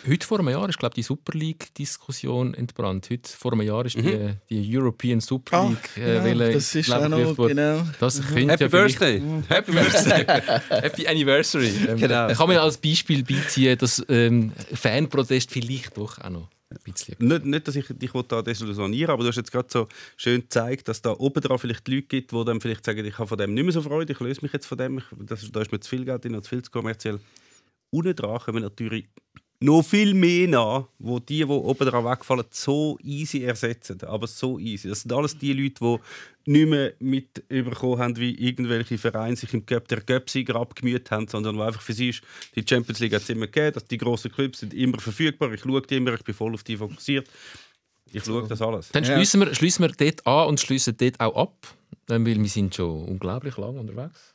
Heute 0.08 0.28
vor 0.28 0.40
einem 0.40 0.50
Jahr 0.50 0.68
ist, 0.68 0.78
glaube 0.78 0.92
ich, 0.92 0.96
die 0.96 1.04
Super 1.04 1.38
League-Diskussion 1.38 2.54
entbrannt. 2.54 3.10
Heute 3.10 3.30
vor 3.32 3.54
einem 3.54 3.62
Jahr 3.62 3.86
ist 3.86 3.96
die, 3.96 4.34
die 4.50 4.78
European 4.78 5.22
Super 5.22 5.58
Ah, 5.58 5.70
League 5.70 5.90
äh, 5.98 6.00
genau, 6.14 6.24
Welle 6.26 6.52
das 6.54 6.76
ist 6.76 6.92
auch 6.92 7.08
noch, 7.08 7.48
genau. 7.48 7.84
Das 8.00 8.22
könnte 8.22 8.52
Happy 8.52 8.64
ja 8.64 8.68
Birthday! 8.68 9.22
Happy 9.48 9.72
Birthday! 9.72 10.26
Happy 10.82 11.08
Anniversary! 11.08 11.72
Ähm, 11.88 11.98
Genau. 11.98 12.28
Kann 12.34 12.48
man 12.48 12.58
als 12.58 12.78
Beispiel 12.78 13.24
beiziehen, 13.24 13.78
dass 13.78 14.04
ähm, 14.10 14.52
Fanprotest 14.74 15.52
vielleicht 15.52 15.96
doch 15.98 16.20
auch 16.20 16.30
noch. 16.30 16.50
Nicht, 17.20 17.46
nicht, 17.46 17.68
dass 17.68 17.76
ich 17.76 17.88
dich 17.90 18.12
da 18.28 18.42
desillusionieren 18.42 19.12
aber 19.12 19.24
du 19.24 19.30
hast 19.30 19.36
jetzt 19.36 19.52
gerade 19.52 19.68
so 19.70 19.88
schön 20.18 20.42
gezeigt, 20.42 20.88
dass 20.88 21.02
da 21.02 21.12
oben 21.12 21.42
drauf 21.42 21.62
vielleicht 21.62 21.88
Leute 21.88 22.04
gibt, 22.04 22.32
die 22.32 22.46
dann 22.46 22.62
vielleicht 22.62 22.86
sagen, 22.86 23.06
ich 23.06 23.18
habe 23.18 23.28
von 23.28 23.38
dem 23.38 23.54
nicht 23.54 23.64
mehr 23.64 23.74
so 23.74 23.82
Freude, 23.82 24.14
ich 24.14 24.20
löse 24.20 24.42
mich 24.42 24.54
jetzt 24.54 24.66
von 24.66 24.78
dem, 24.78 24.98
ich, 25.00 25.04
das, 25.20 25.50
da 25.52 25.62
ist 25.62 25.72
mir 25.72 25.80
zu 25.80 25.90
viel 25.90 26.06
Geld 26.06 26.24
drin, 26.24 26.42
zu 26.42 26.50
viel 26.50 26.62
zu 26.62 26.72
kommerziell. 26.72 27.20
Unten 27.90 28.16
dran 28.16 28.40
kommen 28.40 28.64
natürlich 28.64 29.08
noch 29.64 29.84
viel 29.84 30.14
mehr 30.16 30.48
nach, 30.48 30.88
wo 30.98 31.20
die, 31.20 31.38
die 31.38 31.44
oben 31.46 31.88
drauf 31.88 32.04
wegfallen, 32.04 32.46
so 32.50 32.98
easy 33.04 33.44
ersetzen. 33.44 34.02
Aber 34.04 34.26
so 34.26 34.58
easy. 34.58 34.90
Das 34.90 35.02
sind 35.02 35.14
alles 35.14 35.38
die 35.38 35.54
Leute, 35.54 35.76
die 36.46 36.52
nicht 36.52 36.68
mehr 36.68 36.94
mit 37.00 37.44
überkommen 37.48 38.00
haben, 38.00 38.18
wie 38.18 38.34
irgendwelche 38.34 38.98
Vereine 38.98 39.36
sich 39.36 39.54
im 39.54 39.64
Cup 39.66 39.88
der 39.88 40.02
Cup-Sieger 40.02 40.56
abgemüht 40.56 41.12
haben, 41.12 41.28
sondern 41.28 41.58
wo 41.58 41.62
einfach 41.62 41.82
für 41.82 41.94
sie 41.94 42.10
ist, 42.10 42.22
die 42.56 42.66
Champions 42.68 43.00
League 43.00 43.14
hat 43.14 43.22
es 43.22 43.30
immer 43.30 43.46
gegeben, 43.46 43.74
dass 43.76 43.86
die 43.86 44.00
grossen 44.00 44.32
Clubs 44.32 44.60
sind 44.62 44.74
immer 44.74 45.00
verfügbar, 45.00 45.54
ich 45.54 45.62
schaue 45.62 45.82
die 45.84 45.98
immer, 45.98 46.16
ich 46.16 46.24
bin 46.24 46.34
voll 46.34 46.56
auf 46.56 46.64
die 46.64 46.78
fokussiert. 46.78 47.30
Ich 48.12 48.24
schaue 48.26 48.48
das 48.48 48.62
alles. 48.62 48.90
Dann 48.90 49.04
Ja. 49.04 49.16
schließen 49.16 49.40
wir, 49.42 49.54
schließen 49.54 49.86
wir 49.86 49.92
dort 49.96 50.26
an 50.26 50.48
und 50.50 50.60
schließen 50.60 50.98
dort 50.98 51.20
auch 51.20 51.36
ab, 51.36 51.68
weil 52.08 52.26
wir 52.26 52.50
sind 52.50 52.74
schon 52.76 53.06
unglaublich 53.06 53.56
lang 53.58 53.78
unterwegs. 53.78 54.34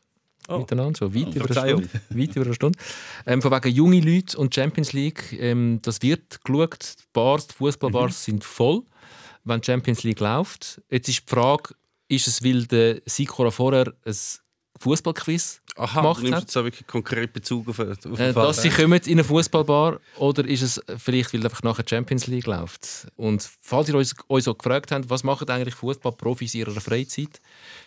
Oh. 0.49 0.59
Miteinander, 0.59 0.99
schon 0.99 1.15
weit, 1.15 1.35
über, 1.35 1.45
eine. 1.63 1.79
Stunde, 1.83 1.89
weit 2.11 2.37
über 2.37 2.45
eine 2.45 2.55
Stunde. 2.55 2.79
Ähm, 3.27 3.43
von 3.43 3.51
wegen 3.53 3.75
junge 3.75 4.01
Leute 4.01 4.39
und 4.39 4.55
Champions 4.55 4.93
League, 4.93 5.33
ähm, 5.39 5.81
das 5.83 6.03
wird 6.03 6.43
geschaut. 6.45 6.79
Die 7.01 7.05
Bars, 7.13 7.47
die 7.49 7.55
Fußballbars 7.55 8.13
Mhm. 8.29 8.33
sind 8.33 8.45
voll, 8.45 8.83
wenn 9.45 9.61
die 9.61 9.67
Champions 9.67 10.03
League 10.05 10.21
läuft. 10.21 10.81
Jetzt 10.91 11.09
ist 11.09 11.23
die 11.29 11.35
Frage, 11.35 11.75
ist 12.09 12.29
es, 12.29 12.45
weil 12.45 12.67
der 12.67 13.03
Sikora 13.07 13.51
vorher 13.51 13.93
ein 14.05 14.15
Fußballquiz 14.81 15.61
Aha, 15.77 16.01
gemacht 16.01 16.21
du 16.21 16.25
nimmst 16.25 16.41
jetzt 16.41 16.57
auch 16.57 16.65
wirklich 16.65 16.87
konkret 16.87 17.33
Bezug 17.33 17.69
auf, 17.69 17.79
auf 17.79 17.99
den 18.01 18.15
Äh, 18.15 18.33
Fall. 18.33 18.47
dass 18.47 18.63
sie 18.63 18.71
kommen 18.71 19.01
in 19.05 19.13
eine 19.13 19.25
Fußballbar 19.25 20.01
oder 20.17 20.45
ist 20.47 20.63
es 20.63 20.81
vielleicht, 20.99 21.33
weil 21.35 21.45
einfach 21.45 21.63
nachher 21.63 21.85
Champions 21.89 22.27
League 22.27 22.47
läuft? 22.47 23.07
Und 23.17 23.49
falls 23.61 23.89
ihr 23.89 23.95
uns, 23.97 24.15
uns 24.27 24.45
so 24.45 24.55
gefragt 24.55 24.91
habt, 24.93 25.11
was 25.11 25.23
machen 25.25 25.49
eigentlich 25.51 25.75
Fußballprofis 25.75 26.55
in 26.55 26.61
ihrer 26.61 26.81
Freizeit? 26.81 27.41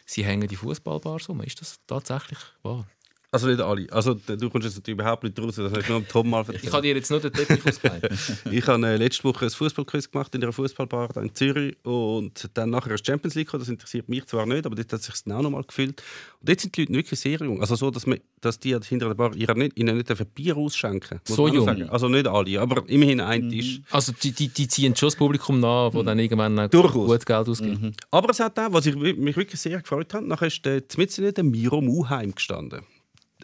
Sie 0.06 0.24
hängen 0.24 0.48
die 0.48 0.56
Fußballbars 0.56 1.30
um. 1.30 1.42
Ist 1.42 1.62
das 1.62 1.80
tatsächlich 1.88 2.40
wahr? 2.64 2.86
Also 3.32 3.48
nicht 3.48 3.62
alle. 3.62 3.86
Also, 3.92 4.16
du 4.16 4.50
kommst 4.50 4.66
jetzt 4.66 4.78
natürlich 4.78 5.00
überhaupt 5.00 5.24
nicht 5.24 5.40
raus, 5.40 5.56
das 5.56 5.72
ich 5.72 5.88
nur 5.88 6.08
Tom 6.08 6.32
mal 6.32 6.40
erzählt. 6.40 6.64
Ich 6.64 6.72
habe 6.72 6.82
dir 6.82 6.96
jetzt 6.96 7.12
nur 7.12 7.20
den 7.20 7.32
Teppich 7.32 7.64
ausgelegt. 7.64 8.10
Ich 8.52 8.68
habe 8.68 8.88
äh, 8.88 8.98
letzte 8.98 9.24
Woche 9.24 9.46
ein 9.46 9.52
Fußballquiz 9.52 10.10
gemacht 10.10 10.34
in 10.34 10.42
einer 10.42 10.52
Fußballbar 10.52 11.16
in 11.18 11.36
Zürich 11.36 11.78
und 11.84 12.50
dann 12.56 12.72
nachher 12.72 12.96
ist 12.96 13.06
Champions 13.06 13.36
League. 13.36 13.52
Das 13.52 13.70
interessiert 13.70 14.10
mich 14.10 14.26
zwar 14.26 14.48
nicht, 14.48 14.66
aber 14.66 14.76
dort 14.76 14.92
hat 14.92 15.04
sich 15.04 15.14
dann 15.24 15.38
auch 15.38 15.42
nochmal 15.44 15.64
gefühlt. 15.64 16.02
Und 16.40 16.50
jetzt 16.50 16.64
sind 16.64 16.76
die 16.76 16.82
Leute 16.82 16.94
wirklich 16.94 17.20
sehr 17.20 17.38
jung. 17.38 17.62
Also 17.62 17.76
so, 17.76 17.92
dass, 17.92 18.08
man, 18.08 18.20
dass 18.42 18.60
die 18.60 18.76
hinter 18.84 19.10
der 19.10 19.14
Bar 19.14 19.36
ihnen 19.36 19.58
nicht, 19.60 19.78
ihnen 19.78 19.98
nicht 19.98 20.10
ein 20.10 20.28
Bier 20.34 20.58
ausschenken. 20.58 21.20
So 21.26 21.48
jung? 21.48 21.66
Sagen. 21.66 21.88
Also 21.90 22.10
nicht 22.10 22.28
alle, 22.28 22.60
aber 22.60 22.84
immerhin 22.88 23.22
ein 23.22 23.50
Tisch. 23.50 23.82
Also 23.92 24.12
die, 24.12 24.32
die, 24.32 24.48
die 24.48 24.68
ziehen 24.68 24.96
schon 24.96 25.08
das 25.08 25.16
Publikum 25.16 25.60
nach, 25.60 25.92
das 25.92 26.04
dann 26.04 26.18
irgendwann 26.18 26.70
Durchaus. 26.72 27.08
gut 27.08 27.26
Geld 27.28 27.48
ausgibt. 27.48 27.96
Aber 28.10 28.30
es 28.32 28.40
hat 28.40 28.58
auch, 28.58 28.74
was 28.74 28.88
ich 28.88 28.96
mich 28.96 29.38
wirklich 29.38 29.62
sehr 29.62 29.80
gefreut 29.80 30.12
habe, 30.16 30.26
nachher 30.26 30.48
ist 30.48 30.66
der, 30.66 30.82
mitten 30.98 31.32
der 31.32 31.44
Miro 31.44 31.80
Muheim 31.80 32.34
gestanden. 32.34 32.82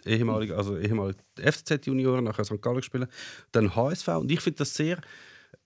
Ehemalig, 0.06 0.52
also 0.52 0.78
ehemalig 0.78 1.16
FCZ-Junior, 1.36 2.20
nachher 2.22 2.44
St. 2.44 2.60
Gallen 2.62 2.76
gespielt, 2.76 3.08
dann 3.52 3.74
HSV. 3.74 4.08
Und 4.08 4.30
ich 4.30 4.40
finde 4.40 4.58
das 4.58 4.74
sehr. 4.74 4.98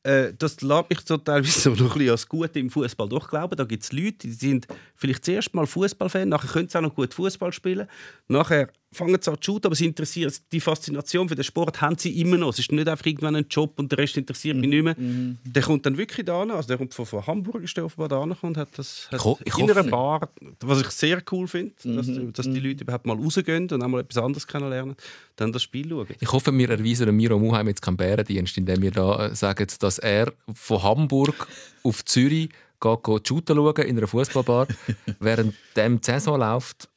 Äh, 0.02 0.32
das 0.38 0.60
lässt 0.62 0.90
mich 0.90 1.00
so 1.04 1.18
teilweise 1.18 1.60
so 1.60 1.70
noch 1.70 1.92
ein 1.92 1.98
bisschen 1.98 2.10
als 2.10 2.28
Gute 2.28 2.58
im 2.58 2.70
Fußball 2.70 3.08
durchglauben. 3.08 3.56
Da 3.56 3.64
gibt 3.64 3.82
es 3.82 3.92
Leute, 3.92 4.18
die 4.18 4.32
sind 4.32 4.66
vielleicht 4.94 5.24
zuerst 5.24 5.54
mal 5.54 5.66
Fußballfan, 5.66 6.28
nachher 6.28 6.48
können 6.48 6.68
sie 6.68 6.78
auch 6.78 6.82
noch 6.82 6.94
gut 6.94 7.12
Fußball 7.12 7.52
spielen. 7.52 7.86
Nachher 8.28 8.70
fangen 8.92 9.18
sie 9.20 9.30
an 9.30 9.36
zu 9.40 9.52
shooten, 9.52 9.66
aber 9.66 9.76
sie 9.76 9.86
interessieren 9.86 10.32
die 10.50 10.60
Faszination 10.60 11.28
für 11.28 11.36
den 11.36 11.44
Sport 11.44 11.80
haben 11.80 11.96
sie 11.96 12.20
immer 12.20 12.36
noch. 12.36 12.50
Es 12.50 12.58
ist 12.58 12.72
nicht 12.72 12.88
einfach 12.88 13.06
irgendwann 13.06 13.36
ein 13.36 13.46
Job 13.48 13.78
und 13.78 13.90
der 13.92 13.98
Rest 13.98 14.16
interessiert 14.16 14.56
mich 14.56 14.68
nicht 14.68 14.82
mehr. 14.82 14.96
Der 15.44 15.62
kommt 15.62 15.86
dann 15.86 15.96
wirklich 15.96 16.26
da 16.26 16.40
also 16.40 16.66
der 16.66 16.78
kommt 16.78 16.94
von, 16.94 17.06
von 17.06 17.26
Hamburg, 17.26 17.62
ist 17.62 17.76
der 17.76 17.84
offenbar 17.84 18.08
da 18.08 18.18
und 18.18 18.56
hat 18.56 18.68
das 18.76 19.08
hat 19.12 19.20
Ich 19.44 19.56
in 19.58 19.70
einer. 19.70 19.90
Bar, 19.90 20.28
was 20.60 20.80
ich 20.80 20.90
sehr 20.90 21.22
cool 21.30 21.46
finde, 21.46 21.72
dass, 21.82 22.06
dass 22.32 22.46
die 22.46 22.60
Leute 22.60 22.84
überhaupt 22.84 23.06
mal 23.06 23.16
rausgehen 23.16 23.68
und 23.70 23.82
einmal 23.82 24.00
etwas 24.00 24.22
anderes 24.22 24.46
kennenlernen, 24.46 24.96
dann 25.36 25.52
das 25.52 25.62
Spiel 25.62 25.88
schauen. 25.88 26.08
Ich 26.18 26.32
hoffe, 26.32 26.56
wir 26.56 26.70
erweisen 26.70 27.14
Miro 27.16 27.38
Muheim 27.38 27.68
jetzt 27.68 27.82
keinen 27.82 27.96
Bärendienst, 27.96 28.56
indem 28.58 28.82
wir 28.82 28.90
da 28.90 29.26
äh, 29.26 29.34
sagen, 29.34 29.66
dass 29.78 29.98
er 29.98 30.32
von 30.52 30.82
Hamburg 30.82 31.48
auf 31.82 32.04
Zürich 32.04 32.50
geht, 32.80 33.04
geht 33.04 33.28
shooten 33.28 33.56
schauen 33.56 33.86
in 33.86 33.98
einer 33.98 34.06
Fußballbar, 34.06 34.66
während 35.20 35.54
dem 35.76 36.00
die 36.00 36.06
Saison 36.06 36.38
läuft. 36.38 36.88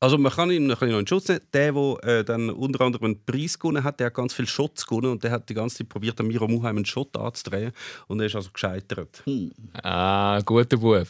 Also 0.00 0.16
man 0.16 0.30
kann 0.30 0.50
ihn 0.50 0.68
noch 0.68 0.80
in 0.82 1.06
Schutz 1.06 1.28
nehmen. 1.28 1.40
Der, 1.52 1.72
der 1.72 2.02
äh, 2.04 2.24
dann 2.24 2.50
unter 2.50 2.82
anderem 2.82 3.06
einen 3.06 3.24
Preis 3.24 3.58
gewonnen 3.58 3.82
hat, 3.82 3.98
der 3.98 4.06
hat 4.06 4.14
ganz 4.14 4.32
viel 4.32 4.46
Shots 4.46 4.86
gewonnen 4.86 5.10
und 5.10 5.24
der 5.24 5.32
hat 5.32 5.48
die 5.48 5.54
ganze 5.54 5.78
Zeit 5.78 5.88
probiert, 5.88 6.22
Miro 6.22 6.46
Muheim 6.46 6.76
einen 6.76 6.84
Shot 6.84 7.16
anzudrehen 7.16 7.72
und 8.06 8.20
er 8.20 8.26
ist 8.26 8.36
also 8.36 8.50
gescheitert. 8.52 9.24
Ah, 9.82 10.40
guter 10.44 10.76
Bub. 10.76 11.08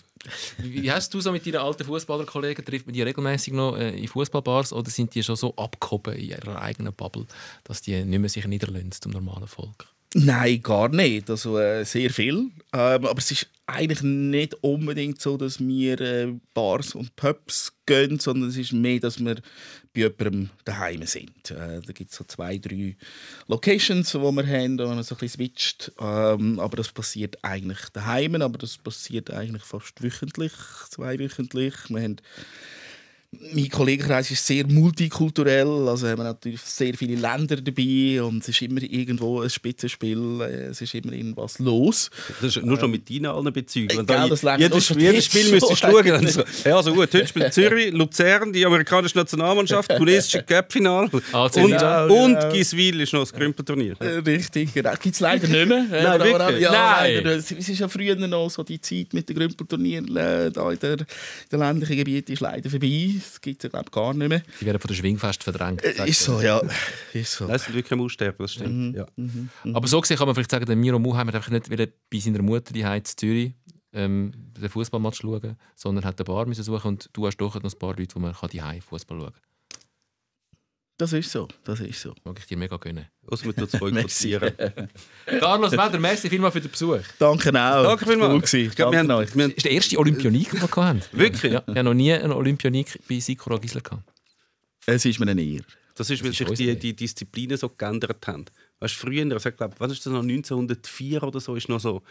Wie 0.59 0.91
hast 0.91 1.13
du 1.13 1.21
so 1.21 1.31
mit 1.33 1.47
deinen 1.47 1.57
alten 1.57 1.85
Fußballerkollegen? 1.85 2.65
Trifft 2.65 2.87
man 2.87 2.95
die 2.95 3.03
regelmäßig 3.03 3.53
noch 3.53 3.77
äh, 3.77 3.91
in 3.91 4.09
Fußballbars 4.09 4.73
oder 4.73 4.91
sind 4.91 5.15
die 5.15 5.23
schon 5.23 5.37
so 5.37 5.55
abgehoben 5.57 6.15
in 6.15 6.31
ihrer 6.31 6.61
eigenen 6.61 6.95
Bubble, 6.95 7.27
dass 7.65 7.83
die 7.83 8.03
nicht 8.05 8.19
mehr 8.19 8.31
sich 8.31 8.47
niederlassen 8.47 8.93
zum 8.93 9.13
normalen 9.13 9.47
Volk? 9.47 9.87
Nein, 10.15 10.63
gar 10.63 10.89
nicht. 10.89 11.29
Also 11.29 11.59
äh, 11.59 11.85
sehr 11.85 12.11
viel. 12.11 12.51
Ähm, 12.73 13.05
aber 13.05 13.19
es 13.19 13.31
ist 13.31 13.47
eigentlich 13.67 14.03
nicht 14.03 14.55
unbedingt 14.63 15.21
so, 15.21 15.37
dass 15.37 15.61
wir 15.61 16.01
äh, 16.01 16.33
Bars 16.55 16.95
und 16.95 17.15
Pubs 17.17 17.75
gehen, 17.85 18.19
sondern 18.19 18.49
es 18.49 18.57
ist 18.57 18.73
mehr, 18.73 19.01
dass 19.01 19.23
wir 19.23 19.37
bei 19.93 20.01
jemandem 20.01 20.49
daheim 20.65 21.03
sind. 21.05 21.51
Äh, 21.51 21.83
da 21.85 21.93
gibt 21.93 22.11
es 22.11 22.17
so 22.17 22.25
zwei, 22.25 22.57
drei 22.57 22.97
Locations, 23.47 24.11
die 24.11 24.19
wir 24.19 24.47
haben, 24.47 24.79
wo 24.79 24.87
man 24.87 25.03
so 25.03 25.15
ein 25.15 25.19
bisschen 25.19 25.45
switcht. 25.45 25.93
Ähm, 26.01 26.59
aber 26.59 26.79
das 26.79 26.91
passiert 26.91 27.37
eigentlich 27.43 27.81
daheim, 27.93 28.41
aber 28.41 28.57
das 28.57 28.79
passiert 28.79 29.31
eigentlich 29.31 29.63
fast 29.65 30.03
wöchentlich, 30.03 30.53
zweiwöchentlich. 30.89 31.75
Wir 31.89 32.03
haben 32.03 32.17
mein 33.55 33.69
Kollegenkreis 33.69 34.31
ist 34.31 34.47
sehr 34.47 34.67
multikulturell, 34.67 35.67
also 35.87 36.09
haben 36.09 36.17
wir 36.19 36.25
natürlich 36.25 36.63
sehr 36.63 36.95
viele 36.95 37.15
Länder 37.15 37.57
dabei 37.57 38.23
und 38.23 38.43
es 38.43 38.49
ist 38.49 38.63
immer 38.63 38.81
irgendwo 38.83 39.43
ein 39.43 39.51
Spitzenspiel, 39.51 40.41
äh, 40.41 40.45
es 40.71 40.81
ist 40.81 40.95
immer 40.95 41.13
irgendwas 41.13 41.59
los. 41.59 42.11
Das 42.41 42.57
ist 42.57 42.65
nur 42.65 42.81
schon 42.81 42.91
mit 42.91 43.09
deinen 43.11 43.27
allen 43.27 43.53
Bezügen. 43.53 44.01
Äh, 44.01 44.29
das 44.29 44.43
jedes, 44.57 44.87
Spiel 45.27 45.51
müsstest 45.51 45.71
du 45.71 45.77
schauen. 45.77 46.05
Dann 46.07 46.15
eigentlich. 46.17 46.33
so, 46.33 46.43
ja, 46.65 46.77
also 46.77 46.95
gut, 46.95 47.13
heute 47.13 47.27
spielt 47.27 47.53
Zürich, 47.53 47.93
Luzern, 47.93 48.51
die 48.51 48.65
amerikanische 48.65 49.19
Nationalmannschaft, 49.19 49.91
tunesische 49.95 50.43
Cup-Final 50.43 51.11
AC 51.33 51.57
und, 51.57 51.65
Milan. 51.71 52.11
und 52.11 52.35
Genau. 52.39 52.53
Giswil 52.53 53.01
ist 53.03 53.13
noch 53.13 53.21
das 53.21 53.33
Grümperturnier. 53.35 53.95
Äh, 54.01 54.07
Richtig, 54.19 54.73
genau. 54.73 54.93
Gibt 55.03 55.15
es 55.15 55.21
leider 55.21 55.47
nicht 55.47 55.69
mehr. 55.69 55.85
Nein, 55.91 56.07
aber- 56.07 56.41
aber-? 56.41 56.59
Ja, 56.59 56.73
Nein. 56.73 57.15
leider. 57.17 57.37
Es 57.37 57.51
ist 57.53 57.79
ja 57.79 57.89
früher 57.89 58.17
noch 58.17 58.49
so 58.49 58.63
die 58.63 58.81
Zeit 58.81 59.13
mit 59.13 59.29
den 59.29 59.37
Grümpelturnieren 59.37 60.17
äh, 60.17 60.51
da 60.51 60.71
in 60.73 60.79
der 60.79 61.07
ländlichen 61.59 61.97
Gebiet 61.97 62.31
ist 62.31 62.41
leider 62.41 62.71
vorbei. 62.71 63.17
Das 63.19 63.41
gibt 63.41 63.65
es 63.65 63.73
ja, 63.73 63.83
gar 63.83 64.15
nicht 64.15 64.29
mehr. 64.29 64.43
Die 64.61 64.67
werden 64.67 64.81
von 64.81 64.89
der 64.89 64.95
Schwingfest 64.95 65.45
verdrängt. 65.45 65.83
Äh, 65.85 66.09
ist 66.09 66.23
so, 66.23 66.41
ja. 66.41 66.61
Ist 67.13 67.33
so. 67.33 67.47
Das 67.47 67.63
ist 67.63 67.75
wirklich 67.75 67.93
am 67.93 68.01
Aussterben, 68.01 68.39
das 68.39 68.53
stimmt. 68.53 68.97
Ja. 68.97 69.07
Aber 69.73 69.87
so 69.87 70.01
gesehen 70.01 70.17
kann 70.17 70.27
man 70.27 70.35
vielleicht 70.35 70.51
sagen, 70.51 70.67
der 70.67 70.77
Miro 70.77 70.99
Muheim 70.99 71.29
hat 71.29 71.35
einfach 71.35 71.51
nicht 71.51 71.71
wieder 71.71 71.87
bei 72.11 72.19
seiner 72.19 72.43
Mutter 72.43 72.73
die 72.73 72.81
in 72.81 73.05
Zürich 73.05 73.55
ähm, 73.93 74.33
den 74.35 74.69
Fußballmatch 74.69 75.21
schauen, 75.21 75.57
sondern 75.75 76.05
hat 76.05 76.19
eine 76.19 76.25
Bar 76.25 76.47
müssen 76.47 76.63
suchen 76.63 76.89
und 76.89 77.11
du 77.13 77.27
hast 77.27 77.37
doch 77.39 77.55
noch 77.55 77.73
ein 77.73 77.79
paar 77.79 77.97
Leute, 77.97 78.15
wo 78.15 78.21
man 78.21 78.35
die 78.53 78.81
Fußball 78.81 79.19
schauen 79.19 79.33
kann. 79.33 79.43
Das 80.99 81.13
ist 81.13 81.31
so. 81.31 81.47
Das 81.63 81.79
ist 81.79 82.01
so. 82.01 82.13
Mag 82.25 82.37
ich 82.41 82.47
dir 82.47 82.57
mega 82.57 82.77
gönnen. 82.77 83.07
Man 83.23 83.39
tut 83.39 83.73
es 83.73 83.79
boykottieren. 83.79 84.53
Carlos 85.39 85.71
Weder, 85.71 86.01
merci 86.01 86.29
vielmals 86.29 86.53
für 86.55 86.61
den 86.61 86.73
Besuch. 86.73 86.99
Danke 87.21 87.51
auch. 87.51 87.85
Danke 87.85 88.05
vielmals. 88.05 88.53
Cool. 88.53 88.61
Ich 88.61 88.75
glaube, 88.75 88.97
wir 88.97 88.99
Danke 88.99 89.13
haben, 89.13 89.23
euch. 89.23 89.37
wir 89.37 89.45
haben 89.45 89.51
Das 89.51 89.57
ist 89.59 89.65
der 89.65 89.73
erste 89.73 89.97
Olympionik, 89.97 90.51
den 90.51 90.61
wir 90.61 90.77
hatten. 90.77 91.03
Wirklich? 91.13 91.53
Ja, 91.53 91.63
ich 91.65 91.69
habe 91.69 91.85
noch 91.85 91.95
nie 91.95 92.13
einen 92.13 92.33
Olympionik 92.33 92.99
bei 93.09 93.21
Sikora 93.21 93.59
Gisler 93.59 93.81
gehabt. 93.81 94.03
Es 94.87 95.05
ist 95.05 95.21
mir 95.21 95.31
eine 95.31 95.41
Ehre. 95.41 95.65
Das 95.95 96.11
ist, 96.11 96.23
weil 96.25 96.31
ist 96.31 96.39
sich 96.39 96.49
die, 96.57 96.77
die 96.77 96.97
Disziplinen 96.97 97.57
so 97.57 97.69
geändert 97.69 98.27
haben. 98.27 98.47
Weißt 98.81 98.95
du, 98.95 99.07
früher, 99.07 99.33
also 99.33 99.49
ich 99.49 99.57
glaube, 99.57 99.77
was 99.79 99.93
ist 99.93 100.05
das 100.05 100.13
noch 100.13 100.23
1904 100.23 101.23
oder 101.23 101.39
so, 101.39 101.55
ist 101.55 101.69
noch 101.69 101.81
so 101.81 102.03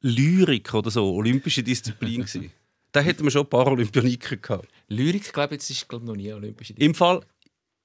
Lyrik 0.00 0.74
oder 0.74 0.90
so, 0.90 1.14
olympische 1.14 1.62
Disziplin 1.62 2.22
gewesen. 2.24 2.50
Da 2.90 3.00
hätten 3.00 3.22
wir 3.22 3.30
schon 3.30 3.42
ein 3.42 3.48
paar 3.48 3.68
Olympioniker 3.68 4.36
gehabt. 4.36 4.68
Lyrik, 4.88 5.32
glaube 5.32 5.54
ich, 5.54 5.60
jetzt 5.60 5.70
ist 5.70 5.88
glaube 5.88 6.04
ich, 6.04 6.08
noch 6.08 6.16
nie 6.16 6.32
Olympische 6.32 6.74
Im 6.74 6.94
Fall, 6.94 7.20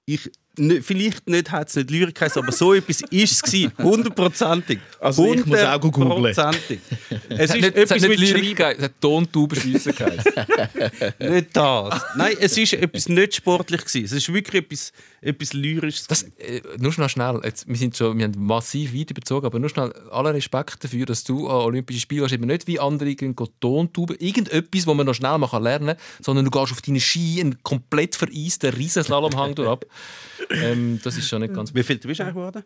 ich, 0.05 0.31
vielleicht 0.57 1.27
nicht, 1.27 1.51
hat 1.51 1.69
es 1.69 1.75
nicht 1.75 1.91
Lyrik 1.91 2.15
geheißen, 2.15 2.41
aber 2.41 2.51
so 2.51 2.73
etwas 2.73 3.01
ist 3.11 3.31
es 3.31 3.41
gewesen, 3.41 3.71
hundertprozentig. 3.77 4.79
Also 4.99 5.33
ich 5.33 5.45
muss 5.45 5.59
auch 5.59 5.79
googeln. 5.79 6.11
Hundertprozentig. 6.11 6.79
Es 7.29 7.53
ist 7.53 7.61
nicht, 7.61 7.75
es 7.75 7.91
hat 7.91 7.97
etwas 7.97 8.01
nicht 8.01 8.19
mit 8.19 8.19
Lyrik 8.19 8.59
es 8.59 8.83
hat 8.83 9.01
Tontaubenschiessen 9.01 9.95
geheißen. 9.95 10.31
Nicht 11.19 11.55
das. 11.55 12.01
Nein, 12.15 12.35
es 12.39 12.57
ist 12.57 12.73
etwas 12.73 13.09
nicht 13.09 13.35
sportlich 13.35 13.81
gewesen. 13.81 14.05
Es 14.05 14.11
ist 14.11 14.33
wirklich 14.33 14.63
etwas, 14.63 14.93
etwas 15.21 15.53
Lyrisches. 15.53 16.07
Das, 16.07 16.23
äh, 16.23 16.61
nur 16.77 16.91
schnell 16.91 17.09
schnell, 17.09 17.41
jetzt, 17.43 17.67
wir, 17.67 17.75
sind 17.75 17.95
schon, 17.95 18.17
wir 18.17 18.25
haben 18.25 18.45
massiv 18.45 18.93
weit 18.93 19.11
überzogen, 19.11 19.45
aber 19.45 19.59
nur 19.59 19.69
schnell 19.69 19.93
aller 20.11 20.33
Respekt 20.33 20.83
dafür, 20.83 21.05
dass 21.05 21.23
du 21.23 21.47
an 21.47 21.65
Olympische 21.65 21.99
Spiele 21.99 22.21
gehst, 22.21 22.33
eben 22.33 22.47
nicht 22.47 22.67
wie 22.67 22.79
andere 22.79 23.15
gehen 23.15 23.35
Tontauben, 23.59 24.15
irgendetwas, 24.19 24.87
wo 24.87 24.93
man 24.93 25.05
noch 25.05 25.13
schnell 25.13 25.37
mal 25.37 25.49
lernen 25.61 25.87
kann, 25.87 25.97
sondern 26.21 26.45
du 26.45 26.51
gehst 26.51 26.71
auf 26.71 26.81
deine 26.81 26.99
Ski 26.99 27.39
einen 27.41 27.61
komplett 27.63 28.15
vereisten 28.15 28.73
Riesenslalomhang 28.73 29.55
durch. 29.55 29.79
Ähm, 30.49 30.99
das 31.03 31.17
ist 31.17 31.27
schon 31.27 31.41
nicht 31.41 31.53
ganz... 31.53 31.73
Wie 31.73 31.83
viel 31.83 31.97
bist 31.97 32.19
du 32.19 32.23
eigentlich 32.23 32.35
geworden? 32.35 32.63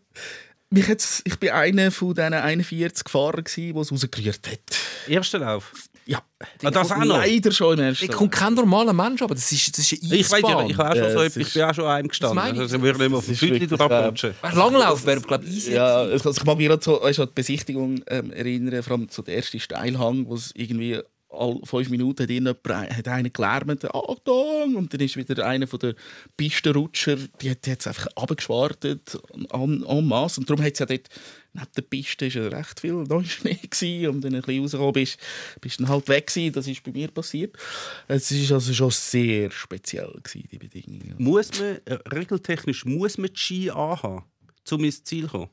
Mich 0.69 0.87
jetzt, 0.87 1.21
ich 1.25 1.37
bin 1.37 1.49
einer 1.49 1.91
von 1.91 2.13
diesen 2.13 2.33
41 2.33 3.09
Fahrern, 3.09 3.43
die 3.55 3.71
es 3.71 3.91
rausgerührt 3.91 4.47
hat. 4.49 4.59
Erster 5.07 5.39
Lauf. 5.39 5.73
Ja. 6.05 6.21
Ah, 6.63 6.71
das 6.71 6.91
auch 6.91 6.97
noch? 6.97 7.17
Leider 7.17 7.51
schon 7.51 7.77
im 7.77 7.83
ersten 7.85 8.05
Ich 8.05 8.11
komme 8.11 8.29
kein 8.29 8.53
normaler 8.53 8.93
Mensch, 8.93 9.21
aber 9.21 9.35
das 9.35 9.51
ist, 9.51 9.77
das 9.77 9.91
ist 9.91 10.03
eine 10.03 10.15
Ich 10.15 10.31
weiß 10.31 10.41
ja, 10.41 10.65
ich, 10.65 10.79
auch 10.79 10.93
schon 10.93 11.03
Ja, 11.03 11.11
so 11.11 11.23
ich 11.23 11.35
ist- 11.37 11.53
bin 11.53 11.63
auch 11.63 11.73
schon 11.75 11.85
einem 11.85 12.07
gestanden. 12.07 12.35
Das 12.37 12.43
meine 12.45 12.55
ich. 12.55 12.61
Also, 12.61 12.75
ich 12.77 12.81
würde 12.81 12.99
nicht 12.99 13.09
mehr 13.09 13.17
auf 13.19 13.25
dem 13.25 13.33
ist 13.33 13.39
Füßli 13.39 13.59
wirklich, 13.61 13.69
durchrutschen. 13.77 14.33
Langlauf 14.53 15.05
wäre, 15.05 15.21
glaube 15.21 15.45
ich, 15.45 15.51
easy. 15.57 15.73
Ja, 15.73 15.97
also 15.97 16.31
ich 16.31 16.43
mag 16.43 16.57
mich 16.57 16.67
gerade 16.67 16.83
so 16.83 17.01
weißt, 17.01 17.19
an 17.19 17.27
die 17.27 17.33
Besichtigung 17.35 18.01
ähm, 18.07 18.31
erinnern, 18.31 18.81
vor 18.81 18.93
allem 18.97 19.07
so 19.11 19.21
der 19.21 19.35
erste 19.35 19.59
Steilhang, 19.59 20.25
wo 20.25 20.35
es 20.35 20.51
irgendwie 20.55 20.99
alle 21.31 21.59
fünf 21.63 21.89
Minuten 21.89 22.23
hat, 22.23 22.29
irgendjemand- 22.29 22.97
hat 22.97 23.07
einer 23.07 23.29
gelärmt, 23.29 23.85
Achtung! 23.85 24.75
Und 24.75 24.93
dann 24.93 24.99
ist 25.01 25.17
wieder 25.17 25.45
einer 25.45 25.67
von 25.67 25.79
den 25.79 25.95
Pistenrutscher, 26.37 27.15
die 27.41 27.49
hat 27.49 27.65
jetzt 27.67 27.87
einfach 27.87 28.07
abgeschwartet 28.15 29.17
en, 29.53 29.83
en 29.83 30.07
masse. 30.07 30.39
Und 30.39 30.49
darum 30.49 30.63
hat 30.63 30.73
es 30.73 30.79
ja 30.79 30.85
dort, 30.85 31.07
neben 31.53 31.67
der 31.75 31.81
Piste 31.83 32.25
ist 32.25 32.35
ja 32.35 32.47
recht 32.47 32.79
viel 32.79 32.93
Neuschnee 32.93 33.55
gewesen. 33.69 34.09
Und 34.09 34.21
dann 34.21 34.35
ein 34.35 34.41
bisschen 34.41 34.61
rausgekommen 34.61 34.93
bist, 34.93 35.17
bist 35.61 35.79
du 35.79 35.83
dann 35.83 35.91
halt 35.93 36.07
weg 36.07 36.27
gewesen. 36.27 36.53
Das 36.53 36.67
ist 36.67 36.83
bei 36.83 36.91
mir 36.91 37.07
passiert. 37.09 37.55
Es 38.07 38.31
ist 38.31 38.51
also 38.51 38.73
schon 38.73 38.91
sehr 38.91 39.51
speziell 39.51 40.13
gewesen, 40.23 40.47
die 40.51 40.57
Bedingungen. 40.57 41.15
Muss 41.17 41.51
man, 41.59 41.79
äh, 41.85 41.99
regeltechnisch, 42.13 42.85
muss 42.85 43.17
man 43.17 43.29
die 43.33 43.37
Ski 43.39 43.69
anhaben, 43.69 44.23
um 44.69 44.83
ins 44.83 45.03
Ziel 45.03 45.25
zu 45.25 45.31
kommen? 45.31 45.49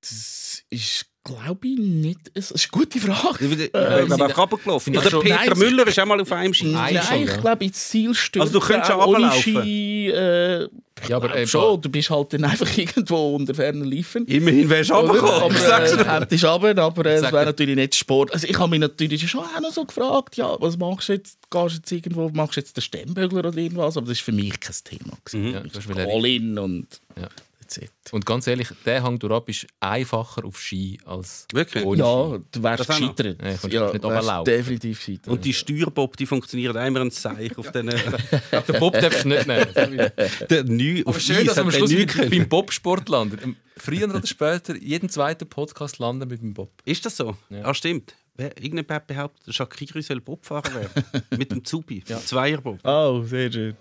Das 0.00 0.62
ist, 0.70 1.06
glaube 1.28 1.66
ich, 1.68 1.78
nicht. 1.78 2.20
Es 2.34 2.50
ist 2.50 2.68
eine 2.72 2.80
gute 2.84 2.98
Frage. 3.00 3.44
Ich 3.44 3.50
bin 3.56 3.60
Äh, 3.72 3.78
einfach 3.78 4.38
runtergelaufen. 4.38 4.92
sind 4.94 5.00
Oder 5.00 5.10
schon- 5.10 5.22
Peter 5.22 5.36
Nein, 5.46 5.58
Müller 5.58 5.86
ist 5.86 5.98
auch 6.00 6.06
mal 6.06 6.20
auf 6.20 6.32
einem 6.32 6.54
Ski. 6.54 6.66
Nein, 6.66 6.94
Nein, 6.94 7.02
schon, 7.04 7.22
ich 7.22 7.28
ja. 7.30 7.36
glaube, 7.36 7.64
ins 7.64 7.88
Ziel 7.88 8.14
stürzen. 8.14 8.40
Also 8.48 8.60
du 8.60 8.66
könntest 8.66 8.90
auch 8.92 9.06
ohne 9.06 9.18
runterlaufen. 9.26 9.62
Ski. 9.62 10.08
Äh, 10.08 10.68
Ja, 11.08 11.16
aber 11.16 11.36
eben- 11.36 11.46
schon. 11.46 11.80
Du 11.80 11.88
bist 11.88 12.10
halt 12.10 12.32
dann 12.32 12.44
einfach 12.44 12.66
irgendwo 12.78 13.36
unter 13.36 13.54
ferner 13.54 13.84
Liefen. 13.86 14.26
Immerhin 14.26 14.68
wärst 14.68 14.90
du 14.90 14.94
Aber, 14.94 15.08
runtergekommen. 15.10 15.56
Dir. 15.56 16.06
äh, 16.06 16.20
hättest 16.20 16.44
runter, 16.44 16.82
aber 16.82 17.06
äh, 17.06 17.14
es 17.14 17.22
wäre 17.22 17.44
natürlich 17.44 17.76
nicht 17.76 17.94
Sport. 17.94 18.32
Also 18.32 18.46
ich 18.48 18.58
habe 18.58 18.70
mich 18.70 18.80
natürlich 18.80 19.30
schon 19.30 19.40
auch 19.44 19.60
noch 19.60 19.70
so 19.72 19.84
gefragt, 19.84 20.36
ja, 20.36 20.56
was 20.60 20.76
machst 20.76 21.08
du 21.08 21.12
jetzt? 21.12 21.38
Gehst 21.50 21.72
du 21.72 21.76
jetzt 21.78 21.92
irgendwo, 21.92 22.28
machst 22.30 22.56
du 22.56 22.60
jetzt 22.60 22.76
den 22.76 22.82
Stemmbögler 22.82 23.38
oder 23.38 23.56
irgendwas? 23.56 23.96
Aber 23.96 24.06
das 24.08 24.18
war 24.18 24.24
für 24.24 24.32
mich 24.32 24.58
kein 24.58 24.74
Thema. 24.84 25.12
gewesen. 25.24 25.52
Ja, 25.54 25.60
das 25.60 25.72
ist 25.72 25.78
Ich 25.84 25.88
wieder- 25.88 26.06
All 26.08 26.26
in 26.26 26.58
und 26.58 26.86
Ja. 27.16 27.28
That's 27.68 27.76
it. 27.78 27.92
Und 28.12 28.24
ganz 28.24 28.46
ehrlich, 28.46 28.68
der 28.84 29.02
Hang 29.02 29.18
durchab 29.18 29.48
ist 29.48 29.66
einfacher 29.80 30.44
auf 30.44 30.58
Ski 30.60 30.98
als 31.04 31.46
Wirklich? 31.52 31.84
ohne. 31.84 31.98
Ja, 32.00 32.38
du 32.50 32.62
wärst 32.62 32.80
Das 32.80 32.90
auch 32.90 33.00
noch. 33.00 33.14
gescheitert. 33.14 33.42
Ja, 33.42 33.48
kommst 33.50 33.64
nicht 33.64 34.04
runterlaufen. 34.04 34.44
definitiv 34.44 34.98
gescheitert. 34.98 35.28
Und 35.28 35.44
die 35.44 35.52
Steuerbob, 35.54 36.16
die 36.16 36.26
funktioniert 36.26 36.76
einmal 36.76 37.02
ein 37.02 37.10
Seich 37.10 37.56
auf 37.58 37.70
den... 37.72 37.86
Den 37.88 38.00
Bob 38.80 38.94
darfst 38.94 39.24
du 39.24 39.28
nicht 39.28 39.46
nehmen. 39.46 39.66
der 40.50 40.64
Neu 40.64 41.00
Aber 41.00 41.10
auf 41.10 41.20
schön, 41.20 41.46
dass 41.46 41.58
am 41.58 41.70
der 41.70 41.76
Schluss 41.78 41.90
mit, 41.92 42.08
können. 42.08 42.30
beim 42.30 42.48
Bobsport 42.48 43.08
landen. 43.08 43.38
Ähm, 43.42 43.56
Früher 43.76 44.08
oder 44.12 44.26
später, 44.26 44.74
jeden 44.76 45.08
zweiten 45.08 45.48
Podcast 45.48 45.98
landen 45.98 46.28
mit 46.28 46.40
dem 46.42 46.52
Bob. 46.54 46.70
Ist 46.84 47.04
das 47.06 47.16
so? 47.16 47.36
Ja. 47.50 47.64
Ah, 47.64 47.74
stimmt. 47.74 48.14
Wer- 48.34 48.56
Irgendjemand 48.56 49.06
behauptet, 49.08 49.52
Shakiri 49.52 50.00
soll 50.00 50.20
Bobfahrer 50.20 50.72
werden. 50.72 51.04
Mit 51.36 51.50
dem 51.50 51.64
Zubi. 51.64 52.04
Zweierbob. 52.04 52.78
Oh, 52.84 53.22
sehr 53.24 53.50
schön. 53.50 53.76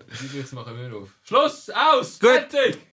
Die 0.50 0.56
machen 0.56 0.76
wir 0.76 0.98
auf. 0.98 1.10
Schluss! 1.24 1.70
Aus! 1.70 2.20
Gut. 2.20 2.30
Fertig! 2.32 2.78